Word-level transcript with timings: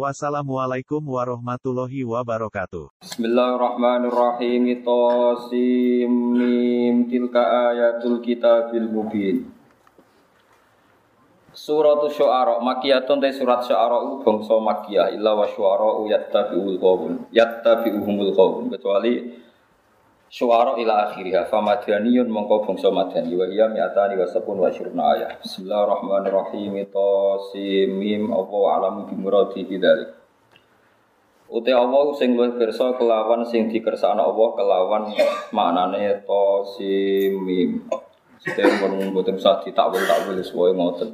Wassalamualaikum 0.00 1.04
warahmatullahi 1.04 2.08
wabarakatuh. 2.08 3.04
Bismillahirrahmanirrahim. 3.04 4.80
Tosim 4.80 6.08
mim 6.40 7.04
tilka 7.04 7.44
ayatul 7.44 8.24
kitabil 8.24 8.88
mubin. 8.88 9.52
Surat 11.52 12.00
Syu'ara 12.16 12.64
makiyatun 12.64 13.20
te 13.20 13.28
surat 13.28 13.60
Syu'ara 13.60 14.24
bangsa 14.24 14.56
makiyah 14.56 15.12
illa 15.12 15.36
wa 15.36 15.44
syu'ara 15.44 16.08
yattabi'ul 16.08 16.80
qawm 16.80 17.28
yattabi'uhumul 17.36 18.32
qawm 18.32 18.72
kecuali 18.72 19.36
Syuara 20.30 20.78
ila 20.78 21.10
akhiriha 21.10 21.50
famadaniyun 21.50 22.30
mongko 22.30 22.62
bangsa 22.62 22.86
madani 22.86 23.34
wa 23.34 23.50
hiya 23.50 23.66
mi'atani 23.66 24.14
wa 24.14 24.22
sabun 24.30 24.62
wa 24.62 24.70
syurna 24.70 25.18
ayat 25.18 25.42
Bismillahirrahmanirrahim. 25.42 26.86
Tasim 26.86 27.98
mim 27.98 28.30
apa 28.30 28.58
alamu 28.78 29.10
bi 29.10 29.18
muradi 29.18 29.66
bidzalik 29.66 30.06
Uti 31.50 31.74
Allah 31.74 32.14
sing 32.14 32.38
luwih 32.38 32.54
pirsa 32.54 32.94
kelawan 32.94 33.42
sing 33.42 33.74
dikersakno 33.74 34.22
Allah 34.22 34.48
kelawan 34.54 35.02
maknane 35.50 36.22
Tasim 36.22 37.34
mim. 37.42 37.90
Sedaya 38.38 38.78
pun 38.78 39.02
mboten 39.10 39.34
usah 39.34 39.66
ditakwil 39.66 40.06
takwil 40.06 40.38
sesuai 40.46 40.78
ngoten. 40.78 41.10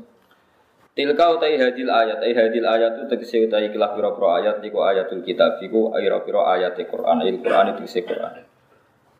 Tilka 0.92 1.40
utai 1.40 1.56
hadil 1.56 1.88
ayat, 1.88 2.20
ay 2.20 2.36
hadil 2.36 2.68
ayat 2.68 3.00
itu 3.00 3.04
tegese 3.08 3.48
utai 3.48 3.72
kilah 3.72 3.96
pira-pira 3.96 4.44
ayat 4.44 4.60
iku 4.60 4.84
ayatul 4.84 5.24
kitab. 5.24 5.56
Iku 5.64 5.96
pira-pira 5.96 6.52
ayat 6.52 6.76
Al-Qur'an, 6.76 7.24
Al-Qur'an 7.24 7.72
itu 7.72 7.80
tegese 7.80 8.04
Qur'an. 8.04 8.55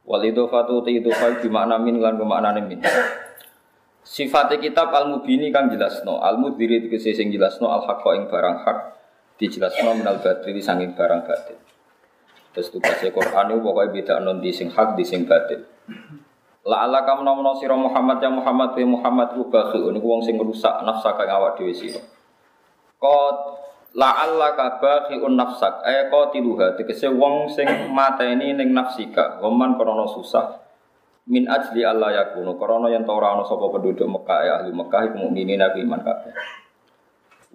Wal 0.06 0.22
idhofatu 0.22 0.86
ti 0.86 1.02
idhofah 1.02 1.42
di 1.42 1.50
makna 1.50 1.82
min 1.82 1.98
lan 1.98 2.14
bermakna 2.14 2.54
min. 2.62 2.78
Sifat 4.06 4.54
kitab 4.62 4.94
al 4.94 5.10
mubini 5.10 5.50
kang 5.50 5.66
jelasno, 5.66 6.22
al 6.22 6.38
mudhiri 6.38 6.86
tegese 6.86 7.10
sing 7.10 7.34
jelasno 7.34 7.66
al 7.74 7.82
haqqa 7.90 8.14
ing 8.14 8.30
barang 8.30 8.62
hak 8.62 8.78
dijelasno 9.34 9.98
minal 9.98 10.22
batili 10.22 10.62
sanging 10.62 10.94
barang 10.94 11.26
batil. 11.26 11.58
Terus 12.54 12.70
tugasnya 12.70 13.10
Quran 13.10 13.52
itu 13.52 13.58
pokoknya 13.60 13.90
beda 13.92 14.14
non 14.22 14.38
di 14.38 14.54
sing 14.54 14.70
hak 14.70 14.94
di 14.94 15.02
sing 15.02 15.26
batil. 15.26 15.66
La 16.66 16.86
ala 16.86 17.02
kam 17.02 17.26
nomono 17.26 17.58
sira 17.58 17.74
Muhammad 17.74 18.22
ya 18.22 18.30
Muhammad 18.30 18.78
wa 18.78 18.86
Muhammad 18.94 19.28
ku 19.34 19.50
bakhi 19.50 19.82
niku 19.90 20.06
wong 20.06 20.22
sing 20.22 20.38
rusak 20.38 20.86
nafsa 20.86 21.18
kang 21.18 21.26
awak 21.26 21.58
dhewe 21.58 21.74
sira. 21.74 21.98
Qad 23.02 23.36
La'alla 23.96 24.52
ka 24.52 24.76
bakhi'un 24.76 25.32
nafsak. 25.32 25.80
Ay 25.80 26.12
qatiluha. 26.12 26.76
Tegese 26.76 27.08
wong 27.08 27.48
sing 27.48 27.64
mateni 27.96 28.52
ning 28.52 28.76
nafsika. 28.76 29.40
Waman 29.40 29.80
krana 29.80 30.04
susah. 30.04 30.60
Min 31.32 31.48
ajli 31.48 31.80
Allah 31.80 32.12
yakunu. 32.12 32.60
Krana 32.60 32.92
yen 32.92 33.08
ora 33.08 33.32
ana 33.32 33.48
sapa 33.48 33.72
penduduk 33.72 34.04
Mekah 34.04 34.40
ya 34.44 34.52
ahli 34.60 34.70
Mekah 34.76 35.00
iku 35.10 35.16
mukminin 35.16 35.64
nabi 35.64 35.80
iman 35.80 36.04
kabeh. 36.04 36.32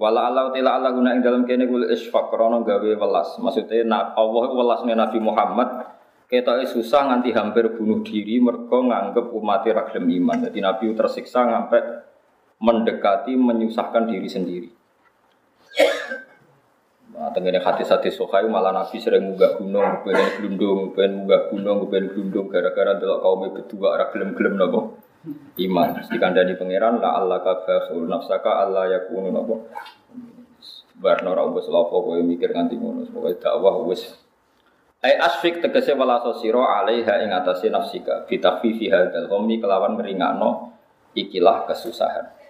Wala 0.02 0.34
Allah 0.34 0.50
tila 0.50 0.82
Allah 0.82 0.98
guna 0.98 1.14
ing 1.14 1.22
dalam 1.22 1.46
kene 1.46 1.70
kul 1.70 1.86
isfaq. 1.94 2.34
Krana 2.34 2.66
gawe 2.66 2.90
welas. 2.90 3.38
Maksudnya 3.38 3.86
nak 3.86 4.18
Allah 4.18 4.46
welas 4.50 4.82
Nabi 4.82 5.22
Muhammad 5.22 5.94
ketoke 6.26 6.66
susah 6.66 7.12
nganti 7.12 7.38
hampir 7.38 7.70
bunuh 7.76 8.02
diri 8.02 8.42
mergo 8.42 8.82
nganggep 8.82 9.30
umat 9.30 9.62
ra 9.70 9.86
iman. 9.94 10.38
Jadi 10.50 10.58
Nabi 10.58 10.90
tersiksa 10.98 11.46
sampai 11.46 12.02
mendekati 12.58 13.38
menyusahkan 13.38 14.10
diri 14.10 14.26
sendiri 14.26 14.70
Nah, 17.12 17.30
tenggene 17.36 17.60
hati-hati 17.60 18.08
sokai 18.08 18.48
malah 18.48 18.72
Nabi 18.72 18.96
sering 19.04 19.28
munggah 19.28 19.60
gunung, 19.60 20.00
pengen 20.08 20.28
gelundung, 20.40 20.80
pengen 20.96 21.12
munggah 21.24 21.52
gunung, 21.52 21.80
pengen 21.92 22.06
gelundung 22.16 22.48
gara-gara 22.48 22.96
delok 22.96 23.20
kaum 23.20 23.52
berdua 23.52 23.88
arah 24.00 24.08
gelem-gelem 24.16 24.56
nopo 24.56 24.80
iman. 25.60 25.90
Di 26.08 26.18
kandani 26.18 26.56
pangeran 26.56 27.04
la 27.04 27.20
Allah 27.20 27.44
kafasul 27.44 28.08
nafsaka 28.08 28.64
Allah 28.64 28.96
yakunu 28.96 29.28
nopo. 29.28 29.68
Barno 31.02 31.34
ora 31.34 31.44
wis 31.52 31.68
lapo 31.68 32.00
kowe 32.00 32.22
mikir 32.22 32.54
nganti 32.54 32.78
ngono, 32.78 33.10
pokoke 33.10 33.42
dakwah 33.42 33.82
wis 33.90 34.06
Ai 35.02 35.18
asfik 35.18 35.66
tegese 35.66 35.98
wala 35.98 36.22
sosiro 36.22 36.62
alaiha 36.62 37.26
ing 37.26 37.34
atase 37.34 37.74
nafsika 37.74 38.30
fi 38.30 38.38
takhfifi 38.38 38.86
hadzal 38.94 39.26
ghammi 39.26 39.58
kelawan 39.58 39.98
ngringakno 39.98 40.78
ikilah 41.18 41.66
kesusahan. 41.66 42.41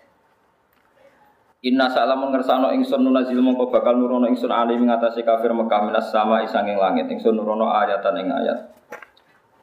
Inna 1.62 1.94
salam 1.94 2.26
mengersano 2.26 2.74
ingsun 2.74 3.06
nunazil 3.06 3.38
mongko 3.38 3.70
bakal 3.70 3.94
nurono 3.94 4.26
ingsun 4.26 4.50
ali 4.50 4.74
mengatasi 4.82 5.22
kafir 5.22 5.54
Mekah 5.54 5.86
minas 5.86 6.10
sama 6.10 6.42
isanging 6.42 6.74
langit 6.74 7.06
ingsun 7.06 7.38
nurono 7.38 7.70
ayatan 7.70 8.18
ing 8.18 8.34
ayat. 8.34 8.74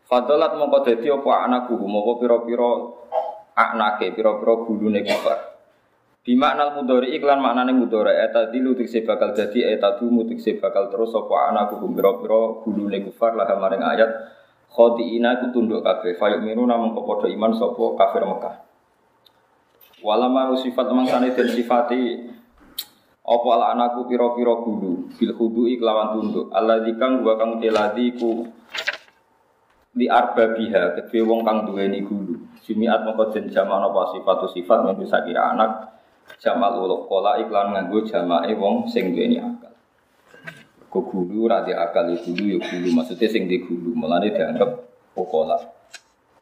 Fadolat 0.07 0.55
mongko 0.55 0.87
dadi 0.87 1.11
apa 1.11 1.31
anakku 1.51 1.75
mongko 1.75 2.23
pira-pira 2.23 2.71
anake 3.59 4.15
pira-pira 4.15 4.63
gulune 4.63 5.03
kufar. 5.03 5.59
Di 6.23 6.39
makna 6.39 6.71
mudhari 6.71 7.19
iklan 7.19 7.43
maknane 7.43 7.75
mudhari 7.75 8.15
eta 8.15 8.47
dilu 8.47 8.79
tikse 8.79 9.03
bakal 9.03 9.35
dadi 9.35 9.67
eta 9.67 9.99
dumu 9.99 10.23
tikse 10.23 10.55
bakal 10.63 10.95
terus 10.95 11.11
apa 11.19 11.51
anakku 11.51 11.83
pira-pira 11.83 12.63
gulune 12.63 13.03
kufar 13.11 13.35
lah 13.35 13.51
maring 13.59 13.83
ayat 13.83 14.39
khodiina 14.71 15.43
ku 15.43 15.51
tunduk 15.51 15.83
kabeh 15.83 16.15
fayuk 16.15 16.47
miruna 16.47 16.79
mongko 16.79 17.03
padha 17.03 17.27
iman 17.27 17.59
sapa 17.59 17.85
kafir 17.99 18.23
Mekah. 18.23 18.68
Walama 20.03 20.55
sifat 20.55 20.87
mangsane 20.95 21.35
den 21.35 21.49
sifati. 21.51 22.03
Apa 23.29 23.49
ala 23.53 23.77
anakku 23.77 24.09
piro-piro 24.09 24.65
gulu 24.65 25.13
bil 25.21 25.33
hudu 25.37 25.69
iklawan 25.69 26.17
tunduk. 26.17 26.49
Allah 26.55 26.81
dikang 26.81 27.21
gua 27.21 27.37
kang 27.37 27.61
teladi 27.61 28.17
ku 28.17 28.49
di 29.93 30.09
arba 30.09 30.55
biha 30.57 30.97
kedue 30.97 31.21
wong 31.27 31.45
kang 31.45 31.69
duweni 31.69 32.01
gulu. 32.01 32.41
Jumiat 32.65 33.05
mongko 33.05 33.35
den 33.37 33.53
jamak 33.53 33.85
apa 33.85 34.17
sifat 34.17 34.37
sifat 34.57 34.79
yang 34.89 34.97
bisa 34.97 35.21
kira 35.29 35.53
anak 35.53 35.93
jamal 36.41 36.73
uluk 36.81 37.05
kola 37.09 37.37
iklan 37.41 37.77
nganggo 37.77 38.01
jamake 38.09 38.57
wong 38.57 38.89
sing 38.89 39.13
duweni 39.13 39.45
akal. 39.45 39.77
Ku 40.89 41.05
gulu 41.05 41.53
ra 41.53 41.67
akal 41.69 42.09
gulu 42.17 42.45
ya 42.49 42.59
gulu. 42.65 42.89
Maksudnya 42.97 43.29
sing 43.29 43.45
di 43.45 43.61
gulu 43.61 43.93
melane 43.93 44.33
dianggap 44.33 44.89
pokola 45.13 45.59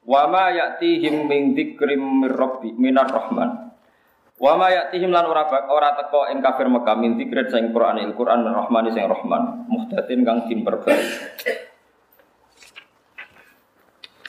Wa 0.07 0.31
ma 0.31 0.55
ya'tihim 0.55 1.27
min 1.27 1.59
dzikrim 1.59 2.23
mir 2.23 2.31
rabbi 2.39 2.71
minar 2.79 3.11
rahman. 3.11 3.75
Wa 4.39 4.55
ma 4.55 4.71
ya'tihim 4.71 5.11
lan 5.11 5.27
ora 5.27 5.51
ora 5.67 5.99
teko 5.99 6.31
ing 6.31 6.39
kafir 6.39 6.71
Mekah 6.71 6.95
min 6.95 7.19
dzikrin 7.19 7.51
sing 7.51 7.75
Qur'anil 7.75 8.15
Qur'an 8.15 8.47
rahmani 8.47 8.95
sing 8.95 9.03
rahman. 9.03 9.67
Muhdatin 9.67 10.23
kang 10.23 10.47
dimperbaiki. 10.47 11.51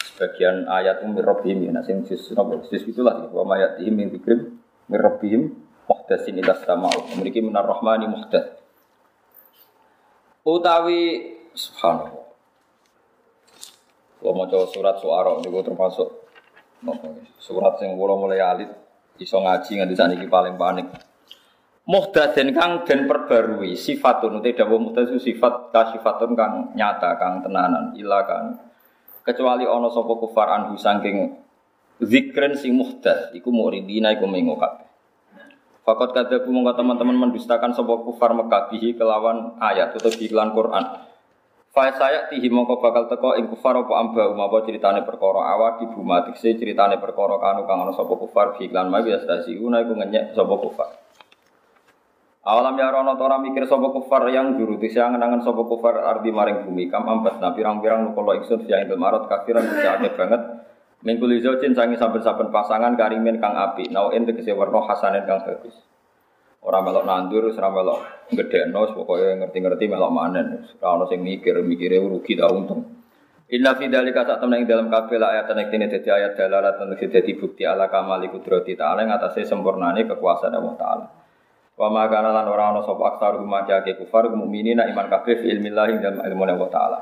Sebagian 0.02 0.66
ayat 0.66 1.06
umir 1.06 1.22
rabbihim 1.22 1.70
ya 1.70 1.78
sing 1.86 2.02
sis 2.10 2.34
napa 2.34 2.58
sis 2.66 2.82
itulah 2.90 3.30
wa 3.30 3.46
ma 3.46 3.62
ya'tihim 3.62 3.94
min 3.94 4.10
dzikrim 4.10 4.58
mir 4.90 5.02
rabbihim 5.06 5.54
muhdasin 5.86 6.42
ila 6.42 6.58
sama'u. 6.58 7.14
Memiliki 7.14 7.46
minar 7.46 7.70
rahmani 7.70 8.10
muhdats. 8.10 8.58
Utawi 10.42 11.38
subhanallah 11.54 12.17
kalau 14.18 14.34
mau 14.34 14.50
coba 14.50 14.66
surat 14.70 14.96
suara 14.98 15.38
juga 15.42 15.68
termasuk 15.70 16.08
surat 17.38 17.74
yang 17.82 17.98
kalau 17.98 18.18
mulai 18.18 18.42
alit 18.42 18.70
iso 19.18 19.38
ngaji 19.42 19.82
nganti 19.82 19.96
saat 19.98 20.14
ini 20.14 20.30
paling 20.30 20.58
panik. 20.58 20.88
Muhdaden 21.88 22.52
kang 22.52 22.84
dan 22.84 23.08
perbarui 23.08 23.80
sifatun 23.80 24.44
tidak 24.44 24.68
dawa 24.68 24.76
muhdad 24.76 25.08
sifat 25.08 25.72
kasifatun 25.72 26.36
kang 26.36 26.76
nyata 26.76 27.16
kang 27.16 27.40
tenanan 27.40 27.96
ila 27.96 28.28
kang 28.28 28.60
kecuali 29.24 29.64
ono 29.64 29.88
sopo 29.88 30.20
kufar 30.20 30.52
anhu 30.52 30.76
sangking 30.76 31.32
zikren 32.04 32.60
si 32.60 32.76
muhdad 32.76 33.32
iku 33.32 33.56
muridina 33.56 34.12
iku 34.12 34.28
mengo 34.28 34.60
kabeh. 34.60 34.84
Fakot 35.88 36.12
kadabu 36.12 36.52
mongko 36.52 36.76
teman-teman 36.76 37.16
mendustakan 37.16 37.72
sopo 37.72 38.04
kufar 38.04 38.36
Mekah 38.36 38.68
kelawan 38.76 39.56
ayat 39.64 39.96
atau 39.96 40.12
iklan 40.12 40.52
Quran. 40.52 41.07
Fa 41.78 41.94
saya 41.94 42.26
tihi 42.26 42.50
mongko 42.50 42.82
bakal 42.82 43.06
teko 43.06 43.38
ing 43.38 43.54
kufar 43.54 43.78
apa 43.78 43.94
amba 44.02 44.34
umapa 44.34 44.66
ceritane 44.66 45.06
perkara 45.06 45.46
awak 45.54 45.86
ibu 45.86 46.02
mati 46.02 46.34
se 46.34 46.58
ceritane 46.58 46.98
perkara 46.98 47.38
kanu 47.38 47.70
kang 47.70 47.86
ana 47.86 47.94
sapa 47.94 48.18
kufar 48.18 48.58
fi 48.58 48.66
iklan 48.66 48.90
ma 48.90 49.06
biasa 49.06 49.46
una 49.62 49.86
iku 49.86 49.94
ngenyek 49.94 50.34
sapa 50.34 50.58
kufar. 50.58 50.90
Awalam 52.50 52.82
ya 52.82 52.90
rono 52.90 53.14
tora 53.14 53.38
mikir 53.38 53.70
sapa 53.70 53.94
kufar 53.94 54.26
yang 54.34 54.58
juru 54.58 54.82
tisa 54.82 55.06
ngenangan 55.06 55.46
sapa 55.46 55.62
kufar 55.70 56.02
ardi 56.02 56.34
maring 56.34 56.66
bumi 56.66 56.90
kam 56.90 57.06
ambat 57.06 57.38
na 57.38 57.54
pirang-pirang 57.54 58.10
nukolo 58.10 58.34
ingsun 58.42 58.66
fi 58.66 58.74
ing 58.74 58.98
marot 58.98 59.30
kafiran 59.30 59.70
bisa 59.70 60.02
banget 60.18 60.42
Mingkul 61.06 61.30
izojin 61.38 61.78
sangi 61.78 61.94
saben-saben 61.94 62.50
pasangan 62.50 62.98
karimin 62.98 63.38
kang 63.38 63.54
api 63.54 63.94
ente 63.94 64.34
tegese 64.34 64.58
warna 64.58 64.82
hasanen 64.82 65.30
kang 65.30 65.46
bagus. 65.46 65.78
Orang 66.66 66.84
melok 66.90 67.06
nandur, 67.06 67.44
orang 67.54 67.74
melok 67.74 68.00
gede 68.34 68.70
nos, 68.72 68.92
pokoknya 68.96 69.46
ngerti-ngerti 69.46 69.86
melok 69.88 70.12
manen. 70.12 70.48
Ora 70.82 70.98
ono 70.98 71.06
sing 71.06 71.22
mikir, 71.22 71.62
mikirnya 71.62 72.02
rugi 72.02 72.34
tak 72.34 72.50
untung. 72.50 72.82
Inna 73.48 73.80
fi 73.80 73.88
dzalika 73.88 74.28
sak 74.28 74.44
temen 74.44 74.60
ing 74.60 74.68
dalam 74.68 74.92
kabeh 74.92 75.16
ayat 75.24 75.48
nek 75.56 75.72
dene 75.72 75.88
dadi 75.88 76.10
ayat 76.12 76.36
dalalatan 76.36 76.92
dadi 77.00 77.32
bukti 77.40 77.64
ala 77.64 77.88
kamali 77.88 78.28
kudrati 78.28 78.76
ta'ala 78.76 79.08
ing 79.08 79.12
atase 79.16 79.48
sempurnane 79.48 80.04
kekuasaan 80.04 80.52
Allah 80.52 80.76
taala. 80.76 81.06
Wa 81.80 81.88
ma 81.88 82.12
kana 82.12 82.36
lan 82.36 82.44
ora 82.52 82.76
ana 82.76 82.84
sapa 82.84 83.16
aksar 83.16 83.40
rumajake 83.40 83.96
kufar 83.96 84.28
mukminina 84.36 84.84
iman 84.92 85.08
kabeh 85.08 85.40
fi 85.40 85.48
ilmillah 85.48 85.86
ing 85.96 86.04
dalam 86.04 86.20
ilmu 86.28 86.44
Allah 86.44 86.70
taala. 86.74 87.00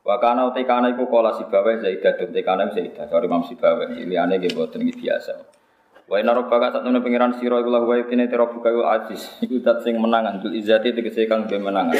Wa 0.00 0.16
kana 0.16 0.48
uti 0.48 0.64
iku 0.64 1.04
kala 1.12 1.36
sibawa 1.36 1.76
zaidah 1.76 2.16
uti 2.16 2.40
kana 2.40 2.72
zaidah 2.72 3.04
sorry 3.12 3.28
Imam 3.28 3.44
sibawa 3.44 3.84
liyane 3.84 4.40
nggih 4.40 4.56
boten 4.56 4.80
biasa. 4.80 5.59
Wa 6.10 6.18
inna 6.18 6.34
rabbaka 6.34 6.74
temen 6.74 6.98
pangeran 6.98 7.38
sira 7.38 7.62
iku 7.62 7.70
lahu 7.70 7.86
wa 7.86 7.94
yatine 7.94 8.26
buka 8.26 8.70
aziz 8.98 9.30
iku 9.38 9.62
dat 9.62 9.86
sing 9.86 9.94
menangan 9.94 10.42
dul 10.42 10.58
izati 10.58 10.90
tegese 10.90 11.30
kang 11.30 11.46
menangan. 11.46 11.94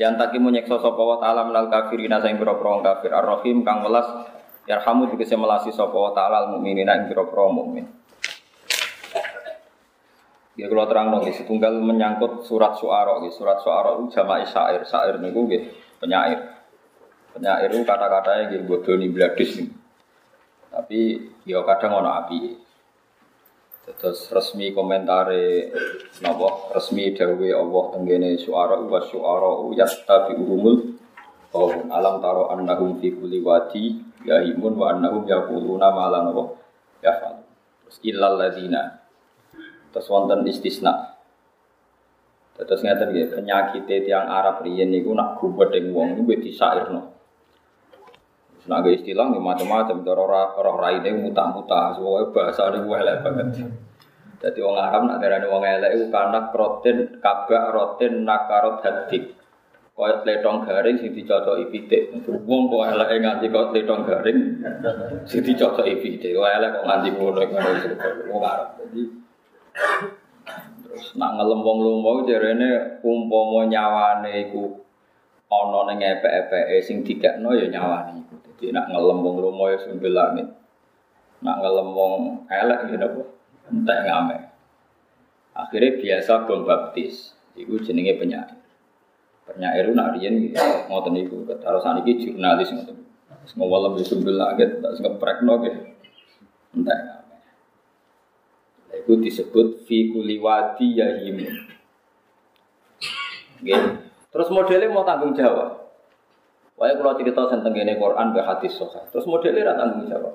Yang 0.00 0.14
takimu 0.16 0.48
nyekso 0.48 0.80
sapa 0.80 0.96
wa 0.96 1.20
ta'ala 1.20 1.44
minal 1.44 1.68
kafirina 1.68 2.24
sing 2.24 2.40
pira-pira 2.40 2.80
kafir 2.80 3.12
ar-rahim 3.12 3.60
kang 3.60 3.84
welas 3.84 4.08
yarhamu 4.64 5.12
dikese 5.12 5.36
melasi 5.36 5.76
sapa 5.76 5.92
wa 5.92 6.16
ta'ala 6.16 6.48
al-mukminina 6.48 6.96
ing 6.96 7.12
pira-pira 7.12 7.52
mukmin. 7.52 7.84
Ya 10.56 10.64
kalau 10.70 10.88
terang 10.88 11.12
dong, 11.12 11.28
setunggal 11.28 11.82
menyangkut 11.82 12.46
surat 12.46 12.78
suara, 12.80 13.18
surat 13.28 13.58
suara 13.58 13.98
itu 13.98 14.14
jamaah 14.14 14.46
syair, 14.46 14.86
syair 14.86 15.20
niku 15.20 15.50
nggih 15.50 15.62
penyair. 16.00 16.40
Penyair 17.36 17.68
itu 17.68 17.82
kata-katanya 17.82 18.62
bodoni 18.64 19.10
bladis 19.10 19.60
nih. 19.60 19.68
Tapi 20.72 21.00
ya 21.44 21.60
kadang 21.66 22.00
ono 22.00 22.10
api. 22.24 22.63
Terus 23.84 24.32
resmi 24.32 24.72
komentare 24.72 25.68
napa 26.24 26.72
resmi 26.72 27.12
dawuhe 27.12 27.52
Allah 27.52 27.84
tenggene 27.92 28.40
suara 28.40 28.80
wa 28.80 29.00
suara 29.04 29.60
yastabi'uhumul 29.76 30.96
Oh, 31.54 31.70
alam 31.70 32.18
taro 32.18 32.50
annahum 32.50 32.98
fi 32.98 33.14
kulli 33.14 33.38
wadi 33.38 33.94
yahimun 34.26 34.74
wa 34.74 34.90
annahum 34.90 35.22
yaquluna 35.22 35.86
ma 35.94 36.10
la 36.10 36.26
napa 36.26 36.50
yafal. 36.98 37.46
Terus 37.86 37.98
illal 38.02 38.34
ladina. 38.34 39.06
Terus 39.94 40.10
wonten 40.10 40.42
istisna. 40.50 41.14
Terus 42.58 42.82
ngeten 42.82 43.14
nggih 43.14 43.38
penyakit 43.38 43.86
tiang 43.86 44.26
Arab 44.26 44.66
riyen 44.66 44.90
niku 44.90 45.14
nak 45.14 45.38
gubedeng 45.38 45.94
wong 45.94 46.18
niku 46.18 46.42
disairno. 46.42 47.13
Nah, 48.64 48.80
istilah 48.80 49.28
macam-macam, 49.28 49.96
cara 50.00 50.22
orang 50.56 50.76
raine 50.80 51.10
muta-muta, 51.20 51.92
semua 51.92 52.24
bahasa 52.32 52.72
ini 52.72 52.80
gue 52.80 52.96
elek 52.96 53.16
banget. 53.20 53.48
Jadi 54.44 54.60
orang 54.60 54.84
Arab 54.92 55.02
nak 55.08 55.18
darani 55.24 55.48
wong 55.48 55.64
elek 55.64 55.90
itu 55.96 56.06
karena 56.12 56.52
rotin 56.52 57.16
kabak 57.16 57.64
rotin 57.72 58.28
nakarot 58.28 58.84
hadik. 58.84 59.32
Kaya 59.96 60.26
letong 60.26 60.68
garing 60.68 61.00
sing 61.00 61.16
dicocoki 61.16 61.72
pitik. 61.72 62.12
Wong 62.28 62.68
kok 62.68 62.84
elek 62.92 63.24
nganti 63.24 63.48
kok 63.48 63.72
letong 63.72 64.04
garing 64.04 64.60
sing 65.24 65.40
dicocoki 65.40 65.96
pitik. 65.96 66.36
Wah 66.36 66.60
elek 66.60 66.76
kok 66.76 66.84
nganti 66.84 67.08
ngono 67.16 67.40
wong 68.28 68.42
Arab. 68.44 68.68
Jadi 68.84 69.02
terus 70.84 71.04
nak 71.16 71.40
ngelem 71.40 71.64
wong 71.64 71.78
lomo 71.80 72.28
jarene 72.28 73.00
umpama 73.00 73.64
nyawane 73.64 74.50
iku 74.50 74.76
ana 75.48 75.88
ning 75.88 76.04
epek-epeke 76.04 76.84
sing 76.84 77.00
dikekno 77.00 77.56
ya 77.56 77.70
nyawane. 77.70 78.33
Jadi 78.64 78.72
nak 78.72 78.88
ngelem 78.88 79.20
wong 79.20 79.36
lomo 79.44 79.68
ya 79.68 79.76
sing 79.76 80.00
langit. 80.00 80.48
Nak 81.44 81.56
ngelem 81.60 81.88
wong 81.92 82.48
elek 82.48 82.88
ya 82.88 82.96
napa? 82.96 83.22
Entek 83.68 83.98
ngame. 84.08 84.36
Akhirnya 85.52 86.00
biasa 86.00 86.48
gom 86.48 86.64
baptis. 86.64 87.36
Iku 87.60 87.76
jenenge 87.84 88.16
penyair. 88.16 88.56
Penyair 89.44 89.92
nak 89.92 90.16
riyen 90.16 90.48
ngoten 90.88 91.12
niku 91.12 91.44
karo 91.60 91.76
saniki 91.84 92.24
jurnalis. 92.24 92.72
Ngowalem 93.52 94.00
wis 94.00 94.08
sumbil 94.08 94.40
langit 94.40 94.80
tak 94.80 94.96
ngeprekno 94.96 95.60
ge. 95.60 95.72
Entek 96.72 96.98
ngame. 97.04 97.36
Iku 99.04 99.12
disebut 99.20 99.84
fi 99.84 100.08
kuliwati 100.08 101.04
yahim. 101.04 101.52
Nggih. 103.60 103.82
Terus 104.32 104.48
modelnya 104.48 104.88
mau 104.88 105.04
tanggung 105.04 105.36
jawab. 105.36 105.83
Wae 106.74 106.90
kalau 106.98 107.14
cerita 107.14 107.46
tentang 107.46 107.70
ini 107.78 107.94
Quran 107.94 108.34
be 108.34 108.42
hadis 108.42 108.74
sahih. 108.74 109.06
Terus 109.14 109.30
modelnya 109.30 109.70
ra 109.70 109.74
tanggung 109.78 110.10
jawab. 110.10 110.34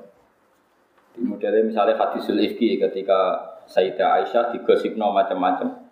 Di 1.12 1.20
modelnya 1.20 1.68
misalnya 1.68 2.00
hadisul 2.00 2.40
ifki 2.40 2.80
ketika 2.80 3.20
Sayyidah 3.68 4.24
Aisyah 4.24 4.56
digosipno 4.56 5.12
macam-macam. 5.12 5.84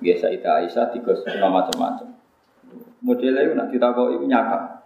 Ya 0.00 0.16
Sayyidah 0.16 0.64
Aisyah 0.64 0.96
digosipno 0.96 1.46
macam-macam. 1.52 2.08
Modelnya 3.04 3.40
itu 3.44 3.52
nak 3.52 3.68
ditakok 3.68 4.16
itu 4.16 4.24
nyaka. 4.24 4.80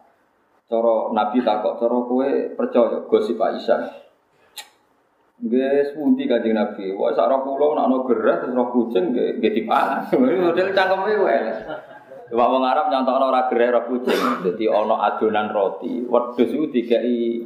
Coro 0.67 1.15
Nabi 1.15 1.39
takok, 1.45 1.79
coro 1.79 2.11
kue 2.11 2.51
percaya 2.59 3.07
gosip 3.07 3.39
Aisyah. 3.39 4.03
Nggih 5.39 5.87
sepundi 5.87 6.27
Kanjeng 6.27 6.59
Nabi. 6.59 6.91
Wah 6.99 7.15
sak 7.15 7.31
roh 7.31 7.79
nak 7.79 7.87
ana 7.91 7.99
gerah 8.11 8.37
terus 8.43 8.59
kucing 8.75 9.15
nggih 9.15 9.39
nggih 9.39 9.53
dipangan. 9.55 10.11
Model 10.19 10.69
cangkeme 10.75 11.15
wae. 11.23 11.39
Coba 12.25 12.45
wong 12.49 12.65
Arab 12.65 12.89
nyontokno 12.89 13.25
ora 13.29 13.49
gereh 13.53 13.69
ora 13.69 13.83
kucing. 13.85 14.47
Dadi 14.47 14.65
ana 14.65 14.97
adonan 15.13 15.53
roti. 15.53 16.09
Wedhus 16.09 16.51
iku 16.51 16.67
dikai 16.73 17.45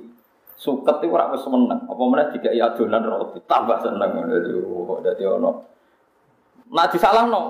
suket 0.55 0.97
itu 1.03 1.11
ora 1.11 1.35
wis 1.35 1.43
seneng. 1.43 1.81
Apa 1.87 2.03
meneh 2.07 2.27
dikai 2.35 2.59
adonan 2.63 3.03
roti, 3.03 3.39
tambah 3.47 3.79
seneng 3.83 4.11
ngono. 4.15 5.03
Dadi 5.03 5.25
ana 5.27 5.53
Nah 6.69 6.85
disalahno, 6.85 7.41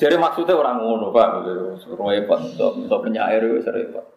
jare 0.00 0.16
maksudnya 0.16 0.56
orang 0.56 0.80
ngono, 0.80 1.12
Pak. 1.12 1.44
Repot, 1.84 2.40
untuk 2.56 3.00
penyair 3.04 3.44
wis 3.52 3.68
repot. 3.68 4.08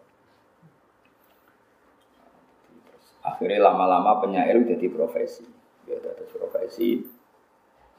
Akhirnya 3.28 3.68
lama-lama 3.68 4.24
penyair 4.24 4.56
jadi 4.64 4.88
profesi. 4.88 5.44
Ya, 5.84 6.00
jadi 6.00 6.24
profesi. 6.32 7.04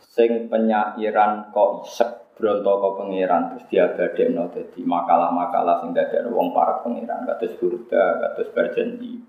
Sing 0.01 0.49
penyairan 0.49 1.53
kok 1.53 1.85
isek 1.85 2.28
bronto 2.39 2.71
ke 2.79 2.89
pangeran 3.03 3.41
terus 3.51 3.63
dia 3.67 3.85
no 4.31 4.47
jadi 4.47 4.79
makalah-makalah 4.79 5.83
sing 5.83 5.91
dadekno 5.91 6.31
wong 6.31 6.55
para 6.55 6.79
pangeran 6.79 7.27
kados 7.27 7.53
burda 7.59 8.23
kados 8.23 8.47
berjanji 8.55 9.19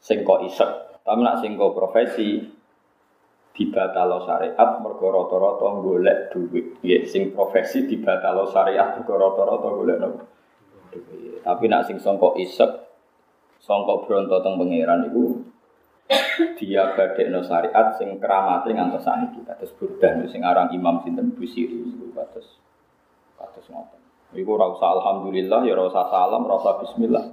sing 0.00 0.24
kok 0.24 0.40
isek 0.48 0.70
tapi 1.04 1.20
nak 1.20 1.44
sing 1.44 1.60
kok 1.60 1.76
profesi 1.76 2.56
dibatalo 3.56 4.20
syariat 4.20 4.84
mergo 4.84 5.08
rata-rata 5.08 5.80
golek 5.80 6.28
duit. 6.28 6.76
Ya 6.84 7.00
sing 7.08 7.32
profesi 7.32 7.88
dibatalo 7.88 8.44
syariat 8.52 8.96
mergo 8.96 9.14
rata-rata 9.16 9.68
golek 9.70 9.98
no 10.00 10.08
tapi 11.44 11.64
nak 11.70 11.86
sing 11.86 12.00
songkok 12.00 12.40
isek 12.40 12.68
songkok 13.62 14.08
bronto 14.08 14.40
teng 14.40 14.58
pangeran 14.58 15.06
iku 15.06 15.45
dia 16.56 16.94
no 17.30 17.40
syariat 17.42 17.96
sing 17.98 18.20
keramate 18.22 18.70
ngantos 18.70 19.02
saniki 19.02 19.42
kados 19.42 19.74
burdah 19.74 20.22
sing 20.30 20.46
aran 20.46 20.70
Imam 20.70 21.02
sinten 21.02 21.34
Busiri 21.34 21.82
kados 22.14 22.62
kados 23.36 23.66
ngoten. 23.68 24.00
Iku 24.36 24.58
ora 24.58 24.70
usah 24.70 24.90
alhamdulillah 25.00 25.64
ya 25.64 25.74
ora 25.78 25.88
usah 25.88 26.06
salam, 26.10 26.44
ora 26.44 26.78
bismillah. 26.82 27.24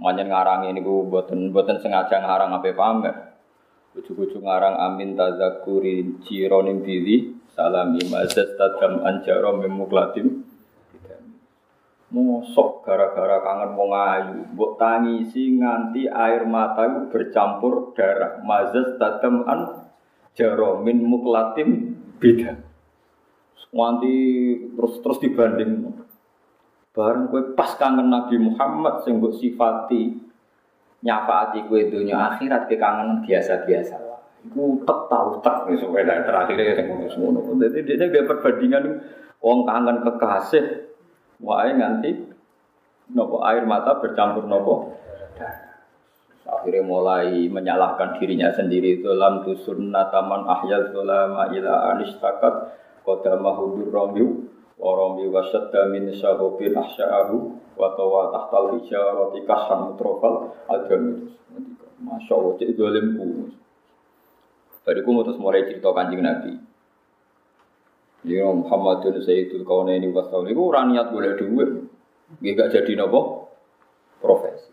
Manjen 0.00 0.32
ngarangi 0.32 0.74
niku 0.74 1.06
mboten 1.06 1.52
mboten 1.52 1.78
sengaja 1.78 2.18
ngarang 2.18 2.50
ape 2.56 2.74
pamer. 2.74 3.14
Ujuk-ujuk 3.92 4.40
ngarang 4.40 4.80
amin 4.80 5.14
tazakuri 5.14 6.24
cironim 6.24 6.80
diri 6.80 7.36
salami 7.52 8.00
mazat 8.08 8.56
tadam 8.56 9.04
anjaro 9.04 9.60
memuklatim 9.60 10.41
Mosok 12.12 12.84
gara-gara 12.84 13.40
kangen 13.40 13.72
wong 13.72 13.90
ayu, 13.96 14.44
mbok 14.52 14.76
tangisi 14.76 15.56
nganti 15.56 16.12
air 16.12 16.44
mata 16.44 17.08
bercampur 17.08 17.96
darah. 17.96 18.44
Mazas 18.44 19.00
tadam 19.00 19.48
an 19.48 19.88
jaromin 20.36 21.00
muklatim 21.08 21.96
beda. 22.20 22.60
Nganti 23.72 24.14
terus 24.76 24.94
terus 25.00 25.18
dibanding. 25.24 25.88
Bareng 26.92 27.32
kue 27.32 27.56
pas 27.56 27.72
kangen 27.80 28.12
Nabi 28.12 28.36
Muhammad 28.36 29.00
sing 29.08 29.16
mbok 29.16 29.40
sifati 29.40 30.12
nyafaati 31.00 31.64
kue 31.64 31.88
dunia 31.88 32.36
akhirat 32.36 32.68
ke 32.68 32.76
kangen 32.76 33.24
biasa-biasa. 33.24 33.96
Iku 34.52 34.84
tahu 34.84 35.40
tek 35.40 35.64
nih 35.64 35.80
supaya 35.80 36.20
terakhirnya 36.28 36.76
yang 36.76 37.08
ngono. 37.16 37.56
Jadi 37.56 37.88
dia 37.88 38.04
dia 38.04 38.28
perbandingan 38.28 39.00
wong 39.40 39.64
kangen 39.64 40.04
kekasih 40.04 40.91
Wae 41.42 41.74
nganti 41.74 42.10
nopo 43.12 43.42
air 43.42 43.66
mata 43.66 43.98
bercampur 43.98 44.46
nopo? 44.46 44.94
Akhirnya 46.42 46.86
mulai 46.86 47.50
menyalahkan 47.50 48.22
dirinya 48.22 48.54
sendiri. 48.54 49.02
Dalam 49.02 49.42
tusun 49.42 49.90
nataman 49.90 50.46
ahyal 50.46 50.94
zulama 50.94 51.50
ila 51.50 51.94
anistakat 51.94 52.78
kota 53.02 53.34
mahudur 53.38 53.90
romiu 53.90 54.52
Warami 54.82 55.30
wasadda 55.30 55.94
min 55.94 56.10
syahubin 56.10 56.74
ahsya'ahu 56.74 57.36
wa 57.78 57.94
tawa 57.94 58.34
tahtal 58.34 58.74
hijarati 58.74 59.46
kasan 59.46 59.94
mutrofal 59.94 60.50
agami 60.66 61.30
Masya 62.02 62.34
Allah, 62.34 62.52
cik 62.58 62.74
dolimku 62.74 63.46
Bariku 64.82 65.10
mutus 65.14 65.38
mulai 65.38 65.70
cerita 65.70 65.94
kanjeng 65.94 66.26
Nabi 66.26 66.58
Ya 68.22 68.46
Muhammadun 68.46 69.18
Sayyidul 69.18 69.66
Kaunaini 69.66 70.06
wa 70.14 70.22
Ini 70.22 70.54
Itu 70.54 70.62
orang 70.62 70.94
niat 70.94 71.10
boleh 71.10 71.34
duit. 71.34 71.70
Dia 72.38 72.54
gak 72.54 72.70
jadi 72.70 72.92
nopo 72.96 73.50
profesi. 74.22 74.70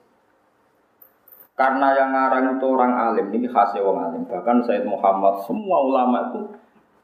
Karena 1.60 1.92
yang 1.92 2.16
ngarang 2.16 2.56
itu 2.56 2.66
orang 2.72 2.94
alim, 2.96 3.28
ini 3.36 3.52
khasnya 3.52 3.84
orang 3.84 4.16
alim. 4.16 4.24
Bahkan 4.32 4.64
Sayyid 4.64 4.88
Muhammad, 4.88 5.44
semua 5.44 5.84
ulama 5.84 6.32
itu 6.32 6.42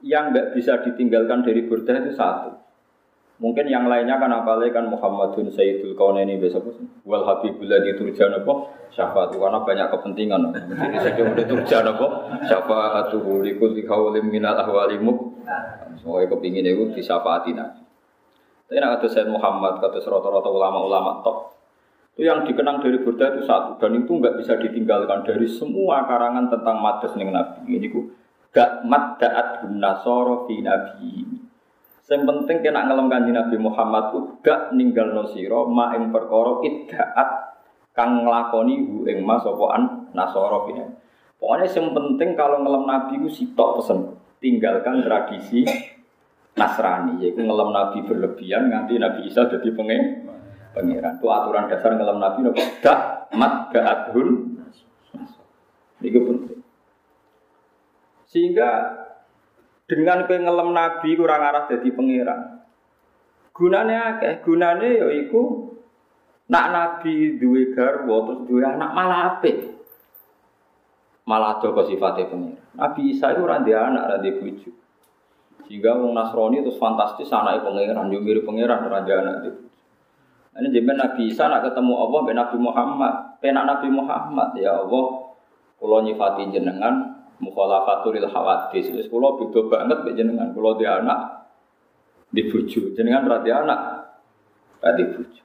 yang 0.06 0.32
nggak 0.32 0.56
bisa 0.56 0.80
ditinggalkan 0.80 1.44
dari 1.44 1.68
burdah 1.68 2.00
itu 2.00 2.16
satu. 2.16 2.56
Mungkin 3.36 3.68
yang 3.68 3.92
lainnya 3.92 4.16
kan 4.16 4.32
apalagi 4.32 4.72
kan 4.72 4.88
Muhammadun 4.88 5.52
Sayyidul 5.52 6.00
ini 6.24 6.40
besok 6.40 6.72
wal 7.04 7.28
habibul 7.28 7.68
ladzi 7.68 7.92
turjan 8.00 8.32
apa 8.32 8.54
syafaat 8.96 9.36
karena 9.36 9.60
banyak 9.60 9.88
kepentingan. 9.92 10.56
Jadi 10.56 10.98
saya 11.04 11.24
udah 11.28 11.44
turjan 11.44 11.84
apa 11.84 12.08
syafaatuhu 12.48 13.44
likul 13.44 13.76
likaulim 13.76 14.32
minal 14.32 14.56
ahwalimu. 14.56 15.36
Semuanya 16.00 16.32
kepingin 16.32 16.64
itu 16.64 16.96
disyafaati 16.96 17.52
Nabi. 17.52 17.84
Tapi 18.66 18.80
nak 18.80 18.98
kata 18.98 19.08
Sayyid 19.12 19.30
Muhammad, 19.30 19.84
kata 19.84 20.00
rata-rata 20.00 20.50
ulama-ulama 20.50 21.22
top, 21.22 21.54
itu 22.16 22.32
yang 22.32 22.48
dikenang 22.48 22.80
dari 22.80 23.04
Burda 23.04 23.36
itu 23.36 23.44
satu 23.44 23.76
dan 23.76 23.92
itu 24.00 24.08
nggak 24.08 24.40
bisa 24.40 24.56
ditinggalkan 24.56 25.28
dari 25.28 25.44
semua 25.52 26.08
karangan 26.08 26.48
tentang 26.48 26.80
ning 27.20 27.36
Nabi 27.36 27.68
ini 27.68 27.92
ku 27.92 28.08
gak 28.56 28.88
maddaat 28.88 29.68
nasoro 29.76 30.48
fi 30.48 30.64
Nabi 30.64 31.44
yang 32.06 32.22
penting 32.30 32.62
kena 32.62 32.86
ngelem 32.86 33.10
kanji 33.10 33.32
Nabi 33.34 33.58
Muhammad 33.58 34.14
gak 34.46 34.78
ninggal 34.78 35.10
nosiro 35.10 35.66
ma 35.66 35.98
ing 35.98 36.14
perkara 36.14 36.62
iddaat 36.62 37.30
kang 37.98 38.22
nglakoni 38.22 38.86
hu 38.86 39.10
ing 39.10 39.26
sopoan 39.42 40.12
nasoro 40.14 40.70
fi 40.70 40.78
Pokoknya 41.36 41.68
yang 41.68 41.92
penting 41.92 42.30
kalau 42.38 42.62
ngelem 42.62 42.86
Nabi 42.86 43.14
ku 43.20 43.30
sitok 43.30 43.82
pesen 43.82 44.00
tinggalkan 44.40 45.04
tradisi 45.04 45.66
Nasrani 46.56 47.20
yaitu 47.20 47.44
ngelem 47.44 47.76
Nabi 47.76 48.06
berlebihan 48.08 48.72
nganti 48.72 48.96
Nabi 48.96 49.28
Isa 49.28 49.50
jadi 49.52 49.68
pengen 49.76 50.32
pangeran. 50.72 51.20
Itu 51.20 51.28
aturan 51.32 51.72
dasar 51.72 51.96
ngelam 51.96 52.20
Nabi 52.20 52.44
nopo 52.44 52.60
dak 52.84 53.32
mat 53.36 53.72
gaadhun. 53.72 54.56
Ini 56.04 56.12
penting. 56.12 56.60
Sehingga 58.28 58.70
dengan 59.86 60.26
pengelam 60.26 60.74
Nabi 60.74 61.14
kurang 61.14 61.42
arah 61.46 61.70
jadi 61.70 61.90
pangeran. 61.94 62.42
Gunanya 63.56 64.18
akeh, 64.18 64.44
gunanya 64.44 65.08
yaiku 65.08 65.72
nak 66.52 66.66
Nabi 66.74 67.40
duwe 67.40 67.72
garwa 67.72 68.28
terus 68.28 68.42
duwe 68.50 68.64
anak 68.66 68.92
malah 68.92 69.20
apik. 69.38 69.74
Malah 71.26 71.58
ada 71.62 71.82
sifatnya 71.86 72.30
pangeran. 72.30 72.62
Nabi 72.76 73.02
Isa 73.14 73.34
itu 73.34 73.42
ora 73.46 73.62
anak, 73.62 74.04
ora 74.10 74.18
bojo. 74.20 74.72
Sehingga 75.66 75.98
wong 75.98 76.14
Nasrani 76.14 76.62
terus 76.62 76.78
fantastis 76.78 77.34
anaknya 77.34 77.66
pangeran, 77.66 78.14
yo 78.14 78.20
mirip 78.22 78.46
pangeran 78.46 78.86
ora 78.86 79.02
anak 79.02 79.36
itu. 79.42 79.52
Ini 80.56 80.72
jadi 80.72 80.92
Nabi 80.96 81.22
Isa 81.32 81.52
nak 81.52 81.68
ketemu 81.68 81.94
Allah 82.00 82.20
ben 82.24 82.38
Nabi 82.40 82.58
Muhammad. 82.60 83.14
Penak 83.44 83.64
Nabi 83.68 83.88
Muhammad 83.92 84.56
ya 84.56 84.72
Allah. 84.84 85.06
Kulo 85.76 86.00
nyifati 86.00 86.56
jenengan 86.56 87.15
mukhalafatul 87.40 88.18
hawadis. 88.20 88.92
Wis 88.92 89.08
kulo 89.08 89.40
beda 89.40 89.68
banget 89.72 89.98
mbek 90.04 90.16
jenengan. 90.16 90.52
Kulo 90.52 90.80
dia 90.80 91.00
anak 91.02 91.50
dibuju. 92.32 92.94
Jenengan 92.96 93.26
berarti 93.26 93.50
anak 93.52 93.80
berarti 94.84 95.04
buju. 95.18 95.44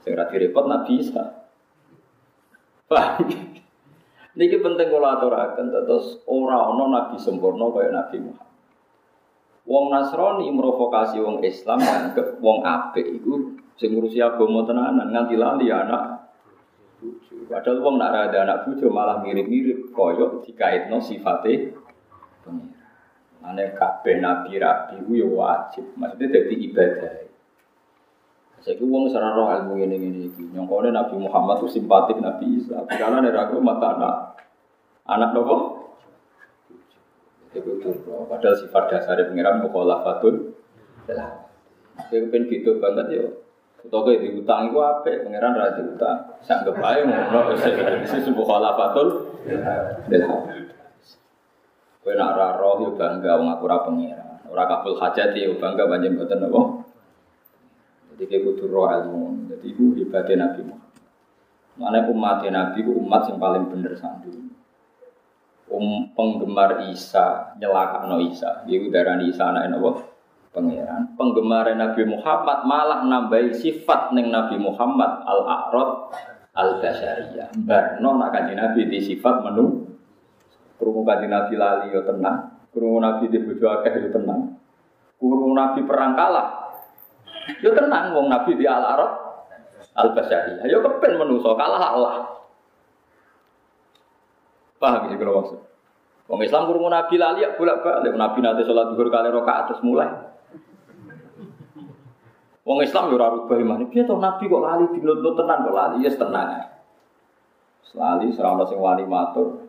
Sing 0.00 0.12
ra 0.16 0.26
repot 0.26 0.64
Nabi 0.66 0.92
Isa. 0.98 1.24
Paham? 2.90 3.28
Niki 4.38 4.56
penting 4.62 4.88
kula 4.88 5.18
aturaken 5.20 5.68
terus 5.74 6.22
ora 6.26 6.70
ana 6.70 6.84
nabi 6.86 7.18
sempurna 7.18 7.66
kaya 7.74 7.90
Nabi 7.92 8.16
Muhammad. 8.22 8.48
Wong 9.66 9.84
Nasrani 9.92 10.46
merovokasi 10.50 11.20
wong 11.20 11.44
Islam 11.44 11.82
nganggep 11.82 12.42
wong 12.42 12.64
apik 12.64 13.06
iku 13.20 13.60
Sing 13.80 13.96
ngurusi 13.96 14.20
agama 14.20 14.68
tenanan 14.68 15.08
nganti 15.08 15.40
lali 15.40 15.72
anak 15.72 16.09
bojo. 16.09 16.09
Padahal 17.50 17.82
wong 17.82 17.98
nak 17.98 18.30
ada 18.30 18.46
anak 18.46 18.58
bojo 18.70 18.86
malah 18.94 19.18
mirip-mirip 19.26 19.90
koyo 19.90 20.38
dikaitno 20.46 21.02
sifate 21.02 21.74
pengira. 22.46 22.86
Ane 23.42 23.74
kabeh 23.74 24.22
nabi 24.22 24.62
rabi 24.62 25.02
ku 25.02 25.18
yo 25.18 25.34
wajib, 25.34 25.82
maksudnya 25.98 26.30
dadi 26.30 26.54
ibadah. 26.70 27.12
Saya 28.60 28.76
wong 28.76 29.08
secara 29.08 29.32
roh 29.32 29.48
ilmu 29.48 29.80
ini 29.80 29.96
ini 29.96 30.20
iki. 30.28 30.52
Nyongkone 30.52 30.92
Nabi 30.92 31.16
Muhammad 31.16 31.64
itu 31.64 31.80
simpatik 31.80 32.20
Nabi 32.20 32.60
Isa. 32.60 32.84
Karena 32.92 33.24
nek 33.24 33.48
aku 33.48 33.56
mata 33.56 33.96
anak 33.96 34.14
anak 35.08 35.32
nopo? 35.32 35.56
Itu 37.56 37.80
Padahal 38.28 38.60
sifat 38.60 38.92
dasarnya 38.92 39.32
pengiran 39.32 39.64
mukhalafatun. 39.64 40.52
Lah. 41.08 41.48
Saya 42.12 42.28
pengen 42.28 42.52
gitu 42.52 42.76
banget 42.78 43.06
ya. 43.10 43.24
Atau 43.80 44.04
kayak 44.04 44.20
diutang 44.20 44.68
itu 44.68 44.78
apa? 44.80 45.08
Pangeran 45.08 45.56
raja 45.56 45.80
utang. 45.80 46.18
Sanggep 46.44 46.76
aja 46.76 47.00
ngono. 47.00 47.40
Ini 47.56 48.20
sebuah 48.28 48.46
khalafatul. 48.46 49.08
Kue 52.00 52.12
nak 52.16 52.56
roh 52.60 52.80
yo 52.84 52.90
bangga 52.96 53.40
wong 53.40 53.48
aku 53.56 53.64
pangeran. 53.68 54.44
Ora 54.52 54.64
kabul 54.68 55.00
hajat 55.00 55.32
yo 55.36 55.56
bangga 55.56 55.88
banjing 55.88 56.16
boten 56.20 56.44
apa. 56.44 56.60
Jadi 58.12 58.22
kayak 58.28 58.42
kudu 58.52 58.64
roh 58.68 58.88
ilmu. 58.92 59.48
Jadi 59.48 59.66
itu 59.72 59.84
hebatnya 59.96 60.44
Nabi 60.44 60.60
Muhammad. 60.68 60.92
Mana 61.80 61.98
umat 62.12 62.44
Nabi 62.44 62.78
itu 62.84 62.92
umat 62.92 63.22
yang 63.32 63.38
paling 63.40 63.64
bener 63.72 63.96
sandu. 63.96 64.52
Um, 65.70 66.10
penggemar 66.18 66.84
Isa 66.90 67.56
nyelakak 67.56 68.10
no 68.10 68.20
Isa. 68.20 68.66
Dia 68.68 68.82
darah 68.90 69.22
Isa 69.22 69.48
anak 69.48 69.70
Allah 69.70 70.09
pangeran. 70.50 71.14
Penggemar 71.14 71.70
Nabi 71.74 72.02
Muhammad 72.06 72.58
malah 72.66 73.00
nambahi 73.06 73.54
sifat 73.54 74.14
neng 74.14 74.30
Nabi 74.34 74.58
Muhammad 74.58 75.22
al 75.26 75.40
a'rad 75.46 75.90
al 76.54 76.70
basyariyah. 76.82 77.54
Barno 77.62 78.18
nak 78.18 78.30
kanjeng 78.34 78.58
Nabi 78.58 78.90
di 78.90 78.98
sifat 78.98 79.46
menu. 79.46 79.86
Krungu 80.76 81.02
kanjeng 81.06 81.30
Nabi 81.30 81.54
lali 81.54 81.94
yo 81.94 82.02
tenang. 82.02 82.68
Krungu 82.74 82.98
Nabi 82.98 83.30
di 83.30 83.38
bojo 83.42 83.66
akeh 83.80 83.94
yo 84.06 84.10
tenang. 84.10 84.58
Krungu 85.18 85.54
Nabi 85.54 85.80
perang 85.86 86.12
kalah. 86.18 86.48
Yo 87.62 87.70
tenang 87.74 88.14
wong 88.14 88.26
Nabi 88.26 88.58
di 88.58 88.66
al 88.66 88.82
a'rad 88.82 89.12
al 89.94 90.08
basyariyah. 90.14 90.66
Yo 90.66 90.82
kepen 90.82 91.14
menuso 91.18 91.54
kalah 91.54 91.82
Allah. 91.94 92.14
Paham 94.80 95.12
ya 95.12 95.16
kalau 95.20 95.44
maksud? 95.44 95.60
Wong 96.24 96.40
Islam 96.40 96.64
kurung 96.70 96.88
Nabi 96.88 97.20
lali 97.20 97.44
ya 97.44 97.52
bolak-balik. 97.52 98.16
Nabi 98.16 98.38
nanti 98.40 98.64
sholat 98.64 98.94
duhur 98.94 99.12
kali 99.12 99.28
rokaat 99.28 99.68
terus 99.68 99.84
mulai. 99.84 100.29
Wong 102.60 102.78
Islam 102.84 103.08
yo 103.08 103.16
ora 103.16 103.32
rubah 103.32 103.56
iman. 103.56 103.88
Piye 103.88 104.04
to 104.04 104.20
Nabi 104.20 104.44
kok 104.44 104.60
lali 104.60 104.84
dinuntut 104.92 105.32
tenan 105.32 105.64
kok 105.64 105.76
lali 105.76 106.04
ya 106.04 106.12
tenang. 106.12 106.50
Selali 107.88 108.28
serana 108.36 108.68
sing 108.68 108.76
wani 108.76 109.08
matur. 109.08 109.66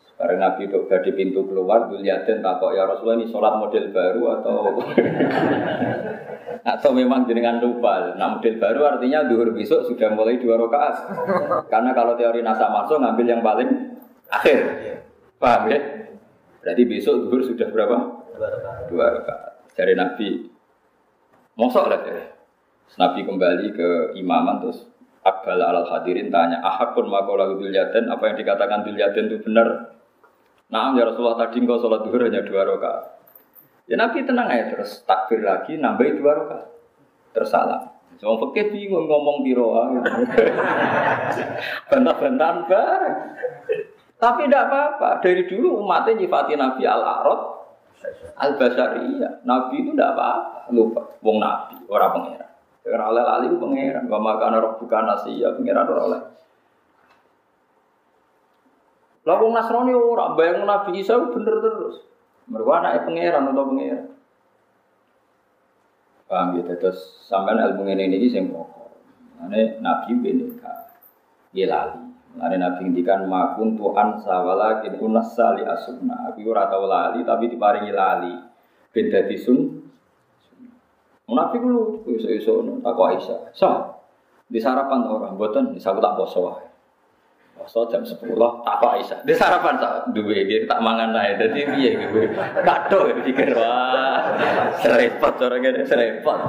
Sekarang 0.00 0.36
Nabi 0.36 0.68
itu 0.68 0.84
di 0.84 1.12
pintu 1.16 1.48
keluar, 1.48 1.88
Duliaden 1.88 2.44
takok 2.44 2.76
ya 2.76 2.84
Rasulullah 2.84 3.16
ini 3.16 3.24
sholat 3.24 3.56
model 3.56 3.88
baru 3.88 4.22
atau 4.36 4.56
atau 6.76 6.90
memang 6.92 7.24
jenengan 7.24 7.56
lupa. 7.56 8.16
Nah 8.20 8.36
model 8.36 8.60
baru 8.60 8.80
artinya 8.96 9.24
duhur 9.24 9.48
besok 9.56 9.88
sudah 9.88 10.12
mulai 10.12 10.36
dua 10.36 10.60
rakaat. 10.60 10.94
Karena 11.72 11.96
kalau 11.96 12.20
teori 12.20 12.44
nasa 12.44 12.68
masuk 12.68 13.00
ngambil 13.00 13.26
yang 13.28 13.40
paling 13.40 13.68
akhir. 14.28 14.58
Paham 15.40 15.72
ya? 15.72 15.78
Berarti 16.60 16.82
besok 16.84 17.24
duhur 17.24 17.40
sudah 17.40 17.68
berapa? 17.72 17.96
Dua 18.92 19.06
rakaat. 19.08 19.72
Dari 19.72 19.96
Nabi 19.96 20.28
Mosok 21.60 21.92
lah 21.92 22.00
ya. 22.08 22.24
Nabi 22.96 23.28
kembali 23.28 23.66
ke 23.76 23.88
imaman 24.16 24.64
terus 24.64 24.88
Akbal 25.20 25.60
alal 25.60 25.84
hadirin 25.84 26.32
tanya, 26.32 26.64
ahakun 26.64 27.12
makola 27.12 27.44
dulyaden, 27.52 28.08
apa 28.08 28.32
yang 28.32 28.36
dikatakan 28.40 28.88
dulyaden 28.88 29.28
itu 29.28 29.44
benar? 29.44 29.92
Nah, 30.72 30.96
ya 30.96 31.04
Rasulullah 31.04 31.44
tadi 31.44 31.60
engkau 31.60 31.76
sholat 31.76 32.08
duhur 32.08 32.24
hanya 32.24 32.40
dua 32.40 32.64
rakaat. 32.64 33.20
Ya 33.84 34.00
Nabi 34.00 34.24
tenang 34.24 34.48
aja 34.48 34.72
terus 34.72 35.04
takbir 35.04 35.44
lagi 35.44 35.76
nambah 35.76 36.08
dua 36.16 36.32
rakaat. 36.40 36.68
Tersalah. 37.36 38.00
Semua 38.16 38.40
fakir 38.40 38.72
bingung 38.72 39.12
ngomong 39.12 39.44
biroa 39.44 39.92
gitu. 40.00 40.08
Bantah-bantahan 41.92 42.56
bareng. 42.64 43.16
Tapi 44.16 44.40
tidak 44.48 44.72
apa-apa. 44.72 45.08
Dari 45.20 45.44
dulu 45.48 45.84
umatnya 45.84 46.16
nyifati 46.16 46.56
Nabi 46.56 46.84
al-Arad 46.88 47.59
Al 48.40 48.56
Basariyah. 48.56 49.44
Nabi 49.44 49.84
itu 49.84 49.92
tidak 49.92 50.16
apa-apa. 50.16 50.72
Lupa. 50.72 51.02
Wong 51.20 51.36
Nabi, 51.40 51.76
orang 51.88 52.10
pangeran. 52.16 52.50
Karena 52.80 53.04
oleh 53.12 53.22
lali 53.24 53.46
pangeran. 53.54 54.04
Wa 54.08 54.18
makana 54.18 54.58
bukan 54.80 55.04
nasi 55.04 55.40
ya 55.40 55.52
pangeran 55.52 55.86
orang 55.88 56.06
oleh. 56.08 56.22
Lah 59.28 59.36
wong 59.36 59.52
Nasrani 59.52 59.92
ora 59.92 60.32
bayang 60.32 60.64
Nabi 60.64 61.04
Isa 61.04 61.20
bener 61.20 61.56
terus. 61.60 62.00
Mergo 62.48 62.72
anake 62.72 63.04
pangeran 63.04 63.52
atau 63.52 63.64
pangeran. 63.68 64.06
Paham 66.26 66.56
ya 66.56 66.62
terus 66.78 67.26
sampean 67.28 67.60
ilmu 67.60 67.84
ngene 67.84 68.10
iki 68.16 68.32
sing 68.32 68.48
pokok. 68.48 68.90
Ane 69.44 69.82
Nabi 69.84 70.16
beneka. 70.16 70.96
Dia 71.52 71.66
lali. 71.68 72.09
Lari 72.38 72.56
Nabi 72.62 72.86
ngendikan 72.86 73.26
makun 73.26 73.74
Tuhan 73.74 74.22
sawala 74.22 74.78
kin 74.78 74.94
unas 75.02 75.34
sali 75.34 75.66
asuna. 75.66 76.30
Aku 76.30 76.46
ora 76.46 76.70
tau 76.70 76.86
lali 76.86 77.26
tapi 77.26 77.50
diparingi 77.50 77.90
lali. 77.90 78.34
Ben 78.94 79.10
dadi 79.10 79.34
sun. 79.34 79.58
Nabi 81.30 81.56
kulo 81.58 82.06
iso-iso 82.06 82.62
tak 82.82 82.92
kok 82.94 83.08
Aisyah. 83.10 83.40
Sa. 83.54 83.70
Di 84.50 84.58
sarapan 84.58 85.06
orang 85.06 85.38
mboten, 85.38 85.78
bisa 85.78 85.94
tak 85.94 86.14
poso 86.18 86.42
wae. 86.42 86.70
So 87.70 87.86
jam 87.86 88.02
10 88.02 88.18
tak 88.64 88.76
Pak 88.82 88.92
Aisyah. 88.98 89.18
Dia 89.22 89.36
sarapan 89.36 89.78
tak 89.78 90.10
duwe 90.16 90.42
iki 90.42 90.66
tak 90.66 90.80
mangan 90.82 91.14
ae. 91.14 91.38
Dadi 91.38 91.60
piye 91.70 91.90
gitu. 92.02 92.34
Kado 92.66 93.14
pikir 93.20 93.52
wah. 93.54 94.32
Serepot 94.80 95.34
orang 95.38 95.60
ngene 95.60 95.82
serepot. 95.86 96.40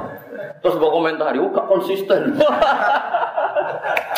Terus 0.62 0.78
mbok 0.78 0.94
komentari, 0.94 1.38
"Oh, 1.42 1.52
konsisten." 1.52 2.32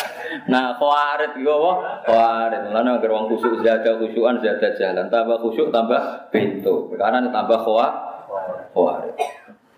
Nah, 0.51 0.75
khawarit 0.75 1.37
iku 1.39 1.51
apa? 1.51 1.71
Khawarit. 2.05 2.61
Lan 2.71 2.87
agar 2.87 3.09
wong 3.11 3.25
khusuk 3.31 3.63
zada 3.63 3.95
khusyukan 3.97 4.43
zada 4.43 4.75
jalan. 4.75 5.07
Tambah 5.07 5.37
khusyuk 5.39 5.71
tambah 5.71 6.29
pintu. 6.29 6.91
Karena 6.95 7.27
tambah 7.31 7.59
khawarit. 7.63 9.15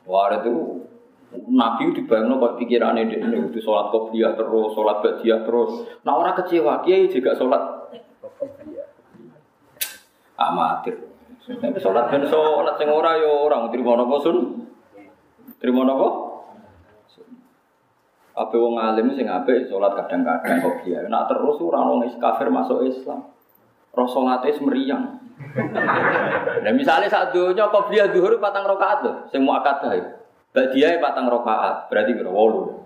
Khawarit 0.05 0.41
itu 0.43 0.55
Nabi 1.27 1.91
dibayangno 1.91 2.39
kok 2.39 2.55
pikirane 2.55 3.03
ini 3.03 3.51
itu 3.51 3.59
sholat 3.59 3.91
qobliyah 3.91 4.39
terus, 4.39 4.71
sholat 4.71 5.03
badiah 5.03 5.43
terus. 5.43 5.83
Nah 6.07 6.15
orang 6.15 6.39
kecewa, 6.39 6.79
kiai 6.87 7.11
juga 7.11 7.35
sholat 7.35 7.61
amatir. 10.39 10.95
Sholat 11.83 12.11
ben 12.11 12.23
sholat 12.31 12.75
sing 12.79 12.87
ora 12.87 13.19
yo 13.19 13.27
ya 13.27 13.31
orang 13.47 13.71
terima 13.71 13.99
napa 13.99 14.15
sun? 14.23 14.67
Terima 15.59 15.83
napa? 15.83 16.26
Apa 18.37 18.53
wong 18.53 18.77
alim 18.77 19.17
sing 19.17 19.25
apik 19.25 19.65
sholat 19.65 19.97
kadang-kadang 19.97 20.61
qobliyah. 20.61 21.09
Nak 21.09 21.25
terus 21.33 21.57
ora 21.57 21.81
wong 21.81 22.05
kafir 22.21 22.53
masuk 22.53 22.85
Islam. 22.85 23.33
Roh 23.97 24.09
salate 24.09 24.53
meriang. 24.61 25.17
Nah 26.65 26.73
misalnya 26.73 27.09
saat 27.09 27.29
dunya 27.29 27.69
qobliyah 27.69 28.09
zuhur 28.09 28.41
patang 28.41 28.65
rakaat 28.65 29.05
lho, 29.05 29.13
sing 29.29 29.45
muakkadah 29.45 29.93
itu. 29.93 30.09
Badiah 30.57 30.97
patang 30.97 31.29
rokaat, 31.29 31.85
berarti 31.85 32.17
kira 32.17 32.33
wolu. 32.33 32.81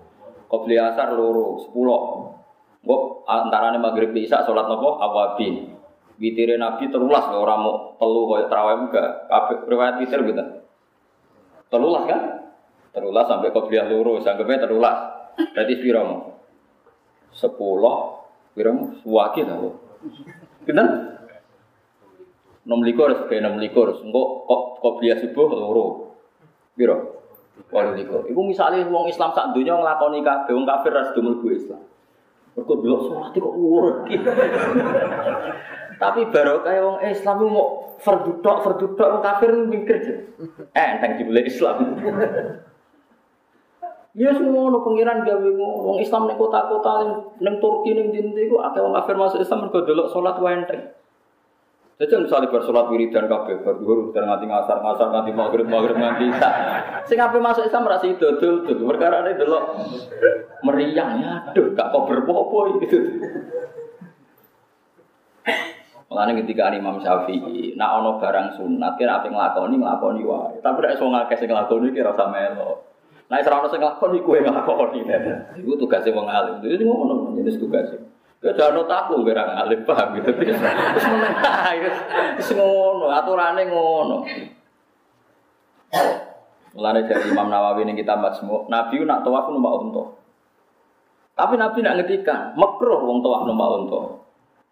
Qobli 0.51 0.75
asar 0.75 1.15
loro, 1.15 1.63
sepuluh. 1.63 2.36
Gue 2.84 3.00
antaranya 3.24 3.79
maghrib 3.79 4.12
bisa 4.12 4.43
sholat 4.43 4.67
nopo 4.67 5.00
awabin. 5.00 5.72
Witire 6.20 6.60
Nabi 6.60 6.91
terulas 6.91 7.24
orang 7.31 7.63
mau 7.63 7.96
telu 7.96 8.27
kaya 8.27 8.46
terawih 8.51 8.75
juga. 8.84 9.03
Kabeh 9.31 9.58
riwayat 9.72 9.96
witir 10.03 10.20
gitu. 10.27 10.43
Terulas 11.72 12.03
kan? 12.03 12.22
Terulas 12.91 13.25
sampai 13.31 13.55
qobliyah 13.55 13.88
loro, 13.88 14.20
sanggepnya 14.20 14.67
terulas. 14.67 15.21
Piro 15.82 16.02
mau? 16.04 16.22
Sepuluh, 17.32 17.98
piro 18.54 18.70
mau? 18.76 18.88
Suwaki 19.02 19.48
tau. 19.48 19.80
Kita 20.68 20.84
enam 22.62 22.80
likur, 22.86 23.10
kayak 23.26 23.42
enam 23.42 23.58
likur. 23.58 23.90
Enggak 24.02 24.28
kok 24.46 24.62
qobliyah 24.82 25.18
subuh 25.18 25.48
loro. 25.52 25.86
Piro? 26.78 27.22
Walau 27.70 27.94
likur. 27.94 28.26
Iku 28.28 28.42
misalnya 28.44 28.88
wong 28.90 29.08
Islam 29.08 29.32
sak 29.32 29.54
dunia 29.54 29.78
ngelakoni 29.78 30.26
kabeh, 30.26 30.52
wong 30.56 30.66
kafir 30.66 30.92
ras 30.92 31.14
dumul 31.14 31.40
Islam. 31.52 31.82
Mergo 32.52 32.74
delok 32.84 33.02
salat 33.08 33.32
kok 33.32 33.56
urut. 33.56 33.98
Tapi 36.02 36.22
baru 36.34 36.66
kayak 36.66 36.82
wong 36.84 36.98
Islam 37.06 37.36
mau 37.48 37.96
fardudok 38.02 38.58
fardudok 38.66 39.08
wong 39.08 39.24
kafir 39.24 39.52
mikir. 39.70 39.98
Eh, 40.74 40.88
enteng 40.98 41.22
dibeli 41.22 41.48
Islam. 41.48 41.78
Ya 44.12 44.36
semua 44.36 44.68
no 44.68 44.84
pengiran 44.84 45.24
gawe 45.24 45.50
wong 45.56 46.03
Islam 46.03 46.27
ning 46.27 46.36
kota-kota 46.36 47.08
ning 47.39 47.56
Turki 47.63 47.96
ning 47.96 48.12
ndi 48.12 48.51
iku 48.51 48.60
akeh 48.60 48.84
wong 48.84 48.91
kafir 48.91 49.15
masuk 49.15 49.39
Islam 49.39 49.63
mergo 49.68 49.88
delok 49.88 50.12
salat 50.12 50.36
wae 50.44 50.51
enteng. 50.51 50.84
Jadi 52.01 52.18
misalnya 52.18 52.50
bersolat 52.50 52.89
wiridan 52.89 53.30
kabeh, 53.30 53.62
berduhur 53.62 54.10
dan 54.10 54.25
nganti 54.25 54.50
ngasar 54.50 54.82
ngasar 54.82 55.13
nganti 55.13 55.38
maghrib 55.38 55.70
maghrib 55.70 55.94
nganti 56.01 56.34
isa. 56.34 56.50
Sing 57.06 57.22
apa 57.22 57.38
masuk 57.38 57.62
Islam 57.62 57.86
merasa 57.86 58.10
itu 58.10 58.25
dul 58.41 58.65
dul. 58.65 58.89
Perkara 58.89 59.22
ini 59.22 59.38
dulu 59.38 59.58
meriang 60.65 61.22
ya, 61.22 61.46
aduh 61.46 61.77
gak 61.77 61.94
kau 61.94 62.10
berpopo 62.10 62.74
gitu. 62.82 63.22
Mulane 66.10 66.41
ketika 66.41 66.74
Imam 66.74 66.98
Syafi'i, 67.00 67.77
nak 67.77 68.01
ono 68.01 68.18
barang 68.18 68.58
sunat 68.58 68.98
kira 68.98 69.22
apa 69.22 69.30
nglakoni 69.30 69.77
nglakoni 69.77 70.22
wae. 70.25 70.58
Tapi 70.58 70.77
nek 70.81 70.98
iso 70.98 71.05
ngakeh 71.05 71.38
sing 71.38 71.53
nglakoni 71.53 71.94
kira 71.94 72.18
rasa 72.18 72.33
melo. 72.33 72.91
Nah, 73.31 73.39
ora 73.39 73.63
ono 73.63 73.72
sing 73.72 73.79
nglakoni 73.79 74.20
kuwe 74.27 74.44
nglakoni. 74.44 75.07
Iku 75.55 75.79
tugasnya 75.79 76.11
wong 76.11 76.27
alim. 76.27 76.59
Itu 76.67 76.83
ngono 76.83 77.31
jenis 77.39 77.55
tugasnya. 77.63 78.03
Ya 78.41 78.51
jangan 78.57 78.83
taku 78.89 79.24
kira 79.24 79.46
ngalim 79.48 79.87
paham 79.87 80.17
gitu. 80.20 80.33
Terus 80.41 80.59
terus 82.35 82.50
ngono, 82.57 83.07
aturannya 83.13 83.70
ngono. 83.70 84.25
Mulane 86.74 87.05
dari 87.05 87.29
Imam 87.29 87.48
Nawawi 87.48 87.85
ini 87.85 88.00
kita 88.00 88.17
semua, 88.33 88.65
Nabi 88.65 89.03
nak 89.05 89.22
tawaf 89.27 89.51
numpak 89.51 89.75
unta. 89.85 90.03
Tapi 91.37 91.53
Nabi 91.59 91.83
nak 91.83 91.96
ngetikan, 92.01 92.57
makruh 92.57 93.00
wong 93.05 93.22
tawaf 93.22 93.44
numpak 93.46 93.70
unta. 93.77 94.01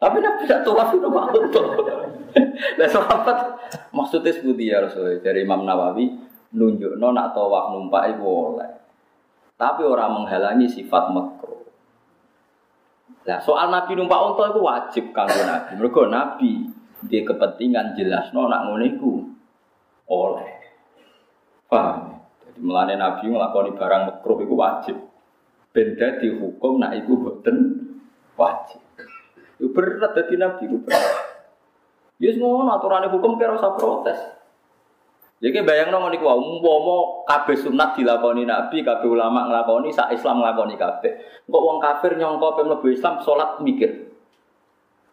Tapi 0.01 0.17
Nabi 0.17 0.43
nak 0.49 0.61
tawaf 0.65 0.89
numpak 0.95 1.25
unta. 1.29 1.63
Lah 2.79 2.89
sahabat 2.89 3.37
maksudnya 3.93 4.33
seperti 4.33 4.69
ya 4.69 4.81
Rasul 4.81 5.21
dari 5.21 5.45
Imam 5.45 5.65
Nawawi 5.65 6.28
nunjuk 6.53 6.97
no 6.97 7.13
nak 7.13 7.37
tawaf 7.37 7.73
numpak 7.73 8.15
itu 8.15 8.21
boleh. 8.25 8.71
Tapi 9.59 9.81
orang 9.83 10.23
menghalangi 10.23 10.71
sifat 10.71 11.11
makruh. 11.11 11.67
Nah, 13.27 13.37
soal 13.43 13.67
Nabi 13.67 13.99
numpak 13.99 14.17
unta 14.23 14.55
itu 14.55 14.61
wajib 14.63 15.05
kanggo 15.11 15.43
Nabi. 15.43 15.71
Mergo 15.75 16.07
Nabi 16.07 16.51
dia 17.05 17.21
kepentingan 17.27 17.93
jelas 17.93 18.31
no 18.31 18.47
nak 18.47 18.65
ngono 18.65 18.87
oleh. 20.09 20.51
Paham? 21.69 22.17
Jadi 22.41 22.59
melane 22.65 22.95
Nabi 22.97 23.29
ngelakoni 23.29 23.71
barang 23.75 24.01
makruh 24.09 24.39
itu 24.41 24.55
wajib. 24.55 24.97
Benda 25.69 26.17
dihukum 26.17 26.81
nak 26.81 26.97
iku 26.97 27.13
boten 27.19 27.57
wajib. 28.33 28.81
Itu 29.59 29.69
berat 29.75 30.15
jadi 30.15 30.33
Nabi 30.39 30.65
itu 30.65 30.79
berat. 30.81 31.15
Ya 32.19 32.31
ngono 32.35 32.71
aturan 32.73 33.11
hukum 33.11 33.35
kira 33.35 33.59
usah 33.59 33.75
protes. 33.75 34.38
Jadi 35.39 35.63
bayang 35.63 35.95
nong 35.95 36.11
niku 36.11 36.27
umpama 36.27 37.23
kabeh 37.23 37.55
sunat 37.55 37.95
dilakoni 37.95 38.43
Nabi, 38.43 38.83
kabeh 38.83 39.07
ulama 39.07 39.47
nglakoni, 39.47 39.87
sak 39.87 40.11
Islam 40.11 40.43
nglakoni 40.43 40.75
kabeh. 40.75 41.11
Kok 41.47 41.63
wong 41.63 41.79
kafir 41.79 42.19
nyongko 42.19 42.59
pe 42.59 42.61
mlebu 42.67 42.87
Islam 42.91 43.23
salat 43.23 43.63
mikir. 43.63 44.11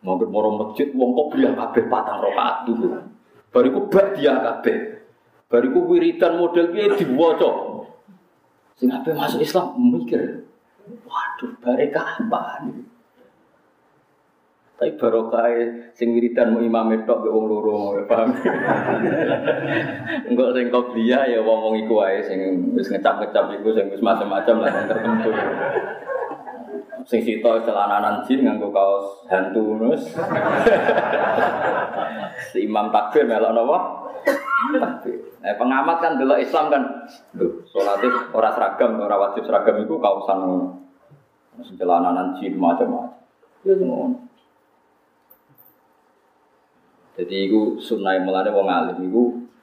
Monggo 0.03 0.27
moro 0.27 0.51
masjid 0.59 0.91
wong 0.99 1.15
kok 1.15 1.31
bilang 1.31 1.55
kabeh 1.55 1.87
patang 1.87 2.19
rakaat 2.19 2.67
dulu. 2.67 2.91
Bariku 3.55 3.87
bak 3.87 4.19
dia 4.19 4.35
kabeh. 4.35 4.99
Bariku 5.47 5.87
wiridan 5.87 6.43
model 6.43 6.75
piye 6.75 6.91
diwaca. 6.99 7.51
Sing 8.75 8.91
kabeh 8.91 9.15
masuk 9.15 9.47
Islam 9.47 9.79
mikir. 9.79 10.43
Waduh, 11.07 11.51
bareka 11.63 12.03
apa 12.03 12.67
nih? 12.67 12.83
Tapi 14.77 14.93
barokah 15.01 15.49
sing 15.97 16.13
wiridan 16.13 16.53
mau 16.53 16.61
imam 16.61 16.93
tok 17.09 17.25
be 17.25 17.33
wong 17.33 17.49
loro, 17.49 17.97
paham? 18.05 18.29
Enggak 20.29 20.53
sing 20.53 20.69
dia 20.93 21.25
ya 21.25 21.41
wong 21.41 21.61
wong 21.65 21.75
iku 21.81 22.05
wae 22.05 22.21
sing 22.21 22.37
wis 22.77 22.93
ngecap-ngecap 22.93 23.57
iku 23.57 23.73
sing 23.73 23.89
wis 23.89 24.05
macam-macam 24.05 24.61
lah 24.61 24.85
tertentu. 24.85 25.33
Sing 27.09 27.25
sito 27.25 27.49
celananan 27.65 28.21
jin 28.29 28.45
nganggo 28.45 28.69
kaos 28.69 29.25
hantu 29.33 29.81
nus. 29.81 30.13
si 32.53 32.69
imam 32.69 32.93
takbir 32.93 33.25
melok 33.25 33.57
napa? 33.57 33.79
Eh, 35.41 35.55
pengamat 35.57 35.97
kan 36.05 36.21
dulu 36.21 36.37
Islam 36.37 36.69
kan, 36.69 36.83
lho, 37.39 37.63
sholatnya 37.71 38.35
orang 38.35 38.53
seragam, 38.53 38.99
orang 38.99 39.31
wajib 39.31 39.47
seragam 39.47 39.79
itu 39.79 39.95
kaosan 39.97 40.41
celananan 41.81 42.37
jin 42.37 42.61
macam-macam. 42.61 43.15
Ya. 43.65 44.26
Jadi 47.17 47.49
itu 47.49 47.81
sunnah 47.81 48.21
melane 48.21 48.53
wong 48.53 48.69
alim 48.69 49.09
itu 49.09 49.23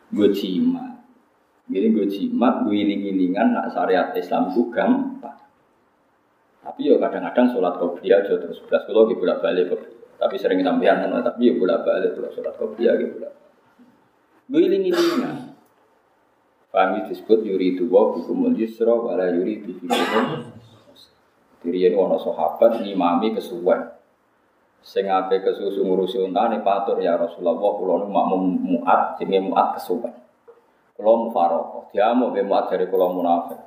gue 0.09 0.29
jimat. 0.33 0.97
Jadi 1.69 1.87
gue 1.93 2.05
jimat, 2.09 2.65
gue 2.65 2.75
iling-ilingan 2.75 3.53
nak 3.53 3.69
syariat 3.69 4.09
Islam 4.17 4.49
itu 4.49 4.73
gampang. 4.73 5.37
Tapi 6.65 6.89
ya 6.89 6.97
kadang-kadang 6.97 7.53
sholat 7.53 7.77
qobliyah 7.77 8.25
aja 8.25 8.39
terus 8.39 8.57
belas 8.65 8.83
bolak 8.89 9.39
balik 9.43 9.69
Tapi 10.17 10.35
sering 10.39 10.63
sampean 10.63 11.03
ngono, 11.03 11.19
tapi 11.21 11.51
ya 11.51 11.53
bolak 11.53 11.85
balik 11.85 12.17
kalau 12.17 12.31
sholat 12.33 12.53
qobliyah 12.57 12.93
gitu. 12.97 13.21
Gue 14.49 14.61
iling-ilingan. 14.65 15.53
Kami 16.73 17.05
disebut 17.05 17.45
yuri 17.45 17.77
dua 17.77 18.17
hukumul 18.17 18.57
yusra 18.57 18.97
yuri 19.29 19.61
bikum. 19.61 19.93
Diri 21.63 21.79
ini 21.85 21.95
ono 21.95 22.17
sahabat 22.17 22.81
ngimami 22.81 23.37
kesuwen 23.37 24.02
sing 24.83 25.07
ape 25.07 25.39
kesusu 25.39 25.79
ngurusi 25.79 26.19
untane 26.19 26.59
patur 26.59 26.99
ya 26.99 27.15
Rasulullah 27.15 27.55
kula 27.55 28.03
nu 28.03 28.07
makmum 28.11 28.43
muat 28.59 29.15
jenenge 29.15 29.47
muat 29.47 29.79
kesuwen. 29.79 30.11
Kula 30.99 31.11
mufaraqah 31.23 31.95
diamu 31.95 32.35
be 32.35 32.43
muat 32.43 32.67
dari 32.67 32.91
kula 32.91 33.07
munafik. 33.07 33.57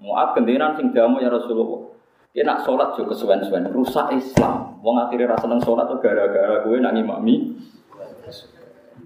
Muat 0.00 0.38
kendinan 0.38 0.78
sing 0.78 0.94
ya 0.94 1.28
Rasulullah. 1.28 1.90
Dia 2.30 2.46
nak 2.46 2.62
sholat 2.62 2.94
juga 2.94 3.10
kesuwen-suwen 3.10 3.74
rusak 3.74 4.14
Islam. 4.14 4.78
Wong 4.86 5.02
akhirnya 5.02 5.34
rasa 5.34 5.50
seneng 5.50 5.66
sholat 5.66 5.90
tuh 5.90 5.98
gara-gara 5.98 6.62
gue 6.62 6.78
nak 6.78 6.94
ngimami. 6.94 7.58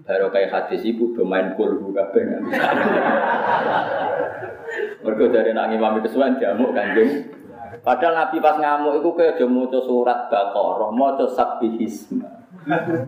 Baru 0.05 0.29
kayak 0.29 0.53
hadis 0.53 0.85
ibu 0.85 1.17
bermain 1.17 1.57
kulhu 1.57 1.89
kabeh. 1.89 2.21
Mereka 5.01 5.33
dari 5.33 5.57
nak 5.57 5.73
ngimami 5.73 6.05
kesuwen 6.05 6.37
diamuk 6.37 6.77
kanjeng 6.77 7.34
Padahal 7.85 8.17
Nabi 8.17 8.41
pas 8.41 8.57
ngamuk 8.57 8.97
itu 8.97 9.09
kayak 9.13 9.37
aja 9.37 9.45
maca 9.45 9.79
surat 9.85 10.25
Baqarah, 10.25 10.89
maca 10.89 11.29
sabbihisma. 11.29 12.25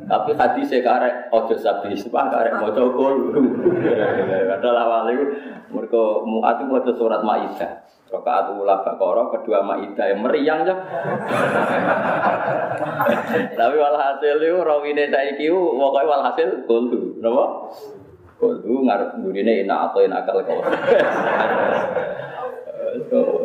Tapi 0.05 0.37
hadis 0.37 0.69
saya 0.69 0.85
karek 0.85 1.33
ojo 1.33 1.57
sabbihisma 1.57 2.29
karek 2.29 2.61
maca 2.61 2.85
qul. 2.93 3.33
Padahal 4.45 4.77
awal 4.77 5.09
itu 5.09 5.25
mereka 5.73 6.21
muat 6.29 6.61
itu 6.61 6.93
surat 6.93 7.25
Maidah. 7.25 7.89
Rokaat 8.13 8.53
ula 8.53 8.85
Baqarah, 8.85 9.33
kedua 9.33 9.65
Maidah 9.65 10.13
yang 10.13 10.21
meriang 10.21 10.61
ya. 10.61 10.77
Tapi 13.57 13.75
walhasil 13.81 14.37
itu 14.37 14.61
rawine 14.61 15.09
saiki 15.09 15.49
pokoknya 15.49 16.05
walhasil 16.05 16.69
qul. 16.69 17.17
Napa? 17.17 17.73
Qul 18.37 18.61
ngarep 18.61 19.25
gurine 19.25 19.65
ina 19.65 19.89
atau 19.89 20.05
ina 20.05 20.21
kau. 20.21 20.37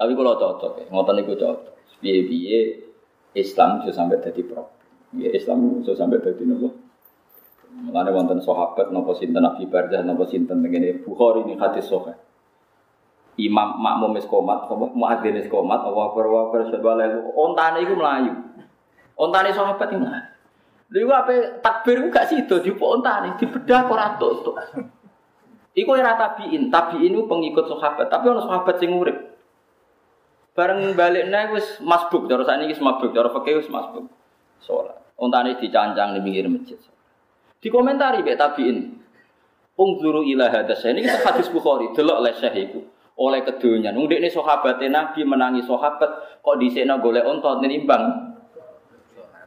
Tapi 0.00 0.16
kalau 0.16 0.32
cocok 0.40 0.72
ya, 0.80 0.86
ngotot 0.88 1.12
niku 1.12 1.36
cocok. 1.36 1.76
Biye-biye 2.00 2.88
Islam 3.36 3.84
bisa 3.84 3.92
sampai 3.92 4.16
jadi 4.24 4.40
problem. 4.48 4.72
Ya 5.20 5.28
Islam 5.36 5.84
bisa 5.84 5.92
sampai 5.92 6.24
jadi 6.24 6.40
nopo. 6.48 6.72
Mulane 7.70 8.08
wonten 8.08 8.40
sahabat 8.40 8.88
nopo 8.96 9.12
sinten 9.12 9.44
Nabi 9.44 9.68
Barzah 9.68 10.00
nopo 10.00 10.24
sinten 10.24 10.64
ngene 10.64 11.04
Bukhari 11.04 11.44
ini 11.44 11.60
hadis 11.60 11.84
sahih. 11.84 12.16
Imam 13.36 13.76
makmum 13.76 14.16
wis 14.16 14.24
komat, 14.24 14.68
muadzin 14.72 15.36
wis 15.36 15.48
komat, 15.48 15.80
Allah 15.84 16.12
akbar 16.12 16.24
wa 16.28 16.40
akbar 16.48 16.64
ontane 17.36 17.84
iku 17.84 17.94
mlayu. 17.96 18.32
Ontane 19.20 19.52
sahabat 19.52 19.84
iki 19.84 20.00
mlayu. 20.00 20.24
Lha 20.90 21.16
apa 21.22 21.62
takbir 21.62 22.02
gak 22.10 22.26
sido 22.26 22.58
dipo 22.58 22.96
ontane 22.96 23.36
dibedah 23.36 23.86
ora 23.86 24.16
tutuk. 24.18 24.58
Iku 25.70 25.94
era 25.94 26.18
tabiin, 26.18 26.66
tabiin 26.66 27.14
itu 27.14 27.30
pengikut 27.30 27.70
sahabat, 27.70 28.10
tapi 28.10 28.26
ono 28.26 28.42
sahabat 28.42 28.82
sing 28.82 28.90
urip. 28.90 29.29
Bareng 30.60 30.92
balik 30.92 31.32
nih 31.32 31.56
wis 31.56 31.80
masbuk, 31.80 32.28
cara 32.28 32.44
saat 32.44 32.60
ini 32.60 32.76
masbuk, 32.76 33.16
cara 33.16 33.32
fakih 33.32 33.64
wis 33.64 33.72
masbuk. 33.72 34.12
Sholat. 34.60 35.16
Untane 35.16 35.56
dicancang 35.56 36.12
di 36.12 36.20
pinggir 36.20 36.44
masjid. 36.52 36.76
Dikomentari 37.64 38.20
be 38.20 38.36
tabiin. 38.36 39.00
Ungzuru 39.72 40.20
ila 40.20 40.52
hadas. 40.52 40.84
Ini 40.84 41.00
kita 41.00 41.24
hadis 41.24 41.48
Bukhari, 41.48 41.96
delok 41.96 42.20
oleh 42.20 42.36
syekh 42.36 42.68
iku. 42.68 42.80
Oleh 43.16 43.40
kedunya. 43.40 43.88
Nung 43.88 44.04
ini 44.12 44.28
sahabat 44.28 44.84
Nabi 44.84 45.24
menangi 45.24 45.64
sahabat 45.64 46.44
kok 46.44 46.56
disena 46.60 47.00
golek 47.00 47.24
unta 47.24 47.56
nimbang. 47.64 48.36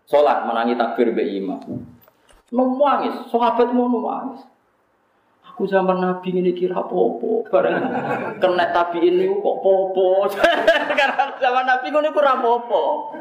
Sholat 0.10 0.50
menangi 0.50 0.74
takbir 0.74 1.14
be 1.14 1.30
imam. 1.30 1.62
Nangis, 2.50 3.30
sahabat 3.30 3.70
mau 3.70 3.86
nangis. 3.86 4.50
Aku 5.54 5.70
zaman 5.70 6.02
Nabi 6.02 6.34
ini 6.34 6.50
kira 6.58 6.82
popo, 6.82 7.46
bareng 7.46 7.78
kena 8.42 8.74
tapi 8.74 9.06
ini 9.06 9.30
kok 9.30 9.58
popo. 9.62 10.26
Karena 10.98 11.30
zaman 11.38 11.70
Nabi 11.70 11.94
ini 11.94 12.10
kurang 12.10 12.42
popo. 12.42 13.14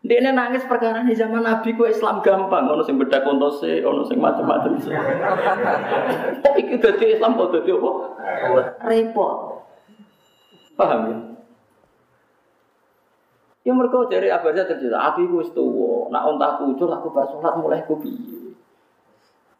Dia 0.00 0.24
ini 0.24 0.32
nangis 0.32 0.64
perkara 0.64 1.04
ini 1.04 1.12
zaman 1.12 1.44
Nabi 1.44 1.76
ku 1.76 1.84
Islam 1.84 2.24
gampang, 2.24 2.72
ono 2.72 2.80
sing 2.80 2.96
beda 2.96 3.20
kontose, 3.20 3.84
ono 3.84 4.00
sing 4.08 4.16
macam-macam. 4.16 4.80
Kok 6.48 6.54
iki 6.56 6.80
dadi 6.80 7.20
Islam 7.20 7.36
kok 7.36 7.52
dadi 7.52 7.68
apa? 7.68 7.90
Repot. 8.88 9.36
Paham 10.72 11.00
ya? 11.04 11.16
Ya 13.68 13.72
mereka 13.76 14.08
dari 14.08 14.32
abadnya 14.32 14.64
terjadi, 14.64 14.96
api 14.96 15.28
ku 15.28 15.44
wis 15.44 15.52
tuwa, 15.52 16.08
nak 16.08 16.24
ontah 16.32 16.56
kucur 16.56 16.88
aku 16.88 17.12
bar 17.12 17.28
salat 17.28 17.60
mulai 17.60 17.84
ku 17.84 18.00
piye. 18.00 18.47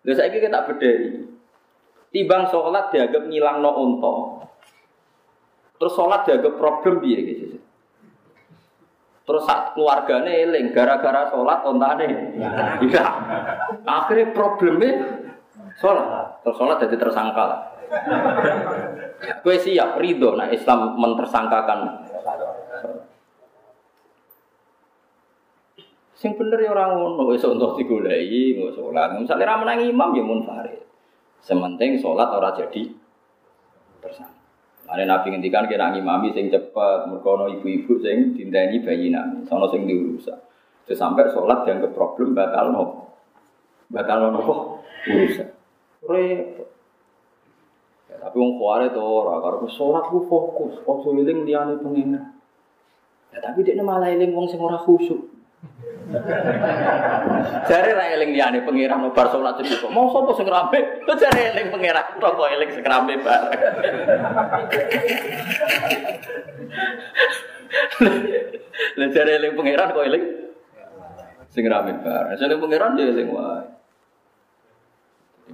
Lha 0.06 0.12
saiki 0.14 0.38
kita 0.38 0.66
bedhei. 0.68 1.26
Timbang 2.08 2.48
sholat 2.48 2.88
dianggap 2.94 3.22
ngilang 3.28 3.58
no 3.60 3.70
unta. 3.78 4.14
Terus 5.78 5.92
sholat 5.94 6.24
dianggap 6.24 6.54
problem 6.56 7.04
biar 7.04 7.20
gitu. 7.22 7.58
Terus 9.28 9.44
saat 9.44 9.76
keluarganya 9.76 10.32
eling 10.32 10.72
gara-gara 10.72 11.28
sholat 11.28 11.60
ontane. 11.68 12.08
Iya. 12.80 13.04
Akhirnya 13.84 14.32
problemnya 14.32 14.92
sholat. 15.76 16.40
Terus 16.40 16.56
sholat 16.56 16.76
jadi 16.80 16.96
tersangka. 16.96 17.46
Kue 19.44 19.56
siap 19.60 20.00
ridho 20.00 20.36
nah 20.36 20.48
Islam 20.48 20.96
mentersangkakan 20.96 22.07
Sing 26.18 26.34
bener 26.34 26.58
ya 26.58 26.74
orang 26.74 26.98
ngono, 26.98 27.30
wis 27.30 27.46
untuk 27.46 27.78
digoleki, 27.78 28.58
nggak 28.58 28.74
sholat. 28.74 29.14
Misalnya 29.14 29.54
ra 29.54 29.62
menang 29.62 29.86
imam 29.86 30.10
ya 30.18 30.22
munfarid. 30.26 30.82
Sementing 31.38 32.02
sholat 32.02 32.26
ora 32.34 32.50
jadi 32.58 32.90
tersangka. 34.02 34.34
Ada 34.90 35.06
Nabi 35.06 35.30
ngendikan 35.30 35.70
kira 35.70 35.94
imami 35.94 36.34
sing 36.34 36.50
cepet, 36.50 36.98
merkono 37.06 37.46
ibu-ibu 37.46 38.02
sing 38.02 38.34
dinteni 38.34 38.82
bayi 38.82 39.14
nami, 39.14 39.46
sono 39.46 39.70
sing 39.70 39.86
diurusan. 39.86 40.34
Terus 40.90 40.98
sholat 40.98 41.62
ke 41.62 41.86
problem 41.94 42.34
batal 42.34 42.74
no, 42.74 43.14
batal 43.86 44.34
no 44.34 44.42
urusan. 45.06 45.48
Repot. 46.02 46.66
Ya, 48.10 48.16
tapi 48.18 48.36
wong 48.40 48.58
kuare 48.58 48.90
to 48.90 48.98
ora 48.98 49.38
karo 49.38 49.70
sholat 49.70 50.10
ku 50.10 50.26
fokus, 50.26 50.82
ojo 50.82 51.14
eling 51.14 51.46
liyane 51.46 51.78
pengen. 51.78 52.18
Ya 53.30 53.38
tapi 53.38 53.62
dia 53.62 53.78
malah 53.84 54.10
eling 54.10 54.34
wong 54.34 54.50
sing 54.50 54.58
ora 54.58 54.82
khusyuk. 54.82 55.37
Jare 57.68 57.90
ra 57.92 58.04
eling 58.14 58.30
liyane 58.32 58.62
pangeran 58.62 59.10
bar 59.12 59.28
salat 59.28 59.58
cukup. 59.60 59.90
Mau 59.90 60.08
sapa 60.14 60.32
sing 60.38 60.46
rame? 60.46 61.04
Kok 61.04 61.18
jare 61.18 61.52
eling 61.52 61.68
pangeran 61.74 62.06
kok 62.16 62.48
eling 62.48 62.70
sing 62.72 62.84
rame 62.86 63.14
bareng. 63.18 63.60
Lah 68.96 69.08
jare 69.10 69.32
eling 69.36 69.52
pangeran 69.58 69.88
kok 69.92 70.06
eling 70.06 70.24
sing 71.50 71.64
rame 71.66 71.92
bareng. 72.00 72.38
Sing 72.38 72.56
pangeran 72.56 72.96
dia 72.96 73.10
eling 73.10 73.28
wae. 73.34 73.66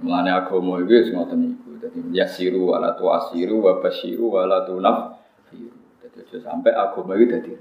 Mulane 0.05 0.31
agama 0.31 0.79
iki 0.85 0.93
wis 1.01 1.09
ngoten 1.11 1.39
iku. 1.55 1.69
Dadi 1.81 1.99
yasiru 2.13 2.71
wala 2.71 2.93
tuasiru 2.95 3.59
wa 3.59 3.81
basyiru 3.83 4.39
wala 4.39 4.63
tunaf. 4.63 5.19
Dadi 5.49 6.17
aja 6.21 6.37
sampai 6.39 6.71
agama 6.71 7.17
iki 7.19 7.27
dadi 7.27 7.51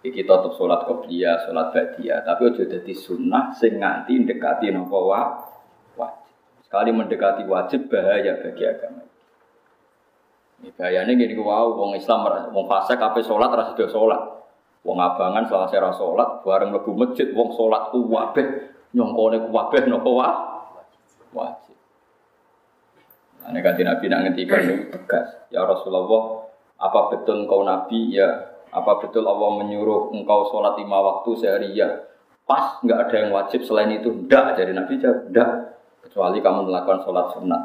Iki 0.00 0.24
tetap 0.24 0.56
sholat 0.56 0.88
qobliyah, 0.88 1.44
sholat 1.44 1.76
ba'diyah, 1.76 2.24
tapi 2.24 2.48
aja 2.48 2.64
dadi 2.64 2.96
sunnah 2.96 3.52
sing 3.52 3.76
nganti 3.76 4.16
mendekati 4.16 4.72
nopo 4.72 5.12
wa 5.12 5.44
wajib. 5.92 6.32
Sekali 6.64 6.88
mendekati 6.88 7.44
wajib 7.44 7.92
bahaya 7.92 8.40
bagi 8.40 8.64
agama. 8.64 9.04
Ini 10.64 10.72
bahayanya 10.72 11.12
gini 11.12 11.36
wow, 11.36 11.76
wong 11.76 12.00
Islam, 12.00 12.24
wong 12.48 12.64
fase 12.64 12.96
kape 12.96 13.20
sholat 13.20 13.52
rasa 13.52 13.76
dia 13.76 13.92
sholat. 13.92 14.40
Wong 14.80 14.96
abangan 14.96 15.44
salah 15.44 15.68
saya 15.68 15.92
sholat, 15.92 16.40
bareng 16.40 16.72
lebu 16.72 16.96
masjid, 16.96 17.28
wong 17.36 17.52
sholat 17.52 17.92
ku 17.92 18.08
wabeh, 18.08 18.72
nyongkone 18.96 19.36
ku 19.44 19.48
wabeh 19.52 19.84
nopo 19.84 20.16
wa 20.16 20.28
wajib. 21.36 21.76
Nah, 23.44 23.52
ini 23.52 23.60
kanti 23.60 23.84
Nabi 23.84 24.04
nak 24.08 24.20
ngetikan 24.32 24.88
tegas. 24.88 25.28
Ya 25.52 25.64
Rasulullah, 25.64 26.48
apa 26.80 27.12
betul 27.12 27.44
kau 27.44 27.60
Nabi? 27.64 28.16
Ya 28.16 28.59
apa 28.70 29.02
betul 29.02 29.26
Allah 29.26 29.50
menyuruh 29.62 30.14
engkau 30.14 30.46
sholat 30.50 30.78
lima 30.78 30.98
waktu 31.02 31.30
sehari 31.38 31.70
ya? 31.74 31.90
Pas 32.46 32.78
nggak 32.82 32.98
ada 33.06 33.16
yang 33.26 33.30
wajib 33.34 33.66
selain 33.66 33.90
itu? 33.94 34.10
Tidak 34.26 34.58
dari 34.58 34.72
Nabi 34.74 34.98
jawab, 34.98 35.26
tidak. 35.30 35.50
Kecuali 36.06 36.38
kamu 36.42 36.70
melakukan 36.70 37.02
sholat 37.06 37.26
sunat. 37.34 37.62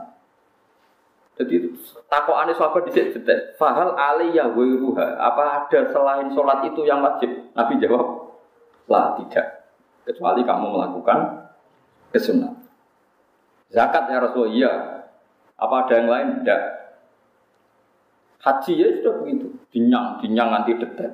Jadi 1.36 1.68
takut 2.08 2.32
aneh 2.32 2.56
sahabat 2.56 2.88
di 2.88 2.92
sini 2.96 3.12
Fahal 3.60 3.92
aliyah 3.92 4.56
wiruha. 4.56 5.20
Apa 5.20 5.68
ada 5.68 5.92
selain 5.92 6.32
sholat 6.32 6.64
itu 6.64 6.88
yang 6.88 7.04
wajib? 7.04 7.28
Nabi 7.52 7.76
jawab, 7.82 8.32
lah 8.88 9.20
tidak. 9.20 9.68
Kecuali 10.06 10.46
kamu 10.46 10.66
melakukan 10.70 11.50
kesunat. 12.14 12.54
Zakat 13.74 14.08
ya 14.08 14.22
Rasulullah, 14.22 14.54
iya. 14.54 14.74
Apa 15.58 15.76
ada 15.86 15.94
yang 15.98 16.08
lain? 16.08 16.28
Tidak. 16.40 16.62
Haji 18.46 18.74
ya 18.78 18.88
sudah 19.02 19.15
dinyang, 19.76 20.24
dinyang 20.24 20.50
nanti 20.56 20.72
detek. 20.80 21.12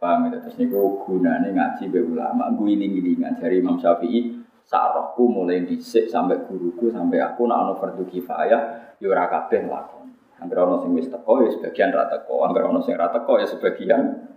Paham 0.00 0.32
ya? 0.32 0.40
Terus 0.40 0.56
niku 0.56 1.04
gunane 1.04 1.52
ngaji 1.52 1.84
be 1.92 2.00
ulama, 2.00 2.48
gue 2.56 2.72
iling-ilingan 2.72 3.36
dari 3.36 3.60
Imam 3.60 3.76
Syafi'i. 3.76 4.40
Sarahku 4.68 5.24
mulai 5.28 5.64
disik 5.64 6.12
sampai 6.12 6.44
guruku 6.44 6.92
sampai 6.92 7.24
aku 7.24 7.48
nak 7.48 7.64
ono 7.64 7.72
fardu 7.80 8.04
kifayah, 8.04 8.96
yo 9.00 9.16
ya 9.16 9.24
kabeh 9.24 9.64
lakon. 9.64 10.12
Angger 10.44 10.60
ono 10.60 10.84
sing 10.84 10.92
wis 10.92 11.08
teko 11.08 11.40
ya 11.40 11.48
sebagian 11.48 11.88
ra 11.88 12.04
teko, 12.12 12.44
angger 12.44 12.68
ono 12.68 12.84
sing 12.84 12.92
ra 12.92 13.08
teko 13.08 13.40
ya 13.40 13.48
sebagian. 13.48 14.28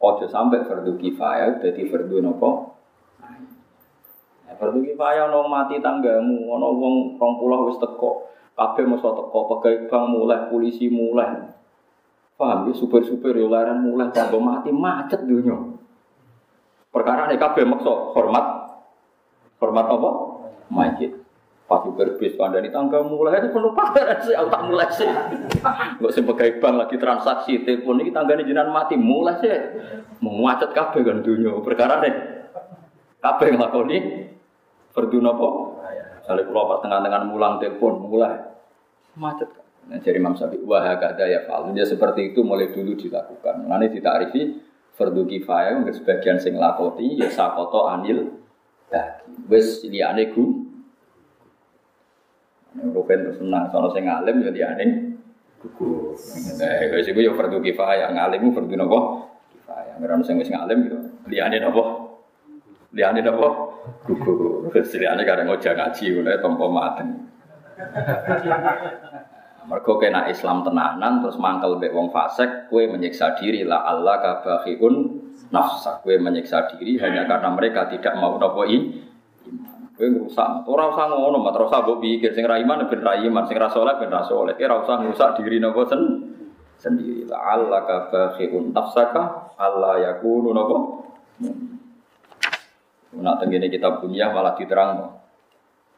Ojo 0.00 0.24
sampai 0.24 0.64
fardu 0.64 0.96
kifayah 0.96 1.60
dadi 1.60 1.84
fardu 1.84 2.24
nopo? 2.24 2.50
Ya, 4.48 4.56
fardu 4.56 4.80
kifayah 4.80 5.28
ono 5.28 5.52
mati 5.52 5.84
tanggamu, 5.84 6.48
ono 6.48 6.68
wong 6.72 6.94
20 7.20 7.68
wis 7.68 7.76
teko. 7.76 8.32
Kabeh 8.56 8.88
mesti 8.88 9.04
teko, 9.04 9.38
pegawai 9.52 9.84
bank 9.92 10.04
mulai, 10.16 10.48
polisi 10.48 10.88
mulai. 10.88 11.60
Paham 12.42 12.66
ya, 12.66 12.74
supir-supir 12.74 13.38
ya 13.38 13.46
laran 13.46 13.86
mulai 13.86 14.10
tanggo 14.10 14.42
mati 14.42 14.74
macet 14.74 15.22
dunia. 15.22 15.54
Perkara 16.90 17.30
ini 17.30 17.38
kabeh 17.38 17.62
maksa 17.62 17.94
hormat 18.18 18.46
hormat 19.62 19.86
apa? 19.86 20.10
Majid. 20.66 21.22
Pas 21.70 21.86
super 21.86 22.18
bis 22.18 22.34
kandani 22.34 22.74
tangga 22.74 22.98
mulai 23.06 23.38
itu 23.38 23.54
penuh 23.54 23.70
pameran 23.70 24.18
sih, 24.26 24.34
aku 24.34 24.50
tak 24.50 24.62
mulai 24.66 24.90
sih. 24.90 25.06
Gak 26.02 26.12
sebagai 26.18 26.58
bank 26.58 26.82
lagi 26.82 26.98
transaksi 26.98 27.62
telepon 27.62 28.02
ini 28.02 28.10
tangga 28.10 28.34
ini 28.34 28.50
jinan 28.50 28.74
mati 28.74 28.98
mulai 28.98 29.38
sih. 29.38 29.54
Macet 30.18 30.74
kafe 30.74 31.06
kan 31.06 31.22
dunia 31.22 31.62
perkara 31.62 32.02
nih. 32.02 32.14
Kafe 33.22 33.54
ngelakoni 33.54 33.98
Berdua 34.92 35.30
apa? 35.30 35.48
Kalau 36.26 36.68
pas 36.68 36.78
tengah-tengah 36.82 37.22
mulang 37.30 37.62
telepon 37.62 38.02
mulai 38.02 38.34
macet. 39.14 39.61
Nah, 39.82 39.98
jadi 39.98 40.22
Imam 40.22 40.38
Syafi'i 40.38 40.62
wah 40.62 40.94
ada 40.94 41.24
ya 41.26 41.42
fal. 41.46 41.70
Dia 41.74 41.82
seperti 41.82 42.30
itu 42.30 42.46
mulai 42.46 42.70
dulu 42.70 42.94
dilakukan. 42.94 43.66
Nanti 43.66 43.98
ditarifi 43.98 44.42
fardu 44.94 45.26
kifayah 45.26 45.80
untuk 45.82 45.96
sebagian 45.96 46.38
sing 46.38 46.54
lakoti 46.54 47.18
ya 47.18 47.28
sakoto 47.32 47.90
anil 47.90 48.30
daki. 48.92 49.48
Wes 49.50 49.82
liyane 49.88 50.30
ku 50.30 50.72
Rupen 52.72 53.28
terus 53.28 53.36
senang, 53.36 53.68
soalnya 53.68 53.92
saya 53.92 54.02
ngalim 54.08 54.36
ya 54.48 54.50
dia 54.50 54.66
aneh. 54.72 55.12
Nah, 56.56 56.72
wes 56.88 57.04
itu 57.04 57.20
ya 57.20 57.36
fardu 57.36 57.60
kifayah, 57.60 58.08
ngalim 58.16 58.48
fardu 58.48 58.74
nopo 58.80 59.28
kifayah. 59.52 60.00
Ngeran 60.00 60.24
sing 60.24 60.40
wis 60.40 60.48
ngalim 60.48 60.88
ya 60.88 60.96
liyane 61.28 61.60
nopo, 61.60 61.84
liyane 62.96 63.20
nopo 63.20 63.76
gugur. 64.08 64.72
Wes 64.72 64.88
liyane 64.96 65.20
ngojak 65.20 65.76
ngaji, 65.76 66.04
mulai 66.16 66.40
tompo 66.40 66.72
maten. 66.72 67.28
Mergo 69.62 69.94
kena 70.02 70.26
Islam 70.26 70.66
tenanan 70.66 71.22
terus 71.22 71.38
mangkel 71.38 71.78
mbek 71.78 71.94
wong 71.94 72.10
fasik, 72.10 72.66
kue 72.66 72.90
menyiksa 72.90 73.38
diri 73.38 73.62
la 73.62 73.86
Allah 73.86 74.18
kabahiun 74.18 74.94
nafsa. 75.54 76.02
Kue 76.02 76.18
menyiksa 76.18 76.66
diri 76.74 76.98
hanya 76.98 77.30
karena 77.30 77.54
mereka 77.54 77.86
tidak 77.86 78.18
mau 78.18 78.34
nopo 78.36 78.66
Kowe 79.92 80.08
ngrusak. 80.08 80.64
Ora 80.66 80.88
usah 80.88 81.04
ngono, 81.04 81.44
mat 81.44 81.52
ora 81.52 81.68
usah 81.68 81.84
mbok 81.84 82.00
pikir 82.00 82.32
sing 82.32 82.48
ra 82.48 82.56
iman 82.56 82.88
ben 82.88 83.04
ra 83.04 83.12
iman, 83.12 83.44
sing 83.44 83.60
ra 83.60 83.68
saleh 83.68 83.92
ben 84.00 84.08
ra 84.08 84.24
saleh. 84.24 84.56
Ora 84.56 84.82
usah 84.82 84.98
ngrusak 85.04 85.36
diri 85.38 85.60
napa 85.60 85.84
sen 85.84 86.00
sendiri. 86.80 87.28
La'allaka 87.28 88.08
bakhiun 88.08 88.72
nafsaka 88.72 89.54
alla 89.60 90.00
yakunu 90.00 90.50
napa. 90.50 90.76
Nak 93.20 93.36
tengene 93.44 93.68
kita 93.68 94.00
punya 94.00 94.32
malah 94.32 94.56
diterang. 94.56 95.21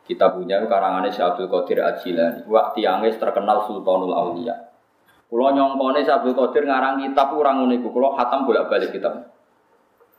Kita 0.05 0.37
punya 0.37 0.61
karangane 0.69 1.09
Syekh 1.09 1.35
Abdul 1.35 1.49
Qadir 1.49 1.81
Ajilani. 1.81 2.45
Waktu 2.45 2.85
yang 2.85 3.01
terkenal 3.05 3.65
Sultanul 3.65 4.13
Aulia. 4.13 4.53
Kulo 5.29 5.49
nyongkone 5.51 6.05
Syekh 6.05 6.21
Abdul 6.21 6.37
Qadir 6.37 6.69
ngarang 6.69 7.01
kitab 7.01 7.33
ora 7.33 7.57
ngono 7.57 7.73
iku. 7.73 7.89
Kulo 7.89 8.13
khatam 8.13 8.45
bolak-balik 8.45 8.93
kitab. 8.93 9.33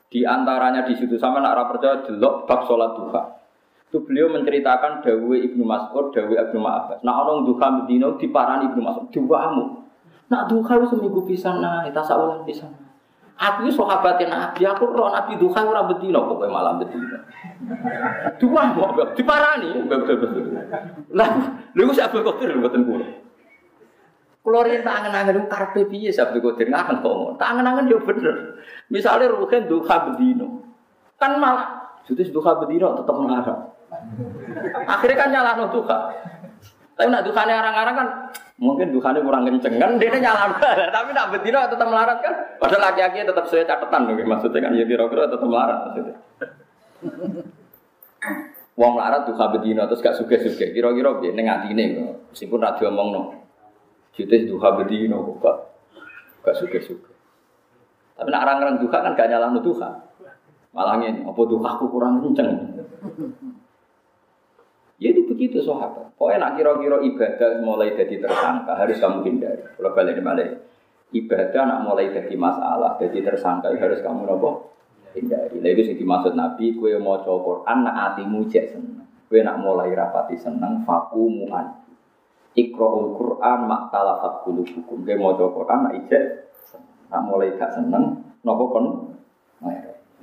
Di 0.09 0.25
antaranya 0.25 0.85
di 0.85 0.97
situ 0.97 1.17
sama 1.21 1.41
nak 1.41 1.69
percaya 1.69 2.01
delok 2.05 2.49
bab 2.49 2.65
salat 2.65 2.93
duha 2.97 3.35
itu 3.95 4.03
beliau 4.03 4.27
menceritakan 4.27 4.99
Dawe 4.99 5.35
Ibnu 5.39 5.63
Mas'ud, 5.63 6.11
Dawe 6.11 6.35
Ibnu 6.35 6.59
Abbas. 6.59 6.99
Nah 7.07 7.15
orang 7.15 7.47
duha 7.47 7.67
Medina 7.79 8.11
diparani 8.19 8.67
Ibnu 8.67 8.83
Mas'ud, 8.83 9.07
duamu. 9.07 9.87
Nak 10.27 10.51
duha 10.51 10.83
seminggu 10.83 11.23
pisan 11.23 11.63
nah, 11.63 11.87
tasawulan 11.87 12.43
pisan. 12.43 12.75
Aku 13.35 13.67
itu 13.67 13.75
sahabatin 13.75 14.31
Nabi, 14.31 14.63
aku 14.63 14.95
roh 14.95 15.11
Nabi 15.11 15.35
duha 15.35 15.59
ora 15.67 15.83
bedino 15.91 16.23
pokoknya 16.23 16.55
malam 16.55 16.79
bedino. 16.79 17.19
Dua 18.39 18.61
mau 18.71 18.95
diparani, 19.11 19.83
betul 19.91 20.15
betul. 20.23 20.43
Lah, 21.11 21.29
lu 21.75 21.91
sih 21.91 21.99
Abdul 21.99 22.23
Qadir 22.23 22.55
mboten 22.55 22.87
kula. 22.87 23.07
Kula 24.39 24.71
yen 24.71 24.87
tak 24.87 25.03
angen-angen 25.03 25.51
karepe 25.51 25.83
piye 25.83 26.15
Abdul 26.15 26.47
Qadir 26.47 26.71
ngaken 26.71 27.03
kok. 27.03 27.35
Tak 27.35 27.47
angen-angen 27.51 27.91
yo 27.91 27.99
bener. 28.07 28.55
Misale 28.87 29.27
ruhen 29.27 29.67
duha 29.67 29.95
bedino. 30.07 30.63
Kan 31.19 31.35
malah 31.35 31.85
Jadi 32.05 32.29
duha 32.29 32.51
bedino 32.61 32.93
tetap 33.01 33.15
mengharap. 33.17 33.59
Akhirnya 34.85 35.17
kan 35.17 35.29
nyala 35.33 35.51
no 35.57 35.65
duha. 35.73 35.97
Tapi 36.95 37.09
nak 37.11 37.25
duhane 37.27 37.51
orang-orang 37.51 37.95
kan 37.97 38.07
mungkin 38.55 38.95
duhane 38.95 39.19
kurang 39.19 39.43
kenceng 39.43 39.75
kan 39.75 39.99
dia 39.99 40.15
nyala 40.15 40.55
tapi 40.91 41.11
nak 41.11 41.27
bedino 41.35 41.59
tetap 41.67 41.87
melarat 41.91 42.23
kan. 42.23 42.33
Padahal 42.55 42.91
laki-laki 42.91 43.27
tetap 43.27 43.45
sesuai 43.51 43.67
catatan 43.67 44.01
loh 44.07 44.15
maksudnya 44.15 44.59
kan 44.63 44.71
ya 44.75 44.85
kira-kira 44.87 45.27
tetap 45.27 45.47
melarat 45.47 45.79
maksudnya. 45.91 46.15
Wong 48.75 48.91
melarat 48.95 49.27
duha 49.27 49.45
bedino 49.55 49.83
terus 49.87 50.03
gak 50.03 50.15
suge-suge. 50.19 50.71
Kira-kira 50.71 51.19
dia 51.23 51.31
neng 51.35 51.47
atine 51.51 51.85
meskipun 52.31 52.59
radio 52.59 52.91
ngomong 52.91 53.07
no. 53.11 53.21
Jadi 54.15 54.47
duha 54.47 54.69
bedino 54.79 55.39
kok 55.39 55.57
gak 56.43 56.55
suge-suge. 56.59 57.11
Tapi 58.15 58.31
nak 58.31 58.47
orang-orang 58.47 58.79
kan 58.87 59.15
gak 59.15 59.27
nyala 59.27 59.51
duha. 59.59 59.91
Malah 60.75 60.99
ini, 60.99 61.23
apa 61.23 61.39
duhaku 61.39 61.87
kurang 61.87 62.19
kenceng. 62.19 62.51
Ya 64.95 65.11
itu 65.11 65.27
begitu 65.27 65.59
sahabat. 65.59 66.15
Pokoknya 66.15 66.39
nak 66.39 66.51
kira-kira 66.55 67.03
ibadah 67.03 67.59
mulai 67.59 67.91
jadi 67.99 68.15
tersangka 68.15 68.79
harus 68.79 68.95
kamu 68.95 69.27
hindari. 69.27 69.63
Kalau 69.75 69.91
balik 69.91 70.23
balik 70.23 70.49
ibadah 71.11 71.61
nak 71.67 71.79
mulai 71.83 72.11
jadi 72.11 72.35
masalah, 72.35 72.95
jadi 72.99 73.19
tersangka 73.23 73.75
harus 73.75 73.99
kamu 73.99 74.23
nopo 74.23 74.71
hindari. 75.15 75.59
Lalu 75.59 75.83
itu 75.83 75.93
dimaksud 75.99 76.35
Nabi, 76.35 76.75
kue 76.75 76.95
mau 76.99 77.19
coba 77.23 77.39
Quran 77.43 77.77
nak 77.87 77.95
hatimu 77.95 78.39
cek 78.47 78.65
seneng. 78.71 79.07
Kue 79.27 79.39
nak 79.43 79.59
mulai 79.59 79.91
rapati 79.95 80.35
seneng, 80.39 80.83
fakumuan. 80.87 81.83
Iqra'ul 82.55 83.19
Quran 83.19 83.59
mak 83.67 83.91
talafat 83.91 84.47
hukum. 84.47 85.03
Kue 85.03 85.15
mau 85.19 85.35
coba 85.35 85.51
Quran 85.59 85.79
nak 85.87 85.93
ijek 86.03 86.23
nak 87.11 87.21
mulai 87.27 87.51
gak 87.55 87.71
seneng, 87.75 88.23
nopo 88.43 88.63
kon. 88.71 88.85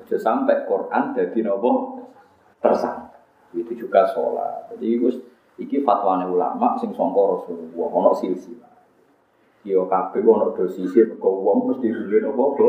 Ojo 0.03 0.17
sampai 0.17 0.65
Quran 0.65 1.13
jadi 1.17 1.39
nopo 1.45 2.01
tersangka. 2.61 3.02
Itu 3.53 3.73
juga 3.77 4.09
sholat. 4.11 4.73
Jadi 4.73 4.87
itu 4.97 5.09
iki 5.61 5.85
fatwane 5.85 6.25
ulama 6.25 6.75
sing 6.81 6.97
sangka 6.97 7.21
Rasulullah 7.21 7.89
ana 7.93 8.13
silsilah. 8.17 8.73
Yo 9.63 9.85
kabeh 9.87 10.25
ana 10.25 10.57
dosise 10.57 11.13
kok 11.17 11.23
wong 11.23 11.71
mesti 11.71 11.93
duwe 11.93 12.19
apa 12.25 12.43
apa. 12.43 12.69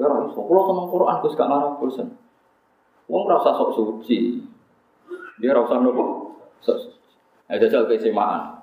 Ya 0.00 0.08
ora 0.08 0.24
iso 0.24 0.40
kula 0.40 0.64
seneng 0.64 0.88
Quran 0.88 1.20
Gus 1.20 1.36
gak 1.36 1.48
ngarep 1.52 1.72
bosen. 1.76 2.08
Wong 3.04 3.22
ora 3.28 3.36
usah 3.36 3.52
sok 3.52 3.70
suci. 3.76 4.40
Dia 5.36 5.52
ora 5.52 5.68
usah 5.68 5.78
nopo? 5.84 6.04
Ada 7.50 7.66
jajal 7.66 7.84
ke 7.84 8.00
semaan. 8.00 8.62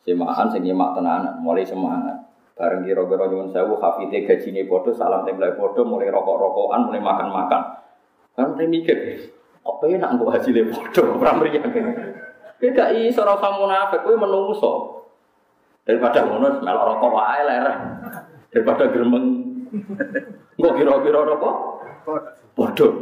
Semaan 0.00 0.48
sing 0.48 0.64
nyemak 0.64 0.96
tenanan, 0.96 1.44
mulai 1.44 1.66
semangat. 1.66 2.24
Bareng 2.56 2.84
kira-kira 2.84 3.28
nyuwun 3.28 3.52
sewu 3.52 3.76
hafite 3.80 4.24
gajine 4.24 4.64
padha, 4.64 4.92
salam 4.96 5.24
template 5.28 5.56
padha, 5.56 5.80
mulai 5.84 6.08
rokok-rokokan, 6.08 6.88
mulai 6.88 7.00
makan-makan. 7.00 7.62
Kan 8.36 8.56
mikir, 8.56 8.96
Kok 9.60 9.76
pengen 9.84 10.00
nak 10.00 10.16
mbok 10.16 10.32
hasilnya 10.32 10.72
bodoh, 10.72 11.20
ora 11.20 11.36
mriyang. 11.36 11.68
Kowe 12.60 12.68
gak 12.72 12.92
iso 12.96 13.20
ora 13.24 13.36
usah 13.36 13.52
munafik, 13.56 14.00
kowe 14.04 14.16
menungso. 14.16 14.72
Daripada 15.84 16.24
ngono 16.24 16.60
melok 16.60 16.86
rokok 16.96 17.12
wae 17.12 17.40
ler. 17.44 17.66
Daripada 18.52 18.84
gremeng. 18.88 19.26
Engko 20.56 20.70
kira-kira 20.76 21.20
apa? 21.24 21.50
Bodoh. 22.56 22.92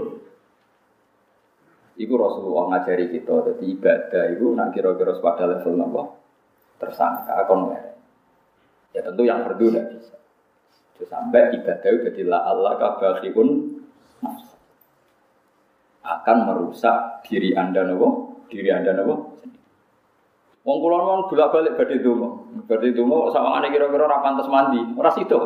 Iku 1.99 2.15
Rasulullah 2.15 2.79
ngajari 2.79 3.11
kita, 3.11 3.43
jadi 3.43 3.65
ibadah 3.75 4.25
itu 4.31 4.55
nak 4.55 4.71
kira-kira 4.71 5.19
pada 5.19 5.51
level 5.51 5.83
apa? 5.83 6.03
Tersangka, 6.79 7.35
kon 7.51 7.75
Ya 8.95 9.03
tentu 9.03 9.27
yang 9.27 9.43
berdua 9.43 9.75
tidak 9.75 9.87
bisa. 9.99 10.17
Sampai 11.07 11.55
ibadah 11.55 11.91
itu 11.91 11.99
jadi 12.11 12.23
la 12.27 12.43
Allah 12.47 12.79
kabakhikun 12.79 13.49
nafsu 13.51 13.78
akan 16.09 16.37
merusak 16.49 17.21
diri 17.29 17.53
anda 17.53 17.85
nopo, 17.85 18.41
diri 18.49 18.73
anda 18.73 18.97
nopo. 18.97 19.37
Wong 20.65 20.79
kulon 20.81 21.05
wong 21.05 21.21
bolak 21.29 21.49
balik 21.53 21.77
badhe 21.77 22.01
donga. 22.01 22.29
Badhe 22.65 22.93
donga 22.97 23.33
sawangane 23.33 23.69
kira-kira 23.73 24.05
ora 24.09 24.25
pantes 24.25 24.49
mandi, 24.49 24.81
ora 24.97 25.13
sida. 25.13 25.37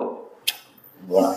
Bona. 1.07 1.31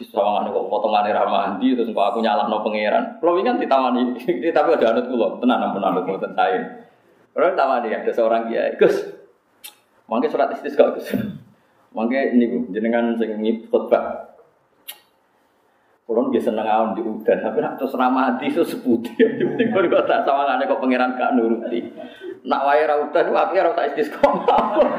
Sawangane 0.00 0.48
kok 0.48 0.66
potongane 0.72 1.10
ra 1.12 1.28
mandi 1.28 1.76
terus 1.76 1.92
kok 1.92 2.06
aku 2.14 2.18
nyalahno 2.22 2.62
pangeran. 2.62 3.20
Kulo 3.20 3.36
wingi 3.36 3.50
kan 3.50 3.60
ditawani, 3.60 4.02
tapi 4.56 4.68
ada 4.72 4.86
anut 4.96 5.06
kula, 5.12 5.28
tenan 5.42 5.60
ampun 5.60 5.84
anut 5.84 6.06
mboten 6.06 6.32
sae. 6.32 6.58
Kulo 7.34 7.52
tawani 7.52 7.92
ada 7.92 8.10
seorang 8.10 8.48
kiai, 8.48 8.78
Gus. 8.80 8.96
Mangke 10.08 10.32
surat 10.32 10.50
istisqa 10.56 10.94
Gus. 10.96 11.10
Mangke 11.92 12.32
niku 12.32 12.70
jenengan 12.72 13.18
sing 13.18 13.34
khotbah 13.68 14.29
Kulon 16.10 16.34
biasa 16.34 16.50
seneng 16.50 16.66
awan 16.66 16.98
di 16.98 17.06
udan, 17.06 17.38
tapi 17.38 17.62
nak 17.62 17.78
terus 17.78 17.94
ramadi 17.94 18.50
itu. 18.50 18.66
Yang 19.14 19.46
penting 19.54 19.70
kalau 19.70 20.02
tak 20.10 20.26
sama 20.26 20.58
nggak 20.58 20.66
kok 20.66 20.82
pangeran 20.82 21.14
gak 21.14 21.38
nuruti. 21.38 21.86
Nak 22.50 22.66
wae 22.66 22.82
ra 22.82 22.98
udan, 22.98 23.30
tapi 23.30 23.62
ora 23.62 23.70
tak 23.78 23.94
istisqa. 23.94 24.26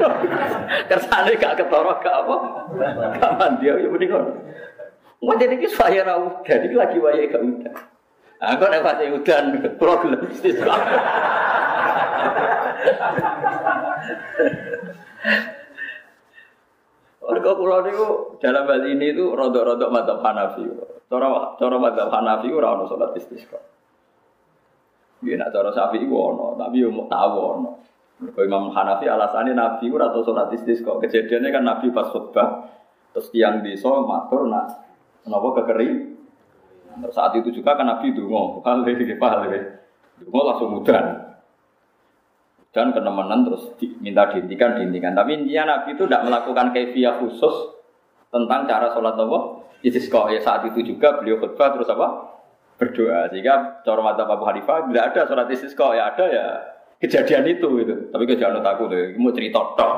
Kersane 0.88 1.36
gak 1.36 1.60
ketara 1.60 2.00
gak 2.00 2.16
apa. 2.16 2.36
Gak 3.20 3.32
mandi 3.36 3.68
ya 3.68 3.76
mending. 3.92 4.08
Mau 5.20 5.36
jadi 5.36 5.52
kis 5.60 5.76
wae 5.76 6.00
ra 6.00 6.16
udan, 6.16 6.60
lagi 6.80 6.96
wae 6.96 7.28
gak 7.28 7.44
udan. 7.44 7.74
Kok 8.40 8.70
nek 8.72 8.80
pas 8.80 9.04
udan, 9.04 9.44
kulo 9.76 10.16
istisqa. 10.32 10.74
Warga 17.20 17.50
pulau 17.52 17.84
itu 17.84 18.06
dalam 18.40 18.64
hal 18.64 18.82
ini 18.88 19.12
itu 19.12 19.28
rodok-rodok 19.28 19.92
mata 19.92 20.16
Hanafi. 20.24 20.64
Cara 21.12 21.28
cara 21.60 21.76
Hanafi 22.08 22.48
ora 22.48 22.72
ono 22.72 22.88
salat 22.88 23.12
istisqa. 23.20 23.60
Ya 25.20 25.36
nak 25.36 25.52
cara 25.52 25.68
Syafi'i 25.68 26.08
ono, 26.08 26.56
tapi 26.56 26.80
yo 26.80 26.88
mau 26.88 27.04
tahu 27.04 27.36
ono. 27.36 27.70
Kalau 28.30 28.46
Imam 28.46 28.70
Hanafi 28.70 29.10
alasannya 29.10 29.58
Nabi 29.58 29.90
ora 29.90 30.14
tau 30.14 30.22
sholat 30.22 30.54
istisqa. 30.54 31.02
Kejadiannya 31.02 31.50
kan 31.50 31.62
Nabi 31.66 31.90
pas 31.90 32.06
khutbah 32.14 32.70
terus 33.10 33.28
tiang 33.34 33.66
di 33.66 33.74
so 33.74 34.06
matur 34.06 34.46
nak 34.46 34.70
kenapa 35.26 35.62
kekering. 35.62 36.14
Terus 37.02 37.14
saat 37.16 37.34
itu 37.34 37.50
juga 37.50 37.74
kan 37.74 37.88
Nabi 37.88 38.14
dungo, 38.14 38.62
ini 38.62 39.16
hal 39.16 39.42
ini. 39.48 39.60
Dungo 40.22 40.40
langsung 40.44 40.70
mudan. 40.76 41.34
Dan 42.72 42.92
kenemenan 42.96 43.48
terus 43.48 43.68
di, 43.76 43.96
minta 44.00 44.28
dihentikan, 44.32 44.80
dihentikan. 44.80 45.12
Tapi 45.12 45.44
intinya 45.44 45.76
Nabi 45.76 45.92
itu 45.92 46.08
tidak 46.08 46.24
melakukan 46.24 46.72
kefiah 46.72 47.20
khusus 47.20 47.52
tentang 48.32 48.64
cara 48.64 48.92
sholat 48.96 49.16
apa? 49.18 49.40
Istisqa. 49.82 50.30
Ya 50.30 50.40
saat 50.40 50.62
itu 50.66 50.82
juga 50.82 51.18
beliau 51.18 51.42
khutbah 51.42 51.74
terus 51.74 51.90
apa? 51.90 52.38
Berdoa. 52.78 53.28
Sehingga 53.30 53.82
cara 53.82 54.00
mata 54.00 54.24
Abu 54.26 54.46
Hanifah 54.46 54.88
tidak 54.90 55.04
ada 55.12 55.20
sholat 55.26 55.46
istisqa. 55.50 55.94
Ya 55.94 56.14
ada 56.14 56.24
ya 56.30 56.44
kejadian 57.02 57.44
itu 57.50 57.68
gitu. 57.82 57.94
Tapi 58.14 58.24
kejadian 58.24 58.62
aku 58.62 58.86
tuh, 58.86 59.18
mau 59.18 59.34
cerita 59.34 59.60
toh. 59.74 59.92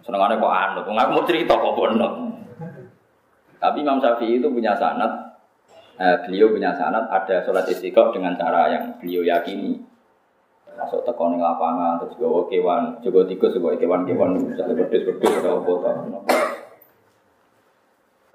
Senengannya 0.00 0.40
kok 0.40 0.48
anut, 0.48 0.84
aku 0.88 1.10
mau 1.12 1.24
cerita 1.28 1.52
kok 1.60 1.76
bono. 1.76 2.08
Tapi 3.60 3.84
Imam 3.84 4.00
Syafi'i 4.00 4.40
itu 4.40 4.48
punya 4.48 4.72
sanat, 4.72 5.36
eh, 6.00 6.16
beliau 6.24 6.48
punya 6.48 6.72
sanat 6.72 7.04
ada 7.12 7.44
sholat 7.44 7.68
istiqomah 7.68 8.08
dengan 8.16 8.32
cara 8.32 8.72
yang 8.72 8.96
beliau 8.96 9.20
yakini 9.20 9.76
masuk 10.80 11.04
teko 11.04 11.28
ning 11.28 11.44
lapangan 11.44 12.00
terus 12.00 12.16
gawa 12.16 12.48
kewan, 12.48 12.96
juga 13.04 13.28
tikus 13.28 13.52
gawa 13.60 13.76
kewan-kewan 13.76 14.40
misalnya 14.40 14.80
berdus-berdus 14.80 15.44
atau 15.44 15.60
apa 15.60 16.49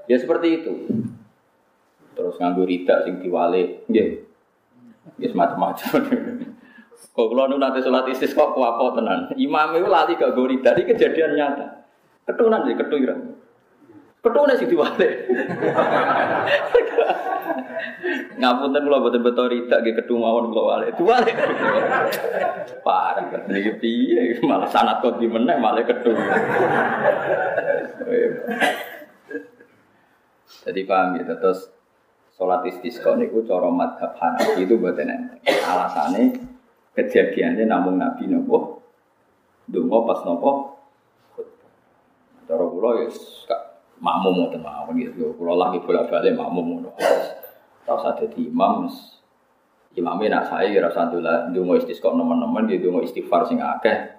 Ya 0.05 0.17
seperti 0.21 0.61
itu. 0.61 0.73
Terus 2.15 2.37
nganggo 2.39 2.63
rida 2.63 3.03
sing 3.03 3.19
diwale, 3.19 3.85
nggih. 3.91 4.23
Nggih 5.19 5.31
macam-macam. 5.35 5.91
Kok 7.15 7.27
kula 7.31 7.47
nu 7.47 7.59
nanti 7.59 7.83
sholat 7.83 8.07
istis 8.11 8.35
kok 8.35 8.55
kuapo 8.55 8.95
tenan. 8.95 9.31
Imam 9.39 9.75
itu 9.75 9.87
lali 9.87 10.19
gak 10.19 10.35
gori 10.35 10.59
dari 10.59 10.83
kejadian 10.83 11.35
nyata. 11.35 11.87
Ketunan 12.27 12.67
sih 12.67 12.75
ketuiran. 12.75 13.19
Ketunan 14.19 14.55
sih 14.59 14.67
diwale. 14.67 15.09
Ngapunten 18.35 18.83
kula 18.83 18.99
boten 19.03 19.23
beto 19.23 19.43
rida 19.47 19.79
nggih 19.79 19.95
ketu 19.95 20.15
mawon 20.15 20.51
kula 20.51 20.63
wale. 20.75 20.87
Diwale. 20.95 21.31
Parah 22.83 23.23
kan 23.31 23.47
iki 23.51 23.71
piye 23.79 24.39
malah 24.43 24.67
sanat 24.67 24.99
kok 24.99 25.19
di 25.19 25.27
meneh 25.27 25.55
malah 25.59 25.83
ketu. 25.87 26.11
Jadi 30.65 30.81
paham 30.89 31.21
gitu 31.21 31.33
terus 31.37 31.69
sholat 32.33 32.65
istisqa 32.65 33.13
niku 33.15 33.45
cara 33.45 33.69
madhab 33.69 34.17
Hanafi 34.17 34.65
itu 34.65 34.81
buatan 34.81 35.07
enteng. 35.07 35.41
Alasannya 35.45 36.41
kejadiannya 36.97 37.69
namun 37.69 38.01
Nabi 38.01 38.25
nopo 38.25 38.81
dungo 39.69 40.09
pas 40.09 40.25
nopo 40.25 40.81
cara 42.49 42.65
kula 42.65 42.89
ya 43.05 43.07
makmum 44.01 44.33
ngoten 44.41 44.61
mawon 44.65 44.97
gitu. 44.97 45.37
Kula 45.37 45.53
lagi 45.53 45.77
bolak-balik 45.85 46.33
makmum 46.33 46.65
ngono. 46.81 46.89
Ora 47.85 47.93
usah 48.01 48.17
dadi 48.17 48.49
imam 48.49 48.89
imamnya 49.95 50.41
nak 50.41 50.45
saya 50.51 50.67
kira 50.67 50.89
satu 50.91 51.21
lah 51.21 51.53
dungo 51.53 51.77
istisqa 51.77 52.09
nemen-nemen 52.09 52.67
dia 52.67 52.81
dungo 52.81 53.05
istighfar 53.05 53.47
sing 53.47 53.61
akeh 53.61 54.17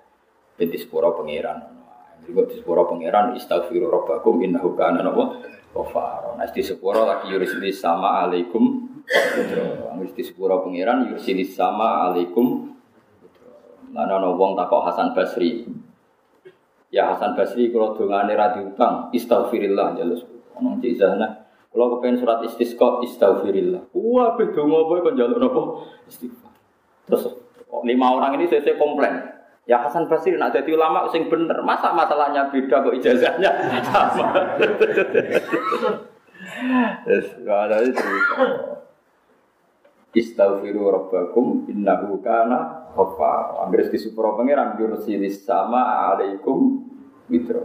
ben 0.57 0.71
sepuro 0.73 1.13
pangeran. 1.19 1.75
Jadi 2.23 2.33
kok 2.33 2.49
sepuro 2.55 2.89
pangeran 2.89 3.37
istaghfiru 3.37 3.93
rabbakum 3.93 4.41
innahu 4.41 4.73
kana 4.73 5.05
napa 5.05 5.43
ghafar. 5.77 6.41
Nah 6.41 6.49
di 6.49 6.63
sepuro 6.65 7.05
lagi 7.05 7.29
yurislis 7.29 7.79
sama 7.79 8.25
alaikum 8.25 8.97
Wis 10.03 10.13
di 10.13 10.23
sepuro 10.27 10.67
pangeran 10.67 11.15
yusilis 11.15 11.55
sama 11.55 12.11
alaikum. 12.11 12.75
Mana 13.95 14.19
ana 14.19 14.35
wong 14.35 14.59
takok 14.59 14.83
Hasan 14.83 15.15
Basri. 15.15 15.63
Ya 16.91 17.15
Hasan 17.15 17.39
Basri 17.39 17.71
kalau 17.71 17.95
dongane 17.95 18.35
ra 18.35 18.51
diutang, 18.51 19.15
istaghfirillah 19.15 19.95
jalus. 19.95 20.27
Ono 20.59 20.77
cizana 20.83 21.47
kalau 21.71 21.97
kepengen 21.97 22.19
surat 22.19 22.41
istisqa, 22.41 23.05
istaghfirillah. 23.05 23.93
Wah, 23.93 24.33
be 24.35 24.49
donga 24.49 24.89
apa 24.89 24.93
kok 25.07 25.13
njaluk 25.13 25.39
napa? 25.39 25.63
Istighfar. 26.09 26.53
Terus 27.05 27.23
lima 27.85 28.07
orang 28.17 28.41
ini 28.41 28.49
saya 28.49 28.75
komplain. 28.81 29.36
Ya 29.67 29.83
Hasan 29.83 30.07
Basri 30.07 30.39
nak 30.39 30.55
jadi 30.55 30.79
ulama 30.79 31.11
sing 31.11 31.27
bener. 31.27 31.59
Masa 31.67 31.91
masalahnya 31.91 32.47
beda 32.55 32.87
kok 32.87 32.95
ijazahnya 32.95 33.51
sama. 33.83 34.27
Yes, 37.03 37.35
ada 37.43 37.83
itu. 37.83 38.07
Istaghfiru 40.15 40.87
rabbakum 40.87 41.67
innahu 41.67 42.23
kana 42.23 42.89
ghaffar. 42.95 43.67
Di 43.75 43.99
supro 43.99 44.39
pangeran 44.39 44.79
yursilis 44.79 45.43
sama 45.43 46.15
alaikum 46.15 46.87
mitra. 47.27 47.59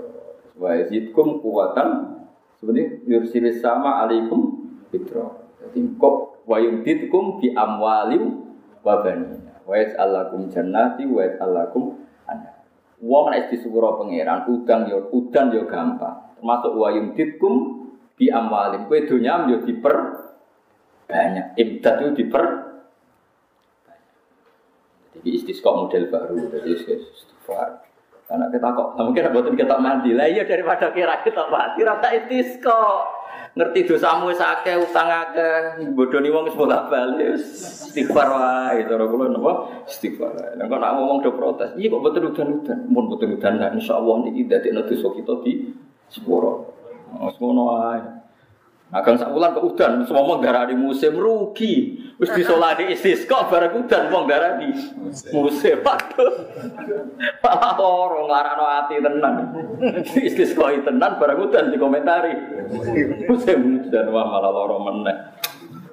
Wa 0.58 0.74
yazidkum 0.82 1.38
kuwatan 1.40 2.18
sebenarnya 2.58 2.98
yursilis 3.06 3.62
sama 3.62 4.02
alaikum 4.06 4.70
fitro. 4.90 5.38
Jadi 5.62 5.86
kok 6.02 6.44
wa 6.50 6.58
yumditkum 6.58 7.38
bi 7.38 7.54
amwalim 7.54 8.42
wa 8.82 9.06
banina. 9.06 9.51
Wa 9.66 9.76
yas'alakum 9.78 10.50
jannati 10.50 11.06
wa 11.06 11.22
yas'alakum 11.26 11.84
ana. 12.28 12.62
Wong 13.02 13.26
nek 13.34 13.50
disuwura 13.54 13.98
pangeran 13.98 14.50
udang 14.50 14.90
yo 14.90 15.10
udan 15.14 15.54
yo 15.54 15.66
gampang. 15.70 16.38
Termasuk 16.38 16.74
wa 16.74 16.90
yumditkum 16.94 17.54
bi 18.18 18.30
amwalim. 18.30 18.90
Kowe 18.90 19.00
donya 19.06 19.46
yo 19.50 19.62
diper 19.66 19.96
banyak. 21.06 21.58
Imdad 21.60 21.96
itu 22.02 22.12
diper 22.26 22.46
Jadi 25.12 25.38
istisqa 25.38 25.70
model 25.76 26.08
baru. 26.08 26.34
Jadi 26.50 26.72
istighfar. 26.72 27.84
Karena 28.32 28.48
kita 28.48 28.68
kok, 28.72 28.96
mungkin 28.96 29.28
buatin 29.36 29.60
kita 29.60 29.76
mandi 29.76 30.16
lah. 30.16 30.24
Iya 30.24 30.48
daripada 30.48 30.88
kira 30.96 31.20
kita 31.20 31.52
mandi, 31.52 31.84
rata 31.84 32.16
kok 32.64 33.21
Ngerti 33.52 33.84
dosamu 33.84 34.32
sakit, 34.32 34.80
utang 34.80 35.12
akeh, 35.12 35.84
bodoni 35.92 36.32
wong 36.32 36.48
wis 36.48 36.56
bolak-balik. 36.56 37.36
Istighfar 37.36 38.32
wae, 38.32 38.88
cara 38.88 39.04
kula 39.04 39.28
napa? 39.28 39.84
Istighfar. 39.84 40.56
Nek 40.56 40.72
nak 40.72 40.96
ngomong 40.96 41.20
do 41.20 41.36
protes, 41.36 41.76
iya 41.76 41.92
kok 41.92 42.00
betul 42.00 42.32
udan-udan. 42.32 42.88
Mun 42.88 43.12
udan 43.12 43.60
lah 43.60 43.76
insyaallah 43.76 44.16
niki 44.24 44.48
dadekno 44.48 44.88
dosa 44.88 45.08
kita 45.12 45.34
di 45.44 45.68
sepuro. 46.08 46.72
Wis 47.12 47.36
ngono 47.44 47.62
wae. 47.76 48.21
Agang 48.92 49.16
sak 49.16 49.32
wulan 49.32 49.56
kok 49.56 49.64
udan, 49.72 50.04
semua 50.04 50.28
mau 50.28 50.44
darah 50.44 50.68
di 50.68 50.76
musim 50.76 51.16
rugi. 51.16 51.96
Wis 52.20 52.28
disolati 52.36 52.92
istisqa 52.92 53.48
bareng 53.48 53.88
udan 53.88 54.12
wong 54.12 54.28
darah 54.28 54.60
di 54.60 54.68
musim. 55.32 55.80
Waduh. 55.80 56.32
Malah 57.40 57.80
ora 57.80 58.20
nglarano 58.28 58.66
ati 58.68 59.00
tenan. 59.00 59.36
Istisqa 60.12 60.76
tenan 60.84 61.16
bareng 61.24 61.40
udan 61.40 61.72
dikomentari. 61.72 62.36
Musim 63.32 63.80
udan 63.80 64.12
wah 64.12 64.28
malah 64.28 64.52
lara 64.52 64.78
meneh. 64.84 65.18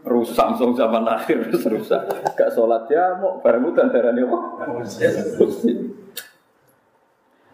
Rusak 0.03 0.59
song 0.59 0.75
zaman 0.75 1.07
akhir 1.07 1.55
rusak. 1.55 2.03
Gak 2.35 2.51
sholat 2.51 2.91
ya 2.91 3.15
mau 3.23 3.39
bareng 3.39 3.63
udan 3.63 3.95
darah 3.95 4.11
di 4.11 4.27
apa? 4.27 4.39
Musim. 5.39 5.95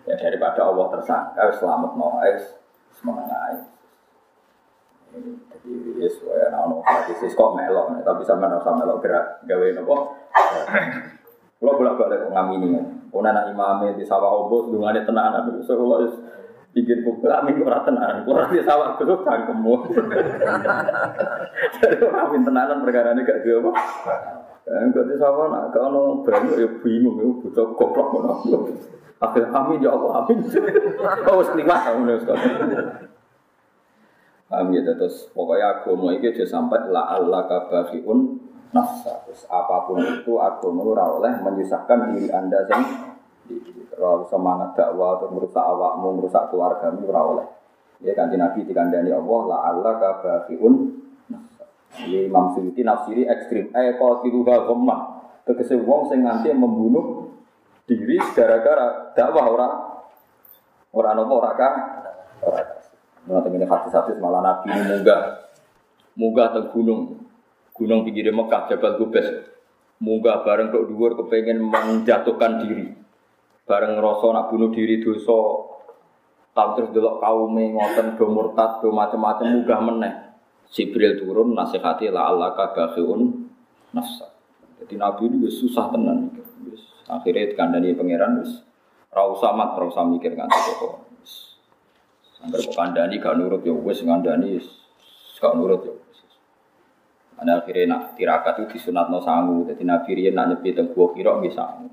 Ya 0.08 0.16
daripada 0.16 0.72
Allah 0.72 0.88
tersangka 0.88 1.52
selamat 1.60 1.92
no 2.00 2.16
semangat 2.96 3.73
jadi 5.14 5.70
ya 6.02 6.08
sesuai 6.10 6.40
anak 6.50 6.80
tradisi 6.82 7.32
kok 7.32 7.54
melok, 7.54 7.86
tapi 8.02 8.22
sama 8.26 8.50
sama 8.60 8.82
melok 8.82 8.98
gerak 9.00 9.26
gawe 9.46 9.66
nopo. 9.78 9.96
Kalau 11.62 11.78
bolak 11.80 11.96
balik 11.96 12.18
kok 12.26 12.32
ngamini, 12.34 12.76
kau 13.08 13.24
anak 13.24 13.48
imamnya 13.48 13.96
di 13.96 14.04
sawah 14.04 14.44
obo, 14.44 14.68
sedungannya 14.68 15.06
tenanan, 15.06 15.48
so 15.64 15.72
kalau 15.78 16.02
bikin 16.74 17.06
buku 17.06 17.30
amin 17.30 17.62
ora 17.62 17.86
tenanan, 17.86 18.26
kalau 18.26 18.50
di 18.50 18.60
sawah 18.66 18.98
itu 18.98 19.14
cangkemmu. 19.22 19.74
Jadi 21.80 21.96
orang 22.02 22.22
amin 22.28 22.42
tenanan 22.42 22.82
perkara 22.82 23.14
ini 23.14 23.22
gak 23.22 23.46
dia 23.46 23.62
apa. 23.62 23.70
Enggak 24.64 25.04
di 25.06 25.16
sawah 25.20 25.46
nak 25.52 25.76
kalau 25.76 26.24
berani 26.24 26.56
ya 26.56 26.68
bingung 26.82 27.20
ya 27.20 27.28
bocah 27.30 27.66
goblok 27.78 28.08
ngono. 28.10 28.34
Akhirnya 29.22 29.54
amin 29.54 29.84
ya 29.84 29.90
Allah 29.94 30.24
amin. 30.24 30.38
Oh 31.30 31.38
wis 31.40 31.52
kliwat 31.54 31.80
ngono 31.94 32.16
sekali. 32.18 32.48
Paham 34.54 34.70
ya 34.70 34.86
terus 34.86 35.26
pokoknya 35.34 35.82
agama 35.82 36.14
itu 36.14 36.30
aja 36.30 36.46
sampai 36.46 36.86
la 36.94 37.10
Allah 37.10 37.42
kabafiun 37.50 38.38
nafsa. 38.70 39.26
Terus 39.26 39.42
apa 39.50 39.82
pun 39.90 39.98
itu 39.98 40.38
agama 40.38 40.94
ora 40.94 41.10
oleh 41.10 41.42
menyusahkan 41.42 42.14
diri 42.14 42.30
anda 42.30 42.62
sendiri. 42.70 43.90
Kalau 43.90 44.22
semangat 44.30 44.78
dakwah 44.78 45.18
atau 45.18 45.26
merusak 45.34 45.58
awakmu, 45.58 46.22
merusak 46.22 46.54
keluargamu 46.54 47.02
ora 47.10 47.22
oleh. 47.26 47.46
Ya 47.98 48.14
kanji 48.14 48.38
Nabi 48.38 48.62
dikandani 48.62 49.10
Allah 49.10 49.40
la 49.50 49.56
Allah 49.74 49.92
kabafiun 49.98 51.02
nafsa. 51.34 51.66
Ini 52.06 52.30
Imam 52.30 52.54
Suyuti 52.54 52.86
nafsiri 52.86 53.26
ekstrim. 53.26 53.74
Eh 53.74 53.98
kalau 53.98 54.22
tiruha 54.22 54.70
gomah. 54.70 55.18
Tegese 55.42 55.82
wong 55.82 56.06
sing 56.06 56.22
nganti 56.22 56.54
membunuh 56.54 57.26
diri 57.90 58.22
gara-gara 58.38 59.10
dakwah 59.18 59.50
ora 59.50 59.68
ora 60.94 61.10
nopo 61.10 61.42
ora 61.42 61.52
kan 61.58 61.72
ora 62.46 62.73
Nah, 63.24 63.40
ini 63.40 63.64
hadis-hadis 63.64 64.20
malah 64.20 64.44
Nabi 64.44 64.68
munggah, 64.68 65.48
munggah 66.12 66.48
ke 66.52 66.60
gunung, 66.76 67.24
gunung 67.72 68.04
pinggir 68.04 68.28
Mekah, 68.28 68.68
Jabal 68.68 69.00
Gubes. 69.00 69.54
Munggah 69.96 70.44
bareng 70.44 70.68
tok 70.68 70.84
dhuwur 70.90 71.16
kepengen 71.16 71.64
menjatuhkan 71.64 72.60
diri. 72.60 72.92
Bareng 73.64 73.96
ngerasa 73.96 74.26
nak 74.36 74.52
bunuh 74.52 74.68
diri 74.68 75.00
dosa. 75.00 75.72
Tapi 76.54 76.70
terus 76.76 76.90
delok 76.92 77.18
kaume 77.18 77.72
ngoten 77.72 78.14
do 78.14 78.26
murtad 78.28 78.84
do 78.84 78.92
macam-macam 78.92 79.46
munggah 79.48 79.80
meneh. 79.80 80.14
Jibril 80.68 81.16
turun 81.16 81.56
nasihati 81.56 82.12
la 82.12 82.28
Allah 82.28 82.52
kabahun 82.52 83.48
nafsa. 83.96 84.34
Jadi 84.84 84.94
Nabi 85.00 85.32
ini 85.32 85.48
susah 85.48 85.88
tenan 85.88 86.28
mikir. 86.28 86.44
Akhirnya 87.08 87.48
dikandani 87.48 87.96
pangeran 87.96 88.44
wis 88.44 88.60
ora 89.14 89.30
usah 89.30 89.50
mat, 89.54 89.78
mikir. 90.12 90.36
Angger 92.44 92.60
kandani 92.76 93.16
gak 93.16 93.40
nurut 93.40 93.64
ya 93.64 93.72
wis 93.72 94.04
ngandani 94.04 94.60
gak 95.40 95.52
nurut 95.56 95.80
ya. 95.88 95.94
Ana 97.40 97.64
akhirnya 97.64 97.90
nak 97.90 98.14
tirakat 98.14 98.62
itu 98.62 98.78
disunatno 98.78 99.18
sangu. 99.24 99.64
Dadi 99.64 99.82
Nabi 99.82 100.12
riyen 100.12 100.36
nak 100.36 100.52
nyepi 100.52 100.76
teng 100.76 100.92
gua 100.92 101.10
kira 101.16 101.40
nggih 101.40 101.56
sangu. 101.56 101.88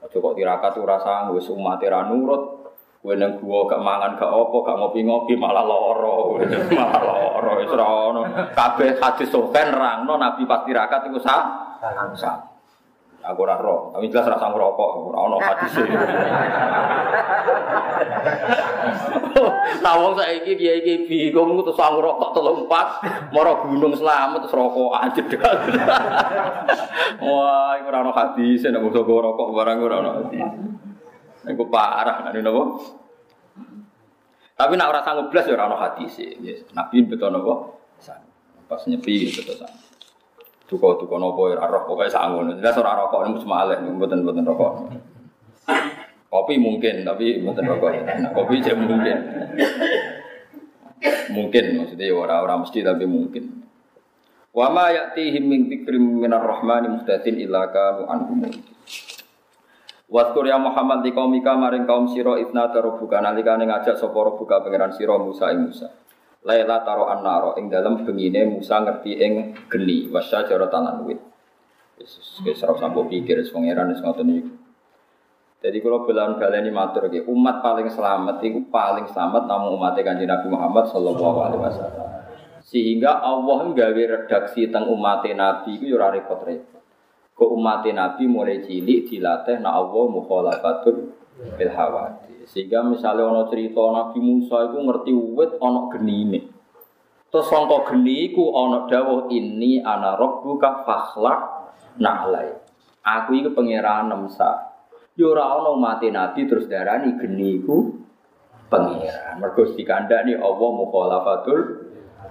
Aja 0.00 0.16
kok 0.16 0.34
tirakat 0.38 0.72
ora 0.78 0.96
sangu 1.02 1.36
wis 1.36 1.50
umat 1.50 1.82
ra 1.82 2.06
nurut. 2.06 2.70
Kowe 3.02 3.14
nang 3.18 3.42
gua 3.42 3.66
gak 3.66 3.82
mangan 3.82 4.14
gak 4.14 4.30
apa 4.30 4.56
gak 4.62 4.78
ngopi-ngopi 4.78 5.34
malah 5.34 5.66
lara. 5.66 6.16
malah 6.78 7.02
lara 7.02 7.52
wis 7.58 7.70
ora 7.74 7.86
ono. 8.14 8.22
Kabeh 8.54 9.02
hadis 9.02 9.28
sofen 9.28 9.74
rangno 9.74 10.14
Nabi 10.16 10.46
pas 10.46 10.62
tirakat 10.62 11.10
iku 11.10 11.18
sah. 11.18 11.42
Sang. 12.14 12.54
Aku 13.26 13.42
ora 13.42 13.58
roh, 13.58 13.90
tapi 13.90 14.06
jelas 14.06 14.30
rasa 14.30 14.54
ngerokok, 14.54 15.10
ora 15.10 15.18
ono 15.26 15.42
hadise. 15.42 15.82
Wong 19.86 20.12
saiki 20.18 20.52
kiai-kiai 20.54 21.08
bingung 21.08 21.58
terus 21.62 21.74
sang 21.74 21.98
ngerokok 21.98 22.30
telu 22.36 22.66
empat, 22.66 22.86
mara 23.32 23.52
gunung 23.64 23.94
selamat 23.96 24.46
terus 24.46 24.54
rokok 24.54 24.94
jedal. 25.16 25.56
Wah, 27.26 27.78
iku 27.80 27.86
ora 27.90 27.98
ono 28.04 28.12
hadise 28.14 28.70
nek 28.70 28.82
musuh 28.82 29.02
rokok 29.02 29.48
barang 29.56 29.76
ora 29.82 29.96
ono 30.02 30.10
hadise. 30.22 30.46
Iku 31.50 31.64
parah 31.70 32.30
nek 32.30 32.42
napa? 32.42 32.62
Tapi 34.56 34.72
nak 34.78 34.88
ora 34.88 35.00
sanggup 35.02 35.28
blas 35.32 35.46
ya 35.48 35.54
ora 35.58 35.64
ono 35.70 35.76
hadise. 35.80 36.38
Nabi 36.74 36.96
betul 37.06 37.30
napa? 37.34 37.54
Pas 38.66 38.82
nyepi 38.86 39.30
betul 39.30 39.54
sang. 39.58 39.74
Tuko 40.66 40.98
tuko 40.98 41.22
nopo 41.22 41.46
ya 41.46 41.62
roh 41.62 41.86
pokoknya 41.86 42.10
sangun. 42.10 42.58
Jelas 42.58 42.74
orang 42.82 43.06
rokok 43.06 43.20
ini 43.22 43.38
cuma 43.38 43.62
aleh, 43.62 43.78
buatan 43.86 44.26
buatan 44.26 44.46
rokok. 44.46 44.72
Kopi 46.36 46.60
mungkin 46.60 47.00
tapi 47.00 47.40
buatan 47.40 47.64
rokok. 47.64 47.96
Nah, 48.04 48.30
kopi 48.36 48.60
cek 48.60 48.76
mungkin. 48.76 49.16
Mungkin 51.32 51.64
maksudnya 51.80 52.12
orang-orang 52.12 52.60
mesti 52.60 52.84
tapi 52.84 53.08
mungkin. 53.08 53.64
Wa 54.52 54.68
ma 54.68 54.92
ya'tihim 54.92 55.44
min 55.48 55.72
dzikrim 55.72 56.20
minar 56.20 56.44
rahmani 56.44 56.92
muhtadin 56.92 57.40
illa 57.40 57.72
kanu 57.72 58.04
anhu 58.04 58.52
Waskur 60.12 60.44
ya 60.44 60.60
Muhammad 60.60 61.02
di 61.02 61.16
kaum 61.16 61.32
maring 61.32 61.88
kaum 61.88 62.04
siro 62.12 62.36
itna 62.36 62.68
tarobuka 62.68 63.18
nalikane 63.18 63.64
ngajak 63.66 63.96
sapa 63.96 64.14
robuka 64.14 64.60
pangeran 64.60 64.92
siro 64.92 65.16
Musa 65.18 65.50
ing 65.56 65.72
Musa. 65.72 65.88
Laila 66.44 66.84
taro 66.84 67.08
annaro 67.08 67.56
ing 67.56 67.72
dalam 67.72 68.04
bengine 68.04 68.44
Musa 68.44 68.84
ngerti 68.84 69.18
ing 69.18 69.32
geni 69.72 70.06
wasya 70.12 70.44
cara 70.44 70.68
tanan 70.68 71.00
wit. 71.08 71.18
Yesus 71.96 72.44
wis 72.44 72.60
ora 72.60 72.76
sampo 72.76 73.08
pikir 73.08 73.40
wis 73.40 73.50
ngoten 73.50 74.28
iki. 74.30 74.65
Jadi 75.56 75.80
kalau 75.80 76.04
bilang 76.04 76.36
baleni 76.36 76.68
matur 76.68 77.08
iki, 77.08 77.24
umat 77.24 77.64
paling 77.64 77.88
selamat 77.88 78.44
itu 78.44 78.68
paling 78.68 79.08
selamat 79.08 79.48
namun 79.48 79.80
umat 79.80 79.96
Kanjeng 79.96 80.28
Nabi 80.28 80.52
Muhammad 80.52 80.84
sallallahu 80.92 81.38
alaihi 81.40 81.62
wasallam. 81.64 82.06
Sehingga 82.66 83.24
Allah 83.24 83.72
nggawe 83.72 84.02
redaksi 84.04 84.68
tentang 84.68 84.92
umat 84.92 85.24
Nabi 85.24 85.80
itu 85.80 85.96
ora 85.96 86.12
repot-repot. 86.12 86.82
Kok 87.36 87.50
umat 87.56 87.88
Nabi 87.88 88.24
mulai 88.28 88.60
cilik 88.64 89.08
dilatih 89.08 89.60
na 89.64 89.76
Allah 89.80 90.04
mukhalafatul 90.12 91.14
bil 91.56 91.72
hawati. 91.72 92.44
Sehingga 92.48 92.84
misalnya 92.84 93.28
ono 93.28 93.48
cerita 93.48 93.80
Nabi 93.80 94.18
Musa 94.20 94.68
itu 94.68 94.76
ngerti 94.82 95.12
wit 95.14 95.52
ono 95.56 95.88
ini. 96.04 96.40
Terus 97.26 97.46
sangka 97.50 97.92
geni 97.92 98.32
iku 98.32 98.44
ono 98.54 98.88
dawuh 98.88 99.28
ini 99.32 99.82
ana 99.82 100.16
rabbuka 100.16 100.84
fakhlaq 100.84 101.40
na'lai. 102.00 102.54
Aku 103.02 103.36
iki 103.36 103.50
pangeran 103.52 104.12
Musa. 104.14 104.75
Yo 105.16 105.32
ora 105.32 105.56
ono 105.56 105.80
mati 105.80 106.12
Nabi 106.12 106.44
terus 106.44 106.68
darani 106.68 107.16
geni 107.16 107.56
iku 107.56 107.88
pangeran. 108.68 109.40
Mergo 109.40 109.64
dikandani 109.64 110.36
Allah 110.36 110.70
mukhalafatul 110.76 111.60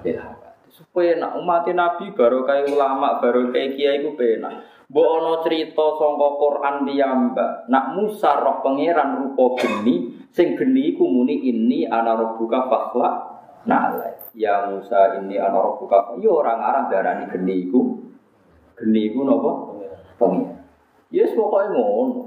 bil 0.06 0.22
supaya 0.70 1.16
nak 1.16 1.40
umat 1.40 1.66
Nabi 1.72 2.14
baru 2.14 2.46
kayak 2.46 2.70
ulama 2.70 3.18
baru 3.24 3.50
kayak 3.50 3.74
kiai 3.74 4.06
ku 4.06 4.14
penak. 4.14 4.86
Mbok 4.86 5.08
ana 5.18 5.34
cerita 5.42 5.98
sangka 5.98 6.30
Quran 6.38 6.76
piyambak, 6.86 7.66
nak 7.74 7.98
Musa 7.98 8.38
roh 8.38 8.62
pangeran 8.62 9.18
rupa 9.18 9.58
geni, 9.58 10.14
sing 10.30 10.54
geni 10.54 10.94
iku 10.94 11.10
muni 11.10 11.42
ini 11.42 11.90
ana 11.90 12.14
rabbuka 12.14 12.70
fakhla 12.70 13.10
na'ala. 13.66 14.14
Ya 14.38 14.70
Musa 14.70 15.18
ini 15.18 15.42
ana 15.42 15.58
rabbuka. 15.58 16.22
Ya 16.22 16.30
orang 16.30 16.62
arah 16.62 16.84
darani 16.86 17.26
geni 17.34 17.66
iku. 17.66 17.98
Geni 18.78 19.10
iku 19.10 19.26
napa? 19.26 19.52
Pangeran. 20.22 20.62
Yes 21.10 21.34
pokoke 21.34 21.74
ngono. 21.74 22.25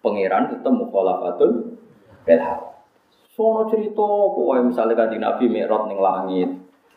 Pangeran 0.00 0.48
ketemu 0.48 0.84
khalafatul 0.88 1.76
belha. 2.24 2.56
Sono 3.36 3.68
cerita 3.68 4.04
pokoknya 4.04 4.62
misalnya 4.68 4.94
kan 4.96 5.12
Nabi 5.12 5.44
Mi'raj 5.48 5.82
ning 5.88 6.00
langit, 6.00 6.50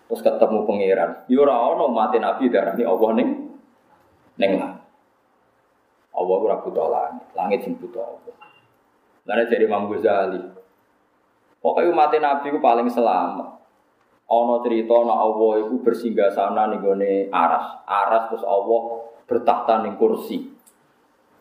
terus 0.08 0.24
ketemu 0.24 0.64
pangeran. 0.64 1.28
Ya 1.28 1.38
ora 1.44 1.56
ana 1.72 1.86
mati 1.92 2.18
Nabi 2.20 2.48
darani 2.48 2.84
Allah 2.84 3.10
ning 3.16 3.30
neng 4.40 4.52
lah. 4.60 4.74
Allah 6.14 6.38
ora 6.40 6.56
buta 6.62 6.84
langit, 6.88 7.28
langit 7.36 7.60
sing 7.66 7.76
buta 7.76 8.00
Allah. 8.00 8.36
Jadi 9.24 9.64
Imam 9.66 9.90
Ghazali. 9.90 10.42
Pokoknya 11.64 11.92
umat 11.96 12.14
Nabi 12.20 12.46
itu 12.52 12.60
paling 12.60 12.88
selamat. 12.92 13.50
Ono 14.28 14.64
cerita 14.64 14.96
nak 15.04 15.20
Allah 15.20 15.68
bersinggah 15.84 16.32
sana 16.32 16.72
nih 16.72 16.80
gone 16.80 17.14
aras, 17.28 17.84
aras 17.84 18.24
terus 18.32 18.46
Allah 18.48 19.12
bertakhta 19.28 19.84
nih 19.84 19.96
kursi. 20.00 20.53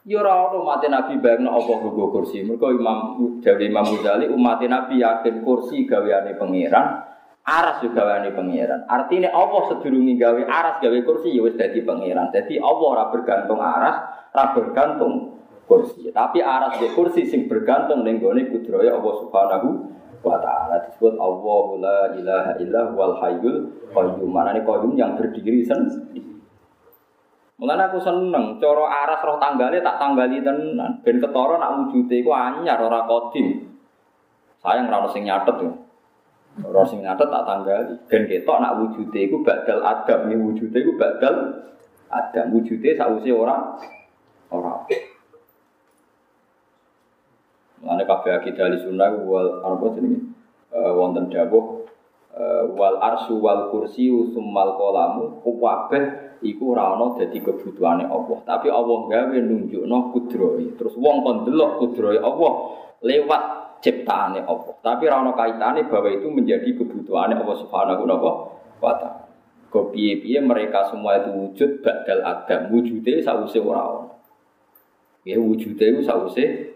Ya 0.03 0.19
ora 0.19 0.51
ono 0.51 0.67
umat 0.67 0.83
Nabi 0.91 1.23
bayang 1.23 1.47
Allah 1.47 1.79
nggo 1.79 2.11
kursi. 2.11 2.43
Mergo 2.43 2.75
Imam 2.75 3.39
dari 3.39 3.71
Imam 3.71 3.87
Ghazali 3.87 4.27
umat 4.27 4.59
Nabi 4.67 4.99
yakin 4.99 5.47
kursi 5.47 5.87
gaweane 5.87 6.35
pangeran, 6.35 7.13
Aras 7.43 7.83
juga 7.83 8.07
wani 8.07 8.31
pangeran. 8.31 8.87
Artinya 8.87 9.35
Allah 9.35 9.67
sedurungi 9.75 10.15
gawe 10.15 10.47
aras 10.47 10.79
gawe 10.79 10.99
kursi 11.03 11.35
ya 11.35 11.43
wis 11.43 11.59
dadi 11.59 11.83
pangeran. 11.83 12.31
Jadi 12.31 12.63
Allah 12.63 12.87
ora 12.87 13.05
bergantung 13.11 13.59
aras, 13.59 13.99
ora 14.31 14.55
bergantung 14.55 15.43
kursi. 15.67 16.15
Tapi 16.15 16.39
aras 16.39 16.79
di 16.79 16.87
kursi 16.95 17.27
sing 17.27 17.51
bergantung 17.51 18.07
ning 18.07 18.23
gone 18.23 18.47
kudroya 18.47 18.95
Allah 18.95 19.15
Subhanahu 19.27 19.69
wa 20.23 20.39
taala 20.39 20.87
disebut 20.87 21.19
Allah 21.19 21.65
la 21.83 21.99
ilaha 22.15 22.53
illa 22.63 22.83
wal 22.95 23.19
hayyul 23.19 23.91
qayyum. 23.91 24.31
Manane 24.31 24.63
qayyum 24.63 24.95
yang 24.95 25.19
berdiri 25.19 25.67
sendiri. 25.67 26.42
Mulane 27.63 27.87
aku 27.87 28.03
seneng 28.03 28.59
cara 28.59 29.07
aras 29.07 29.23
roh 29.23 29.39
tanggale 29.39 29.79
tak 29.87 29.95
tanggali 29.95 30.43
tenan 30.43 30.99
ben 31.07 31.23
ketara 31.23 31.63
nak 31.63 31.79
wujude 31.79 32.11
iku 32.19 32.35
anyar 32.35 32.75
ora 32.83 33.07
kodim. 33.07 33.79
Sayang 34.59 34.91
ora 34.91 35.07
sing 35.15 35.23
nyatet 35.23 35.63
ya. 35.63 35.71
Orang 36.67 36.91
sing 36.91 37.07
ngatet 37.07 37.31
tak 37.31 37.47
tanggali. 37.47 37.95
Dan 38.11 38.27
ketok 38.27 38.59
nak 38.59 38.83
wujude 38.83 39.15
iku 39.15 39.47
badal 39.47 39.79
adam, 39.79 40.27
ini 40.27 40.43
wujude 40.43 40.75
iku 40.75 40.93
badal 40.99 41.35
adam. 42.11 42.51
Wujude 42.51 42.99
sausi 42.99 43.31
orang 43.31 43.79
orang. 44.51 44.83
Mana 47.79 48.03
kabeh 48.03 48.43
akidah 48.43 48.75
di 48.75 48.83
sunnah 48.83 49.23
wal 49.23 49.63
apa 49.63 49.87
jenenge? 49.95 50.35
Uh, 50.75 50.99
wonten 50.99 51.31
dawuh 51.31 51.72
uh, 52.37 52.65
wal 52.73 52.97
arsu 53.01 53.37
wal 53.39 53.69
kursi 53.69 54.09
summal 54.33 54.77
qalamu 54.81 55.41
kabeh 55.45 56.05
iku 56.43 56.75
ora 56.75 56.97
ana 56.97 57.15
dadi 57.17 57.39
kebutuhane 57.39 58.09
Allah. 58.09 58.39
Tapi 58.43 58.69
Allah 58.69 58.99
gawe 59.07 59.37
nunjukno 59.39 59.99
kudrohe. 60.11 60.75
Terus 60.75 60.95
wong 60.99 61.23
kon 61.23 61.37
delok 61.47 61.79
kudrohe 61.79 62.19
Allah 62.19 62.53
lewat 63.05 63.43
ciptaane 63.85 64.43
Allah. 64.43 64.75
Tapi 64.83 65.03
ora 65.07 65.17
ana 65.23 65.33
kaitane 65.37 65.87
bahwa 65.87 66.09
itu 66.11 66.29
menjadi 66.29 66.69
kebutuhane 66.75 67.39
Allah 67.39 67.57
Subhanahu 67.63 68.03
wa 68.09 68.95
taala. 68.99 69.23
Kok 69.73 69.97
piye-piye 69.97 70.37
mereka 70.45 70.85
semua 70.93 71.17
itu 71.17 71.33
wujud 71.33 71.81
badal 71.81 72.21
adam, 72.29 72.69
wujude 72.77 73.25
sause 73.25 73.57
ora 73.57 73.83
ana. 73.89 74.05
Ya 75.25 75.39
wujude 75.39 76.03
sause 76.05 76.72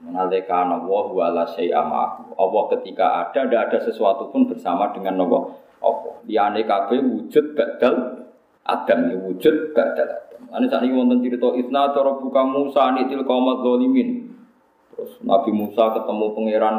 Menalika 0.00 0.64
Allah 0.64 1.06
wa 1.12 1.28
la 1.28 1.44
Allah 1.44 2.62
ketika 2.72 3.06
ada, 3.28 3.44
tidak 3.44 3.60
ada 3.68 3.78
sesuatu 3.84 4.32
pun 4.32 4.48
bersama 4.48 4.88
dengan 4.96 5.20
Allah. 5.20 5.60
Allah. 5.80 6.14
Liyane 6.24 6.64
kabeh 6.64 7.00
wujud 7.00 7.56
badal 7.56 8.28
Adam 8.64 9.00
ya 9.12 9.16
wujud 9.16 9.76
badal 9.76 10.08
Adam. 10.08 10.42
Ane 10.52 10.68
saat 10.68 10.84
ini 10.84 10.96
wonten 10.96 11.24
cerita 11.24 11.52
Isna 11.56 11.92
cara 11.92 12.16
buka 12.16 12.42
Musa 12.44 12.96
nitil 12.96 13.24
kaumat 13.24 13.64
zalimin. 13.64 14.28
Terus 14.92 15.20
Nabi 15.24 15.52
Musa 15.52 15.92
ketemu 15.96 16.26
pangeran 16.36 16.76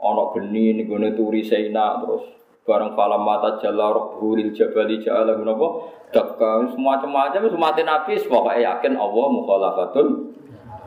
ana 0.00 0.24
geni 0.36 0.76
ning 0.76 0.88
gone 0.88 1.08
turi 1.16 1.40
Saina 1.44 2.00
terus 2.04 2.24
Barang 2.64 2.96
falam 2.96 3.28
mata 3.28 3.60
jalla 3.60 3.92
rabbuhu 3.92 4.40
lil 4.40 4.56
jabali 4.56 4.96
ja'ala 5.04 5.36
napa? 5.36 5.84
Dakka 6.16 6.64
semacam-macam 6.72 7.44
wis 7.44 7.56
mati 7.60 7.84
Nabi 7.84 8.16
pokoke 8.24 8.56
yakin 8.56 8.96
Allah 8.96 9.26
mukhalafatun 9.36 10.06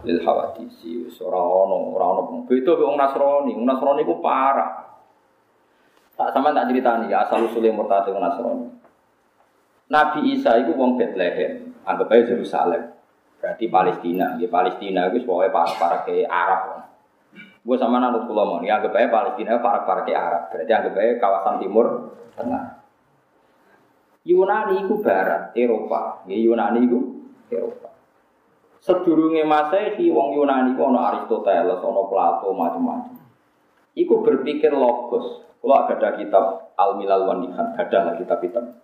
lil 0.04 0.20
hawadisi. 0.22 1.08
Wis 1.08 1.18
ora 1.22 1.40
ono, 1.40 1.96
ora 1.96 2.06
ono. 2.18 2.44
Beda 2.46 2.76
wong 2.78 2.98
Nasrani, 3.00 3.56
wong 3.56 3.66
Nasrani 3.66 4.02
ku 4.06 4.22
parah. 4.22 4.86
Tak 6.18 6.34
sama 6.34 6.50
tak 6.50 6.74
ceritani 6.74 7.14
ya 7.14 7.22
asal 7.26 7.46
usulnya 7.46 7.74
murtad 7.74 8.10
wong 8.10 8.22
Nasrani. 8.22 8.68
Nabi 9.88 10.36
Isa 10.36 10.60
itu 10.60 10.76
wong 10.76 11.00
Bethlehem, 11.00 11.72
anggap 11.88 12.12
aja 12.12 12.36
Yerusalem. 12.36 12.92
Berarti 13.38 13.66
Palestina, 13.70 14.36
ya 14.36 14.50
Palestina 14.50 15.08
itu 15.08 15.24
pokoknya 15.24 15.54
para 15.54 15.72
para 15.78 15.98
ke 16.04 16.26
Arab. 16.28 16.84
Gue 17.64 17.76
sama 17.80 18.00
nanut 18.00 18.28
pulau 18.28 18.48
mau, 18.48 18.64
ya 18.66 18.82
anggap 18.82 18.98
aja 18.98 19.08
Palestina 19.08 19.62
para 19.64 19.88
para 19.88 20.04
ke 20.04 20.12
Arab. 20.12 20.52
Berarti 20.52 20.72
anggap 20.74 20.94
aja 20.98 21.14
kawasan 21.22 21.56
Timur 21.64 21.88
Tengah. 22.38 22.66
Yunani 24.28 24.86
itu 24.86 25.00
Barat, 25.02 25.56
Eropa. 25.56 26.22
Ya 26.28 26.38
Yunani 26.38 26.86
itu 26.86 27.00
Eropa. 27.50 27.97
Sedurunge 28.88 29.44
Masehi 29.44 30.08
wong 30.08 30.40
Yunani 30.40 30.72
ana 30.80 31.12
Aristoteles, 31.12 31.84
ana 31.84 32.02
Plato, 32.08 32.56
macam-macam. 32.56 33.20
Iku 34.00 34.24
berpikir 34.24 34.72
logos. 34.72 35.44
Kalau 35.60 35.84
ada 35.84 36.16
kitab 36.16 36.72
Al 36.80 36.96
Milal 36.96 37.28
wan 37.28 37.44
Nihan, 37.44 37.76
ada 37.76 38.00
lah 38.08 38.14
kitab-kitab. 38.16 38.80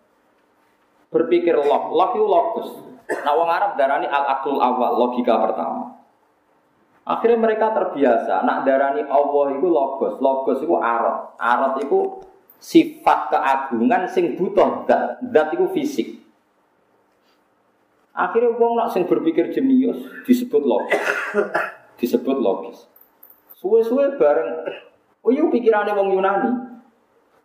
Berpikir 1.08 1.56
log, 1.56 1.96
log 1.96 2.12
itu 2.20 2.28
logos. 2.28 2.68
Nah, 3.08 3.32
wong 3.32 3.48
Arab 3.48 3.80
darani 3.80 4.12
al 4.12 4.26
aklul 4.28 4.60
awal, 4.60 5.00
logika 5.00 5.40
pertama. 5.40 5.96
Akhirnya 7.04 7.40
mereka 7.40 7.72
terbiasa, 7.72 8.44
nak 8.44 8.68
darani 8.68 9.08
Allah 9.08 9.56
itu 9.56 9.68
logos, 9.72 10.20
logos 10.20 10.60
itu 10.60 10.76
arot, 10.76 11.36
arot 11.40 11.74
itu 11.80 12.00
sifat 12.60 13.32
keagungan 13.32 14.08
sing 14.08 14.40
butuh 14.40 14.88
dat, 14.88 15.20
dat 15.32 15.52
itu 15.56 15.68
fisik. 15.72 16.23
Akhirnya 18.14 18.54
wong 18.54 18.78
nak 18.78 18.94
sing 18.94 19.10
berpikir 19.10 19.50
jenius 19.50 19.98
disebut 20.30 20.62
logis, 20.62 21.02
disebut 22.00 22.38
logis. 22.38 22.86
Suwe-suwe 23.58 24.22
bareng, 24.22 24.70
oh 25.26 25.34
iya 25.34 25.42
pikirannya 25.50 25.98
wong 25.98 26.14
Yunani. 26.14 26.52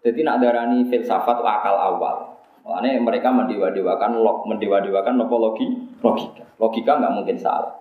Jadi 0.04 0.20
nak 0.28 0.44
darani 0.44 0.84
filsafat 0.92 1.40
akal 1.40 1.72
awal. 1.72 2.36
Makanya 2.68 3.00
mereka 3.00 3.32
mendewa-dewakan 3.32 4.20
log, 4.20 4.44
mendewa-dewakan 4.44 5.16
logi, 5.16 5.66
logika. 6.04 6.44
Logika 6.60 7.00
nggak 7.00 7.16
mungkin 7.16 7.40
salah. 7.40 7.80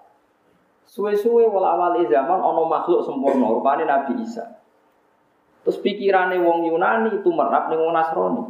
Suwe-suwe 0.88 1.44
wala 1.44 1.76
awali 1.76 2.08
zaman 2.08 2.40
ono 2.40 2.72
makhluk 2.72 3.04
sempurna 3.04 3.52
rupane 3.52 3.84
Nabi 3.84 4.24
Isa. 4.24 4.48
Terus 5.68 5.84
pikirannya 5.84 6.40
wong 6.40 6.72
Yunani 6.72 7.20
itu 7.20 7.28
merap 7.36 7.68
ning 7.68 7.84
wong 7.84 7.92
Nasrani. 7.92 8.44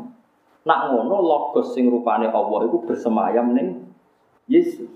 Nak 0.62 0.80
ngono 0.94 1.26
logos 1.26 1.74
sing 1.74 1.90
rupane 1.90 2.30
Allah 2.30 2.60
itu 2.70 2.78
bersemayam 2.86 3.58
ning 3.58 3.87
Yesus. 4.48 4.90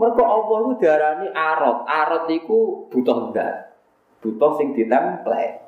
Mereka 0.00 0.24
Allah 0.24 0.56
itu 0.64 0.74
darani 0.80 1.28
arot. 1.28 1.78
Arot 1.84 2.24
itu 2.32 2.88
butuh 2.88 3.36
zat. 3.36 3.76
Butuh 4.24 4.56
sing 4.56 4.72
ditemplate. 4.72 5.60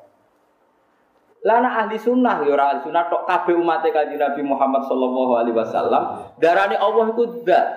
Lana 1.43 1.85
ahli 1.85 1.99
sunnah 1.99 2.41
ya 2.41 2.55
ahli 2.55 2.79
sunnah 2.87 3.11
tok 3.11 3.27
kabeh 3.27 3.53
umat 3.59 3.83
kanjeng 3.83 4.15
Nabi 4.15 4.41
Muhammad 4.47 4.87
sallallahu 4.87 5.33
alaihi 5.35 5.53
wasallam 5.59 6.33
darani 6.39 6.79
Allah 6.79 7.13
itu 7.13 7.43
zat. 7.43 7.67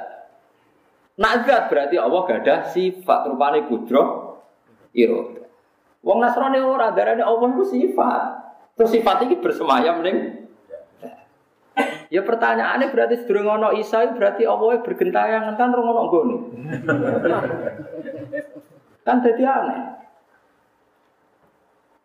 Nak 1.19 1.35
zat 1.45 1.63
berarti 1.69 1.97
Allah 1.99 2.21
gak 2.25 2.41
ada 2.47 2.57
sifat 2.71 3.27
rupane 3.27 3.67
kudro 3.67 4.03
iro. 4.95 5.35
Wong 6.07 6.19
Nasrani 6.23 6.63
ora 6.63 6.95
darane 6.95 7.27
Allah 7.27 7.53
itu 7.53 7.65
sifat. 7.67 8.23
Terus 8.79 8.91
sifat 8.95 9.27
ini 9.27 9.35
bersemayam 9.43 10.01
ning 10.07 10.46
Ya 12.07 12.23
pertanyaannya 12.23 12.95
berarti 12.95 13.23
sedurung 13.23 13.59
ono 13.59 13.75
Isa 13.75 14.07
berarti 14.15 14.47
Allah 14.47 14.79
bergentayangan 14.83 15.55
kan 15.59 15.75
rong 15.75 15.91
ono 15.91 16.37
kan 19.07 19.23
jadi 19.23 19.43
aneh. 19.43 19.81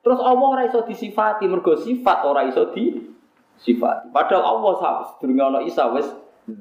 Terus 0.02 0.20
Allah 0.22 0.48
ora 0.58 0.64
iso 0.66 0.82
disifati 0.82 1.46
mergo 1.46 1.78
sifat 1.78 2.26
ora 2.26 2.46
iso 2.50 2.74
disifati. 2.74 4.10
Padahal 4.10 4.44
Allah 4.46 4.74
sedurung 5.14 5.38
ono 5.38 5.60
Isa 5.66 5.90
wis 5.94 6.10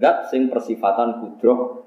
zat 0.00 0.28
sing 0.28 0.52
persifatan 0.52 1.20
kudro 1.24 1.84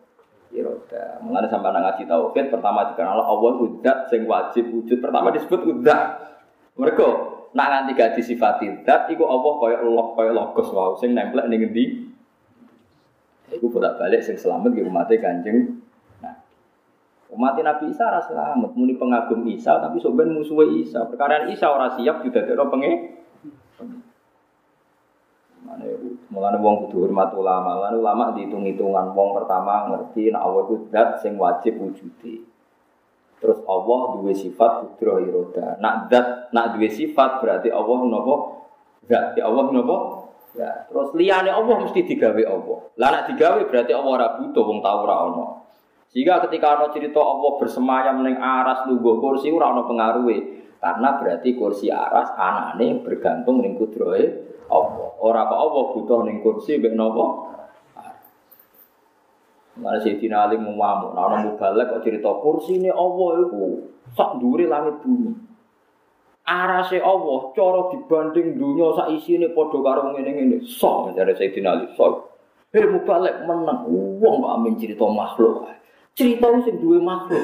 iroda. 0.53 1.17
Mengenai 1.25 1.49
sampai 1.49 1.69
anak 1.73 1.81
ngaji 1.97 2.03
tauhid 2.09 2.45
pertama 2.53 2.89
dikenal 2.93 3.21
Allah 3.21 3.53
udah 3.57 3.97
sing 4.09 4.29
wajib 4.29 4.69
wujud 4.69 5.01
pertama 5.01 5.33
disebut 5.33 5.61
udah. 5.65 6.29
Mereka 6.77 7.05
nak 7.53 7.67
nanti 7.69 7.93
gak 7.93 8.17
disifati 8.17 8.81
dat, 8.81 9.05
iku 9.13 9.29
Allah 9.29 9.53
kaya 9.61 9.77
Allah 9.85 10.05
kaya 10.17 10.31
logos 10.33 10.69
wow 10.73 10.97
sing 10.97 11.13
nempel 11.13 11.45
ning 11.45 11.61
ngendi. 11.61 11.85
Iku 13.53 13.69
bolak 13.69 14.01
balik 14.01 14.25
sing 14.25 14.33
selamat 14.33 14.73
gitu 14.73 14.89
umatnya 14.89 15.21
kanjeng. 15.21 15.77
Umat 17.33 17.57
Nabi 17.57 17.89
Isa 17.89 18.13
ora 18.13 18.21
selamat, 18.21 18.77
muni 18.77 18.93
pengagum 18.93 19.41
Isa 19.49 19.81
tapi 19.81 19.97
sebenarnya 19.97 20.37
musuh 20.37 20.69
Isa. 20.69 21.01
Perkara 21.09 21.49
Isa 21.49 21.65
ora 21.65 21.89
siap 21.97 22.21
juga 22.21 22.45
tidak 22.45 22.69
pengen 22.69 23.21
Mulane 26.33 26.57
wong 26.61 26.75
kudu 26.87 27.09
hormat 27.09 27.33
ulama. 27.33 27.77
Mulane 27.77 27.97
ulama 27.97 28.23
dihitung-hitungan 28.37 29.13
wong 29.17 29.29
pertama 29.37 29.89
ngerti 29.89 30.29
nek 30.29 30.41
Allah 30.41 30.61
itu 30.69 30.75
zat 30.93 31.09
sing 31.21 31.37
wajib 31.37 31.77
wujude. 31.81 32.52
Terus 33.43 33.59
Allah 33.67 33.99
duwe 34.15 34.31
sifat 34.31 34.71
kudroh 34.87 35.19
iroda. 35.19 35.75
Nak 35.83 36.07
zat, 36.07 36.55
nak 36.55 36.79
duwe 36.79 36.87
sifat 36.87 37.43
berarti 37.43 37.67
Allah 37.67 37.99
napa? 38.07 38.35
Zat 39.03 39.35
ya 39.35 39.51
Allah 39.51 39.67
napa? 39.67 39.97
Ya, 40.53 40.85
terus 40.87 41.11
liyane 41.17 41.51
Allah 41.51 41.75
mesti 41.83 42.07
digawe 42.07 42.43
Allah. 42.47 42.79
Lah 42.95 43.09
nak 43.11 43.23
digawe 43.27 43.59
berarti 43.67 43.91
Allah 43.91 44.11
ora 44.15 44.27
butuh 44.39 44.63
wong 44.63 44.79
tau 44.79 45.03
ora. 45.03 45.43
Sehingga 46.13 46.45
ketika 46.47 46.77
ana 46.77 46.93
cerita 46.93 47.19
Allah 47.19 47.51
bersemayam 47.57 48.21
ning 48.21 48.37
aras 48.37 48.85
lungguh 48.85 49.17
kursi 49.17 49.51
ora 49.51 49.75
ono 49.75 49.83
pengaruhe. 49.89 50.37
Karena 50.77 51.19
berarti 51.19 51.57
kursi 51.57 51.89
aras 51.89 52.31
anane 52.37 53.03
bergantung 53.03 53.59
ning 53.59 53.75
kudrohe 53.75 54.23
Allah. 54.71 55.09
Ora 55.19 55.51
kok 55.51 55.59
Allah 55.59 55.83
butuh 55.99 56.19
ning 56.23 56.39
kursi 56.39 56.79
mbek 56.79 56.95
napa? 56.95 57.25
Mana 59.73 59.97
sih 60.05 60.21
Tina 60.21 60.45
Ali 60.45 60.61
ngamuk, 60.61 61.17
nah 61.17 61.25
orang 61.25 61.49
mubalek 61.49 61.89
kok 61.89 62.05
cerita 62.05 62.29
kursi 62.45 62.77
ini 62.77 62.93
Allah 62.93 63.41
itu 63.41 63.89
sak 64.13 64.37
duri 64.37 64.69
langit 64.69 65.01
bumi. 65.01 65.33
Arase 66.45 67.01
Allah, 67.01 67.39
cara 67.57 67.89
dibanding 67.89 68.53
dunia 68.53 68.93
sak 68.93 69.09
isi 69.17 69.41
ini 69.41 69.49
podo 69.49 69.81
karo 69.81 70.13
ngene 70.13 70.29
ngene, 70.29 70.57
sok 70.61 71.09
mencari 71.09 71.33
Sayyidina 71.33 71.69
Ali, 71.73 71.85
sok. 71.97 72.29
Hei 72.69 72.85
mubalek 72.85 73.49
menang, 73.49 73.89
uang 73.89 74.45
mbak 74.45 74.51
amin 74.61 74.73
cerita 74.77 75.09
makhluk. 75.09 75.65
Cerita 76.13 76.45
sing 76.61 76.77
duwe 76.77 77.01
makhluk. 77.01 77.41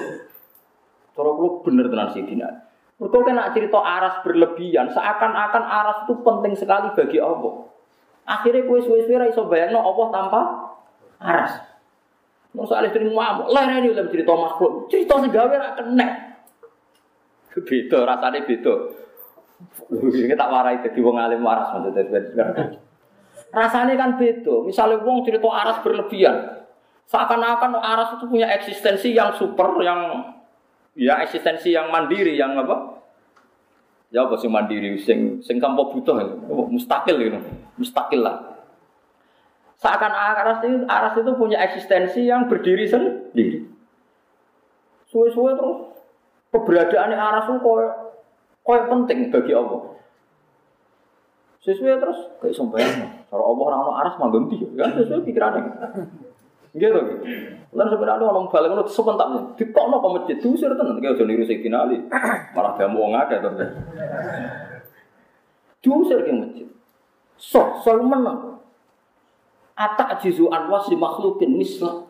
Cara 1.18 1.30
kulo 1.34 1.66
bener 1.66 1.90
tenan 1.90 2.14
Sayyidina 2.14 2.46
Ali. 2.46 2.62
Mereka 3.00 3.20
kena 3.26 3.50
cerita 3.56 3.80
aras 3.80 4.20
berlebihan, 4.22 4.92
seakan-akan 4.92 5.64
aras 5.64 5.98
itu 6.04 6.14
penting 6.20 6.54
sekali 6.54 6.92
bagi 6.94 7.18
Allah. 7.18 7.64
Akhirnya 8.28 8.68
kue 8.68 8.84
suwe-suwe 8.84 9.32
iso 9.32 9.48
bayangno 9.48 9.82
Allah 9.82 10.08
tanpa 10.12 10.42
aras. 11.24 11.69
Mau 12.58 12.66
soal 12.66 12.90
istri 12.90 13.06
ngamuk, 13.06 13.54
lah 13.54 13.64
ini 13.78 13.94
udah 13.94 14.10
cerita 14.10 14.34
makhluk, 14.34 14.90
cerita 14.90 15.22
segawe 15.22 15.54
rak 15.54 15.74
kena. 15.78 16.08
Beda, 17.60 17.98
rasanya 18.10 18.42
beda. 18.42 18.74
Ini 19.92 20.34
tak 20.34 20.50
warai 20.50 20.82
jadi 20.82 21.00
wong 21.04 21.20
alim 21.20 21.46
waras 21.46 21.70
maksudnya. 21.78 22.10
Rasanya 23.54 23.94
kan 24.00 24.18
beda. 24.18 24.66
Misalnya 24.66 24.98
wong 25.06 25.22
cerita 25.28 25.46
aras 25.46 25.78
berlebihan, 25.86 26.66
seakan-akan 27.06 27.78
aras 27.78 28.18
itu 28.18 28.26
punya 28.26 28.50
eksistensi 28.50 29.14
yang 29.14 29.36
super, 29.38 29.78
yang 29.86 30.34
ya 30.98 31.22
eksistensi 31.22 31.70
yang 31.76 31.94
mandiri 31.94 32.34
yang 32.34 32.58
apa? 32.58 32.98
Ya 34.10 34.26
apa 34.26 34.42
sih 34.42 34.50
mandiri? 34.50 34.98
Sing 34.98 35.38
sing 35.46 35.62
tanpa 35.62 35.86
butuh 35.86 36.18
ya. 36.18 36.26
Mustakil 36.50 37.22
gitu. 37.22 37.38
Mustakil 37.78 38.26
lah 38.26 38.59
seakan 39.80 40.12
aras 40.12 40.60
itu 40.62 40.84
aras 40.86 41.14
itu 41.16 41.32
punya 41.40 41.58
eksistensi 41.64 42.28
yang 42.28 42.52
berdiri 42.52 42.84
sendiri 42.86 43.64
suwe-suwe 45.08 45.56
terus 45.56 45.80
keberadaan 46.52 47.16
aras 47.16 47.48
itu 47.48 47.58
koyo 47.64 47.90
koyo 48.62 48.84
penting 48.92 49.32
bagi 49.32 49.56
Allah 49.56 49.96
sesuai 51.64 52.00
terus 52.00 52.20
kayak 52.44 52.56
sembahyang 52.56 53.28
kalau 53.32 53.56
Allah 53.56 53.64
orang 53.72 53.82
aras 54.04 54.14
mah 54.20 54.30
ganti 54.32 54.56
kan 54.76 54.96
sesuai 54.96 55.24
pikirannya 55.24 55.64
Gitu 56.70 56.86
gitu. 56.86 57.26
Lan 57.74 57.88
sebenarnya 57.90 58.30
orang 58.30 58.46
balik 58.50 58.78
itu 58.78 58.94
sebentar 58.94 59.26
di 59.58 59.66
kono 59.74 59.98
ke 59.98 60.08
masjid 60.14 60.38
diusir 60.38 60.70
tenan 60.78 61.02
kayak 61.02 61.18
udah 61.18 61.26
niru. 61.26 61.46
Malah 62.54 62.72
dia 62.78 62.86
mau 62.86 63.10
ngake 63.10 63.36
to. 63.42 63.50
Diusir 65.82 66.20
ke 66.22 66.32
masjid. 66.34 66.68
So, 67.42 67.74
so 67.82 67.98
menang. 67.98 68.49
Atak 69.80 70.20
jizu 70.20 70.52
anwas 70.52 70.92
di 70.92 71.00
makhlukin 71.00 71.56
mislah. 71.56 72.04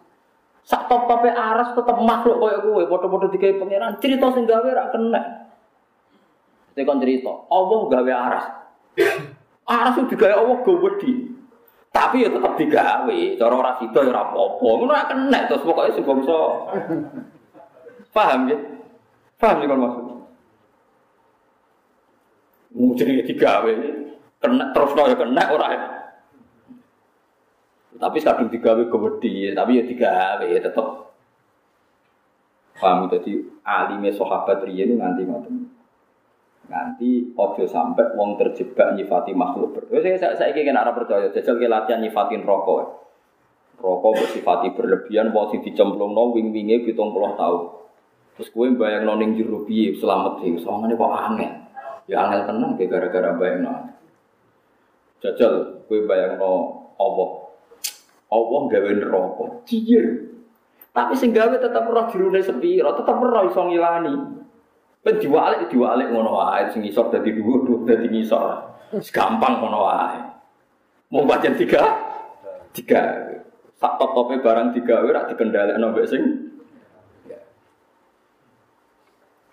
Sak 0.65 0.89
top 0.89 1.05
tope 1.05 1.29
aras 1.29 1.77
tetap 1.77 1.97
makhluk 2.01 2.41
kaya 2.41 2.57
gue, 2.65 2.83
foto-foto 2.89 3.29
digawe 3.29 3.61
pangeran, 3.61 3.97
cerita 4.01 4.33
sing 4.33 4.49
gawe 4.49 4.65
rak 4.65 4.89
kena. 4.89 5.21
Tekan 6.73 6.97
cerita, 6.97 7.33
Allah 7.49 7.79
gawe 7.89 8.11
aras. 8.13 8.45
Aras 9.69 10.01
itu 10.01 10.17
digawe 10.17 10.33
Allah 10.33 10.65
go 10.65 10.81
wedi. 10.81 11.29
Tapi 11.93 12.25
ya 12.25 12.33
tetap 12.33 12.57
digawe, 12.57 13.17
cara 13.37 13.53
ora 13.53 13.77
sida 13.77 14.01
ya 14.01 14.09
ora 14.13 14.21
apa-apa. 14.29 14.65
Ngono 14.65 14.89
ora 14.89 15.09
kena 15.09 15.39
terus 15.45 15.61
pokoke 15.61 15.93
sing 15.93 16.05
bangsa. 16.05 16.37
Paham 18.17 18.49
ya? 18.49 18.57
Paham 19.37 19.61
ya 19.61 19.65
kalau 19.69 19.83
maksud? 19.85 20.05
Mau 22.77 22.97
jadi 22.97 23.25
digawe, 23.25 23.71
kena 24.41 24.65
terus 24.73 24.91
ya 24.97 25.17
kena 25.17 25.43
ora 25.53 25.67
ya. 25.69 25.98
Tapi 27.99 28.17
kadung 28.23 28.47
digawe 28.47 28.79
gede, 28.87 29.51
tapi 29.51 29.71
ya 29.75 29.83
digawe 29.83 30.45
ya 30.47 30.59
tetep. 30.63 30.87
Paham 32.79 33.11
jadi 33.11 33.43
alime 33.67 34.07
sahabat 34.15 34.63
riyen 34.63 34.95
nganti 34.95 35.27
ngoten. 35.27 35.67
Nanti 36.71 37.35
ojo 37.35 37.67
sampai 37.67 38.15
wong 38.15 38.39
terjebak 38.39 38.95
nyifati 38.95 39.35
makhluk 39.35 39.75
ber. 39.75 39.83
Saya 39.99 40.15
saya, 40.15 40.55
ingin 40.55 40.79
arah 40.79 40.95
percaya 40.95 41.27
jajal 41.27 41.59
ke 41.59 41.67
latihan 41.67 41.99
nyifatin 41.99 42.47
rokok. 42.47 43.03
Rokok 43.83 44.15
bersifati 44.15 44.71
berlebihan, 44.71 45.35
mau 45.35 45.51
sing 45.51 45.59
dicemplung 45.59 46.15
no 46.15 46.31
wing 46.31 46.55
wingnya 46.55 46.79
pitung 46.87 47.11
puluh 47.11 47.35
tahun. 47.35 47.83
Terus 48.39 48.47
gue 48.55 48.67
bayang 48.79 49.03
noning 49.03 49.35
juru 49.35 49.67
piye 49.67 49.91
selamat 49.99 50.39
soalnya 50.63 50.95
kok 50.95 51.11
angin. 51.11 51.51
Ya 52.07 52.23
angin 52.23 52.47
tenang 52.47 52.79
kayak 52.79 52.95
gara-gara 52.95 53.35
bayang 53.35 53.67
no. 53.67 53.75
Jajal 55.19 55.83
bayang 55.89 56.39
no 56.39 56.51
Allah. 58.29 58.61
Gawe 58.69 58.89
rokok, 59.09 59.65
cier. 59.65 60.05
Tapi 60.89 61.13
sing 61.13 61.29
gawe 61.33 61.53
tetap 61.57 61.85
roh 61.85 62.05
jerune 62.09 62.41
sepiro, 62.41 62.93
tetap 62.97 63.21
roh 63.21 63.43
iso 63.45 63.61
ngilani. 63.65 64.13
Ben 64.99 65.15
diwalik 65.15 65.71
diwalik 65.71 66.11
ngono 66.11 66.35
wae 66.35 66.67
sing 66.73 66.83
isor 66.83 67.07
dadi 67.07 67.31
dhuwur 67.31 67.63
dhuwur 67.63 67.81
dadi 67.87 68.09
ngisor. 68.09 68.45
Gampang 69.13 69.63
ngono 69.63 69.79
wae. 69.85 70.19
Mau 71.09 71.25
pancen 71.25 71.55
tiga 71.55 71.81
tiga 72.75 73.01
sak 73.79 73.95
top-tope 73.95 74.43
barang 74.43 74.75
digawe 74.75 75.07
ora 75.07 75.25
dikendhalekno 75.31 75.87
mbek 75.95 76.09
sing 76.09 76.23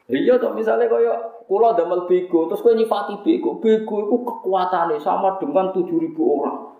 Iya 0.07 0.39
toh 0.39 0.55
misalnya 0.55 0.87
kaya 0.87 1.19
kula 1.51 1.75
damel 1.75 2.07
bego 2.07 2.47
terus 2.47 2.63
kowe 2.63 2.71
nyifati 2.71 3.27
bego, 3.27 3.59
bego 3.59 4.07
itu 4.07 4.17
kekuatannya 4.23 5.03
sama 5.03 5.35
dengan 5.43 5.75
7000 5.75 6.15
orang. 6.15 6.76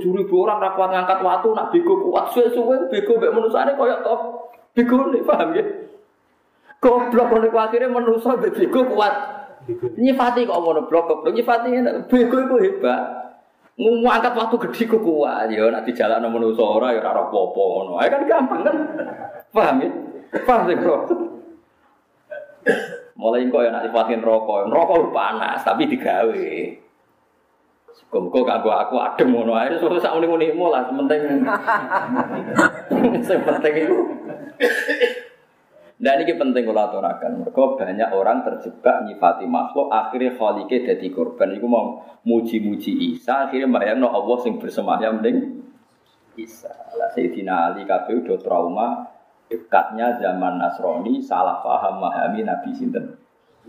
7000 0.00 0.30
orang 0.32 0.58
ra 0.62 0.70
kuat 0.72 0.90
ngangkat 0.94 1.18
watu 1.20 1.48
nak 1.52 1.68
bego 1.74 1.98
kuat 2.08 2.30
suwe-suwe 2.32 2.88
bego 2.88 3.18
mbek 3.18 3.34
manusane 3.34 3.72
kaya 3.74 4.00
toh 4.00 4.48
bego 4.72 5.12
nih 5.12 5.22
paham 5.26 5.52
ya? 5.52 5.64
Goblok 6.82 7.30
niku 7.38 7.58
akhire 7.58 7.86
manusa 7.86 8.34
bego 8.38 8.80
kuat. 8.90 9.14
Nyifati 9.94 10.42
kok 10.42 10.58
ngono 10.58 10.90
blok 10.90 11.06
goblok 11.06 11.34
nyifati 11.34 11.70
bego 12.10 12.36
iku 12.42 12.56
hebat. 12.58 13.22
Ngomong 13.78 14.10
angkat 14.10 14.34
waktu 14.36 14.56
gede 14.68 14.84
kok 14.90 15.02
kuat 15.06 15.48
ya 15.48 15.70
nek 15.70 15.86
dijalakno 15.86 16.28
manusa 16.28 16.62
ora 16.62 16.90
ya 16.92 17.00
ora 17.00 17.22
apa-apa 17.22 17.62
ngono. 17.62 17.92
Ae 18.02 18.08
kan 18.10 18.22
gampang 18.26 18.60
kan. 18.66 18.76
Paham 19.54 19.76
ya? 19.84 19.88
Paham 20.42 20.64
sih, 20.64 20.76
Bro. 20.80 20.96
Mulai 23.14 23.46
kok 23.46 23.62
ya 23.62 23.70
nak 23.70 23.84
sifatin 23.86 24.24
rokok, 24.24 24.66
rokok 24.66 25.14
panas 25.14 25.62
tapi 25.62 25.86
digawe. 25.86 26.42
Muga-muga 28.12 28.60
kanggo 28.60 28.70
aku 28.72 28.94
adem 29.00 29.28
ngono 29.32 29.56
ae 29.56 29.72
suruh 29.80 29.96
sak 29.96 30.12
muni-munimu 30.16 30.68
lah 30.68 30.84
sementing. 30.84 31.22
Sing 33.26 33.40
penting 33.40 33.74
itu 33.88 33.96
Nah 36.02 36.18
ini 36.18 36.34
penting 36.34 36.66
kalau 36.66 36.82
aturakan. 36.82 37.46
Mereka 37.46 37.78
banyak 37.78 38.10
orang 38.10 38.42
terjebak 38.42 39.06
nyifati 39.06 39.46
makhluk, 39.46 39.86
akhirnya 39.86 40.34
khalike 40.34 40.82
jadi 40.82 41.06
korban. 41.14 41.54
Iku 41.54 41.66
mau 41.70 42.02
muji-muji 42.26 43.14
Isa, 43.14 43.46
akhirnya 43.46 43.70
bayang 43.70 44.02
no 44.02 44.10
Allah 44.10 44.36
sing 44.42 44.58
bersemayam 44.58 45.22
ning 45.22 45.62
Isa. 46.34 46.74
Lah 46.98 47.06
Sayyidina 47.14 47.70
Ali 47.70 47.86
kabeh 47.86 48.18
udah 48.18 48.38
trauma 48.42 49.14
dekatnya 49.46 50.18
zaman 50.18 50.58
Nasrani 50.58 51.22
salah 51.22 51.62
paham 51.62 52.02
memahami 52.02 52.40
Nabi 52.50 52.70
sinten 52.74 53.14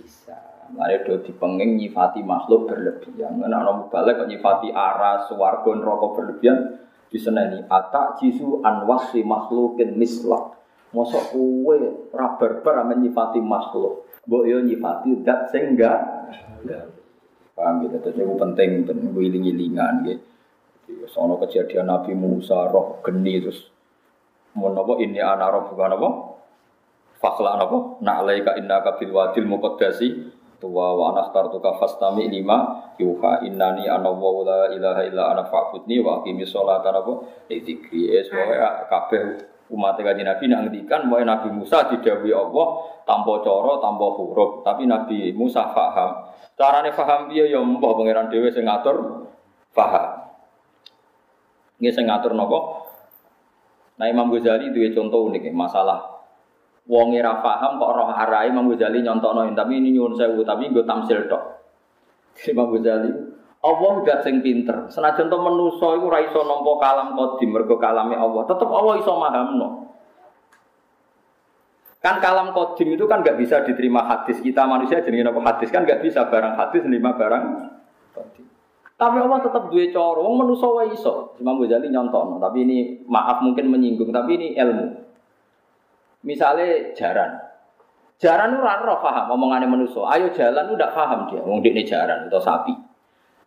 Isa. 0.02 0.53
Mari 0.72 1.04
do 1.04 1.20
nyifati 1.20 2.24
makhluk 2.24 2.72
berlebihan. 2.72 3.44
Nek 3.44 3.52
ana 3.52 3.84
balik 3.92 4.24
kok 4.24 4.30
nyifati 4.32 4.72
aras, 4.72 5.28
swarga, 5.28 5.70
neraka 5.76 6.08
berlebihan 6.16 6.58
diseneni 7.12 7.68
atak 7.70 8.24
jisu 8.24 8.64
anwasi 8.66 9.22
makhlukin 9.22 9.94
mislak 10.00 10.58
Mosok 10.94 11.34
kue 11.34 11.78
ora 12.14 12.38
barbar 12.38 12.86
nyifati 12.94 13.42
makhluk. 13.42 14.06
Mbok 14.30 14.44
yo 14.46 14.62
nyifati 14.62 15.26
dat 15.26 15.50
sing 15.50 15.74
enggak. 15.74 16.00
Paham 17.54 17.86
gitu, 17.86 18.02
terus 18.02 18.18
itu 18.18 18.34
penting, 18.34 18.82
penting 18.82 19.14
iling-ilingan 19.14 20.06
gitu. 20.06 20.26
Sono 21.10 21.38
kejadian 21.42 21.90
Nabi 21.90 22.14
Musa 22.14 22.70
roh 22.70 23.02
geni 23.02 23.40
terus 23.40 23.72
mau 24.54 24.70
nopo 24.70 25.02
ini 25.02 25.18
anak 25.18 25.50
roh 25.50 25.62
bukan 25.72 25.90
nopo 25.96 26.10
fakla 27.18 27.58
nopo 27.58 27.98
na'alaika 28.04 28.60
innaka 28.60 29.00
bil 29.02 29.16
wadil 29.16 29.48
muqaddasi 29.48 30.08
tuwa 30.64 30.96
wa 30.96 31.04
anak 31.12 31.36
tartuka 31.36 31.76
fastami 31.76 32.32
lima 32.32 32.88
yuha 32.96 33.44
innani 33.44 33.92
ana 33.92 34.08
wa 34.08 34.48
la 34.48 34.72
ilaha 34.72 35.04
illa 35.04 35.36
ana 35.36 35.44
fa'budni 35.44 36.00
wa 36.00 36.24
aqimi 36.24 36.48
sholata 36.48 36.96
nopo 36.96 37.28
dzikri 37.52 38.16
es 38.16 38.32
kabeh 38.88 39.52
umat 39.74 40.00
kanjeng 40.00 40.24
Nabi 40.24 40.44
nak 40.48 40.60
ngendikan 40.70 41.12
bahwa 41.12 41.26
Nabi 41.26 41.50
Musa 41.52 41.90
didhawuhi 41.90 42.30
Allah 42.30 42.68
tanpa 43.10 43.42
cara, 43.42 43.82
tanpa 43.82 44.06
huruf, 44.16 44.62
tapi 44.62 44.86
Nabi 44.86 45.34
Musa 45.34 45.66
paham. 45.74 46.30
Carane 46.54 46.94
paham 46.94 47.26
piye 47.34 47.50
ya 47.50 47.58
mbah 47.58 47.92
pangeran 47.98 48.30
dhewe 48.30 48.54
sing 48.54 48.70
ngatur 48.70 49.26
paham. 49.74 50.30
Nggih 51.82 51.90
sing 51.90 52.06
ngatur 52.06 52.38
napa? 52.38 52.86
Nah 53.98 54.06
Imam 54.06 54.30
Ghazali 54.30 54.70
duwe 54.70 54.94
contoh 54.94 55.26
unik 55.26 55.50
masalah 55.50 56.13
wong 56.84 57.16
ora 57.16 57.40
paham 57.40 57.80
kok 57.80 57.92
roh 57.96 58.10
arai 58.12 58.52
Imam 58.52 58.68
Ghazali 58.68 59.00
nyontokno 59.00 59.48
tapi 59.56 59.80
ini 59.80 59.96
nyuwun 59.96 60.20
sewu 60.20 60.44
tapi 60.44 60.68
nggo 60.68 60.84
tamsil 60.84 61.28
tok. 61.32 61.44
Imam 62.52 62.72
Ghazali 62.76 63.34
Allah 63.64 63.92
udah 64.04 64.20
sing 64.28 64.44
pinter. 64.44 64.92
Senajan 64.92 65.32
to 65.32 65.40
manusa 65.40 65.96
iku 65.96 66.12
ora 66.12 66.20
iso 66.20 66.44
nampa 66.44 66.72
kalam 66.84 67.16
qadim 67.16 67.56
mergo 67.56 67.80
kalame 67.80 68.20
Allah. 68.20 68.44
Tetep 68.44 68.68
Allah 68.68 68.94
iso 69.00 69.12
mahamno. 69.16 69.68
Kan 72.04 72.20
kalam 72.20 72.52
qadim 72.52 73.00
itu 73.00 73.08
kan 73.08 73.24
nggak 73.24 73.40
bisa 73.40 73.64
diterima 73.64 74.04
hadis. 74.04 74.44
Kita 74.44 74.68
manusia 74.68 75.00
jenenge 75.00 75.32
apa 75.32 75.40
hadis 75.48 75.72
kan 75.72 75.88
nggak 75.88 76.04
bisa 76.04 76.28
barang 76.28 76.60
hadis 76.60 76.84
lima 76.84 77.16
barang. 77.16 77.44
Tapi 79.00 79.18
Allah 79.24 79.40
tetap. 79.40 79.72
Wong 79.72 80.36
manusa 80.36 80.68
wae 80.68 80.92
iso. 80.92 81.40
Imam 81.40 81.56
Ghazali 81.64 81.88
nyontono, 81.88 82.44
tapi 82.44 82.68
ini 82.68 83.08
maaf 83.08 83.40
mungkin 83.40 83.72
menyinggung, 83.72 84.12
tapi 84.12 84.36
ini 84.36 84.48
ilmu. 84.60 85.13
Misalnya 86.24 86.96
jaran. 86.96 87.36
Jaran 88.24 88.56
ora 88.56 88.80
roh 88.80 89.04
paham 89.04 89.36
omongane 89.36 89.68
manusa. 89.68 90.08
Ayo 90.16 90.32
jalan 90.32 90.72
udah 90.72 90.90
paham 90.96 91.28
dia. 91.28 91.44
Wong 91.44 91.60
dekne 91.60 91.84
jaran 91.84 92.32
atau 92.32 92.40
sapi. 92.40 92.72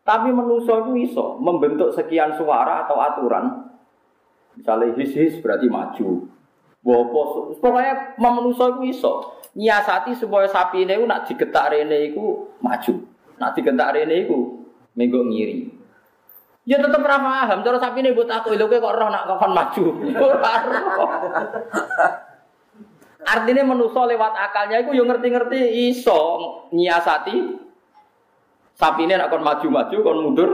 Tapi 0.04 0.28
manusia 0.30 0.84
itu 0.84 0.92
iso 1.02 1.40
membentuk 1.40 1.90
sekian 1.96 2.36
suara 2.36 2.84
atau 2.84 3.00
aturan. 3.00 3.72
Misalnya 4.54 4.92
his-his 5.00 5.40
berarti 5.40 5.66
maju. 5.66 6.28
Bopo, 6.84 7.50
pokoknya 7.58 8.14
manusia 8.20 8.70
itu 8.76 8.92
iso. 8.92 9.12
Nyiasati 9.56 10.12
supaya 10.14 10.46
sapi 10.46 10.84
ini 10.84 11.00
nak 11.08 11.26
digetak 11.26 11.72
rene 11.72 12.12
itu 12.12 12.52
maju. 12.60 12.94
Nak 13.40 13.50
digetak 13.56 13.96
rene 13.96 14.28
itu 14.28 14.38
minggu 14.94 15.20
ngiri. 15.26 15.72
Ya 16.68 16.78
tetap 16.78 17.00
paham. 17.00 17.64
Cara 17.64 17.80
sapi 17.80 18.04
ini 18.04 18.12
buat 18.12 18.28
aku, 18.28 18.54
lho 18.54 18.68
kok 18.68 18.94
roh 18.94 19.08
nak 19.08 19.24
kapan 19.24 19.50
maju. 19.56 19.84
Artinya 23.26 23.66
manusia 23.66 24.06
lewat 24.06 24.32
akalnya 24.38 24.86
itu 24.86 24.94
yang 24.94 25.10
ngerti-ngerti 25.10 25.90
iso 25.90 26.22
nyiasati 26.70 27.66
Sapi 28.76 29.08
ini 29.08 29.16
akan 29.16 29.40
maju-maju, 29.40 29.96
kon 30.04 30.20
mundur. 30.20 30.50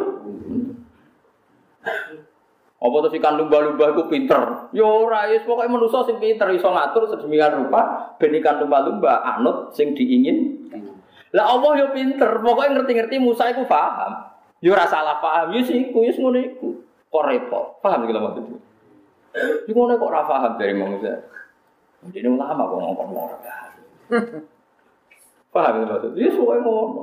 Apa 2.82 2.96
tuh 3.06 3.10
si 3.10 3.18
kandung 3.18 3.46
lumba-lumba 3.46 3.94
itu 3.94 4.02
pinter? 4.06 4.70
Yo 4.74 4.82
ya 4.82 4.86
ora, 4.86 5.20
ya 5.30 5.42
pokoknya 5.42 5.70
manusia 5.70 6.06
sing 6.06 6.18
pinter 6.18 6.50
iso 6.54 6.70
ngatur 6.70 7.10
sedemikian 7.10 7.66
rupa 7.66 8.14
ben 8.18 8.34
ikan 8.38 8.62
lumba-lumba 8.62 9.22
anut 9.22 9.74
sing 9.74 9.94
diingin. 9.94 10.70
Lah 11.34 11.50
Allah 11.50 11.82
yo 11.82 11.86
ya 11.90 11.94
pinter, 11.94 12.30
pokoknya 12.42 12.82
ngerti-ngerti 12.82 13.22
Musa 13.22 13.50
itu 13.50 13.66
paham. 13.66 14.34
Yo 14.62 14.74
ora 14.74 14.86
salah 14.86 15.18
paham, 15.18 15.58
yo 15.58 15.66
sih 15.66 15.90
yo 15.90 16.10
ngono 16.22 16.38
iku. 16.38 16.68
Kok 17.10 17.24
repot. 17.26 17.82
Paham 17.82 18.06
lho 18.06 18.18
maksudku. 18.22 18.56
Yo 19.66 19.72
ngono 19.74 19.98
kok 19.98 20.10
ora 20.14 20.22
paham 20.26 20.52
dari 20.58 20.74
manusia. 20.78 21.22
Jadi 22.10 22.26
ulama 22.26 22.66
kok 22.66 22.78
ngomong-ngomong. 22.82 23.30
Paham 25.52 25.72
iki 25.78 25.86
maksudku? 25.86 26.18
Yo 26.18 26.30
soalnya 26.34 26.66
ngono. 26.66 27.02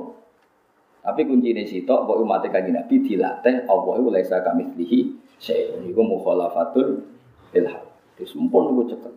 Tapi 1.00 1.24
kunci 1.24 1.56
ini 1.56 1.64
bahwa 1.88 2.20
umat 2.20 2.44
kanji 2.44 2.76
Nabi 2.76 3.00
dilatih, 3.00 3.64
Allah 3.64 3.94
itu 3.96 4.08
laisa 4.12 4.44
kami 4.44 4.68
lihi, 4.76 5.16
saya 5.40 5.80
itu 5.80 5.96
mukhalafatul 5.96 7.08
ilham. 7.56 7.84
Itu 8.20 8.28
sempun 8.28 8.76
itu 8.76 8.92
cepat. 8.92 9.14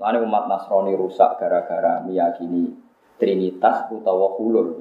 Lalu 0.00 0.24
umat 0.24 0.48
Nasrani 0.48 0.96
rusak 0.96 1.36
gara-gara 1.36 2.00
meyakini 2.08 2.72
Trinitas 3.14 3.86
utawa 3.92 4.32
hulul. 4.40 4.80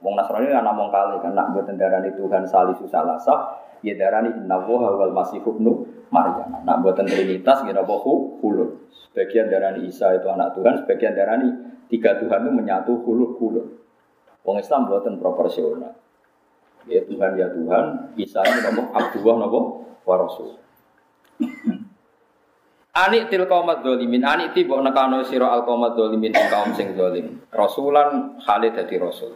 Wong 0.00 0.14
Nasrani 0.14 0.48
kan 0.48 0.64
namung 0.64 0.88
kali 0.88 1.20
kan 1.20 1.36
nak 1.36 1.52
buat 1.52 1.68
darani 1.74 2.14
Tuhan 2.16 2.46
salisu 2.48 2.88
salasa, 2.88 3.60
ya 3.84 3.92
darani 3.98 4.32
innallaha 4.32 4.94
wal 4.94 5.12
masih 5.12 5.42
ibnu 5.42 5.84
Maryam. 6.08 6.64
Nak 6.64 6.80
buat 6.80 6.96
trinitas 6.96 7.66
ya 7.66 7.74
napa 7.76 7.98
hulul. 7.98 8.83
Sebagian 9.14 9.46
darani 9.46 9.86
Isa 9.86 10.10
itu 10.18 10.26
anak 10.26 10.58
Tuhan, 10.58 10.82
sebagian 10.82 11.14
darani 11.14 11.54
tiga 11.86 12.18
Tuhan 12.18 12.50
itu 12.50 12.50
menyatu 12.50 12.98
hulul 13.06 13.38
hulul. 13.38 13.66
Wong 14.42 14.58
Islam 14.58 14.90
buatan 14.90 15.22
proporsional. 15.22 15.94
Ya 16.90 16.98
Tuhan 17.06 17.38
ya 17.38 17.46
Tuhan, 17.54 18.10
Isa 18.18 18.42
ini 18.42 18.58
napa 18.66 18.82
Abdullah 18.90 19.46
napa 19.46 19.60
wa 20.02 20.14
Rasul. 20.18 20.58
Anik 22.94 23.26
til 23.30 23.42
kaumat 23.46 23.82
dolimin, 23.82 24.22
anik 24.22 24.54
ti 24.54 24.66
bok 24.66 24.82
nekano 24.82 25.22
siro 25.26 25.50
al 25.50 25.66
kaumat 25.66 25.94
dolimin 25.94 26.30
ing 26.30 26.46
kaum 26.46 26.74
sing 26.74 26.94
dolim. 26.94 27.42
Rasulan 27.50 28.38
Khalid 28.42 28.74
dadi 28.78 28.98
rasul. 29.02 29.34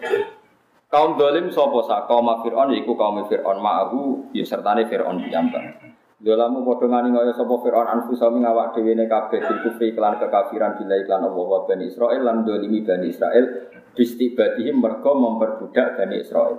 Kaum 0.87 1.19
dolim 1.19 1.51
sopo 1.51 1.83
sa 1.83 2.07
kaum 2.07 2.27
Fir'aun 2.43 2.71
yaiku 2.71 2.95
kaum 2.95 3.19
Fir'aun 3.27 3.59
ma'ahu 3.59 4.31
ya 4.31 4.47
sertane 4.47 4.87
Fir'aun 4.87 5.27
piyambak. 5.27 5.75
Dolamu 6.19 6.67
padha 6.67 6.91
ngani 6.91 7.15
kaya 7.15 7.31
sapa 7.31 7.55
Fir'aun 7.63 7.87
anfusa 7.95 8.27
ing 8.35 8.43
dhewe 8.43 8.93
ne 8.99 9.07
kabeh 9.07 9.39
bil 9.39 9.59
kufri 9.63 9.95
kelan 9.95 10.19
kekafiran 10.19 10.75
bila 10.75 10.99
iklan 10.99 11.23
Allah 11.23 11.47
wa 11.47 11.63
Bani 11.63 11.87
Israil 11.87 12.27
lan 12.27 12.43
dolimi 12.43 12.83
Bani 12.83 13.15
Israil 13.15 13.71
bistibadihim 13.95 14.83
mergo 14.83 15.15
memperbudak 15.15 15.95
Bani 15.95 16.19
Israil. 16.19 16.59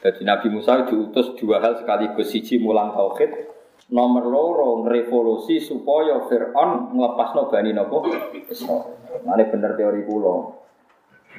Jadi 0.00 0.24
Nabi 0.24 0.48
Musa 0.48 0.88
diutus 0.88 1.36
dua 1.36 1.60
hal 1.60 1.76
sekaligus 1.84 2.32
siji 2.32 2.56
mulang 2.56 2.96
tauhid, 2.96 3.52
nomor 3.92 4.24
loro 4.24 4.80
revolusi 4.88 5.60
supaya 5.60 6.24
Fir'aun 6.24 6.96
nglepasno 6.96 7.52
Bani 7.52 7.76
nopo 7.76 8.08
Israil. 8.48 8.96
Mane 9.28 9.44
bener 9.52 9.76
teori 9.76 10.08
kula. 10.08 10.56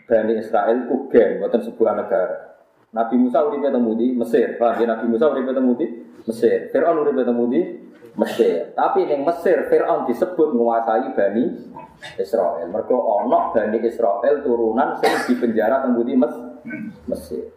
Bani 0.05 0.37
Israel 0.37 0.85
ku 0.85 1.09
geng, 1.09 1.41
buatan 1.41 1.61
sebuah 1.65 2.05
negara. 2.05 2.52
Nabi 2.93 3.15
Musa 3.17 3.41
uripe 3.41 3.73
temu 3.73 3.97
di 3.97 4.13
Mesir, 4.13 4.53
paham 4.61 4.77
ya 4.77 4.85
Nabi 4.85 5.05
Musa 5.09 5.25
uripe 5.33 5.49
temu 5.49 5.73
di 5.73 5.87
Mesir. 6.29 6.69
Firaun 6.69 7.01
uripe 7.01 7.25
temu 7.25 7.49
di 7.49 7.61
Mesir. 8.13 8.69
Tapi 8.77 9.09
yang 9.09 9.25
Mesir 9.25 9.65
Firaun 9.65 10.05
disebut 10.05 10.53
menguasai 10.53 11.09
Bani 11.17 11.45
Israel. 12.21 12.69
Mergo 12.69 13.17
ana 13.17 13.49
Bani 13.49 13.81
Israel 13.81 14.45
turunan 14.45 15.01
sing 15.01 15.09
di 15.25 15.33
penjara 15.41 15.81
temu 15.81 16.05
di 16.05 16.13
Mes 16.13 16.33
Mesir. 17.09 17.49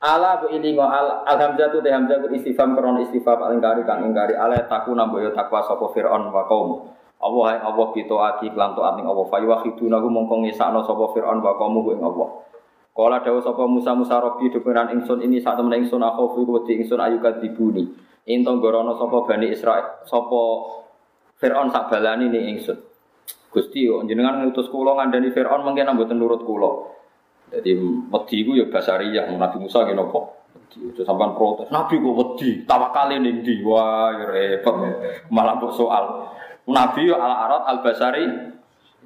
Ala 0.00 0.40
bu 0.40 0.52
ilingo 0.52 0.84
al 0.84 1.24
alhamzatu 1.24 1.80
teh 1.80 1.92
hamzah 1.92 2.24
istifham 2.32 2.72
kron 2.72 3.04
istifham 3.04 3.36
alingkari 3.40 3.84
kang 3.84 4.04
ingkari 4.04 4.32
ala 4.32 4.56
taku 4.64 4.96
namboyo 4.96 5.32
takwa 5.32 5.64
sapa 5.64 5.88
Firaun 5.96 6.28
wa 6.28 6.44
kaum. 6.44 6.92
Allah 7.20 7.44
hai 7.52 7.58
Allah 7.60 7.86
pito 7.92 8.16
ati 8.20 8.48
klan 8.52 8.72
taat 8.76 8.96
ning 8.96 9.04
Allah 9.04 9.24
fa 9.28 9.40
yuhidunahu 9.40 10.08
mongko 10.12 10.44
ngisakno 10.44 10.84
sapa 10.84 11.04
Firaun 11.16 11.40
wa 11.40 11.56
kaum 11.56 11.84
ing 11.88 12.04
Allah. 12.04 12.28
Kala 13.00 13.24
dawuh 13.24 13.40
sapa 13.40 13.64
Musa 13.64 13.96
Musa 13.96 14.20
Rabbi 14.20 14.52
dukuran 14.52 14.92
ingsun 14.92 15.24
ini 15.24 15.40
sak 15.40 15.56
temen 15.56 15.72
ingsun 15.72 16.04
aku 16.04 16.36
kuwi 16.36 16.60
wedi 16.60 16.84
ingsun 16.84 17.00
ayu 17.00 17.16
kadibuni. 17.16 17.88
Ing 18.28 18.44
gorono 18.44 18.92
sapa 19.00 19.24
Bani 19.24 19.48
Israil 19.48 20.04
sapa 20.04 20.40
Firaun 21.40 21.72
sak 21.72 21.88
balani 21.88 22.28
ning 22.28 22.60
ingsun. 22.60 22.76
Gusti 23.48 23.88
yo 23.88 24.04
jenengan 24.04 24.44
ngutus 24.44 24.68
kula 24.68 25.00
ngandani 25.00 25.32
Firaun 25.32 25.64
mungkin 25.64 25.88
mboten 25.96 26.20
nurut 26.20 26.44
kula. 26.44 26.92
Jadi 27.48 27.72
wedi 28.12 28.36
ku 28.44 28.52
ya 28.52 28.68
basariyah 28.68 29.32
Nabi 29.32 29.56
Musa 29.64 29.80
napa? 29.88 30.20
Wedi. 30.52 30.92
Itu 30.92 31.00
sampean 31.00 31.32
protes. 31.32 31.72
Nabi 31.72 32.04
kok 32.04 32.14
wedi, 32.20 32.68
tawakale 32.68 33.16
ning 33.16 33.40
ndi? 33.40 33.64
Wah, 33.64 34.12
repot. 34.12 34.76
Malah 35.32 35.56
kok 35.56 35.72
soal. 35.72 36.04
Nabi 36.68 37.08
ala 37.08 37.48
arat 37.48 37.62
al 37.64 37.78
basari. 37.80 38.24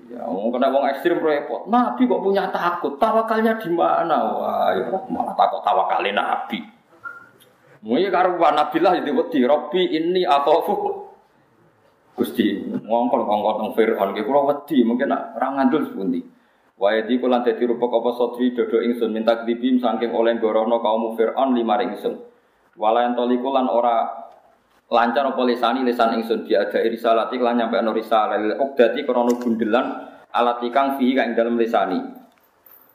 Ya, 0.04 0.20
mau 0.28 0.52
kena 0.52 0.68
wong 0.68 0.84
ekstrim 0.92 1.22
repot. 1.24 1.64
Nabi 1.70 2.04
kok 2.04 2.20
punya 2.20 2.52
takut? 2.52 3.00
Tawakalnya 3.00 3.56
di 3.56 3.72
mana? 3.72 4.18
Wah, 4.36 4.68
ya, 4.76 4.84
malah 5.08 5.32
takut 5.32 5.64
tawakalnya 5.64 6.20
Nabi. 6.20 6.60
Mungkin 7.84 8.12
karuan 8.12 8.56
Nabi 8.56 8.78
lah 8.80 8.96
jadi 8.96 9.12
wedi. 9.12 9.44
Robbi 9.44 9.82
ini 9.92 10.24
atau 10.24 10.64
Gusti 12.14 12.62
ngongkon 12.62 13.26
ngongkon 13.26 13.54
nang 13.58 13.70
Fir'aun 13.74 14.14
ki 14.14 14.22
kula 14.22 14.40
wedi 14.46 14.86
mungkin 14.86 15.10
nak 15.10 15.34
ora 15.34 15.50
ngandul 15.58 15.90
sepundi. 15.90 16.22
Wae 16.78 17.02
di 17.10 17.18
kula 17.18 17.42
dadi 17.42 17.66
rupa 17.66 17.90
apa 17.90 18.10
sotri 18.14 18.54
dodo 18.54 18.78
ingsun 18.78 19.10
minta 19.10 19.42
klibim 19.42 19.82
saking 19.82 20.14
oleh 20.14 20.38
gorono 20.38 20.78
kaum 20.78 21.18
Fir'aun 21.18 21.58
lima 21.58 21.82
ingsun. 21.82 22.14
Wala 22.78 23.10
entoliku 23.10 23.50
lan 23.50 23.66
ora 23.66 24.14
lancar 24.94 25.26
apa 25.26 25.42
lisani 25.42 25.82
lisan 25.82 26.22
ingsun 26.22 26.46
dia 26.46 26.62
ada 26.62 26.78
risalati 26.86 27.34
lan 27.42 27.58
nyampe 27.58 27.74
ana 27.74 27.90
risalah 27.90 28.38
lil 28.38 28.54
uqdati 28.54 29.02
krana 29.02 29.34
bundelan 29.34 29.86
alat 30.30 30.62
ikang 30.62 30.94
fihi 30.94 31.18
kang 31.18 31.34
dalam 31.34 31.58
lisani 31.58 32.22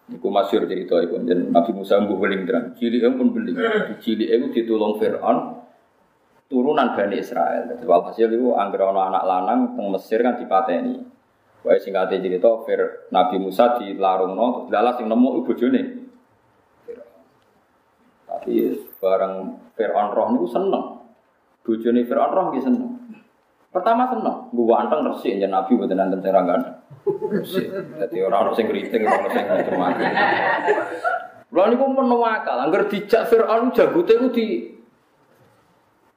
Iku 0.09 0.25
masyur 0.33 0.65
cerita 0.65 0.97
iku 1.05 1.21
dan 1.21 1.53
Nabi 1.53 1.69
Musa 1.69 2.01
mbuh 2.01 2.17
beling 2.17 2.49
terang. 2.49 2.73
Cilik 2.73 3.05
pun 3.13 3.29
beling. 3.29 3.53
Cilik 4.01 4.25
itu 4.25 4.45
ditulung 4.49 4.97
Fir'aun 4.97 5.61
turunan 6.49 6.97
Bani 6.97 7.21
Israel. 7.21 7.69
Jadi 7.69 7.85
walhasil 7.85 8.25
itu 8.25 8.57
angger 8.57 8.89
ana 8.89 9.13
anak 9.13 9.23
lanang 9.29 9.59
teng 9.77 9.87
Mesir 9.93 10.25
kan 10.25 10.33
dipateni. 10.41 10.97
Wae 11.61 11.77
singkate 11.77 12.17
cerita 12.25 12.49
Fir 12.65 13.11
Nabi 13.13 13.37
Musa 13.37 13.77
dilarungno 13.77 14.65
lalas 14.73 14.97
sing 14.97 15.05
nemu 15.05 15.45
bojone. 15.45 15.81
Tapi 18.25 18.53
bareng 18.97 19.33
Fir'aun 19.77 20.09
roh 20.09 20.27
niku 20.33 20.47
seneng. 20.49 20.98
Bojone 21.69 22.01
Fir'aun 22.01 22.33
roh 22.33 22.45
nggih 22.49 22.65
seneng. 22.65 22.97
Pertama 23.69 24.09
seneng, 24.09 24.49
gua 24.49 24.81
anteng 24.81 25.05
resik 25.05 25.37
yen 25.37 25.53
Nabi 25.53 25.77
mboten 25.77 26.01
nanten 26.01 26.25
sing 26.25 26.33
ranggan. 26.33 26.81
Resik. 27.05 27.69
Dadi 27.69 28.17
ora 28.25 28.41
ono 28.41 28.57
sing 28.57 28.65
kriting, 28.65 29.05
ora 29.05 29.21
ono 29.21 29.29
sing 29.29 29.45
macam-macam. 29.45 30.09
Lha 31.53 31.63
niku 31.69 31.85
penuh 31.93 32.21
akal, 32.25 32.57
angger 32.65 32.89
dijak 32.89 33.29
Fir'aun 33.29 33.69
jagute 33.69 34.13
ku 34.17 34.27
di 34.33 34.73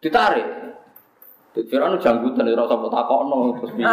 ditarik. 0.01 0.49
Jadi 1.53 1.69
Fir'aun 1.69 2.01
janggutan 2.01 2.49
ora 2.49 2.65
usah 2.65 2.89
takokno 2.89 3.37
terus 3.61 3.73
piye. 3.77 3.93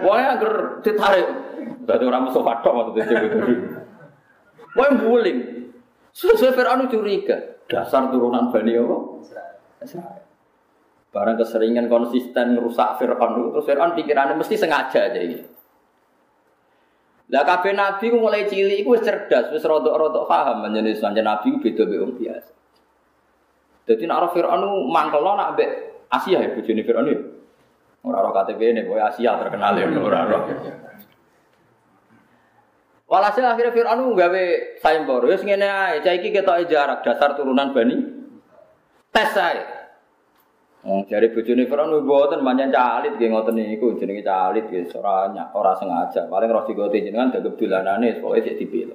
Wae 0.00 0.24
angger 0.24 0.80
ditarik. 0.80 1.28
Dadi 1.84 2.02
ora 2.08 2.24
mesti 2.24 2.40
padha 2.40 2.70
maksudnya 2.72 3.04
janggutan. 3.04 3.44
Wae 4.72 4.90
buling. 4.96 5.38
Sesuai 6.16 6.56
Fir'aun 6.56 6.88
curiga, 6.88 7.60
dasar 7.68 8.08
turunan 8.08 8.48
Bani 8.48 8.72
apa? 8.72 8.96
Israel. 9.84 10.25
Barang 11.14 11.36
keseringan 11.40 11.88
konsisten 11.88 12.58
merusak 12.58 13.00
Fir'aun 13.00 13.54
terus 13.54 13.64
Fir'aun 13.64 13.96
pikirannya 13.96 14.36
mesti 14.36 14.54
sengaja 14.58 15.10
aja 15.10 15.20
ini. 15.22 15.40
Lah 17.26 17.42
kabeh 17.42 17.74
nabi 17.74 18.06
ku 18.06 18.22
mulai 18.22 18.46
cilik 18.46 18.86
iku 18.86 18.94
wis 18.94 19.02
cerdas, 19.02 19.50
wis 19.50 19.66
rodok-rodok 19.66 20.30
paham 20.30 20.62
menjadi 20.62 20.94
sanjane 20.94 21.26
nabi 21.26 21.50
ku 21.50 21.58
beda 21.58 21.82
mbek 21.82 22.14
biasa. 22.22 22.52
Dadi 23.86 24.04
nek 24.06 24.30
Fir'aun 24.30 24.62
mangkelo 24.90 25.34
nak 25.34 25.58
mbek 25.58 25.70
Asia 26.06 26.38
ya 26.38 26.54
bojone 26.54 26.82
Fir'aun 26.86 27.10
ya. 27.10 27.18
Ora 28.06 28.22
ora 28.22 28.30
KTP 28.30 28.60
ini, 28.70 28.86
kowe 28.86 29.02
Asia 29.02 29.34
terkenal 29.34 29.74
ya 29.74 29.90
ora 29.98 30.18
ora. 30.30 30.38
Walhasil 33.06 33.42
akhirnya 33.42 33.74
Fir'aun 33.74 34.14
gawe 34.14 34.44
sayembara, 34.82 35.26
wis 35.26 35.42
ngene 35.42 35.66
ae, 35.66 36.02
cah 36.02 36.14
iki 36.14 36.30
ketoke 36.30 36.70
jarak 36.70 37.02
dasar 37.02 37.34
turunan 37.34 37.74
Bani. 37.74 37.96
Tes 39.10 39.34
ae. 39.34 39.75
Oh, 40.86 41.02
dari 41.02 41.34
bojone 41.34 41.66
Firaun 41.66 42.06
mboten 42.06 42.46
manjan 42.46 42.70
calit 42.70 43.18
nggih 43.18 43.34
ngoten 43.34 43.58
niku 43.58 43.98
jenenge 43.98 44.22
calit 44.22 44.70
nggih 44.70 44.86
ora 44.94 45.26
ora 45.50 45.74
sengaja. 45.74 46.30
Paling 46.30 46.46
roh 46.46 46.62
digote 46.62 47.02
jenengan 47.02 47.34
dagem 47.34 47.58
dolanane 47.58 48.22
pokoke 48.22 48.46
sik 48.46 48.54
dipilih. 48.54 48.94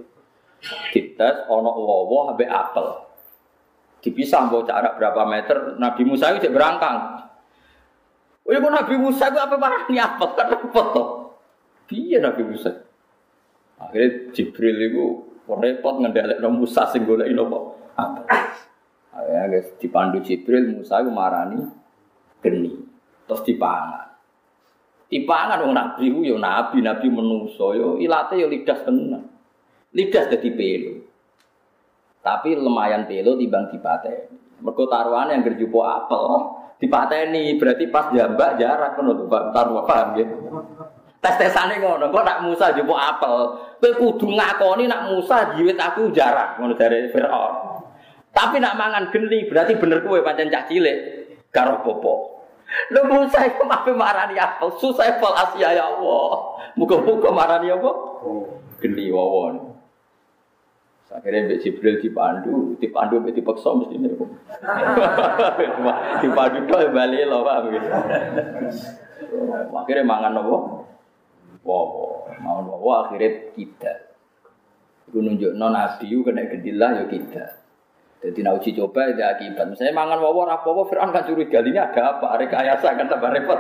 Dites 0.96 1.36
ana 1.52 1.72
wowo 1.76 2.32
ambek 2.32 2.48
apel. 2.48 3.12
Dipisah 4.00 4.48
mbok 4.48 4.72
jarak 4.72 4.96
berapa 4.96 5.22
meter 5.28 5.76
Nabi 5.84 6.08
Musa 6.08 6.32
itu 6.32 6.48
berangkang. 6.48 7.28
Oh, 8.48 8.52
ya 8.56 8.64
Nabi 8.64 8.96
Musa 8.96 9.28
itu 9.28 9.40
apa 9.44 9.60
marah 9.60 9.84
ni 9.92 10.00
apel 10.00 10.32
kan 10.32 10.48
repot. 10.48 10.96
Piye 11.92 12.24
Nabi 12.24 12.48
Musa? 12.48 12.72
Akhirnya 13.84 14.32
Jibril 14.32 14.80
itu 14.80 15.06
repot 15.44 16.00
ngendhalekno 16.00 16.56
Musa 16.56 16.88
sing 16.88 17.04
goleki 17.04 17.36
napa? 17.36 17.60
Apel. 18.00 18.26
Akhirnya 19.12 19.60
guys 19.60 19.68
dipandu 19.76 20.24
Jibril 20.24 20.72
Musa 20.72 21.04
itu 21.04 21.12
marani 21.12 21.81
geni 22.42 22.74
terus 23.30 23.42
dipangan. 23.48 24.12
Dipangan 25.08 25.64
wong 25.64 25.74
nabi 25.76 26.06
ku 26.12 26.22
yo 26.26 26.36
nabi 26.42 26.84
nabi 26.84 27.08
menuso 27.08 27.78
yo 27.78 27.90
ilate 28.02 28.42
yo 28.42 28.50
lidah 28.50 28.80
tenan. 28.84 29.24
Lidah 29.96 30.28
dadi 30.28 30.50
pelo 30.52 30.94
tapi 32.22 32.54
lumayan 32.54 33.10
pelo 33.10 33.34
timbang 33.38 33.70
dipateni. 33.74 34.62
Mergo 34.62 34.86
taruhan 34.86 35.34
yang 35.34 35.42
gerjupo 35.42 35.82
apel 35.82 36.26
dipateni. 36.78 37.58
Berarti 37.58 37.90
pas 37.90 38.14
jambak 38.14 38.62
jarak 38.62 38.94
ngono 38.98 39.12
to 39.18 39.26
taruh 39.30 39.84
paham 39.86 40.10
ya 40.18 40.26
tes-tesane 41.22 41.78
ngono 41.78 42.10
kok 42.10 42.26
nak 42.26 42.42
Musa 42.42 42.74
jupo 42.74 42.98
apel? 42.98 43.34
Kowe 43.78 43.92
kudu 43.98 44.28
ngakoni 44.34 44.90
nak 44.90 45.14
Musa 45.14 45.54
jiwit 45.54 45.78
aku 45.78 46.10
jarak 46.10 46.58
ngono 46.58 46.74
dari 46.74 47.10
Firaun. 47.14 47.54
Tapi 48.32 48.58
nak 48.58 48.78
mangan 48.78 49.14
geni 49.14 49.46
berarti 49.46 49.78
bener 49.78 50.02
kowe 50.02 50.18
pancen 50.26 50.50
cah 50.50 50.66
cilik 50.66 50.98
karo 51.52 51.84
popo 51.84 52.31
Lu 52.92 53.02
Musa 53.08 53.44
itu 53.48 53.64
maaf 53.68 53.88
marani 53.92 54.40
apa? 54.40 54.68
Susah 54.80 55.20
pol 55.20 55.36
Asia 55.36 55.76
ya 55.76 55.86
Allah. 55.92 56.56
Muka-muka 56.80 57.30
marani 57.32 57.72
apa? 57.72 57.92
Geni 58.80 59.12
wawon. 59.12 59.72
Akhirnya 61.12 61.44
Mbak 61.44 61.60
Jibril 61.60 62.00
dipandu, 62.00 62.80
dipandu 62.80 63.20
Mbak 63.20 63.36
dipaksa 63.36 63.76
mesti 63.76 64.00
ini. 64.00 64.16
dipandu 66.24 66.60
tuh 66.72 66.88
balik 66.96 67.28
loh 67.28 67.44
pak. 67.44 67.68
Akhirnya 69.76 70.08
mangan 70.08 70.40
nopo, 70.40 70.88
wow, 71.68 72.24
mangan 72.40 72.64
nopo 72.64 72.90
akhirnya 72.96 73.52
kita. 73.52 73.94
Itu 75.12 75.20
nunjuk 75.20 75.52
non 75.60 75.76
nabi 75.76 76.08
kena 76.08 76.48
gedilah 76.48 77.04
ya 77.04 77.06
kita. 77.12 77.61
Jadi 78.22 78.40
nak 78.46 78.62
uji 78.62 78.78
coba 78.78 79.10
ada 79.10 79.34
akibat. 79.34 79.66
Misalnya 79.74 79.98
mangan 79.98 80.22
wawo 80.22 80.46
rapowo 80.46 80.86
Fir'aun 80.86 81.10
kan 81.10 81.26
curiga 81.26 81.66
ini 81.66 81.82
ada 81.82 82.18
apa? 82.18 82.38
Ada 82.38 82.46
kayasa 82.46 82.94
kan 82.94 83.10
tambah 83.10 83.34
repot. 83.34 83.60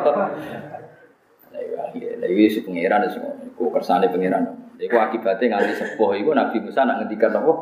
Lagi 2.22 2.45
si 2.45 2.62
pangeran 2.62 3.09
semua. 3.09 3.34
Ku 3.57 3.74
kersane 3.74 4.05
pangeran. 4.14 4.45
Iku 4.78 4.97
akibatnya 4.97 5.57
nganti 5.57 5.74
sepuh 5.82 6.14
iku 6.18 6.38
Nabi 6.38 6.62
Musa 6.62 6.86
nak 6.86 7.01
ngendikan 7.01 7.34
apa? 7.38 7.53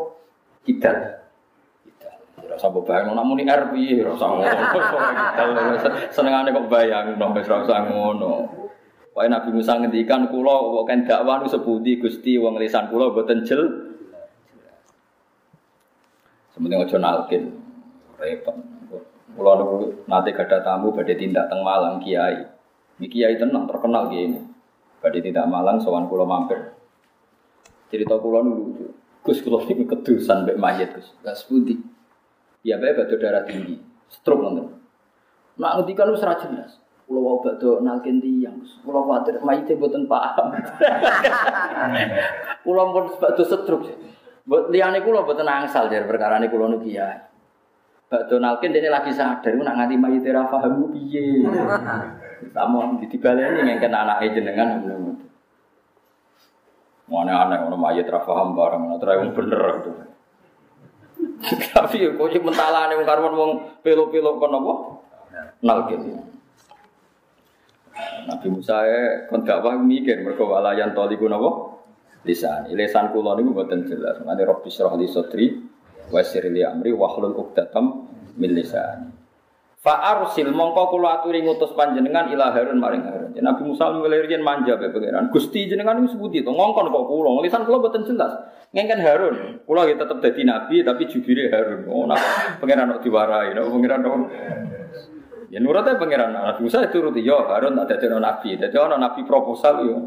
Kita. 0.67 0.91
Rasa 2.49 2.67
bayang 2.67 3.15
nak 3.15 3.23
muni 3.23 3.47
R 3.47 3.71
piye 3.71 4.03
rasa 4.03 4.25
ngono. 4.27 4.47
Senengane 6.15 6.51
kok 6.51 6.67
bayang 6.67 7.15
no 7.15 7.31
rasa 7.31 7.87
ngono. 7.87 8.31
Pokoke 9.19 9.35
Nabi 9.35 9.49
Musa 9.51 9.75
ngendikan 9.75 10.31
kula 10.31 10.55
kok 10.55 10.85
kan 10.87 10.99
dakwah 11.03 11.43
nu 11.43 11.51
sepundi 11.51 11.99
Gusti 11.99 12.39
wong 12.39 12.55
lisan 12.55 12.87
kula 12.87 13.11
boten 13.11 13.43
jel. 13.43 13.88
Sementing 16.59 16.83
aja 16.83 16.99
nalkin. 16.99 17.55
Repot. 18.19 18.51
Kula 19.31 19.55
niku 19.55 20.03
nate 20.11 20.35
gadah 20.35 20.59
tamu 20.59 20.91
badhe 20.91 21.15
tindak 21.15 21.47
teng 21.47 21.63
Malang 21.63 22.03
Kiai. 22.03 22.43
Iki 22.99 23.07
Kiai 23.07 23.39
tenang 23.39 23.63
terkenal 23.63 24.11
kiai 24.11 24.27
ini. 24.27 24.43
Badhe 24.99 25.23
tindak 25.23 25.47
Malang 25.47 25.79
sowan 25.79 26.11
kula 26.11 26.27
mampir. 26.27 26.75
Cerita 27.87 28.19
kula 28.19 28.43
lucu. 28.43 28.91
Gus 29.23 29.39
kula 29.39 29.63
niku 29.71 29.87
kedusan 29.87 30.43
mbek 30.43 30.59
mayit 30.59 30.91
Gus. 30.99 31.15
Gas 31.23 31.47
pundi? 31.47 31.79
Ya 32.67 32.75
bae 32.75 32.91
batu 32.91 33.15
darah 33.15 33.47
tinggi. 33.47 33.79
Stroke 34.11 34.43
nonton. 34.43 34.83
Nak 35.63 35.79
ngendikan 35.79 36.11
wis 36.11 36.27
ra 36.27 36.35
jelas. 36.43 36.75
Kula 37.07 37.23
wau 37.23 37.39
badhe 37.39 37.79
nalken 37.79 38.19
tiyang. 38.19 38.59
Kula 38.83 38.99
kuwatir 39.07 39.39
mayite 39.47 39.79
mboten 39.79 40.11
paham. 40.11 40.51
Kula 42.67 42.83
pun 42.91 43.05
badhe 43.15 43.43
stroke. 43.47 44.18
Mbok 44.47 44.71
liyane 44.71 45.03
kula 45.03 45.25
mboten 45.25 45.49
angsal 45.49 45.89
jar 45.91 46.07
perkara 46.07 46.39
niku 46.39 46.55
kula 46.55 46.77
niku 46.77 46.87
kiai. 46.87 47.19
Badhe 48.09 48.35
nalken 48.41 48.73
dene 48.73 48.89
lagi 48.89 49.13
sadar 49.13 49.53
nak 49.53 49.75
nganti 49.77 49.95
mayite 49.99 50.29
ra 50.33 50.47
paham 50.49 50.89
piye. 50.93 51.45
Tamu 52.55 52.97
dibaleni 53.03 53.67
ngengken 53.67 53.93
anake 53.93 54.33
jenengan 54.33 54.81
ngono. 54.81 55.29
Mana 57.09 57.49
aneh, 57.49 57.57
orang 57.65 57.81
mayat 57.81 58.05
rafaham 58.05 58.53
barang, 58.53 59.01
terakhir 59.01 59.25
yang 59.25 59.33
bener 59.33 59.61
itu. 59.81 59.91
Tapi 61.73 61.97
kok 62.13 62.29
sih 62.29 62.37
mentala 62.37 62.85
nih, 62.85 63.01
karwan 63.01 63.33
mau 63.33 63.49
pelo-pelo 63.81 64.37
apa? 64.37 64.73
Nalkin. 65.65 66.21
Nabi 68.29 68.47
Musa 68.53 68.85
ya, 68.85 69.25
kon 69.25 69.41
gak 69.41 69.65
mikir, 69.81 70.21
mereka 70.21 70.45
walayan 70.45 70.93
toli 70.93 71.17
guna 71.17 71.41
apa? 71.41 71.78
Lisan, 72.27 72.67
lisan 72.75 73.15
kulon 73.15 73.39
itu 73.39 73.55
buatan 73.55 73.87
jelas. 73.87 74.19
Mengenai 74.19 74.43
Robbi 74.43 74.67
Syrah 74.67 74.91
li 74.99 75.07
Sotri, 75.07 75.55
Wasir 76.11 76.43
li 76.51 76.59
Amri, 76.65 76.91
Wahlul 76.91 77.31
Uqdatam 77.31 78.11
min 78.35 78.51
lisan. 78.51 79.19
Fa'arsil 79.79 80.51
mongko 80.51 80.91
kula 80.91 81.23
aturi 81.23 81.39
ngutus 81.39 81.71
panjenengan 81.71 82.27
ila 82.35 82.51
Harun 82.51 82.83
maring 82.83 83.07
Harun. 83.07 83.31
Nabi 83.31 83.63
Musa 83.63 83.87
ngelirian 83.87 84.43
manja 84.43 84.75
be 84.75 84.91
pangeran. 84.91 85.31
Gusti 85.31 85.71
jenengan 85.71 86.03
wis 86.03 86.11
sebuti 86.11 86.43
to 86.43 86.51
ngongkon 86.51 86.91
kok 86.91 87.05
kula. 87.07 87.39
Lisan 87.39 87.63
kula 87.63 87.79
boten 87.79 88.03
jelas. 88.03 88.35
Ngengken 88.75 88.99
Harun. 88.99 89.35
Kula 89.63 89.87
ya 89.87 89.95
tetep 89.95 90.19
dadi 90.19 90.43
nabi 90.43 90.83
tapi 90.83 91.07
jubire 91.07 91.47
Harun. 91.47 91.87
Oh 91.87 92.03
nah 92.03 92.19
pangeran 92.59 92.99
kok 92.99 93.07
diwarai. 93.07 93.55
Pangeran 93.55 94.03
kok 94.03 94.15
Ya 95.49 95.57
nurutnya 95.57 95.97
pangeran 95.97 96.29
Nabi 96.29 96.61
Musa 96.61 96.85
itu 96.85 97.01
turuti 97.01 97.25
yo 97.25 97.49
Harun 97.49 97.73
tak 97.73 97.97
dadi 97.97 98.05
nabi. 98.13 98.53
Dadi 98.53 98.77
ana 98.77 99.01
nabi 99.01 99.25
proposal 99.25 99.81
yo. 99.81 99.97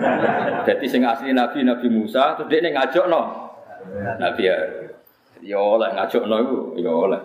Dadi 0.66 0.86
sing 0.88 1.04
asli 1.04 1.36
nabi 1.36 1.60
Nabi 1.60 1.86
Musa 1.92 2.40
terus 2.40 2.48
dia 2.48 2.64
ngajak 2.64 3.04
no. 3.12 3.52
Nabi. 4.16 4.48
Yo 5.44 5.76
oleh 5.76 5.92
ngajak 5.92 6.24
no 6.24 6.36
iku 6.40 6.58
yo 6.80 6.92
oleh. 6.96 7.20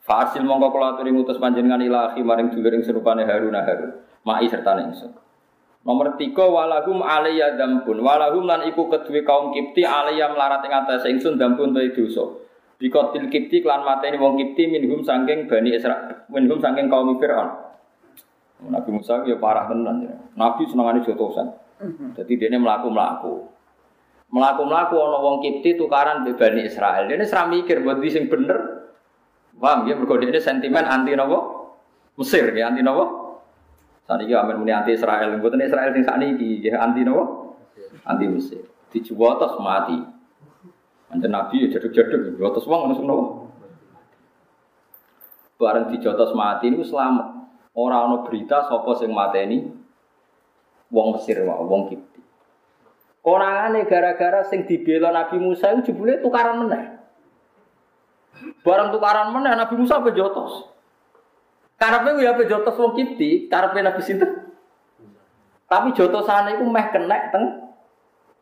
Fasil 0.00 0.42
mongko 0.42 0.72
kula 0.72 0.96
aturi 0.96 1.12
ngutus 1.12 1.38
panjenengan 1.38 1.78
ilahi 1.78 2.24
maring 2.24 2.48
dulur 2.50 2.72
serupane 2.80 3.28
Harun 3.28 3.52
Harun. 3.52 3.92
Mai 4.24 4.48
serta 4.48 4.72
ingsun. 4.80 5.12
Nomor 5.84 6.16
tiga 6.16 6.48
walahum 6.48 7.04
alaiya 7.04 7.58
dambun 7.60 8.00
walahum 8.00 8.48
lan 8.48 8.64
iku 8.70 8.88
kedue 8.88 9.26
kaum 9.28 9.52
Kipti 9.52 9.84
alaiya 9.84 10.32
melarat 10.32 10.64
ing 10.64 10.72
atase 10.72 11.12
ingsun 11.12 11.36
dambun 11.36 11.76
dosa. 11.76 12.24
Bikotil 12.82 13.30
Kipti 13.30 13.62
klan 13.62 13.86
mateni 13.86 14.18
wong 14.18 14.34
Kipti 14.34 14.66
minhum 14.66 15.06
saking 15.06 15.46
Bani 15.46 15.70
Israil 15.70 16.26
minhum 16.26 16.58
saking 16.58 16.90
kaum 16.90 17.14
Firaun. 17.22 17.70
Nabi 18.66 18.90
Musa 18.90 19.22
ya 19.22 19.38
parah 19.38 19.70
tenan 19.70 20.02
ya. 20.02 20.14
Nabi 20.34 20.66
senengane 20.66 21.06
jotosan. 21.06 21.46
Jadi 22.18 22.42
dia 22.42 22.58
melaku-melaku. 22.58 23.46
Melaku-melaku 24.34 24.94
ana 24.98 25.18
wong 25.22 25.36
Kipti 25.46 25.78
tukaran 25.78 26.26
be 26.26 26.34
Bani 26.34 26.66
Israil. 26.66 27.06
Dia 27.06 27.22
ora 27.22 27.42
mikir 27.46 27.86
buat 27.86 28.02
sing 28.10 28.26
bener 28.26 28.82
Paham 29.62 29.86
ya? 29.86 29.94
Mergo 29.94 30.18
ini 30.18 30.42
sentimen 30.42 30.82
anti 30.82 31.14
nopo? 31.14 31.38
Mesir 32.18 32.50
ya 32.50 32.74
anti 32.74 32.82
nopo? 32.82 33.04
Saat 34.02 34.26
ini 34.26 34.34
amin 34.34 34.58
muni 34.58 34.74
anti 34.74 34.98
Israel. 34.98 35.38
Bukan 35.38 35.62
Israel 35.62 35.94
sing 35.94 36.02
saat 36.02 36.18
ini 36.18 36.58
ya 36.58 36.82
anti 36.82 37.06
nopo? 37.06 37.54
Anti 38.02 38.26
Mesir. 38.26 38.66
Dijuwotos 38.90 39.54
mati. 39.62 40.02
Anjir 41.12 41.28
Nabi 41.28 41.68
ya 41.68 41.76
jaduk-jaduk. 41.76 42.40
Juwotos 42.40 42.64
wong 42.64 42.88
langsung 42.88 43.04
nopo? 43.04 43.52
Bareng 45.60 45.92
dijotos 45.92 46.32
mati 46.32 46.72
ini 46.72 46.82
selamat. 46.82 47.44
Orang 47.76 48.00
ono 48.08 48.16
berita 48.26 48.64
sopo 48.66 48.96
sing 48.96 49.12
mateni 49.12 49.68
wong 50.92 51.16
Mesir 51.16 51.40
wae, 51.44 51.64
wong 51.64 51.88
Kipti. 51.88 52.20
Konangane 53.22 53.86
gara-gara 53.86 54.42
sing 54.48 54.66
dibela 54.66 55.14
Nabi 55.14 55.38
Musa 55.38 55.70
itu 55.72 55.92
jebule 55.92 56.18
tukaran 56.18 56.66
meneh. 56.66 56.98
Barang 58.66 58.90
tukaran 58.90 59.30
mana 59.30 59.54
Nabi 59.54 59.78
Musa 59.78 60.02
apa 60.02 60.10
jotos? 60.10 60.66
Karena 61.78 62.14
ya 62.18 62.34
apa 62.34 62.42
jotos 62.46 62.74
wong 62.78 62.98
kiti, 62.98 63.46
karena 63.46 63.90
Nabi 63.90 64.02
sinten. 64.02 64.50
Tapi 65.70 65.94
jotosane 65.96 66.58
itu 66.58 66.64
meh 66.66 66.86
kena 66.90 67.30
teng 67.30 67.72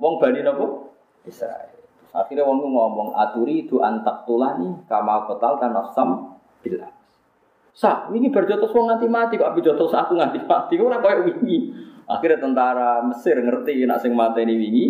wong 0.00 0.18
Bani 0.18 0.40
napa? 0.40 0.90
Israel. 1.28 1.79
Akhirnya 2.10 2.42
wong 2.42 2.66
ngomong 2.66 3.14
aturi 3.14 3.66
itu 3.66 3.78
antak 3.78 4.26
tulani 4.26 4.82
kama 4.90 5.30
kotal 5.30 5.62
kan 5.62 5.70
nafsam 5.70 6.38
bila. 6.58 6.90
Sa, 7.70 8.10
ini 8.10 8.34
berjotos 8.34 8.74
wong 8.74 8.90
nganti 8.90 9.06
mati 9.06 9.38
kok 9.38 9.54
api 9.54 9.62
jotos 9.62 9.94
aku 9.94 10.18
nganti 10.18 10.42
mati 10.42 10.74
ora 10.76 10.98
koyo 10.98 11.30
wingi. 11.30 11.70
Akhirnya 12.10 12.42
tentara 12.42 13.06
Mesir 13.06 13.38
ngerti 13.38 13.86
nak 13.86 14.02
sing 14.02 14.10
mateni 14.18 14.58
wingi. 14.58 14.86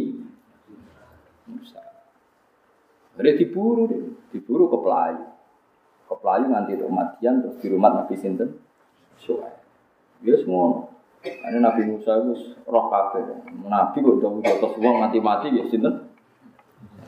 Jadi 3.21 3.37
diburu 3.37 3.85
deh, 3.85 4.01
diburu 4.33 4.73
ke 4.73 4.79
pelayu. 4.81 5.25
Ke 6.09 6.15
pelayu 6.17 6.45
nganti 6.49 6.73
Matian 6.89 7.45
terus 7.45 7.61
di 7.61 7.69
rumah 7.69 7.93
Nabi 7.93 8.17
Sinten. 8.17 8.57
Soal. 9.21 9.61
Dia 10.25 10.41
semua. 10.41 10.89
Ini 11.21 11.61
Nabi 11.61 11.85
Musa 11.85 12.17
itu 12.17 12.57
roh 12.65 12.89
kafir. 12.89 13.29
Nabi 13.69 14.01
kok 14.01 14.17
udah 14.25 14.41
jotos 14.41 14.73
uang 14.81 15.05
mati-mati 15.05 15.53
ya 15.53 15.69
Sinten. 15.69 16.10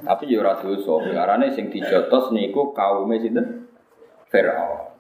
Tapi 0.02 0.28
ya 0.28 0.42
ora 0.42 0.58
dosa. 0.58 0.98
Karena 1.06 1.46
sing 1.54 1.70
dijotos 1.70 2.34
niku 2.34 2.74
kaume 2.74 3.18
Sinten. 3.22 3.70
Firaun. 4.28 4.92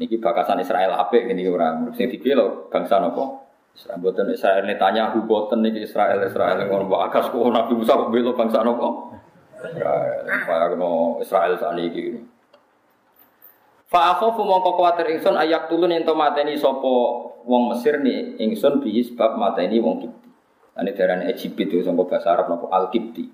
Niki 0.00 0.18
bakasan 0.18 0.58
Israel 0.58 0.98
apik 0.98 1.28
gini 1.28 1.46
orang. 1.46 1.92
Sing 1.94 2.08
dibela 2.08 2.66
bangsa 2.72 2.98
napa? 2.98 3.42
Israel 3.72 4.00
boten 4.04 4.28
Israel 4.28 4.64
tanya 4.76 5.12
hu 5.12 5.24
boten 5.24 5.64
niki 5.64 5.84
Israel 5.84 6.20
Israel 6.20 6.60
ngono 6.68 6.92
bakas 6.92 7.32
kok 7.32 7.40
Nabi 7.40 7.72
Musa 7.72 7.96
kok 7.96 8.10
bela 8.12 8.32
bangsa 8.36 8.60
napa? 8.64 8.88
Israel, 9.62 10.26
kaya 10.26 10.66
kena 10.74 10.90
Israel 11.22 11.54
saat 11.54 11.78
ini. 11.78 12.18
Fa 13.86 14.16
akhafu 14.16 14.42
mongko 14.42 14.80
kuwatir 14.80 15.04
ingsun 15.12 15.36
ayak 15.36 15.68
tulun 15.68 15.92
ento 15.92 16.16
mateni 16.16 16.56
sapa 16.56 16.92
wong 17.44 17.76
Mesir 17.76 18.00
ni 18.00 18.40
ingsun 18.40 18.80
bi 18.80 19.04
sebab 19.04 19.36
mateni 19.36 19.78
wong 19.78 20.08
Kipti. 20.08 20.28
Ane 20.72 20.96
darane 20.96 21.28
Egypt 21.28 21.60
itu 21.60 21.84
sangko 21.84 22.08
bahasa 22.08 22.32
Arab 22.32 22.48
napa 22.48 22.72
Al 22.72 22.88
Kipti. 22.88 23.28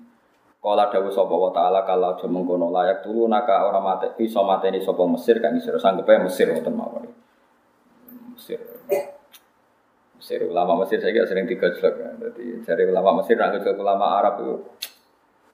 Kala 0.59 0.91
dawuh 0.91 1.07
sapa 1.07 1.31
wa 1.31 1.51
taala 1.55 1.87
kalau 1.87 2.19
aja 2.19 2.27
mengkono 2.27 2.67
layak 2.67 2.99
turu 2.99 3.31
naka 3.31 3.63
ora 3.63 3.79
mate 3.79 4.19
iso 4.19 4.43
mateni 4.43 4.83
sapa 4.83 5.07
Mesir 5.07 5.39
kang 5.39 5.55
isih 5.55 5.79
sanggepe 5.79 6.19
Mesir 6.19 6.51
wonten 6.51 6.75
mawon. 6.75 7.07
Mesir. 8.35 8.59
Mesir 10.19 10.39
ulama 10.43 10.83
Mesir 10.83 10.99
saya 10.99 11.23
sering 11.23 11.47
digojlok 11.47 11.95
ya. 11.95 12.11
Jadi 12.19 12.59
cari 12.67 12.83
ulama 12.91 13.23
Mesir 13.23 13.39
nggak 13.39 13.79
ulama 13.79 14.19
Arab 14.19 14.35
itu 14.43 14.55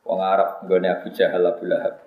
Wong 0.06 0.22
Arab 0.22 0.62
nggone 0.70 0.86
Abu 0.86 1.10
Jahal 1.10 1.42
Abu 1.42 1.66
Lahab. 1.66 1.98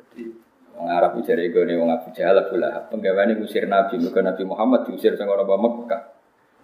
Jadi 0.00 0.24
wong 0.72 0.88
Arab 0.88 1.20
jare 1.20 1.44
nggone 1.52 1.76
wong 1.76 1.92
Abu 1.92 2.08
Jahal 2.16 2.40
Abu 2.40 2.56
Lahab. 2.56 2.88
Penggaweane 2.88 3.36
ngusir 3.36 3.68
Nabi, 3.68 4.00
mergo 4.00 4.24
Nabi 4.24 4.42
Muhammad 4.48 4.88
diusir 4.88 5.12
sing 5.12 5.28
ora 5.28 5.44
Mekah. 5.44 6.02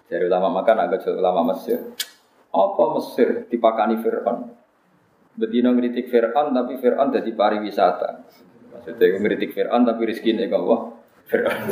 Jadi 0.09 0.25
ulama 0.25 0.49
Mekah 0.61 0.75
agak 0.81 1.05
ulama 1.13 1.53
Mesir. 1.53 1.77
Apa 2.57 2.85
Mesir 2.97 3.45
dipakani 3.53 4.01
Fir'aun? 4.01 4.64
Bedino 5.35 5.75
ngritik 5.75 6.07
Fir'aun 6.07 6.55
tapi 6.55 6.79
Fir'aun 6.79 7.11
jadi 7.11 7.31
pariwisata. 7.35 8.11
Maksudnya 8.71 9.19
ngritik 9.19 9.51
Fir'aun 9.51 9.83
tapi 9.83 10.07
rezeki 10.07 10.31
ini 10.35 10.47
Allah. 10.51 10.95
Fir'aun. 11.27 11.63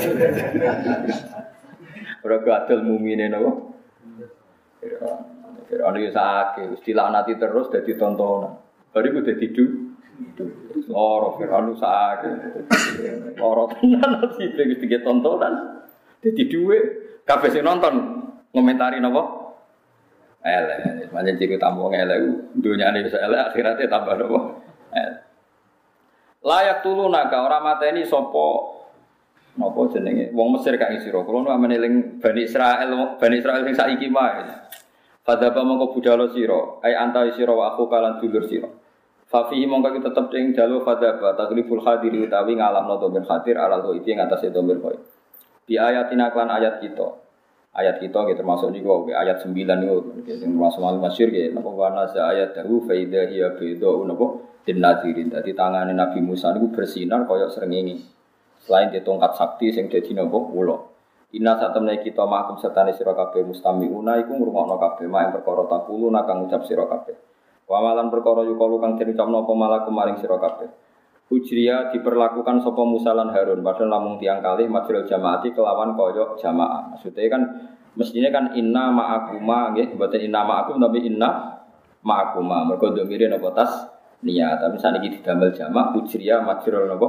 Ora 2.27 2.39
gadel 2.43 2.83
mumine 2.83 3.31
napa? 3.31 3.51
Fir'aun. 4.83 5.19
Fir'aun 5.71 5.95
itu 5.99 6.13
sakit, 6.13 6.69
istilah 6.79 7.09
nanti 7.09 7.39
terus 7.39 7.71
jadi 7.71 7.97
tontonan. 7.97 8.61
Baru 8.93 9.09
gue 9.09 9.25
jadi 9.25 9.47
du. 9.51 9.65
Loro 10.91 11.39
Fir'aun 11.39 11.73
itu 11.73 11.81
sakit. 11.81 12.33
Loro 13.39 13.71
tenan 13.73 14.31
begitu 14.31 14.85
tiga 14.85 14.99
tontonan. 15.03 15.83
Jadi 16.23 16.43
duwe, 16.47 16.79
kafe 17.27 17.51
sing 17.51 17.67
nonton 17.67 18.23
ngomentari 18.55 19.03
napa? 19.03 19.42
Elek, 20.43 21.15
macam 21.15 21.39
ciri 21.39 21.55
tamu 21.55 21.87
elek, 21.95 22.19
dunia 22.59 22.91
ini 22.91 23.07
bisa 23.07 23.23
elek, 23.23 23.55
akhiratnya 23.55 23.87
tambah 23.87 24.15
nopo. 24.19 24.39
Layak 26.43 26.83
tulu 26.83 27.07
naga 27.07 27.47
orang 27.47 27.63
mata 27.63 27.87
ini 27.87 28.03
sopo 28.03 28.75
nopo 29.55 29.87
jenenge 29.95 30.35
wong 30.35 30.59
Mesir 30.59 30.75
kak 30.75 30.91
isiro. 30.99 31.23
Kalau 31.23 31.47
nu 31.47 31.55
meneling 31.55 32.19
bani 32.19 32.43
Israel, 32.43 33.15
bani 33.15 33.39
Israel 33.39 33.63
sing 33.63 33.79
saiki 33.79 34.11
mah. 34.11 34.67
Fadaba 35.23 35.63
mongko 35.63 35.95
budalo 35.95 36.35
siro, 36.35 36.83
ay 36.83 36.99
antai 36.99 37.31
siro 37.39 37.55
wa 37.55 37.71
aku 37.71 37.87
kalan 37.87 38.19
dulur 38.19 38.43
siro. 38.51 38.75
Fafihi 39.31 39.71
mongko 39.71 40.03
kita 40.03 40.11
tetep 40.11 40.35
ing 40.35 40.51
jalu 40.51 40.83
fadaba 40.83 41.39
tagliful 41.39 41.79
hadiri 41.79 42.27
utawi 42.27 42.59
ngalam 42.59 42.91
no 42.91 42.99
domir 42.99 43.23
hadir 43.31 43.55
alal 43.55 43.95
itu 43.95 44.11
yang 44.11 44.27
atas 44.27 44.43
domir 44.51 44.83
koi. 44.83 44.99
Di 45.63 45.79
ayatina 45.79 46.35
klan 46.35 46.51
ayat 46.51 46.83
kita 46.83 47.07
ayat 47.73 47.97
kita 48.05 48.19
gitu 48.29 48.45
termasuk 48.45 48.69
juga 48.77 49.17
ayat 49.17 49.41
9 49.41 49.57
itu 49.57 49.97
yang 50.29 50.53
termasuk 50.53 50.81
malu 50.85 51.01
masyur 51.01 51.29
gitu 51.33 51.57
napa 51.57 51.71
warna 51.73 52.05
ayat 52.05 52.53
dahu 52.53 52.85
faida 52.85 53.29
hiya 53.29 53.57
bedo 53.57 54.05
napa? 54.05 54.53
Din 54.63 54.79
nadirin 54.79 55.27
dadi 55.27 55.59
tangane 55.59 55.91
Nabi 55.91 56.23
Musa 56.23 56.55
niku 56.55 56.71
bersinar 56.71 57.27
koyok 57.27 57.51
ini 57.67 57.99
selain 58.63 58.95
di 58.95 59.03
tongkat 59.03 59.35
sakti 59.35 59.75
sing 59.75 59.89
dadi 59.89 60.15
napa? 60.15 60.39
Ulo 60.39 60.93
Inna 61.33 61.57
saat 61.57 61.73
temen 61.73 61.97
kita 61.97 62.29
makum 62.29 62.61
sertane 62.61 62.93
sira 62.93 63.17
kabeh 63.17 63.41
mustamiuna. 63.41 64.21
Iku 64.21 64.37
ngrungokno 64.37 64.77
kabeh 64.77 65.09
mak 65.09 65.21
yang 65.25 65.33
perkara 65.41 65.65
takulu 65.65 66.13
nakang 66.13 66.45
ngucap 66.45 66.61
sira 66.69 66.85
kabeh. 66.85 67.17
Wa 67.65 67.81
malan 67.81 68.13
perkara 68.13 68.45
yukalu 68.45 68.77
kang 68.85 69.01
den 69.01 69.17
ucapno 69.17 69.41
apa 69.41 69.89
maring 69.89 70.21
sira. 70.21 70.37
Ujriya 71.33 71.89
diperlakukan 71.97 72.61
sopo 72.61 72.85
musalan 72.85 73.33
Harun 73.33 73.65
padahal 73.65 73.89
namun 73.89 74.21
tiang 74.21 74.45
kali 74.45 74.69
majrul 74.69 75.09
jamaati 75.09 75.57
kelawan 75.57 75.97
koyok 75.97 76.37
jamaah. 76.37 76.93
Maksudnya 76.93 77.33
kan 77.33 77.43
mestinya 77.97 78.29
kan 78.29 78.45
inna 78.53 78.93
ma'akuma 78.93 79.73
nggih, 79.73 79.97
mboten 79.97 80.29
inna 80.29 80.45
ma'akum 80.45 80.77
tapi 80.77 81.09
inna 81.09 81.57
ma'akuma. 82.05 82.69
Mergo 82.69 82.93
domire 82.93 83.33
napa 83.33 83.49
tas 83.57 83.73
niat. 84.21 84.61
Tapi 84.61 84.77
saniki 84.77 85.09
didamel 85.09 85.57
jamak 85.57 85.97
ujriya 85.97 86.45
majrul 86.45 86.85
napa 86.85 87.09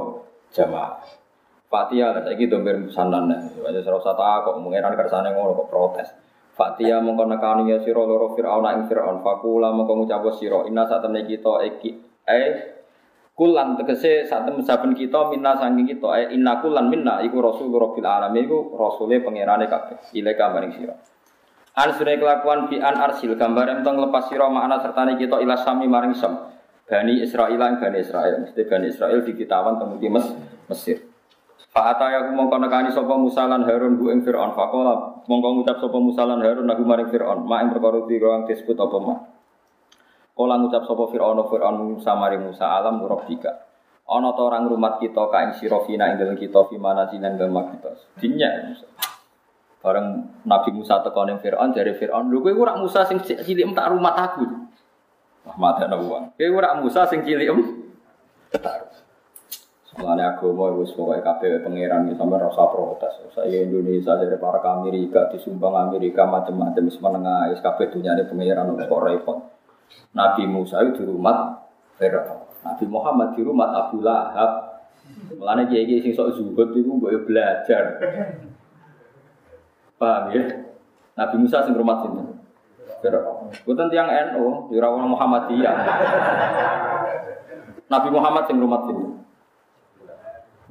jamaah. 0.56 1.04
Fatihah 1.68 2.16
lah 2.16 2.24
saiki 2.24 2.48
domir 2.48 2.80
musanan. 2.80 3.28
Wajah 3.60 3.82
serasa 3.84 4.16
kok 4.16 4.56
mengeran 4.56 4.96
kersane 4.96 5.36
ngono 5.36 5.52
kok 5.52 5.68
protes. 5.68 6.08
Fatihah 6.56 7.04
mongko 7.04 7.28
nekani 7.28 7.76
ya 7.76 7.82
sira 7.84 8.00
loro 8.00 8.32
Firaun 8.32 8.64
ing 8.72 8.88
Firaun 8.88 9.20
fakula 9.20 9.68
mongko 9.74 10.00
ngucap 10.00 10.24
sira 10.38 10.64
inna 10.64 10.88
sak 10.88 11.02
temne 11.02 11.26
kita 11.26 11.66
iki 11.66 11.98
eh 12.30 12.73
Kulan 13.34 13.74
tegese 13.74 14.30
saat 14.30 14.46
saben 14.62 14.94
kita 14.94 15.26
minna 15.26 15.58
sangking 15.58 15.90
kita 15.90 16.06
eh 16.22 16.26
inna 16.38 16.62
kulan 16.62 16.86
minna 16.86 17.18
iku 17.18 17.42
rasul 17.42 17.66
rabbil 17.74 18.06
alamin 18.06 18.46
iku 18.46 18.78
rasule 18.78 19.18
pangerane 19.26 19.66
kabeh 19.66 20.14
ilaika 20.14 20.54
maring 20.54 20.70
sira. 20.70 20.94
An 21.74 21.90
sunai 21.98 22.14
kelakuan 22.14 22.70
bi 22.70 22.78
an 22.78 22.94
arsil 22.94 23.34
gambar 23.34 23.82
tentang 23.82 23.98
lepas 23.98 24.30
sira 24.30 24.46
makna 24.46 24.78
sertane 24.78 25.18
kita 25.18 25.42
ila 25.42 25.58
sami 25.58 25.90
maring 25.90 26.14
sam. 26.14 26.54
Bani 26.86 27.26
Israil 27.26 27.58
lan 27.58 27.82
Bani 27.82 28.06
Israil 28.06 28.46
mesti 28.46 28.70
Bani 28.70 28.86
Israil 28.86 29.26
di 29.26 29.34
kitawan 29.34 29.82
temu 29.82 29.98
di 29.98 30.06
Mes, 30.06 30.30
Mesir. 30.70 31.02
Fa 31.74 31.90
ataya 31.90 32.30
ku 32.30 32.38
mongko 32.38 32.62
nekani 32.62 32.94
sapa 32.94 33.18
Musa 33.18 33.50
lan 33.50 33.66
Harun 33.66 33.98
bu 33.98 34.14
ing 34.14 34.22
Firaun 34.22 34.54
faqala 34.54 35.26
mongko 35.26 35.48
ngucap 35.58 35.82
sapa 35.82 35.98
Musa 35.98 36.22
lan 36.22 36.38
Harun 36.38 36.70
aku 36.70 36.86
maring 36.86 37.10
Firaun 37.10 37.42
mak 37.50 37.66
ing 37.66 37.70
perkara 37.74 37.98
disebut 38.46 38.78
apa 38.78 38.96
mak. 39.02 39.33
Kala 40.34 40.58
ngucap 40.58 40.82
sapa 40.82 41.04
Fir'aun 41.14 41.38
Fir'aun 41.46 41.94
Musa 41.94 42.18
mari 42.18 42.34
Musa 42.42 42.66
alam 42.66 42.98
rabbika. 43.06 43.70
Ana 44.04 44.34
ta 44.34 44.42
orang 44.42 44.66
rumat 44.66 44.98
kita 44.98 45.30
ka 45.30 45.38
ing 45.46 45.52
sira 45.56 45.78
fina 45.86 46.10
ing 46.10 46.18
dalem 46.18 46.34
kita 46.34 46.66
fi 46.66 46.74
mana 46.74 47.06
jinan 47.06 47.38
dalem 47.38 47.54
kita. 47.70 47.94
Dinya 48.18 48.50
Musa. 48.66 48.86
Bareng 49.78 50.42
Nabi 50.42 50.70
Musa 50.74 50.98
teko 51.06 51.22
ning 51.22 51.38
Fir'aun 51.38 51.70
jare 51.70 51.94
Fir'aun, 51.94 52.34
"Lho 52.34 52.42
kowe 52.42 52.50
ora 52.50 52.74
Musa 52.74 53.06
sing 53.06 53.22
cilik 53.22 53.62
tak 53.78 53.94
rumat 53.94 54.14
aku." 54.18 54.44
Ana 55.54 55.96
wong. 56.02 56.34
Kowe 56.34 56.46
ora 56.50 56.82
Musa 56.82 57.06
sing 57.06 57.22
cilik 57.22 57.48
em 57.54 57.60
tak 58.50 58.90
Mulane 59.94 60.26
agama 60.26 60.74
wis 60.74 60.90
pokoke 60.90 61.22
kabeh 61.22 61.62
pangeran 61.62 62.10
iki 62.10 62.18
sampe 62.18 62.34
rasa 62.34 62.66
protes. 62.66 63.14
Saya 63.30 63.62
Indonesia 63.62 64.18
dari 64.18 64.34
para 64.42 64.58
Amerika 64.74 65.30
disumbang 65.30 65.70
Amerika 65.70 66.26
macam-macam 66.26 66.82
wis 66.90 66.98
menengah 66.98 67.54
wis 67.54 67.62
kabeh 67.62 67.94
dunyane 67.94 68.26
pangeran 68.26 68.74
kok 68.74 68.90
repot. 69.06 69.53
Nabi 70.14 70.46
Musa 70.46 70.78
itu 70.86 71.02
di 71.02 71.10
rumah 71.10 71.58
Fir'aun. 71.98 72.46
Nabi 72.62 72.84
Muhammad 72.86 73.28
di 73.34 73.42
rumah 73.42 73.68
Abu 73.74 74.00
Lahab. 74.00 74.80
Mulane 75.36 75.68
kiai 75.68 75.84
kiai 75.84 76.00
sing 76.00 76.14
sok 76.16 76.38
zuhud 76.38 76.70
itu 76.72 76.86
gue 76.86 77.18
belajar. 77.26 77.98
Paham 80.00 80.32
ya? 80.32 80.42
Nabi 81.18 81.34
Musa 81.42 81.66
sing 81.66 81.74
rumah 81.74 82.02
sini. 82.02 82.22
Fir'aun. 83.02 83.52
Bukan 83.68 83.86
tiang 83.92 84.08
NU, 84.08 84.72
di 84.72 84.80
rawon 84.80 85.12
Muhammadiyah. 85.12 85.76
Nabi 87.90 88.08
Muhammad 88.10 88.44
sing 88.48 88.56
rumah 88.58 88.80
sini. 88.88 89.06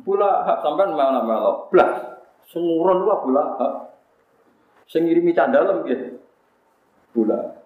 Abu 0.03 0.19
Lahab 0.19 0.59
sampean 0.59 0.99
mana 0.99 1.23
melok. 1.23 1.71
Blah. 1.71 1.91
Sumuran 2.51 3.07
lu 3.07 3.09
Abu 3.11 3.29
Lahab. 3.31 3.95
Sing 4.83 5.07
ngirimi 5.07 5.31
candalem 5.31 5.87
gitu. 5.87 6.19
Lahab. 7.23 7.62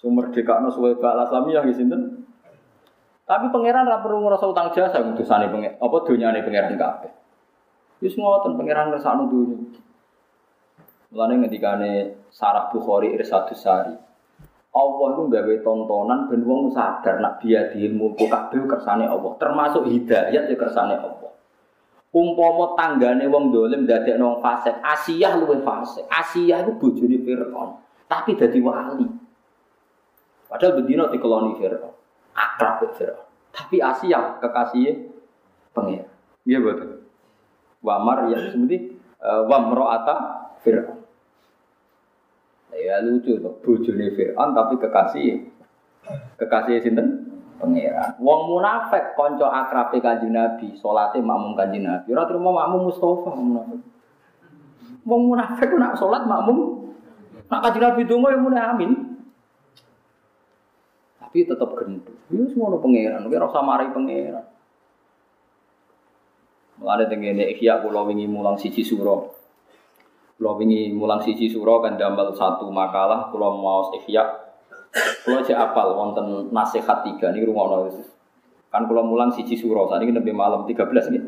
Sumber 0.00 0.32
dekakno 0.32 0.72
suwe 0.72 0.96
bak 0.96 1.28
yang 1.52 1.68
di 1.68 1.76
sini. 1.76 1.92
Tapi 3.28 3.46
pangeran 3.52 3.84
ra 3.84 4.00
perlu 4.00 4.26
ngrasa 4.26 4.48
utang 4.48 4.72
jasa 4.72 4.98
utusane 5.04 5.52
pengen 5.52 5.76
apa 5.76 5.96
donyane 6.02 6.40
pangeran 6.40 6.74
kabeh. 6.74 7.12
Wis 8.00 8.16
ngoten 8.16 8.56
pangeran 8.56 8.90
ngersakno 8.90 9.28
dunya. 9.28 9.60
Mulane 11.12 11.44
ngendikane 11.44 11.92
Sarah 12.32 12.72
Bukhari 12.72 13.12
Irsadus 13.12 13.60
Sari. 13.60 13.92
Allah 14.70 15.06
itu 15.14 15.22
gawe 15.26 15.54
tontonan 15.66 16.30
ben 16.30 16.46
wong 16.46 16.70
sadar 16.70 17.18
nak 17.18 17.42
dia 17.42 17.74
di 17.74 17.90
ilmu 17.90 18.14
kabeh 18.14 18.70
kersane 18.70 19.02
Allah, 19.02 19.34
termasuk 19.36 19.82
hidayat 19.90 20.46
ya 20.46 20.56
kersane 20.56 20.94
Allah. 20.94 21.34
Umpama 22.14 22.78
tanggane 22.78 23.26
wong 23.26 23.50
dolim 23.50 23.82
dadekno 23.86 24.30
wong 24.30 24.38
fasik, 24.38 24.78
Asiyah 24.78 25.38
luwe 25.42 25.58
fasik. 25.62 26.06
Asiyah 26.06 26.62
iku 26.62 26.78
bojone 26.78 27.18
Firaun, 27.22 27.82
tapi 28.06 28.38
dadi 28.38 28.58
wali. 28.62 29.06
Padahal 30.50 30.82
bedino 30.82 31.06
dikeloni 31.06 31.54
Fir'aun. 31.62 31.94
Akrab 32.34 32.82
ke 32.82 32.86
Fir'aun. 32.98 33.26
Tapi 33.54 33.78
Asia 33.78 34.42
kekasih 34.42 35.14
pengen. 35.70 36.10
Iya 36.42 36.58
betul. 36.58 37.06
Wamar 37.86 38.26
ya 38.28 38.50
seperti 38.50 38.98
uh, 39.22 39.46
Wamro'ata 39.46 40.16
Fir'aun. 40.66 40.98
Ya 42.74 42.98
lucu 43.02 43.38
tuh, 43.38 43.62
bujuni 43.62 44.10
Fir'aun 44.18 44.50
tapi 44.50 44.74
kekasih 44.82 45.46
kekasih 46.34 46.82
sinten 46.82 47.30
pangeran. 47.60 48.18
Wong 48.18 48.50
munafik 48.50 49.14
konco 49.14 49.46
akrabe 49.46 50.02
kanjeng 50.02 50.34
Nabi, 50.34 50.74
salate 50.74 51.22
makmum 51.22 51.54
kanjeng 51.54 51.86
Nabi. 51.86 52.10
Ora 52.10 52.26
terima 52.26 52.50
makmum 52.50 52.90
Mustafa 52.90 53.30
munafik. 53.36 53.80
Wong 55.06 55.22
munafik 55.30 55.70
nak 55.78 55.94
salat 55.94 56.26
makmum 56.26 56.90
nak 57.46 57.60
kanjeng 57.62 57.84
Nabi 57.84 58.02
donga 58.08 58.34
ya 58.34 58.38
muni 58.40 58.58
amin. 58.58 58.92
Tapi 61.30 61.46
tetap 61.46 61.70
gendut. 61.78 62.10
Itu 62.26 62.42
semua 62.50 62.74
pangeran. 62.74 63.22
Kita 63.22 63.38
rasa 63.38 63.62
mari 63.62 63.86
pangeran. 63.94 64.42
Mulane 66.82 67.06
tengene 67.06 67.46
ikhya 67.54 67.78
kula 67.86 68.02
wingi 68.02 68.26
mulang 68.26 68.58
siji 68.58 68.82
suro. 68.82 69.30
Kula 70.34 70.58
wingi 70.58 70.90
mulang 70.90 71.22
siji 71.22 71.46
suro 71.46 71.78
kan 71.78 71.94
damel 71.94 72.34
satu 72.34 72.66
makalah 72.74 73.30
kula 73.30 73.46
mau 73.46 73.94
ikhya. 73.94 74.26
Kula 75.22 75.46
cek 75.46 75.54
apal 75.54 75.94
wonten 75.94 76.50
nasihat 76.50 77.06
tiga 77.06 77.30
niki 77.30 77.46
rungokno. 77.46 77.86
Kan 78.74 78.90
kula 78.90 79.06
mulang 79.06 79.30
siji. 79.30 79.54
Saat 79.54 80.02
ini 80.02 80.10
lebih 80.10 80.34
malam 80.34 80.66
13 80.66 81.14
nih. 81.14 81.22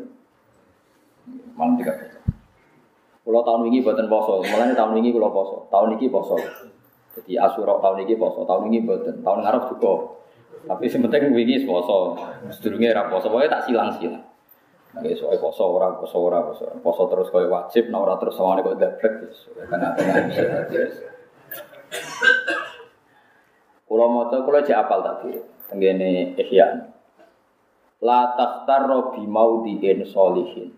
Malam 1.55 1.79
13. 1.79 3.23
Kula 3.23 3.39
tahun 3.39 3.71
ini 3.71 3.79
buatan 3.79 4.11
poso. 4.11 4.43
Mulane 4.43 4.75
tahun 4.75 4.99
ini 4.99 5.15
kula 5.15 5.31
poso. 5.31 5.63
Tahun 5.71 5.95
ini 5.95 6.11
poso. 6.11 6.35
Jadi 7.13 7.37
Asyura 7.37 7.77
tahun 7.77 8.09
ini 8.09 8.17
poso, 8.17 8.41
tahun 8.41 8.73
ini 8.73 8.89
boten, 8.89 9.21
tahun 9.21 9.39
ngarep 9.45 9.63
juga. 9.69 9.93
Tapi 10.63 10.85
sementing 10.89 11.29
wingi 11.29 11.61
poso, 11.67 12.17
sedurunge 12.49 12.89
ora 12.89 13.11
poso, 13.11 13.29
pokoke 13.29 13.51
tak 13.51 13.69
silang-silang. 13.69 14.25
Nggih 14.93 15.17
soal 15.17 15.37
poso 15.41 15.65
ora 15.73 15.93
poso 15.97 16.17
ora 16.21 16.41
poso. 16.41 16.69
Poso 16.81 17.09
terus 17.09 17.29
koyo 17.33 17.49
wajib, 17.49 17.89
nek 17.89 18.01
ora 18.01 18.15
terus 18.21 18.37
sawane 18.37 18.61
kok 18.61 18.77
deblek 18.77 19.13
bisa 19.25 20.41
dadi. 20.45 20.77
Kulo 23.89 24.05
maca 24.09 24.41
kulo 24.41 24.61
jek 24.65 24.77
apal 24.77 25.01
tadi. 25.05 25.37
Tenggene 25.69 26.37
Ihya. 26.37 26.93
La 28.01 28.33
takhtarra 28.37 29.13
bi 29.13 29.25
maudhi'in 29.25 30.05
solihin. 30.05 30.69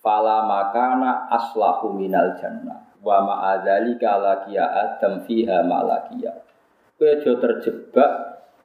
Fala 0.00 0.48
makana 0.48 1.28
aslahu 1.28 1.92
minal 1.92 2.36
jannah. 2.40 2.96
Wa 3.00 3.20
ma'adzalika 3.24 4.16
lakiya 4.16 4.64
adam 4.64 5.24
fiha 5.24 5.64
ma'lakiya. 5.64 6.32
Aja 7.00 7.32
terjebak 7.40 8.12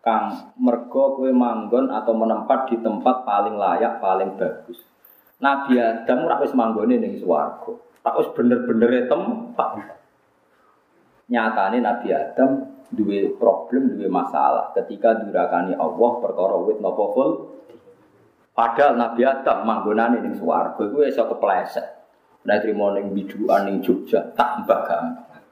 kang 0.04 0.52
mergo 0.60 1.16
kowe 1.16 1.32
manggon 1.32 1.88
atau 1.88 2.12
menempat 2.12 2.68
di 2.68 2.78
tempat 2.84 3.24
paling 3.24 3.56
layak, 3.56 4.04
paling 4.04 4.36
bagus. 4.36 4.80
Nabi 5.40 5.80
Adam 5.80 6.28
ora 6.28 6.40
wis 6.44 6.56
manggone 6.56 7.00
ning 7.00 7.20
swarga. 7.20 7.76
Tak 8.04 8.16
wis 8.20 8.30
bener-bener 8.36 9.08
tempat. 9.08 9.72
Nyatane 11.32 11.80
Nabi 11.80 12.08
Adam 12.12 12.76
duwe 12.92 13.34
problem, 13.36 13.98
duwe 13.98 14.08
masalah 14.08 14.72
ketika 14.78 15.18
durakani 15.20 15.74
Allah 15.76 16.12
perkara 16.22 16.56
wit 16.64 16.80
napa. 16.80 17.04
Padahal 18.56 18.96
Nabi 18.96 19.22
Adam 19.28 19.68
manggonane 19.68 20.24
ning 20.24 20.40
swarga 20.40 20.80
iku 20.80 21.04
iso 21.04 21.28
kepleset. 21.28 21.84
Nek 22.48 22.64
trimo 22.64 22.96
ning 22.96 23.12
biduan 23.12 23.68
ning 23.68 23.84
Jogja 23.84 24.32
tambah 24.32 24.80
gampang. 24.88 25.44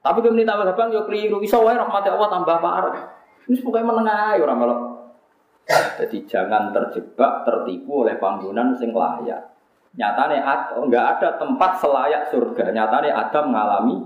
Tapi 0.00 0.18
kemudian 0.24 0.48
tambah 0.48 0.72
gampang 0.72 0.88
yo 0.88 1.04
keliru. 1.04 1.44
Iso 1.44 1.60
wae 1.60 1.76
rahmat 1.76 2.08
Allah 2.08 2.32
tambah 2.32 2.56
parah. 2.56 2.96
Wis 3.44 3.60
pokoke 3.60 3.84
menengah 3.84 4.32
ae 4.32 4.40
ora 4.40 4.56
melok. 4.56 4.80
Jadi 5.66 6.22
jangan 6.30 6.70
terjebak, 6.70 7.42
tertipu 7.42 8.06
oleh 8.06 8.16
panggonan 8.16 8.72
sing 8.78 8.96
layak. 8.96 9.52
Nyatane 9.92 10.40
enggak 10.80 11.04
ada 11.18 11.28
tempat 11.36 11.76
selayak 11.76 12.32
surga. 12.32 12.72
Nyatane 12.72 13.12
Adam 13.12 13.52
mengalami 13.52 13.96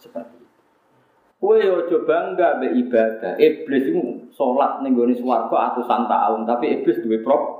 seperti 0.00 0.36
Kue 1.36 1.60
yo 1.60 1.84
coba 1.84 2.32
enggak 2.32 2.64
be 2.64 2.68
ibadah. 2.80 3.36
Iblis 3.36 3.92
itu 3.92 4.02
sholat 4.32 4.80
ning 4.80 4.96
gone 4.96 5.12
swarga 5.12 5.70
atusan 5.72 6.08
tahun, 6.08 6.48
tapi 6.48 6.80
iblis 6.80 7.04
duwe 7.04 7.20
prop. 7.20 7.55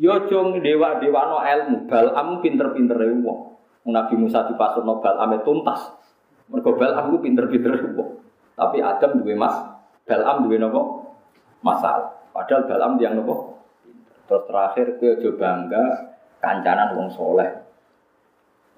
Yo 0.00 0.24
jong 0.24 0.64
dewa 0.64 0.96
dewa 0.96 1.22
no 1.28 1.38
ilmu, 1.44 1.84
Balam 1.84 2.40
pinter-pinter 2.40 2.96
wong. 3.20 3.40
Nabi 3.82 4.14
Musa 4.16 4.48
dipasut 4.48 4.88
no 4.88 5.04
Balam 5.04 5.36
tuntas. 5.44 5.92
Mergo 6.48 6.72
Balam 6.80 7.12
ku 7.12 7.20
pinter-pinter 7.20 7.76
wong. 7.92 8.24
Tapi 8.56 8.80
Adam 8.80 9.20
duwe 9.20 9.36
mas, 9.36 9.52
Balam 10.08 10.48
duwe 10.48 10.56
nopo 10.56 11.12
masalah. 11.60 12.32
Padahal 12.32 12.64
Balam 12.64 12.96
yang 12.96 13.20
nopo. 13.20 13.60
Terus 14.24 14.48
terakhir 14.48 14.86
kue 14.96 15.12
coba 15.20 15.60
enggak 15.60 15.92
kancanan 16.40 16.96
wong 16.96 17.12
soleh. 17.12 17.52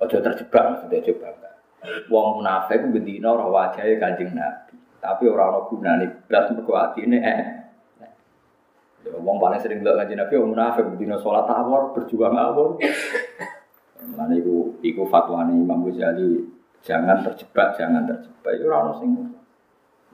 Ojo 0.02 0.18
terjebak, 0.18 0.82
sudah 0.82 0.98
coba 0.98 1.26
enggak. 1.30 1.54
Wong 2.10 2.42
munafik 2.42 2.82
bendina 2.90 3.30
ora 3.30 3.46
wajahe 3.46 4.02
Kanjeng 4.02 4.34
Nabi. 4.34 4.74
Tapi 4.98 5.28
ora 5.30 5.52
ana 5.52 5.60
gunane 5.68 6.26
blas 6.26 6.50
mergo 6.50 6.74
atine 6.74 7.18
eh. 7.22 7.42
Ya 9.04 9.12
wong 9.20 9.36
paling 9.36 9.60
sering 9.60 9.84
ndelok 9.84 10.00
Kanjeng 10.00 10.18
Nabi 10.24 10.34
wong 10.40 10.50
munafik 10.56 10.84
bendina 10.88 11.20
salat 11.20 11.44
awor, 11.44 11.92
berjuang 11.92 12.32
awor. 12.32 12.80
Mulane 14.04 14.34
iku 14.40 14.80
iku 14.80 15.02
fatwane 15.08 15.52
Imam 15.52 15.84
Ghazali 15.84 16.40
jangan 16.80 17.20
terjebak, 17.24 17.76
jangan 17.76 18.08
terjebak. 18.08 18.52
Itu 18.56 18.64
ora 18.68 18.92
sing 18.96 19.10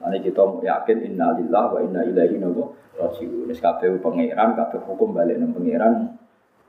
Nanti 0.01 0.32
kita 0.32 0.41
yakin 0.64 1.12
inna 1.12 1.36
lillah 1.36 1.76
wa 1.76 1.78
inna 1.84 2.01
ilaihi 2.09 2.41
rajiun. 2.41 3.53
Wis 3.53 3.61
kabeh 3.61 4.01
pangeran, 4.01 4.57
kabeh 4.57 4.80
hukum 4.88 5.12
balik 5.12 5.36
nang 5.36 5.53
pangeran. 5.53 6.16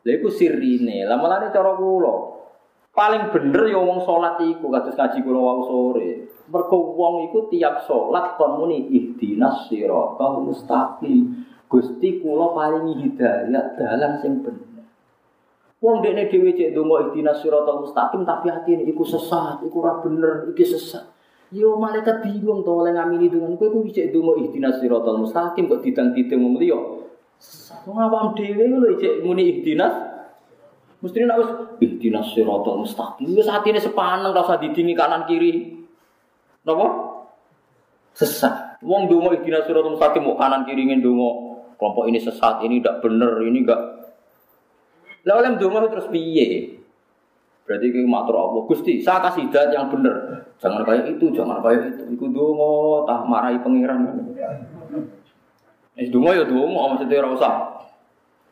Lha 0.03 0.11
iku 0.11 0.27
sirine. 0.27 1.07
Lah 1.07 1.15
mulane 1.15 1.47
cara 1.49 1.71
kula 1.79 2.43
Paling 2.91 3.31
bener 3.31 3.71
ya 3.71 3.79
wong 3.79 4.03
salat 4.03 4.35
iku 4.43 4.67
kados 4.67 4.99
ngaji 4.99 5.23
kula 5.23 5.39
wau 5.39 5.63
sore. 5.63 6.27
Mergo 6.51 6.91
wong 6.91 7.31
iku 7.31 7.47
tiap 7.47 7.87
salat 7.87 8.35
kon 8.35 8.59
muni 8.59 8.91
ihdinas 8.91 9.71
siratal 9.71 10.43
mustaqim. 10.43 11.47
Gusti 11.71 12.19
kula 12.19 12.51
paringi 12.51 12.99
hidayah 12.99 13.79
dalan 13.79 14.19
sing 14.19 14.43
bener. 14.43 14.83
Wong 15.81 16.03
dekne 16.03 16.27
dhewe 16.27 16.51
cek 16.53 16.75
donga 16.75 17.09
ihdinas 17.09 17.39
siratal 17.41 17.81
mustaqim 17.81 18.21
tapi 18.27 18.51
atine 18.51 18.83
iku 18.85 19.01
sesat, 19.01 19.65
iku 19.65 19.81
ora 19.81 20.03
bener, 20.03 20.51
iki 20.51 20.67
sesat. 20.67 21.07
Yo 21.49 21.79
malaikat 21.79 22.21
bingung 22.21 22.61
to 22.61 22.69
oleh 22.69 22.93
ngamini 22.93 23.31
dengan 23.31 23.55
kowe 23.55 23.65
kuwi 23.71 23.89
cek 23.89 24.11
donga 24.11 24.37
ihdinas 24.43 24.77
siratal 24.83 25.17
mustaqim 25.23 25.71
kok 25.71 25.79
didang-didang 25.79 26.43
wong 26.43 26.59
liya. 26.59 26.77
Wong 27.87 27.97
awam 27.97 28.35
dhewe 28.35 28.67
lho 28.67 28.99
cek 28.99 29.23
muni 29.23 29.57
ihdinas 29.57 30.11
Mesti 31.01 31.25
nak 31.25 31.37
wis 31.41 31.49
ihdinas 31.81 32.29
siratal 32.37 32.85
mustaqim. 32.85 33.31
Wis 33.33 33.49
atine 33.49 33.81
sepaneng 33.81 34.37
rasa 34.37 34.61
didingi 34.61 34.93
kanan 34.93 35.25
kiri. 35.25 35.81
Napa? 36.61 36.85
Sesat. 38.13 38.77
Wong 38.85 39.09
donga 39.09 39.33
ihdinas 39.33 39.65
siratal 39.65 39.97
mustaqim 39.97 40.29
mau 40.29 40.37
kanan 40.37 40.61
kiri 40.61 40.93
ngene. 40.93 41.49
Kelompok 41.81 42.05
ini 42.05 42.21
sesat, 42.21 42.61
ini 42.61 42.77
tidak 42.77 43.01
benar, 43.01 43.41
ini 43.41 43.65
enggak. 43.65 43.81
Lah 45.25 45.33
oleh 45.41 45.57
donga 45.57 45.89
terus 45.89 46.05
piye? 46.13 46.77
Berarti 47.65 47.89
kita 47.89 48.05
matur 48.05 48.37
Allah, 48.37 48.61
Gusti, 48.69 49.01
saya 49.01 49.17
kasih 49.25 49.49
hidayat 49.49 49.73
yang 49.73 49.89
benar. 49.89 50.45
Jangan 50.61 50.85
kayak 50.85 51.17
itu, 51.17 51.33
jangan 51.33 51.57
kayak 51.65 51.89
itu. 51.89 52.13
Iku 52.13 52.29
donga 52.29 53.09
tah 53.09 53.25
marahi 53.25 53.57
pangeran. 53.65 54.13
Es 55.97 56.13
donga 56.13 56.37
ya 56.37 56.45
donga, 56.45 56.93
maksudnya 56.93 57.17
ora 57.25 57.29
usah. 57.33 57.53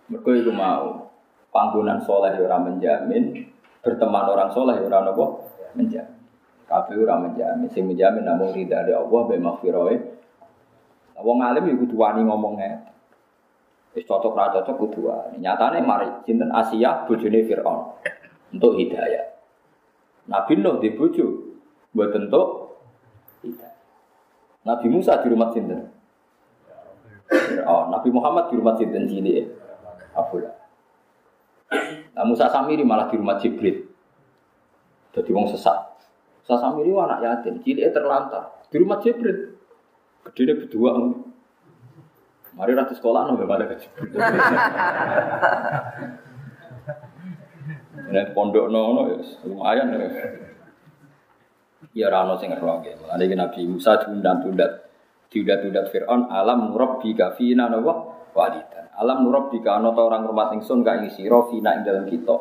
Mergo 0.10 0.32
iku 0.34 0.50
mau 0.50 1.14
panggonan 1.54 2.02
soleh 2.02 2.34
ya 2.34 2.50
orang 2.50 2.74
menjamin, 2.74 3.46
berteman 3.86 4.26
orang 4.26 4.50
soleh 4.50 4.74
ya 4.74 4.90
orang 4.90 5.14
apa? 5.14 5.26
Menjamin. 5.78 6.18
Kabeh 6.66 6.98
orang 6.98 7.30
menjamin, 7.30 7.70
sing 7.70 7.86
menjamin 7.86 8.26
namun 8.26 8.58
ridha 8.58 8.82
dari 8.82 8.98
Allah 8.98 9.22
be 9.30 9.38
maghfirah. 9.38 9.86
Wong 11.22 11.38
alim 11.46 11.70
ya 11.70 11.78
kudu 11.78 11.94
wani 11.94 12.26
ngomongnya. 12.26 12.90
Wis 13.98 14.06
cocok 14.06 14.38
ra 14.38 14.54
cocok 14.54 14.76
kudu 14.78 15.10
wani. 15.10 15.42
Nyatane 15.42 15.82
mari 15.82 16.08
sinten 16.26 16.54
Asia 16.54 17.10
bojone 17.10 17.42
Firaun 17.46 17.98
untuk 18.54 18.78
hidayah. 18.78 19.26
Nabi 20.30 20.62
Nuh 20.62 20.78
di 20.78 20.94
bojo 20.94 21.58
buat 21.94 22.14
tentu 22.14 22.74
hidayah. 23.42 23.78
Nabi 24.68 24.88
Musa 24.94 25.18
di 25.26 25.28
rumah 25.34 25.50
sinten? 25.50 25.90
Oh, 27.66 27.90
Nabi 27.90 28.10
Muhammad 28.14 28.54
di 28.54 28.56
rumah 28.58 28.78
sinten 28.78 29.10
cilik. 29.10 29.46
Abdullah. 30.14 30.56
Nah, 32.18 32.26
Musa 32.26 32.50
Samiri 32.50 32.82
malah 32.82 33.08
di 33.08 33.16
rumah 33.18 33.38
Jibril. 33.38 33.86
Jadi 35.14 35.30
wong 35.30 35.50
sesat. 35.50 35.78
Musa 36.46 36.56
Samiri 36.58 36.90
anak 36.94 37.22
yatim, 37.22 37.62
cilik 37.62 37.94
terlantar 37.94 38.66
di 38.70 38.78
rumah 38.82 38.98
Jibril. 39.02 39.58
Gede 40.34 40.54
berdua. 40.66 40.92
Mari 42.60 42.76
ratu 42.76 42.92
sekolah 42.92 43.32
nggak 43.32 43.48
pada 43.48 43.64
ke 43.72 43.76
Jibril. 43.80 44.20
Ini 48.10 48.36
pondok 48.36 48.68
no, 48.68 49.08
ya 49.08 49.18
lumayan 49.48 49.96
ya. 49.96 50.10
Ya 51.96 52.08
rano 52.12 52.36
sing 52.36 52.52
ngerlo 52.52 52.84
nggih. 52.84 53.00
Mulane 53.00 53.26
Nabi 53.32 53.64
Musa 53.64 54.04
diundang-undat. 54.04 54.92
Diundat-undat 55.32 55.88
Fir'aun 55.88 56.28
alam 56.28 56.76
rabbi 56.76 57.16
kafina 57.16 57.72
nawa 57.72 58.28
walidan. 58.36 58.92
Alam 59.00 59.24
nurab 59.24 59.56
jika 59.56 59.80
ana 59.80 59.96
orang 59.96 60.28
rumah 60.28 60.52
ingsun 60.52 60.84
ka 60.84 61.00
ing 61.00 61.08
sira 61.16 61.40
fina 61.48 61.80
ing 61.80 61.88
dalam 61.88 62.04
kita. 62.12 62.36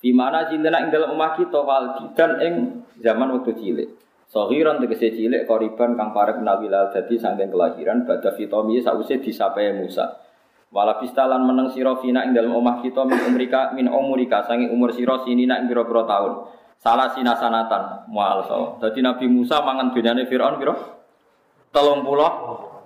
Di 0.00 0.16
mana 0.16 0.48
cintana 0.48 0.80
ing 0.80 0.88
dalam 0.88 1.12
rumah 1.12 1.36
kita 1.36 1.60
walidan 1.60 2.30
ing 2.40 2.54
zaman 3.04 3.36
waktu 3.36 3.52
cilik. 3.52 3.88
Sohiran 4.28 4.76
tegese 4.84 5.16
cilik 5.16 5.48
koriban 5.48 5.96
kang 5.96 6.12
parek 6.12 6.44
menawi 6.44 6.68
lal 6.68 6.92
dadi 6.92 7.16
sangking 7.16 7.48
kelahiran 7.48 8.04
badha 8.04 8.36
fitomi 8.36 8.76
sause 8.84 9.16
disapai 9.24 9.72
Musa. 9.72 10.20
Wala 10.68 11.00
pistalan 11.00 11.48
meneng 11.48 11.72
sira 11.72 11.96
fina 11.96 12.28
ing 12.28 12.36
dalam 12.36 12.52
omah 12.52 12.84
kita 12.84 13.08
min 13.08 13.16
umrika 13.24 13.72
min 13.72 13.88
umurika 13.88 14.44
sange 14.44 14.68
umur 14.68 14.92
sira 14.92 15.24
sinina 15.24 15.56
ing 15.56 15.72
pira-pira 15.72 16.04
taun. 16.04 16.44
Salah 16.76 17.08
sinasanatan 17.16 18.12
mual 18.12 18.44
so. 18.44 18.76
Dadi 18.76 19.00
Nabi 19.00 19.32
Musa 19.32 19.64
mangan 19.64 19.96
dunyane 19.96 20.28
Firaun 20.28 20.60
pira? 20.60 20.76
30 21.72 22.04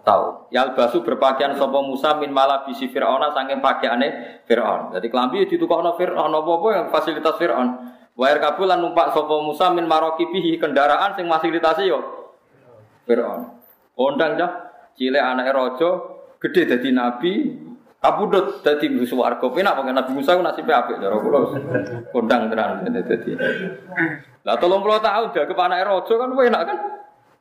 tahu. 0.02 0.50
Yal 0.54 0.78
basu 0.78 1.02
berpakaian 1.02 1.58
sopo 1.58 1.82
Musa 1.82 2.18
min 2.18 2.30
malah 2.34 2.66
bisi 2.66 2.90
Fir'auna 2.90 3.34
saking 3.34 3.58
pakaiane 3.58 4.42
Fir'aun. 4.46 4.94
Jadi 4.94 5.06
kelambi 5.10 5.46
ditukokno 5.46 5.94
Fir'aun 5.98 6.30
apa-apa 6.30 6.68
yang 6.74 6.86
fasilitas 6.90 7.34
Fir'aun. 7.38 7.68
Wair 8.12 8.38
kabulan 8.44 8.84
numpak 8.84 9.16
sopo 9.16 9.40
Musa 9.40 9.72
min 9.72 9.88
maroki 9.88 10.28
bihi 10.28 10.60
kendaraan 10.60 11.16
sing 11.16 11.26
fasilitasi 11.32 11.88
yo. 11.88 12.00
Fir'aun. 13.08 13.56
Kondang 13.96 14.36
cah. 14.36 14.52
Cile 14.92 15.16
anak 15.16 15.56
rojo 15.56 16.20
gede 16.36 16.68
jadi 16.68 16.92
nabi 16.92 17.48
kabudut 17.96 18.60
jadi 18.60 18.92
musuh 18.92 19.24
warga 19.24 19.48
penak 19.48 19.72
pakai 19.72 19.96
Nabi 19.96 20.12
Musa 20.12 20.36
ku 20.36 20.44
nasibnya 20.44 20.84
apik 20.84 21.00
cara 21.00 21.16
kula. 21.16 21.40
Kondang 22.12 22.52
tenan 22.52 22.84
dadi 22.84 23.32
lah 24.42 24.58
30 24.58 24.68
tahun 25.06 25.32
jaga 25.32 25.54
anak 25.64 25.86
rojo 25.88 26.12
kan 26.20 26.34
enak 26.34 26.62
kan? 26.68 26.78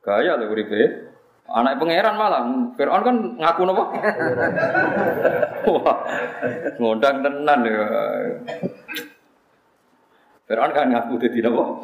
Gaya 0.00 0.40
lho 0.40 0.48
uripe. 0.48 1.12
Anak 1.52 1.76
pangeran 1.82 2.16
malah, 2.16 2.46
Fir'aun 2.78 3.02
kan 3.04 3.16
ngaku 3.36 3.62
nopo? 3.66 3.84
Wah, 5.68 5.98
ngundang 6.80 7.20
tenan 7.20 7.60
ya. 7.66 7.84
Fir'aun 10.52 10.76
kan 10.76 10.84
ngaku 10.92 11.16
jadi 11.16 11.48
nopo? 11.48 11.80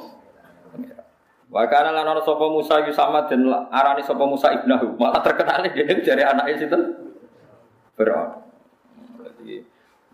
Wa 1.48 1.64
kana 1.72 1.96
lan 1.96 2.04
ana 2.04 2.20
sapa 2.20 2.44
Musa 2.52 2.84
yu 2.84 2.92
sama 2.92 3.24
den 3.24 3.48
arani 3.48 4.04
sapa 4.04 4.20
Musa 4.28 4.52
ibnahu. 4.52 5.00
Malah 5.00 5.24
terkenal 5.24 5.64
dia 5.72 5.88
dari 6.04 6.20
anaknya 6.20 6.60
sinten? 6.60 6.82
Firaun. 7.96 8.44
Jadi 9.24 9.64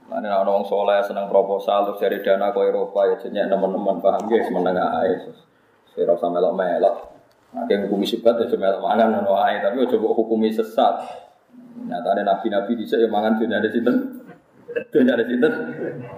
mana 0.07 0.47
ana 0.47 0.47
wong 0.55 0.71
saleh 0.71 1.03
seneng 1.03 1.27
proposal 1.27 1.91
terus 1.91 1.99
cari 1.99 2.23
dana 2.23 2.55
ke 2.55 2.63
Eropa 2.63 3.11
ya 3.11 3.19
jenenge 3.19 3.51
teman-teman 3.51 3.99
paham 3.99 4.23
guys 4.31 4.47
menengah 4.55 5.03
ae. 5.03 5.35
Sira 5.91 6.15
usah 6.15 6.31
melok-melok. 6.31 7.11
Yang 7.67 7.91
hukumi 7.91 8.07
syubhat 8.07 8.39
ya 8.39 8.55
melok 8.55 8.79
mangan 8.87 9.19
ngono 9.19 9.35
ae, 9.43 9.59
tapi 9.59 9.83
mbok 9.83 10.15
hukumi 10.15 10.55
sesat. 10.55 11.03
Nyatane 11.91 12.23
nabi-nabi 12.23 12.79
dhisik 12.79 13.03
ya 13.03 13.11
mangan 13.11 13.35
dunya 13.35 13.59
ada 13.59 13.67
sinten? 13.67 14.14
Dunya 14.91 15.15
ada 15.15 15.25
sinten? 15.27 15.53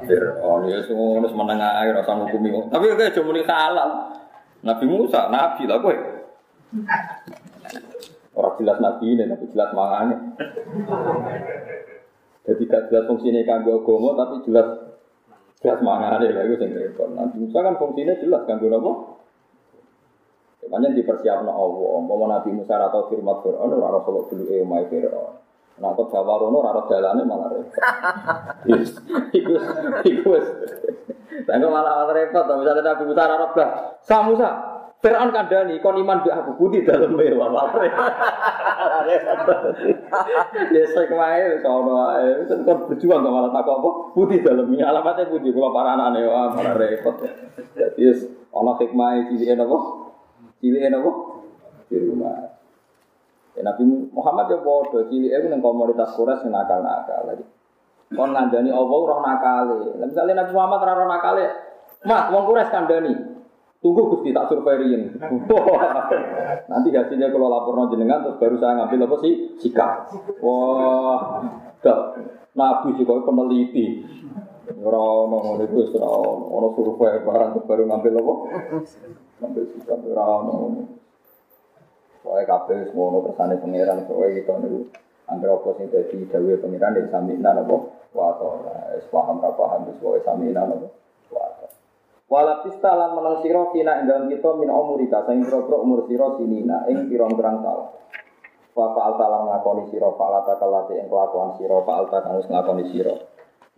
Firaun 0.09 0.69
ya 0.69 0.81
semua 0.89 1.21
menengah 1.21 1.73
ae 1.85 1.93
rasa 1.93 2.17
hukumi. 2.17 2.53
Tapi 2.73 2.85
kayak 2.97 3.13
aja 3.13 3.21
muni 3.21 3.43
halal. 3.45 3.91
Nabi 4.65 4.85
Musa, 4.89 5.29
Nabi 5.29 5.69
lah 5.69 5.79
gue. 5.79 5.97
Orang 8.37 8.57
jelas 8.61 8.79
Nabi 8.81 9.05
ini, 9.17 9.25
tapi 9.29 9.45
jelas 9.53 9.71
mangannya. 9.73 10.17
Jadi 12.47 12.63
gak 12.69 12.93
jelas 12.93 13.05
fungsinya 13.11 13.43
kanggo 13.43 13.83
agama, 13.83 14.11
tapi 14.19 14.35
jelas 14.47 14.69
jelas 15.61 15.81
mangannya 15.81 16.33
lah 16.33 16.43
itu 16.45 16.57
sendiri. 16.61 16.93
Nabi 16.95 17.37
Musa 17.47 17.59
kan 17.61 17.75
fungsinya 17.81 18.15
jelas 18.21 18.43
kanggo 18.45 18.69
apa? 18.73 18.93
Makanya 20.67 20.99
dipersiapkan 20.99 21.47
Allah. 21.47 21.91
Mau 22.03 22.27
Nabi 22.27 22.51
Musa 22.51 22.75
atau 22.75 23.07
firman 23.07 23.39
Fir'aun, 23.39 23.71
orang 23.71 24.03
Rasulullah 24.03 24.27
dulu 24.27 24.45
eh 24.51 24.61
umai 24.67 24.85
Fir'aun. 24.91 25.46
Nah, 25.77 25.93
kok 25.93 26.09
Jawa 26.09 26.41
Rono, 26.41 26.65
raro 26.65 26.89
jalannya 26.89 27.29
malah 27.29 27.53
repot. 27.53 27.77
Iku, 29.37 29.53
iku, 30.09 30.31
Tangga 31.45 31.69
malah 31.69 32.09
repot, 32.17 32.49
misalnya 32.49 32.81
Nabi 32.81 33.05
Musa 33.05 33.29
raro 33.29 33.53
bah, 33.53 34.01
sa 34.01 34.25
Musa, 34.25 34.49
Fir'aun 35.05 35.29
kandani, 35.29 35.77
kon 35.85 36.01
iman 36.01 36.25
bi 36.25 36.33
aku 36.33 36.57
budi 36.57 36.81
dalam 36.81 37.13
mewah 37.13 37.53
malah 37.53 37.77
Ya 40.73 40.83
saya 40.89 41.05
kemarin, 41.13 41.61
sono 41.61 42.09
ae, 42.17 42.49
kon 42.65 42.89
berjuang 42.89 43.21
gak 43.21 43.35
malah 43.37 43.53
takut 43.53 43.77
apa, 43.77 43.91
budi 44.17 44.41
dalamnya, 44.41 44.89
alamatnya 44.89 45.29
budi, 45.29 45.53
kalau 45.53 45.77
para 45.77 45.93
anak 45.93 46.25
wah 46.25 46.57
malah 46.57 46.73
repot. 46.73 47.21
Jadi, 47.77 48.33
Allah 48.49 48.75
hikmah 48.81 49.29
ciliin 49.29 49.61
apa? 49.61 49.79
Ciliin 50.65 50.97
apa? 50.97 51.11
Di 51.93 51.97
rumah. 52.01 52.56
Ya, 53.57 53.65
Nabi 53.65 53.83
Muhammad 54.13 54.53
ya 54.53 54.61
bodoh, 54.61 55.09
cilik 55.09 55.33
itu 55.33 55.47
neng 55.49 55.65
komunitas 55.65 56.13
Quraisy 56.13 56.45
yang 56.45 56.61
nakal-nakal 56.61 57.25
lagi. 57.25 57.45
Kon 58.13 58.37
ngandani 58.37 58.69
Allah 58.69 59.01
roh 59.01 59.21
nakale. 59.25 59.97
Lah 59.97 60.07
misale 60.07 60.37
Nabi 60.37 60.53
Muhammad 60.53 60.79
ora 60.85 60.93
roh 60.93 61.09
nakale, 61.09 61.45
Mas, 62.05 62.29
wong 62.29 62.45
Quraisy 62.45 62.69
kandani. 62.69 63.13
Tunggu 63.81 64.13
Gusti 64.13 64.37
tak 64.37 64.53
surveiin. 64.53 65.17
Nanti 66.71 66.89
hasilnya 66.93 67.33
kalau 67.33 67.49
lapor 67.49 67.77
jenengan 67.93 68.25
terus 68.25 68.41
baru 68.41 68.57
saya 68.61 68.83
ngambil 68.83 69.09
apa 69.09 69.17
sih 69.25 69.33
sikap. 69.61 70.13
Wah, 70.45 71.45
dah 71.81 72.01
Nabi 72.57 72.97
juga 73.01 73.25
peneliti. 73.25 74.05
Ora 74.81 74.99
ono 75.01 75.37
ngono 75.39 75.63
iku. 75.65 75.81
Ono 75.97 76.69
survei 76.77 77.25
barang 77.25 77.63
baru 77.65 77.83
ngambil 77.89 78.13
apa? 78.21 78.35
Ngambil 79.45 79.65
sikap 79.77 80.01
ora. 80.03 80.27
Pokoknya 82.27 82.43
kabeh 82.51 82.91
semua 82.91 83.23
kersane 83.23 83.55
pangeran, 83.63 84.03
pokoknya 84.11 84.43
kita 84.43 84.53
niku 84.59 84.81
angger 85.31 85.51
apa 85.55 85.69
sing 85.79 85.87
dadi 85.95 86.27
dawuhe 86.27 86.59
pangeran 86.59 86.91
nek 86.99 87.07
samina 87.15 87.51
napa 87.55 87.77
wa 88.15 88.35
wis 88.99 89.07
paham 89.15 89.39
ra 89.39 89.55
paham 89.55 89.87
wis 89.87 89.99
pokoke 90.03 90.27
samina 90.27 90.67
napa 90.67 90.91
wa 91.31 91.47
Wala 92.27 92.67
lan 92.67 93.11
menang 93.15 93.39
sira 93.47 93.71
kina 93.71 94.03
ing 94.03 94.11
dalem 94.11 94.27
kita 94.27 94.59
min 94.59 94.67
umurika 94.67 95.23
sing 95.31 95.47
pira 95.47 95.79
umur 95.79 96.11
sira 96.11 96.35
sinina 96.35 96.83
ing 96.91 97.07
pirang-pirang 97.07 97.63
taun. 97.63 97.95
Wa 98.75 98.91
fa'alta 98.91 99.27
lan 99.31 99.43
ngakoni 99.47 99.95
sira 99.95 100.11
fa'alata 100.11 100.59
kalate 100.59 100.99
ing 100.99 101.07
kelakuan 101.07 101.55
sira 101.55 101.79
fa'alta 101.87 102.27
kang 102.27 102.43
wis 102.43 102.51
ngakoni 102.51 102.91
sira. 102.91 103.15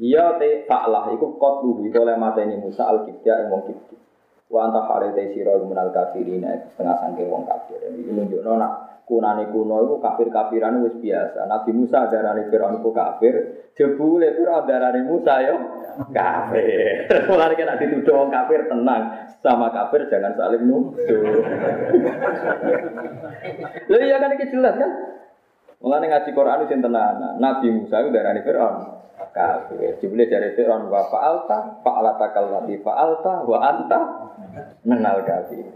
Iya 0.01 0.41
te 0.41 0.65
fa'lah 0.65 1.13
iku 1.13 1.37
qatluhu 1.37 1.85
iku 1.93 2.01
oleh 2.01 2.17
mateni 2.17 2.57
Musa 2.57 2.89
al-Kibya 2.89 3.45
ing 3.45 3.53
wong 3.53 3.69
Kibya. 3.69 4.08
Wa 4.49 4.65
anta 4.65 4.81
hale 4.89 5.13
te 5.13 5.37
sira 5.37 5.61
menal 5.61 5.93
kafirin 5.93 6.41
setengah 6.73 6.97
sangke 7.05 7.29
wong 7.29 7.45
kafir. 7.45 7.85
Iki 7.85 8.17
nunjukno 8.17 8.57
nak 8.57 9.05
kunane 9.05 9.49
kuno 9.53 9.85
iku 9.89 9.97
kafir-kafiran 10.01 10.85
wis 10.85 10.97
biasa. 11.01 11.45
Nabi 11.49 11.73
Musa 11.73 12.09
darane 12.13 12.49
Firaun 12.53 12.81
iku 12.81 12.93
kafir, 12.93 13.35
jebule 13.77 14.33
Firaun 14.37 14.69
darane 14.69 15.01
Musa 15.05 15.45
yo 15.45 15.57
kafir. 16.13 17.09
Mulane 17.29 17.55
kena 17.57 17.81
dituduh 17.81 18.25
wong 18.25 18.33
kafir 18.33 18.69
tenang, 18.69 19.33
sama 19.45 19.69
kafir 19.69 20.09
jangan 20.13 20.37
saling 20.37 20.65
nuduh. 20.65 21.45
Lha 23.89 23.99
iya 24.05 24.17
kan 24.21 24.33
iki 24.37 24.53
jelas 24.53 24.77
kan? 24.77 24.91
Mulane 25.79 26.07
ngaji 26.11 26.31
Quran 26.35 26.67
sing 26.67 26.83
tenanan. 26.83 27.39
Nabi 27.39 27.71
Musa 27.71 28.03
iku 28.03 28.11
darane 28.11 28.43
Firaun 28.43 28.99
kafir. 29.31 29.99
Jebule 30.03 30.27
dari 30.27 30.55
Firaun 30.59 30.91
wa 30.91 31.07
fa'alta 31.07 31.83
fa'alata 31.87 32.27
kallati 32.35 32.75
fa'alta 32.83 33.33
wa 33.47 33.59
anta 33.63 34.01
menal 34.83 35.23
kafir. 35.23 35.67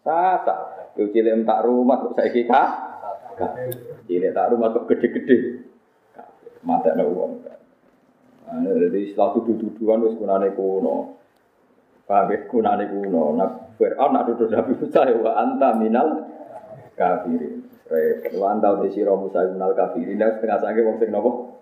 Sasa, 0.00 0.88
yo 0.96 1.12
cilik 1.12 1.44
tak 1.44 1.68
rumah 1.68 2.00
kok 2.00 2.16
saiki 2.16 2.48
ka. 2.48 2.62
Cilik 4.08 4.32
tak 4.32 4.48
rumah 4.56 4.72
kok 4.72 4.88
gede-gede. 4.88 5.68
Mata 6.64 6.92
wong. 6.96 7.40
Nah, 8.50 8.66
jadi 8.66 9.14
setelah 9.14 9.30
tuduh-tuduhan 9.38 10.02
wis 10.10 10.18
kunane 10.18 10.50
kuno. 10.58 11.14
Paham 12.04 12.34
ya, 12.34 12.38
kunane 12.50 12.84
kuno. 12.90 13.38
Nah, 13.38 13.50
Fir'aun 13.78 14.10
nak 14.10 14.26
tuduh 14.26 14.50
Nabi 14.50 14.74
Musa 14.74 15.06
ya 15.06 15.14
wa 15.20 15.32
anta 15.38 15.68
minal 15.78 16.08
kafirin. 16.98 17.69
Wa 18.38 18.46
anta 18.54 18.78
uti 18.78 18.94
sira 18.94 19.12
Musa 19.18 19.50
minal 19.50 19.74
kafirin. 19.74 20.18
Dan 20.18 20.38
setengah 20.38 20.58
sange 20.62 20.80
wong 20.86 20.96
sing 21.02 21.10
nopo? 21.10 21.58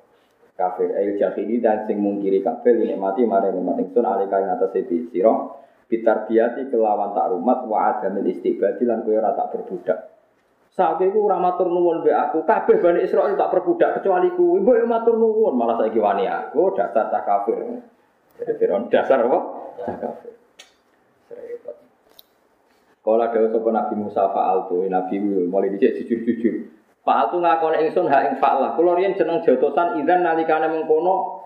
Kafir. 0.58 0.92
Ayo 0.92 1.16
jahili 1.16 1.62
dan 1.62 1.88
sing 1.88 2.02
mungkiri 2.02 2.44
kafir 2.44 2.76
ini 2.76 2.98
mati 2.98 3.24
mare 3.24 3.54
nikmat 3.54 3.78
ingsun 3.78 4.04
alika 4.04 4.42
ing 4.42 4.50
atase 4.52 4.84
sira 5.08 5.32
bitarbiati 5.88 6.68
kelawan 6.68 7.16
tak 7.16 7.32
rumat 7.32 7.64
wa 7.64 7.96
adamil 7.96 8.28
istiqbal 8.28 8.76
lan 8.76 9.06
kowe 9.08 9.14
ora 9.16 9.32
tak 9.32 9.56
berbudak. 9.56 9.98
Saiki 10.76 11.10
ku 11.10 11.26
ora 11.26 11.40
matur 11.40 11.72
nuwun 11.72 12.04
mbek 12.04 12.14
aku, 12.14 12.44
kabeh 12.44 12.78
Bani 12.78 13.02
Israil 13.02 13.34
tak 13.34 13.50
berbudak 13.50 13.98
kecuali 13.98 14.28
ku. 14.36 14.60
Mbok 14.60 14.84
matur 14.84 15.16
nuwun, 15.16 15.56
malah 15.56 15.80
saiki 15.80 15.98
wani 15.98 16.28
aku 16.28 16.76
dasar 16.76 17.08
tak 17.08 17.24
kafir. 17.24 17.56
Jadi 18.38 18.52
Firaun 18.60 18.86
dasar 18.92 19.24
apa? 19.26 19.38
Tak 19.80 19.96
kafir. 19.98 20.32
Repot. 21.34 21.87
Kala 23.04 23.32
dawuh 23.32 23.48
sapa 23.54 23.68
Nabi 23.72 23.94
Musa 23.96 24.22
fa'al 24.28 24.68
tu, 24.68 24.84
Nabi 24.84 25.16
mulai 25.22 25.72
dicek 25.72 26.04
jujur-jujur. 26.04 26.54
Fa'al 27.06 27.32
tu 27.32 27.40
ngakoni 27.40 27.88
ingsun 27.88 28.10
ha 28.10 28.28
ing 28.28 28.36
fa'lah. 28.36 28.76
Kula 28.76 28.98
riyen 28.98 29.16
jeneng 29.16 29.40
jotosan 29.40 30.02
idzan 30.02 30.20
nalikane 30.26 30.68
mengkono 30.68 31.38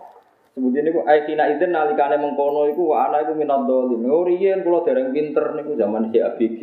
Sebutin 0.52 0.84
niku 0.84 1.00
aikina 1.08 1.48
izin 1.48 1.72
nalikane 1.72 2.20
mengkono 2.20 2.68
iku 2.68 2.92
wa 2.92 3.08
ana 3.08 3.24
iku 3.24 3.32
minad 3.32 3.64
dolim. 3.64 4.04
Oh 4.04 4.20
riyen 4.20 4.60
kula 4.60 4.84
dereng 4.84 5.08
pinter 5.08 5.56
niku 5.56 5.72
zaman 5.80 6.12
si 6.12 6.20
ABG. 6.20 6.60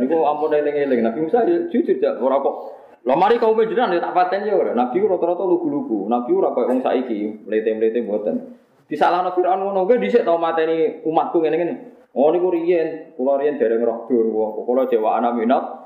Niku 0.00 0.24
ampun 0.24 0.56
eling-eling. 0.56 1.04
Nabi 1.04 1.28
Musa 1.28 1.44
jujur 1.44 2.00
jak 2.00 2.16
ora 2.16 2.40
kok. 2.40 2.56
Lah 3.04 3.16
mari 3.20 3.36
kaum 3.36 3.60
jenengan 3.60 3.92
tak 4.00 4.16
paten 4.16 4.48
ya 4.48 4.56
ora. 4.56 4.72
Nabi 4.72 5.04
rata-rata 5.04 5.44
lugu-lugu. 5.44 6.08
Nabi 6.08 6.32
ora 6.32 6.56
koyo 6.56 6.72
wong 6.72 6.80
saiki, 6.80 7.44
mlete-mlete 7.44 8.00
mboten. 8.08 8.56
Disalahno 8.88 9.36
Firaun 9.36 9.68
ngono 9.68 9.84
kuwi 9.84 10.00
dhisik 10.00 10.24
tau 10.24 10.40
mateni 10.40 11.04
umatku 11.04 11.44
ngene-ngene. 11.44 11.99
Oh 12.10 12.34
niku 12.34 12.50
riyen, 12.50 13.14
kula 13.14 13.38
riyen 13.38 13.58
dereng 13.62 13.86
roh 13.86 14.10
dur. 14.10 14.26
Kula 14.66 14.90
jewa 14.90 15.18
ana 15.18 15.30
minat 15.30 15.80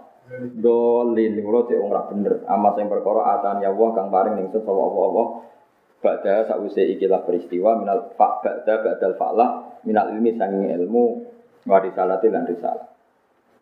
dolin 0.56 1.36
kula 1.36 1.68
cek 1.68 1.76
wong 1.76 1.92
bener. 1.92 2.34
Amat 2.48 2.80
sing 2.80 2.88
perkara 2.88 3.36
atan 3.36 3.60
ya 3.60 3.72
Allah 3.72 3.88
kang 3.92 4.08
paring 4.08 4.34
ningsut 4.40 4.64
sapa 4.64 4.80
Allah 4.80 5.26
Ba'da 6.04 6.44
sa'use 6.44 6.84
ikilah 6.96 7.24
peristiwa 7.24 7.80
minal 7.80 8.12
fa' 8.12 8.44
ba'da 8.44 8.84
ba'dal 8.84 9.16
fa'lah 9.16 9.48
minal 9.88 10.12
ilmi 10.12 10.36
sanging 10.36 10.68
ilmu 10.68 11.04
wa 11.64 11.80
risalati 11.80 12.28
lan 12.28 12.44
risalah. 12.44 12.92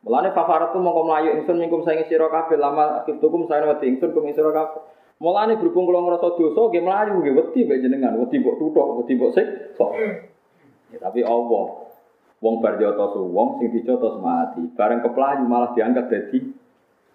Mulane 0.02 0.34
fafaratu 0.34 0.82
mongko 0.82 1.06
mlayu 1.06 1.39
ingsun 1.39 1.62
mingkum 1.62 1.86
saing 1.86 2.02
sira 2.10 2.26
kabeh 2.26 2.59
lama 2.59 3.06
akibtukum 3.06 3.47
saen 3.47 3.70
wedi 3.70 3.94
ingsun 3.94 4.10
kum 4.10 4.26
sira 4.34 4.51
kabeh. 4.51 4.82
Mulane 5.22 5.55
berhubung 5.55 5.86
kula 5.86 6.02
ngrasa 6.02 6.34
dosa 6.34 6.62
nggih 6.66 6.82
mlayu 6.82 7.22
nggih 7.22 7.34
wedi 7.39 7.60
mbek 7.62 7.78
jenengan, 7.78 8.18
wedi 8.18 8.43
mbok 8.43 8.59
tuthuk, 8.59 8.86
wedi 8.98 9.12
mbok 9.14 9.30
sik. 9.39 9.47
Ya, 10.90 10.98
tapi 10.98 11.22
Allah 11.22 11.81
wong 12.43 12.59
bar 12.59 12.74
jotos 12.77 13.14
wong 13.14 13.62
sing 13.62 13.70
dijotos 13.70 14.19
mati, 14.19 14.66
bareng 14.74 15.01
keplayu 15.01 15.47
malah 15.47 15.70
diangkat 15.78 16.10
dadi 16.10 16.39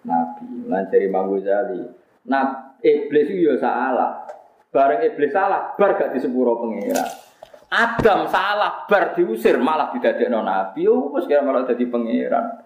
nabi. 0.07 0.45
Lan 0.71 0.87
cari 0.87 1.05
Imam. 1.05 1.35
Nah, 2.27 2.43
iblis 2.79 3.27
itu 3.27 3.51
ya 3.51 3.59
salah. 3.59 4.23
Bareng 4.71 5.03
iblis 5.03 5.35
salah, 5.35 5.75
bar 5.75 5.99
gak 5.99 6.15
disepuro 6.15 6.63
pengira. 6.63 7.03
Adam 7.67 8.31
salah, 8.31 8.87
bar 8.87 9.11
diusir 9.19 9.59
malah 9.59 9.91
didadekno 9.91 10.39
nabi. 10.39 10.87
Oh, 10.87 11.11
wis 11.11 11.27
kira 11.27 11.43
malah 11.43 11.67
dadi 11.67 11.83
pangeran. 11.91 12.63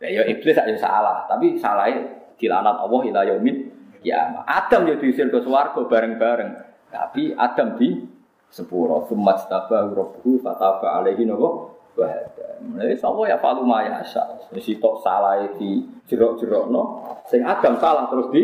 Ya, 0.00 0.08
ya 0.08 0.22
iblis 0.28 0.56
aja 0.56 0.76
salah, 0.76 1.24
tapi 1.28 1.56
salahnya 1.56 2.32
dilanat 2.36 2.76
Allah 2.84 3.00
ila 3.12 3.20
yaumin 3.24 3.72
kiamat. 4.00 4.44
Adam 4.44 4.88
ya 4.88 4.96
diusir 4.96 5.28
ke 5.28 5.40
swarga 5.44 5.84
bareng-bareng. 5.88 6.50
Tapi 6.92 7.32
Adam 7.36 7.76
di 7.80 8.15
sepuro. 8.50 9.06
Sumat 9.08 9.46
tabahu 9.50 9.94
rabbuhu 9.94 10.42
fataba 10.42 11.02
alaihi 11.02 11.26
nawa 11.26 11.72
wahada. 11.96 12.60
Lha 12.76 12.92
sapa 12.96 13.20
ya 13.26 13.40
falu 13.40 13.64
mayasa. 13.64 14.36
Sitok 14.52 15.00
salah 15.00 15.44
di 15.56 15.84
jerok-jerokno, 16.06 16.82
sing 17.26 17.42
Adam 17.42 17.80
salah 17.80 18.06
terus 18.12 18.28
di 18.30 18.42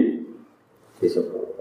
disebut. 0.99 1.53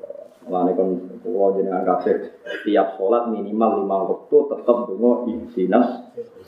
Mulane 0.42 0.74
kon 0.74 1.22
kula 1.22 1.54
jenengan 1.54 1.86
kabeh 1.86 2.18
tiap 2.66 2.98
sholat 2.98 3.30
minimal 3.30 3.86
lima 3.86 3.98
waktu 4.10 4.38
tetep 4.50 4.78
donga 4.90 5.12
ihdinas 5.30 5.88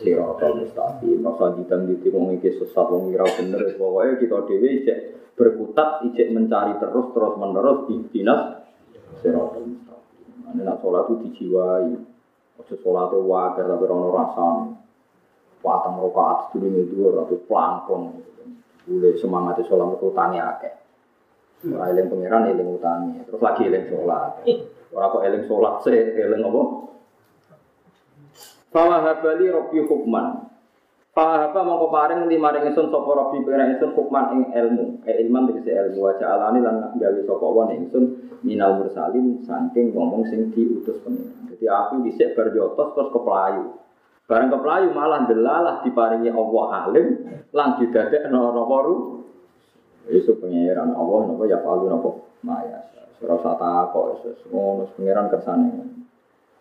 siratal 0.01 0.65
mustaqim. 0.65 1.21
Masa 1.21 1.53
ditang 1.53 1.85
di 1.85 2.09
wong 2.09 2.33
iki 2.41 2.57
sesat 2.57 2.89
wong 2.89 3.13
ora 3.13 3.29
bener 3.37 3.77
pokoke 3.77 4.25
kita 4.25 4.37
dhewe 4.49 4.69
cek 4.81 4.99
berkutat 5.37 6.09
ijek 6.09 6.33
mencari 6.33 6.73
terus 6.81 7.13
terus 7.13 7.33
menerus 7.37 7.85
ihdinas 7.93 8.41
siratal 9.21 9.61
mustaqim. 9.61 9.92
Nak 10.53 10.77
sholat 10.85 11.09
itu 11.09 11.13
dijiwai. 11.25 11.89
Ojo 12.61 12.75
sholat 12.85 13.09
itu 13.09 13.19
wajar 13.25 13.65
tapi 13.65 13.85
ono 13.89 14.07
rasane. 14.13 14.65
Watang 15.65 15.95
rokaat 15.97 16.51
sedurunge 16.51 16.85
dhuwur 16.93 17.25
atau 17.25 17.39
plangkong. 17.49 18.03
Boleh 18.85 19.13
semangat 19.17 19.63
sholat 19.65 19.97
itu 19.97 20.07
tani 20.13 20.37
akeh. 20.37 20.73
Ora 21.63 21.87
eling 21.95 22.11
pangeran 22.11 22.51
eling 22.51 22.75
utami, 22.75 23.23
terus 23.23 23.39
lagi 23.39 23.71
eling 23.71 23.87
sholat. 23.87 24.43
Ora 24.91 25.05
kok 25.07 25.23
eling 25.23 25.43
sholat 25.47 25.79
se 25.81 25.95
eling 25.95 26.43
apa? 26.43 26.63
Fala 28.67 28.97
habali 28.99 29.47
robbi 29.47 29.79
hukman. 29.87 30.52
Fala 31.13 31.45
haba 31.45 31.61
mongko 31.61 31.93
paring 31.93 32.25
lima 32.25 32.49
ring 32.57 32.73
ingsun 32.73 32.89
sapa 32.89 33.05
robbi 33.13 33.45
pengiran 33.45 33.77
ingsun 33.77 33.93
hukman 33.93 34.33
ing 34.33 34.41
ilmu. 34.49 35.05
Eh 35.05 35.21
ilman 35.21 35.45
tegese 35.45 35.69
ilmu 35.69 36.09
wa 36.09 36.17
ja'alani 36.17 36.57
lan 36.57 36.97
gawe 36.97 37.21
sapa 37.21 37.45
wa 37.53 37.69
ingsun 37.69 38.33
minal 38.41 38.81
mursalin 38.81 39.37
saking 39.45 39.93
ngomong 39.93 40.25
sing 40.25 40.49
diutus 40.49 40.97
pengiran. 41.05 41.53
Jadi 41.53 41.65
aku 41.69 42.01
dhisik 42.01 42.33
bar 42.33 42.49
jotos 42.49 42.97
terus 42.97 43.13
keplayu. 43.13 43.77
Barang 44.25 44.49
keplayu 44.57 44.89
malah 44.89 45.29
delalah 45.29 45.85
diparingi 45.85 46.33
Allah 46.33 46.65
alim 46.89 47.07
lan 47.53 47.77
didadekno 47.77 48.49
napa 48.49 48.77
ru 48.81 48.95
Isu 50.09 50.41
pengiran 50.41 50.97
Allah 50.97 51.19
nopo 51.29 51.45
ya 51.45 51.61
palu 51.61 51.93
nopo 51.93 52.41
maya. 52.41 52.89
Surah 53.21 53.37
sata 53.37 53.93
kok 53.93 54.05
isu 54.17 54.49
ngono 54.49 54.89
pengiran 54.97 55.29
kersane. 55.29 55.69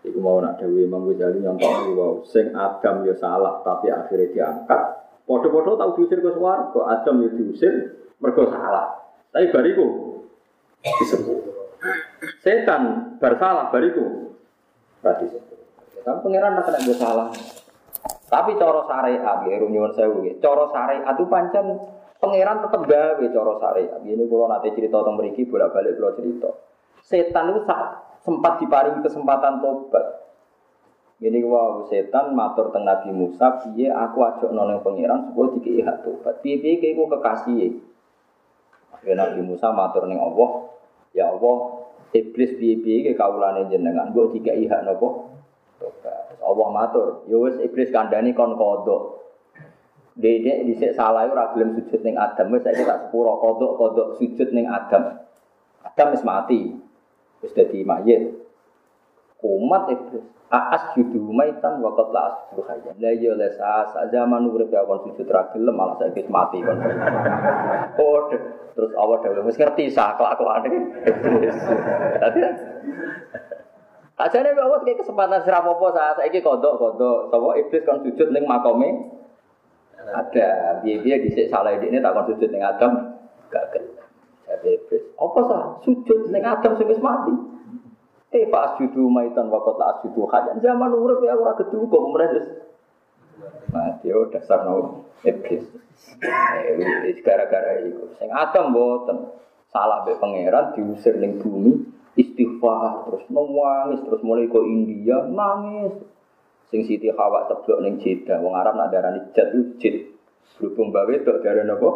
Iku 0.02 0.18
mau 0.18 0.42
nak 0.42 0.58
dewi 0.58 0.86
Imam 0.86 1.06
Ghazali 1.06 1.38
nyontok 1.38 1.94
wow 1.94 2.12
sing 2.26 2.50
Adam 2.50 3.06
ya 3.06 3.14
salah 3.14 3.62
tapi 3.62 3.86
akhirnya 3.90 4.34
diangkat. 4.34 4.82
Podo-podo 5.22 5.78
tau 5.78 5.94
diusir 5.94 6.18
ke 6.18 6.34
kok 6.34 6.86
Adam 6.86 7.22
ya 7.22 7.30
diusir 7.30 7.74
mergo 8.18 8.50
salah. 8.50 8.98
Tapi 9.30 9.46
bariku 9.54 9.86
disebut. 10.82 11.38
Setan 12.42 13.14
bersalah 13.22 13.70
bariku 13.70 14.34
berarti. 14.98 15.30
Tapi 16.02 16.18
pengiran 16.26 16.58
nak 16.58 16.66
kena 16.66 16.94
salah. 16.98 17.28
Tapi 18.26 18.56
coro 18.56 18.88
syariat, 18.88 19.44
ya, 19.44 19.60
nyuwun 19.60 19.92
sewu, 19.92 20.24
coro 20.40 20.72
syariat 20.72 21.04
itu 21.14 21.28
pancen 21.28 21.68
Pangeran 22.22 22.62
tetap 22.62 22.86
gawe 22.86 23.24
coro 23.34 23.58
syariat. 23.58 23.98
Ini 23.98 24.30
kalau 24.30 24.46
nanti 24.46 24.70
cerita 24.78 25.02
tentang 25.02 25.18
meriki 25.18 25.42
bolak 25.42 25.74
balik 25.74 25.98
kalau 25.98 26.14
cerita. 26.14 26.50
Setan 27.02 27.50
itu 27.50 27.66
sempat 28.22 28.62
diparingi 28.62 29.02
kesempatan 29.02 29.58
tobat. 29.58 30.22
Ini 31.22 31.38
wow 31.46 31.86
setan 31.86 32.34
matur 32.34 32.74
teng 32.74 32.82
Nabi 32.82 33.14
Musa, 33.14 33.62
iya 33.78 33.94
aku 33.94 34.26
ajak 34.26 34.50
noneng 34.50 34.82
pangeran 34.82 35.30
supaya 35.30 35.54
dikei 35.54 35.78
hak 35.78 36.02
tobat. 36.02 36.42
Piye 36.42 36.58
piye 36.58 36.82
keiku 36.82 37.06
kekasih. 37.06 37.78
Akhirnya 38.90 39.30
Nabi 39.30 39.46
Musa 39.46 39.70
matur 39.70 40.10
neng 40.10 40.18
Allah, 40.18 40.66
ya 41.14 41.30
Allah, 41.30 41.86
iblis 42.10 42.58
piye 42.58 42.82
piye 42.82 43.06
ke 43.06 43.12
kaulane 43.14 43.70
jenengan, 43.70 44.10
gue 44.10 44.34
dikei 44.34 44.66
hak 44.66 44.82
nopo 44.82 45.30
tobat. 45.78 46.42
Allah 46.42 46.68
matur, 46.74 47.22
ya 47.30 47.38
iblis 47.62 47.94
kandani 47.94 48.34
kon 48.34 48.58
kodok. 48.58 49.22
Dede 50.12 50.68
dhisik 50.68 50.92
salah 50.92 51.24
ora 51.24 51.56
gelem 51.56 51.72
sujud 51.72 52.04
ning 52.04 52.20
Adam 52.20 52.52
wis 52.52 52.60
saiki 52.60 52.84
tak 52.84 53.08
sepuro 53.08 53.32
kodok-kodok 53.40 54.20
sujud 54.20 54.52
ning 54.52 54.68
Adam. 54.68 55.24
Adam 55.86 56.08
wis 56.12 56.20
mati. 56.20 56.76
Wis 57.42 57.52
dadi 57.52 57.82
mayit. 57.82 58.22
Umat 59.42 59.90
iblis. 59.90 60.22
Aas 60.52 60.92
judu 60.92 61.32
maitan 61.32 61.80
wa 61.80 61.96
qad 61.96 62.12
la 62.12 62.20
asjudu 62.28 62.62
hayyan. 62.68 62.94
La 63.00 63.10
ya 63.16 63.32
la 63.34 63.48
sa 63.56 64.06
zaman 64.12 64.46
urip 64.52 64.68
ya 64.70 64.84
kon 64.84 65.00
sujud 65.08 65.26
ra 65.26 65.48
gelem 65.50 65.74
malah 65.74 65.96
saiki 65.98 66.28
mati 66.28 66.62
kon. 66.62 66.76
Oh, 67.98 68.28
terus 68.76 68.92
awak 68.94 69.24
dhewe 69.24 69.42
wis 69.48 69.56
ngerti 69.56 69.90
sah 69.90 70.14
kelakuane 70.14 70.68
iblis. 70.70 71.56
Dadi 72.20 72.40
Ajane 74.22 74.54
Allah 74.54 74.78
kayak 74.84 75.02
kesempatan 75.02 75.42
sira 75.42 75.64
apa-apa 75.64 76.20
saiki 76.20 76.44
kodok-kodok 76.44 77.32
sapa 77.32 77.48
iblis 77.58 77.82
kon 77.82 78.04
sujud 78.06 78.28
ning 78.30 78.44
makome 78.46 79.08
ada 79.98 80.78
biaya 80.84 81.16
di 81.18 81.30
salah 81.50 81.74
ini 81.74 81.98
tak 81.98 82.12
kon 82.14 82.28
sujud 82.30 82.52
ning 82.52 82.62
Adam 82.62 83.18
gak 83.50 83.72
Jadi 84.62 84.96
apa 85.18 85.40
sah 85.50 85.62
sujud 85.82 86.30
ning 86.30 86.42
Adam 86.46 86.78
sing 86.78 86.88
mati. 87.02 87.34
Eh 88.32 88.48
pas 88.48 88.80
judu 88.80 89.12
maitan 89.12 89.52
wakot 89.52 89.76
la 89.76 90.00
judu 90.00 90.24
hajan 90.30 90.62
zaman 90.64 90.88
urip 90.96 91.20
ya 91.20 91.36
ora 91.36 91.52
gedu 91.60 91.84
kok 91.84 92.00
kemudian 92.00 92.64
mati 93.68 94.08
oh 94.08 94.24
dasar 94.32 94.64
no 94.64 95.04
iblis. 95.26 95.66
Eh 96.22 97.18
gara-gara 97.20 97.82
itu 97.84 98.16
sing 98.16 98.32
Adam 98.32 98.72
boten 98.72 99.28
salah 99.68 100.06
be 100.08 100.16
pangeran 100.16 100.72
diusir 100.78 101.20
ning 101.20 101.42
bumi 101.42 101.76
istighfar 102.16 103.08
terus 103.08 103.24
nangis 103.28 104.00
terus 104.04 104.24
mulai 104.24 104.48
ke 104.48 104.60
India 104.64 105.28
nangis 105.28 105.96
Sing 106.72 106.88
Siti 106.88 107.12
Hawa 107.12 107.52
ceblok 107.52 107.84
ning 107.84 108.00
Jeddah. 108.00 108.40
Wong 108.40 108.56
Arab 108.56 108.80
nak 108.80 108.88
darani 108.88 109.20
jad 109.36 109.52
itu 109.52 109.76
jid. 109.76 109.94
Berhubung 110.56 110.88
bawe 110.88 111.12
tok 111.20 111.44
darani 111.44 111.68
apa? 111.68 111.90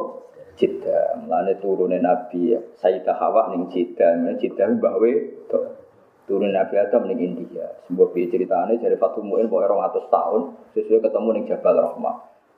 Jeddah. 0.57 1.21
Mulane 1.21 1.61
turune 1.61 2.01
Nabi 2.01 2.57
Sayyidah 2.81 3.17
Hawa 3.21 3.53
ning. 3.53 3.69
Mulane 3.69 4.33
Jeddah 4.41 4.73
bawe 4.77 5.13
tok. 5.53 5.65
Turun 6.27 6.51
Nabi 6.51 6.75
Adam 6.75 7.07
ning 7.07 7.23
India. 7.23 7.71
Sebuah 7.87 8.11
piye 8.11 8.27
ceritane 8.27 8.83
dari 8.83 8.99
Fatul 8.99 9.23
Mu'in 9.23 9.47
pokoke 9.47 9.71
200 9.71 10.11
tahun 10.11 10.43
sesuai 10.75 11.07
ketemu 11.07 11.29
ning 11.31 11.45
Jabal 11.47 11.79
Rahmah. 11.79 12.17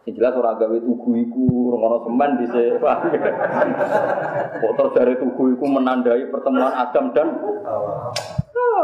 Sing 0.09 0.17
jelas 0.17 0.41
ora 0.41 0.57
gawe 0.57 0.77
tugu 0.81 1.21
iku 1.21 1.77
ngono 1.77 2.01
semen 2.09 2.31
dhisik. 2.41 2.81
Kok 4.65 4.73
terus 4.73 4.93
dari 4.97 5.21
tugu 5.21 5.53
iku 5.53 5.65
menandai 5.69 6.33
pertemuan 6.33 6.73
Adam 6.73 7.13
dan 7.13 7.29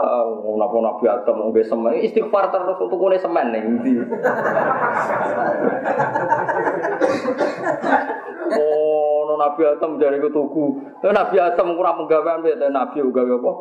Hawa. 0.04 0.52
Napa 0.54 0.78
Nabi 0.78 1.04
Adam 1.08 1.36
ngombe 1.38 1.64
semen, 1.64 1.94
istighfar 2.02 2.52
terus 2.52 2.76
untuk 2.76 2.98
kune 2.98 3.16
semen 3.16 3.56
ning. 3.56 3.80
Oh, 8.44 9.24
no 9.24 9.34
Nabi 9.40 9.64
Adam 9.64 9.96
jadi 9.96 10.20
ku 10.20 10.28
tuku. 10.28 10.64
Nabi 11.00 11.36
Adam 11.40 11.72
kurang 11.72 12.04
penggawean 12.04 12.44
piye 12.44 12.60
Nabi 12.68 13.00
gawe 13.00 13.32
apa? 13.40 13.52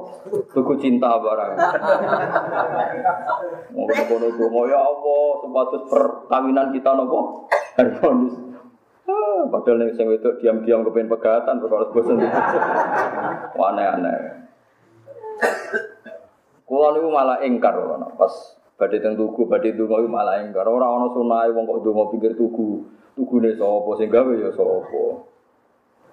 Tuku 0.52 0.74
cinta 0.80 1.16
barang. 1.16 1.52
Ngono-ngono 3.72 4.28
donga 4.36 4.62
ya 4.68 4.80
Allah, 4.84 5.24
sepatus 5.40 5.82
perkawinan 5.88 6.68
kita 6.76 6.92
napa? 6.92 7.20
Harmonis. 7.80 8.36
Ah, 9.04 9.44
padahal 9.52 9.84
ning 9.84 9.92
sing 10.00 10.08
wedok 10.08 10.40
diam-diam 10.40 10.88
kepen 10.88 11.12
pegatan 11.12 11.60
perkara 11.60 11.92
bosen. 11.92 12.24
Aneh-aneh. 13.60 14.48
Kulo 16.64 16.88
niku 16.96 17.10
malah 17.12 17.44
ingkar 17.44 17.76
pas 18.16 18.34
badhe 18.80 18.98
teng 19.04 19.20
tugu, 19.20 19.44
badhe 19.46 19.76
donga 19.76 20.00
iku 20.00 20.10
malah 20.10 20.40
ingkar. 20.40 20.64
Ora 20.64 20.88
ana 20.88 21.12
sunahe 21.12 21.52
wong 21.52 21.68
kok 21.68 21.84
donga 21.84 22.04
pinggir 22.16 22.34
tugu. 22.40 22.88
Tugune 23.14 23.54
sapa 23.54 23.90
sing 24.02 24.10
gawe 24.10 24.34
ya 24.34 24.50
sapa. 24.54 25.04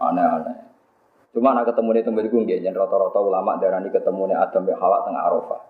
Aneh-aneh. 0.00 0.56
Cuma 1.30 1.54
nak 1.54 1.70
ketemu 1.70 1.88
nih 1.94 2.02
tempat 2.02 2.26
gue 2.26 2.42
nggak, 2.42 2.74
rata-rata 2.74 3.18
ulama 3.22 3.54
darani 3.62 3.88
ketemu 3.94 4.34
nih 4.34 4.36
Adam 4.36 4.66
bin 4.66 4.74
Hawa 4.74 5.06
tengah 5.06 5.22
Arafah. 5.30 5.60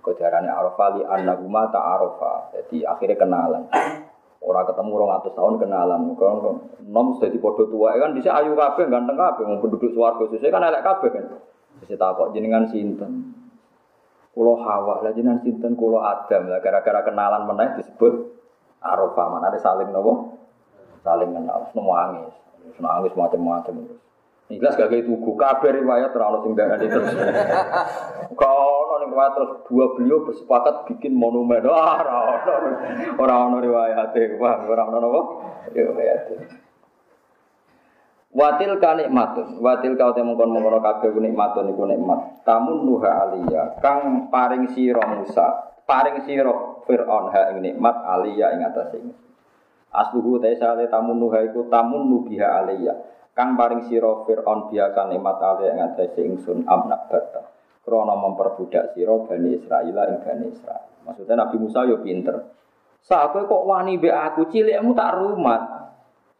Kau 0.00 0.16
darani 0.16 0.48
Arafah 0.48 0.88
li 0.96 1.02
anaguma 1.04 1.68
tak 1.68 1.84
Arafah. 1.84 2.54
Jadi 2.54 2.86
akhirnya 2.86 3.18
kenalan. 3.18 3.62
Orang 4.40 4.64
ketemu 4.70 4.90
orang 4.96 5.18
atas 5.18 5.34
tahun 5.34 5.58
kenalan. 5.58 6.00
Kalau 6.14 6.62
nom 6.86 7.06
sudah 7.18 7.28
di 7.28 7.42
podo 7.42 7.66
tua 7.66 7.98
kan 7.98 8.14
bisa 8.14 8.30
ayu 8.38 8.54
kafe 8.54 8.86
ganteng 8.86 9.18
kafe 9.18 9.42
mau 9.42 9.58
penduduk 9.58 9.90
suarga 9.90 10.30
sesuai 10.30 10.54
kan 10.54 10.62
elek 10.62 10.82
kafe 10.86 11.06
kan. 11.10 11.24
Bisa 11.82 11.98
takut 11.98 12.30
jenengan 12.30 12.70
sinten. 12.70 13.34
Kulo 14.30 14.60
Hawa, 14.62 15.02
lah 15.02 15.12
jenengan 15.12 15.42
sinten 15.42 15.74
kulo 15.74 16.00
Adam 16.00 16.48
lah 16.48 16.62
gara-gara 16.62 17.02
kenalan 17.02 17.42
meneh 17.50 17.82
disebut 17.82 18.32
Arafah. 18.80 19.26
Mana 19.28 19.50
ada 19.50 19.58
saling 19.58 19.90
nopo? 19.90 20.35
Saling 21.06 21.30
kenal, 21.30 21.70
semua 21.70 22.10
nangis. 22.10 22.34
Nangis 22.82 23.14
macam-macam. 23.14 23.74
Jelas 24.46 24.78
gak 24.78 24.90
kayak 24.94 25.10
tugu, 25.10 25.34
kabar 25.34 25.74
riwayat 25.74 26.14
terlalu 26.14 26.54
darah 26.54 26.78
itu 26.78 26.86
terus. 26.86 27.14
Kalau 28.42 29.02
ning 29.02 29.10
riwayat 29.10 29.34
terus 29.34 29.50
dua 29.66 29.84
beliau 29.98 30.22
bersepakat 30.22 30.86
bikin 30.86 31.18
monumen. 31.18 31.66
Wah, 31.66 31.98
orang 33.18 33.38
orang 33.42 33.62
riwayat 33.62 34.14
wah 34.38 34.54
orang 34.66 34.86
orang 34.86 35.02
apa? 35.02 35.20
Riwayat. 35.74 36.20
Watil 38.36 38.76
ka 38.78 38.94
nikmatun, 39.00 39.64
watil 39.64 39.96
ka 39.96 40.12
uta 40.12 40.20
mongkon 40.20 40.52
mongkon 40.52 40.78
kabeh 40.84 41.08
ku 41.10 41.18
nikmatun 41.24 41.72
iku 41.72 41.88
nikmat. 41.90 42.44
Tamun 42.46 42.84
nuha 42.86 43.26
aliyah, 43.26 43.80
kang 43.82 44.30
paring 44.30 44.70
sira 44.76 45.02
Musa, 45.10 45.74
paring 45.88 46.22
sira 46.22 46.52
Firaun 46.86 47.34
ha 47.34 47.50
ing 47.50 47.66
nikmat 47.66 47.96
aliyah 47.98 48.54
ing 48.54 48.62
atas 48.62 48.94
ing. 48.94 49.10
Asluhu 49.96 50.36
ta 50.36 50.52
sale 50.52 50.92
tamun 50.92 51.16
nuha 51.16 51.40
iku 51.48 51.72
tamun 51.72 52.12
nubiha 52.12 52.60
alayya. 52.60 52.92
Kang 53.32 53.56
paring 53.56 53.88
sira 53.88 54.24
Firaun 54.24 54.68
biasa 54.68 55.08
nikmat 55.08 55.40
ale 55.40 55.72
ing 55.72 55.80
atase 55.80 56.20
ingsun 56.24 56.64
amnak 56.68 57.08
bata. 57.08 57.52
Krana 57.84 58.16
memperbudak 58.16 58.92
sira 58.92 59.12
Bani 59.24 59.56
Israil 59.56 59.96
ing 59.96 60.18
Bani 60.24 60.46
Israil. 60.52 60.88
Maksudnya 61.04 61.34
Nabi 61.44 61.56
Musa 61.60 61.84
yo 61.88 62.00
pinter. 62.00 62.36
Sa 63.04 63.30
kok 63.30 63.62
wani 63.68 64.00
mbek 64.00 64.10
aku 64.10 64.50
cilikmu 64.50 64.96
tak 64.96 65.20
rumat. 65.20 65.62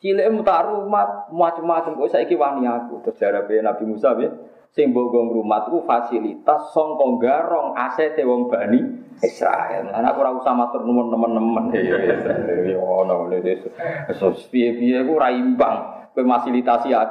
Cilikmu 0.02 0.42
tak 0.42 0.66
rumat 0.66 1.30
macam-macam 1.30 1.94
kok 1.94 2.10
saiki 2.10 2.34
wani 2.34 2.66
aku. 2.66 3.00
Terus 3.06 3.20
jarabe 3.20 3.54
Nabi 3.62 3.84
Musa 3.86 4.16
piye? 4.18 4.28
Sing 4.74 4.92
mbogong 4.92 5.32
rumat 5.32 5.68
ku 5.72 5.84
fasilitas 5.88 6.74
sangka 6.74 7.06
garong 7.20 7.72
asete 7.76 8.26
wong 8.26 8.50
Bani 8.52 8.80
Israel. 9.24 9.88
Anak 9.94 10.20
ora 10.20 10.36
usah 10.36 10.52
matur 10.52 10.84
teman-teman. 10.84 11.72
Ya 11.72 12.76
ono 12.76 13.28
ngene. 13.32 13.72
So 14.20 14.32
piye-piye 14.32 15.06
ku 15.08 15.16
ora 15.16 15.32
imbang. 15.32 16.08
Aku 16.16 16.24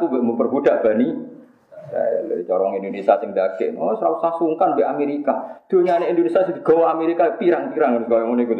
mbek 0.10 0.24
memperbudak 0.26 0.86
Bani 0.86 1.08
Israel. 1.10 2.26
Corong 2.46 2.78
Indonesia 2.78 3.18
sing 3.18 3.34
daging. 3.34 3.82
Oh, 3.82 3.98
ora 3.98 4.14
usah 4.14 4.38
sungkan 4.38 4.78
mbek 4.78 4.86
Amerika. 4.86 5.66
Dunyane 5.66 6.06
Indonesia 6.14 6.46
sing 6.46 6.62
digawa 6.62 6.94
Amerika 6.94 7.34
pirang-pirang 7.42 7.98
ngono 7.98 8.06
kaya 8.06 8.24
ngene 8.30 8.42
iku. 8.46 8.54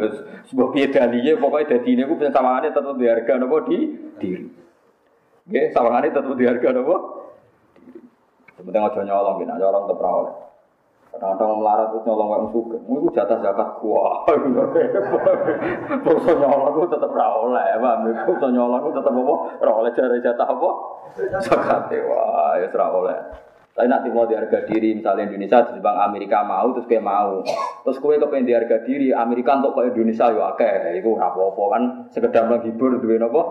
Sebuah 0.50 0.70
piye 0.74 0.90
daliye 0.90 1.38
pokoke 1.38 1.70
dadine 1.70 2.10
ku 2.10 2.18
sawangane 2.18 2.74
tetep 2.74 2.98
di 2.98 3.06
harga 3.06 3.34
napa 3.38 3.58
di 3.70 3.78
diri. 4.18 4.48
Nggih, 5.46 5.66
sawangane 5.78 6.10
tetep 6.10 6.34
di 6.34 6.46
harga? 6.50 6.70
Sebenarnya 8.56 8.88
aja 8.88 9.02
nyolong, 9.04 9.36
gini, 9.44 9.54
nyolong 9.60 9.84
tetap 9.92 10.08
oleh. 10.08 10.36
Kadang-kadang 11.16 11.64
melarat 11.64 11.88
itu 11.96 12.00
nyolong 12.04 12.28
kayak 12.28 12.48
suka. 12.52 12.76
Itu 12.76 13.08
jatah 13.16 13.40
zakat 13.40 13.70
gua. 13.80 14.28
Bangsa 16.04 16.32
nyolong 16.36 16.68
itu 16.76 16.88
tetap 16.92 17.12
oleh, 17.16 17.68
paham? 17.80 18.00
Bangsa 18.12 18.48
nyolong 18.52 18.82
itu 18.84 18.92
tetap 19.00 19.14
apa? 19.16 19.36
Oleh 19.64 19.92
dari 19.96 20.20
jatah 20.20 20.48
apa? 20.48 20.70
Zakat 21.40 21.88
wah, 22.04 22.60
ya 22.60 22.68
serah 22.68 22.92
oleh. 22.92 23.20
Tapi 23.76 23.92
nanti 23.92 24.08
mau 24.08 24.24
di 24.24 24.40
harga 24.40 24.64
diri, 24.72 24.96
misalnya 24.96 25.28
Indonesia 25.28 25.68
di 25.76 25.84
bang 25.84 26.00
Amerika 26.00 26.48
mau, 26.48 26.72
terus 26.72 26.88
kayak 26.88 27.04
mau. 27.04 27.44
Terus 27.84 28.00
kue 28.00 28.16
kepengen 28.16 28.48
di 28.48 28.56
harga 28.56 28.88
diri, 28.88 29.12
Amerika 29.12 29.60
untuk 29.60 29.76
ke 29.76 29.92
Indonesia 29.92 30.32
ya 30.32 30.56
oke, 30.56 30.72
itu 30.96 31.12
apa-apa 31.20 31.64
kan, 31.76 31.84
sekedar 32.08 32.48
menghibur, 32.48 33.04
duit 33.04 33.20
apa? 33.20 33.44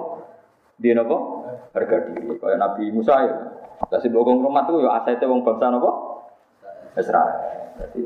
Di 0.80 0.96
apa? 0.96 1.16
Harga 1.76 1.96
diri. 2.08 2.40
Kayak 2.40 2.56
Nabi 2.56 2.84
Musa 2.88 3.14
ya. 3.20 3.36
Kasih 3.90 4.10
bokong 4.10 4.42
rumah 4.42 4.66
tuh 4.66 4.82
ya 4.82 5.02
asetnya 5.02 5.30
wong 5.30 5.42
bangsa 5.42 5.70
apa? 5.70 5.90
Israel. 6.94 7.34
Jadi 7.74 8.02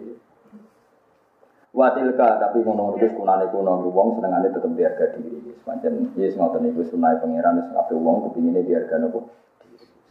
Watilka 1.68 2.40
tapi 2.40 2.64
ngono 2.64 2.96
terus 2.96 3.12
kunane 3.12 3.44
kuno 3.52 3.84
wong 3.92 4.16
senengane 4.16 4.48
tetep 4.48 4.72
diharga 4.72 5.14
diri. 5.20 5.52
Sepanjang 5.60 6.16
yes 6.16 6.32
ngoten 6.34 6.64
niku 6.64 6.80
sunai 6.88 7.20
pangeran 7.20 7.60
wis 7.60 7.68
kabeh 7.70 7.96
wong 8.00 8.32
kepingine 8.32 8.64
diharga 8.64 8.96
nopo. 8.96 9.28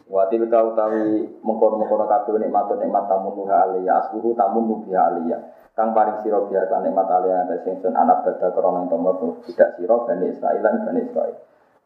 Watilka 0.08 0.64
utawi 0.64 1.28
mengkono-mengkono 1.42 2.06
kabeh 2.08 2.40
nikmat 2.40 2.72
nikmat 2.78 3.06
tamun 3.10 3.34
nuha 3.36 3.58
aliyah 3.68 4.06
asbuhu 4.06 4.38
tamun 4.38 4.64
nubiha 4.70 5.02
aliyah. 5.12 5.42
Kang 5.74 5.92
paring 5.98 6.22
sira 6.22 6.40
biasa 6.46 6.80
nikmat 6.86 7.10
aliyah 7.10 7.50
ta 7.50 7.56
sing 7.66 7.82
sun 7.82 7.98
anak 7.98 8.22
bada 8.24 8.48
krana 8.54 8.88
tomo 8.88 9.42
tidak 9.50 9.76
sira 9.76 9.96
bani 10.06 10.26
Israil 10.30 10.62
lan 10.62 10.86
bani. 10.86 11.04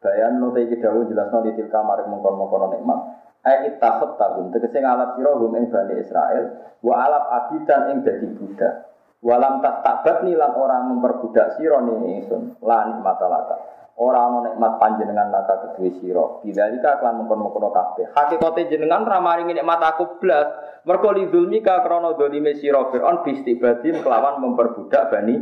Bayan 0.01 0.41
no 0.41 0.49
te 0.49 0.65
iki 0.65 0.81
dawuh 0.81 1.05
jelasno 1.05 1.45
di 1.45 1.53
tilka 1.53 1.77
maring 1.85 2.09
mengkono-mengkono 2.09 2.73
nikmat. 2.73 2.99
Ai 3.45 3.69
ittakhot 3.69 4.17
tahum 4.17 4.49
tegese 4.49 4.81
ngalap 4.81 5.17
sira 5.17 5.37
hum 5.37 5.53
ing 5.57 5.69
bani 5.69 5.93
Israil 6.01 6.45
wa 6.81 6.93
alap 7.05 7.25
abidan 7.29 7.93
ing 7.93 7.97
dadi 8.01 8.27
budak. 8.33 8.73
Walam 9.21 9.61
tak 9.61 9.85
tabat 9.85 10.25
lan 10.25 10.51
orang 10.57 10.89
memperbudak 10.89 11.57
sira 11.57 11.77
ning 11.85 12.17
ingsun 12.17 12.57
lan 12.65 12.97
nikmat 12.97 13.21
laka. 13.21 13.55
Ora 14.01 14.25
ana 14.25 14.49
nikmat 14.49 14.81
panjenengan 14.81 15.29
laka 15.29 15.69
kedue 15.69 15.93
sira. 16.01 16.41
Bidzalika 16.41 16.97
kan 16.97 17.21
mengkon-mengkon 17.21 17.69
kabeh. 17.69 18.09
Hakikate 18.17 18.73
jenengan 18.73 19.05
ra 19.05 19.21
maringi 19.21 19.53
nikmat 19.53 19.85
aku 19.85 20.17
blas. 20.17 20.49
Mergo 20.89 21.13
lidzulmika 21.13 21.85
krana 21.85 22.17
dolime 22.17 22.57
sira 22.57 22.89
Firaun 22.89 23.21
bistibadim 23.21 24.01
kelawan 24.01 24.41
memperbudak 24.41 25.13
bani 25.13 25.37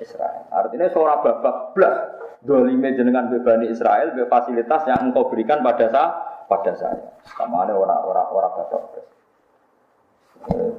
Israel. 0.00 0.48
Artinya 0.48 0.88
seorang 0.88 1.20
babak 1.20 1.76
blas 1.76 1.96
dolime 2.42 2.94
jenengan 2.94 3.30
be 3.30 3.42
bani 3.42 3.70
Israel 3.70 4.14
be 4.14 4.26
fasilitas 4.30 4.86
yang 4.86 5.10
engkau 5.10 5.26
berikan 5.30 5.62
pada 5.62 5.86
saya 5.90 6.08
pada 6.48 6.72
saya. 6.74 6.98
Sama 7.36 7.68
ada 7.68 7.76
orang-orang 7.76 8.28
orang 8.32 8.52
blas. 8.68 8.84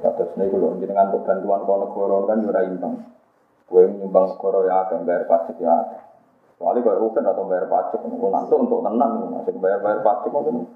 Kata 0.00 0.22
sini 0.34 0.50
kalau 0.50 0.80
jenengan 0.80 1.12
untuk 1.12 1.28
bantuan 1.28 1.62
kau 1.68 1.78
negara 1.78 2.16
kan 2.26 2.38
jurah 2.42 2.64
imbang. 2.64 2.94
Kue 3.70 3.86
nyumbang 3.86 4.34
negara 4.34 4.60
ya 4.66 4.74
akan 4.88 4.98
bayar 5.06 5.24
pajak 5.30 5.56
ya. 5.62 5.76
Soalnya 6.58 6.84
kau 6.84 6.98
rugen 6.98 7.24
atau 7.24 7.46
bayar 7.46 7.70
pajak, 7.70 8.00
nanti 8.04 8.54
untuk 8.56 8.80
tenang, 8.84 9.12
masih 9.32 9.54
bayar 9.62 9.78
bayar 9.80 10.00
pajak 10.02 10.30
mungkin 10.32 10.68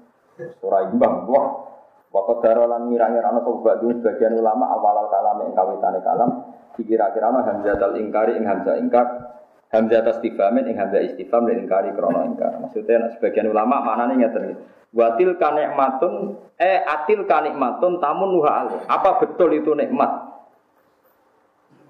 surah 0.63 0.81
imbang. 0.89 1.27
Wah, 1.27 1.75
Waktu 2.15 2.47
darolan 2.47 2.87
ngira-ngira 2.87 3.27
ana 3.27 3.43
sobat 3.43 3.83
sebagian 3.83 4.39
ulama 4.39 4.71
awal 4.71 5.03
al 5.03 5.11
kalam 5.11 5.35
yang 5.43 5.51
kawitane 5.51 5.99
kalam 5.99 6.47
dikira-kira 6.79 7.27
ana 7.27 7.43
hamzah 7.43 7.75
al 7.75 7.99
ingkari 7.99 8.39
ing 8.39 8.47
hamzah 8.47 8.79
ingkar 8.79 9.35
hamzah 9.73 10.05
istifamin 10.05 10.69
ing 10.69 10.75
hamzah 10.77 11.01
istifam 11.01 11.49
dan 11.49 11.61
ingkari 11.65 11.93
krono 11.93 12.21
ingkar. 12.25 12.61
Maksudnya 12.61 13.13
sebagian 13.17 13.49
ulama 13.49 13.81
mana 13.81 14.11
nih 14.11 14.25
ngeten 14.25 14.59
Watil 14.95 15.35
kanikmatun 15.35 16.39
eh 16.55 16.79
atil 16.87 17.27
kanikmatun 17.27 17.99
tamun 17.99 18.31
nuha 18.31 18.51
alih. 18.63 18.79
Apa 18.87 19.19
betul 19.19 19.51
itu 19.59 19.75
nikmat? 19.75 20.07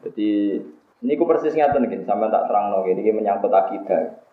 Jadi 0.01 0.57
ini 1.05 1.13
ku 1.13 1.29
persis 1.29 1.53
ngeten 1.53 1.85
gini, 1.85 2.01
sampai 2.01 2.33
tak 2.33 2.49
terang 2.49 2.73
no 2.73 2.81
ini 2.89 3.05
menyangkut 3.13 3.53
akidah. 3.53 4.25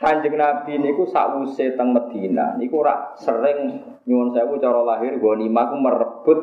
Kanjeng 0.00 0.36
Nabi 0.36 0.80
niku 0.80 1.08
sakwuse 1.08 1.76
teng 1.76 1.92
Medina 1.92 2.56
niku 2.56 2.80
ora 2.80 3.12
sering 3.20 3.84
nyuwun 4.08 4.32
sewu 4.32 4.56
cara 4.60 4.80
lahir 4.80 5.20
ghanimah 5.20 5.64
ku 5.68 5.76
merebut 5.76 6.40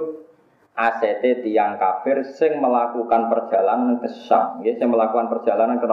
ACT 0.76 1.24
tiang 1.40 1.80
kafir 1.80 2.28
sing 2.36 2.60
melakukan 2.60 3.32
perjalanan 3.32 4.04
ke 4.04 4.12
Syam, 4.28 4.60
ya, 4.60 4.76
sing 4.76 4.92
melakukan 4.92 5.32
perjalanan 5.32 5.80
ke 5.80 5.88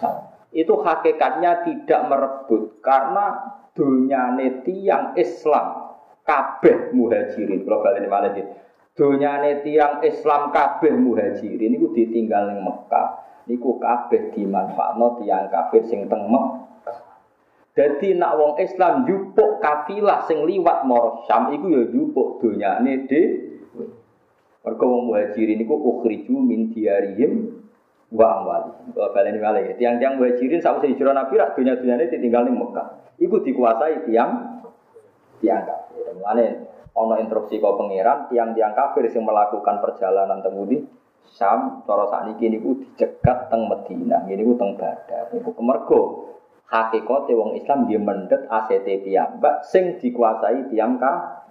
Syam. 0.00 0.32
Itu 0.48 0.80
hakikatnya 0.80 1.66
tidak 1.66 2.00
merebut 2.08 2.80
karena 2.80 3.52
dunyane 3.76 4.64
tiang 4.64 5.12
Islam 5.18 5.92
kabeh 6.24 6.96
muhajirin. 6.96 7.68
Kalau 7.68 7.84
balik 7.84 8.08
malah. 8.08 8.32
Dunyane 8.94 9.60
tiang 9.66 10.00
Islam 10.06 10.54
kabeh 10.54 10.94
muhajirin 10.94 11.74
niku 11.74 11.92
ditinggal 11.92 12.54
ning 12.54 12.64
Mekah. 12.64 13.08
Niku 13.44 13.76
kabeh 13.76 14.32
dimanfaatno 14.32 15.20
tiang 15.20 15.52
kafir 15.52 15.84
sing 15.84 16.08
teng. 16.08 16.24
Jadi 17.74 18.14
nak 18.14 18.38
wong 18.38 18.54
Islam 18.62 19.02
jupuk 19.02 19.58
kafilah 19.58 20.22
sing 20.30 20.46
liwat 20.46 20.86
maro 20.86 21.26
Syam 21.26 21.50
iku 21.50 21.66
ya 21.74 21.82
jupuk 21.90 22.38
donyane 22.38 23.04
dhewe. 23.10 23.53
Mergo 24.64 24.84
wong 24.88 25.02
muhajirin 25.12 25.60
niku 25.60 25.76
ukhriju 25.76 26.40
min 26.40 26.72
diarihim 26.72 27.52
wa 28.08 28.40
amwali. 28.40 28.96
Kalau 28.96 29.12
malih 29.12 29.76
tiang-tiang 29.76 30.16
muhajirin 30.16 30.64
sawise 30.64 30.88
hijrah 30.88 31.12
Nabi 31.12 31.36
rak 31.36 31.52
dunya-dunyane 31.52 32.08
ditinggal 32.08 32.48
ning 32.48 32.56
Mekah. 32.56 33.12
Iku 33.20 33.44
dikuasai 33.44 34.08
tiang 34.08 34.64
tiang 35.44 35.68
kafir. 35.68 36.16
Mulane 36.16 36.46
ana 36.96 37.14
instruksi 37.20 37.60
kau 37.60 37.76
pangeran 37.76 38.32
tiang-tiang 38.32 38.72
kafir 38.72 39.04
sing 39.12 39.20
melakukan 39.28 39.84
perjalanan 39.84 40.40
temudi 40.40 40.80
Syam 41.34 41.82
cara 41.88 42.04
sakniki 42.08 42.52
niku 42.52 42.78
dicegat 42.80 43.52
teng 43.52 43.68
Madinah. 43.68 44.24
Niku 44.28 44.56
teng 44.56 44.80
Badar. 44.80 45.28
Niku 45.32 45.52
kemergo 45.52 46.00
hakikate 46.68 47.36
wong 47.36 47.58
Islam 47.60 47.84
dia 47.84 48.00
mendet 48.00 48.48
ACT 48.48 48.86
piyambak 49.04 49.60
sing 49.68 50.00
dikuasai 50.00 50.72
tiang 50.72 50.96
kafir. 50.96 51.43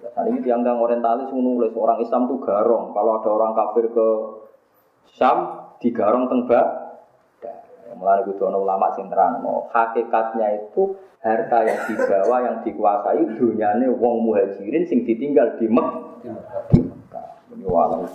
Nah, 0.00 0.24
ini 0.26 0.40
tiang 0.40 0.64
kang 0.64 0.80
orientalis 0.80 1.28
menulis 1.28 1.76
orang 1.76 2.00
Islam 2.00 2.24
tuh 2.24 2.40
garong. 2.40 2.96
Kalau 2.96 3.20
ada 3.20 3.30
orang 3.30 3.52
kafir 3.52 3.92
ke 3.92 4.08
Syam, 5.12 5.38
digarong 5.82 6.30
teng 6.30 6.48
Mulai 7.90 8.22
itu 8.24 8.40
ulama 8.40 8.88
sing 8.96 9.10
terang, 9.12 9.44
hakikatnya 9.68 10.56
itu 10.56 10.96
harta 11.20 11.58
yang 11.68 11.80
dibawa 11.84 12.36
yang 12.48 12.56
dikuasai 12.64 13.36
dunyane 13.36 13.92
wong 13.92 14.24
muhajirin 14.24 14.88
sing 14.88 15.04
ditinggal 15.04 15.60
di 15.60 15.68
Mekah. 15.68 16.24
Ini 17.52 17.66
walau 17.68 18.08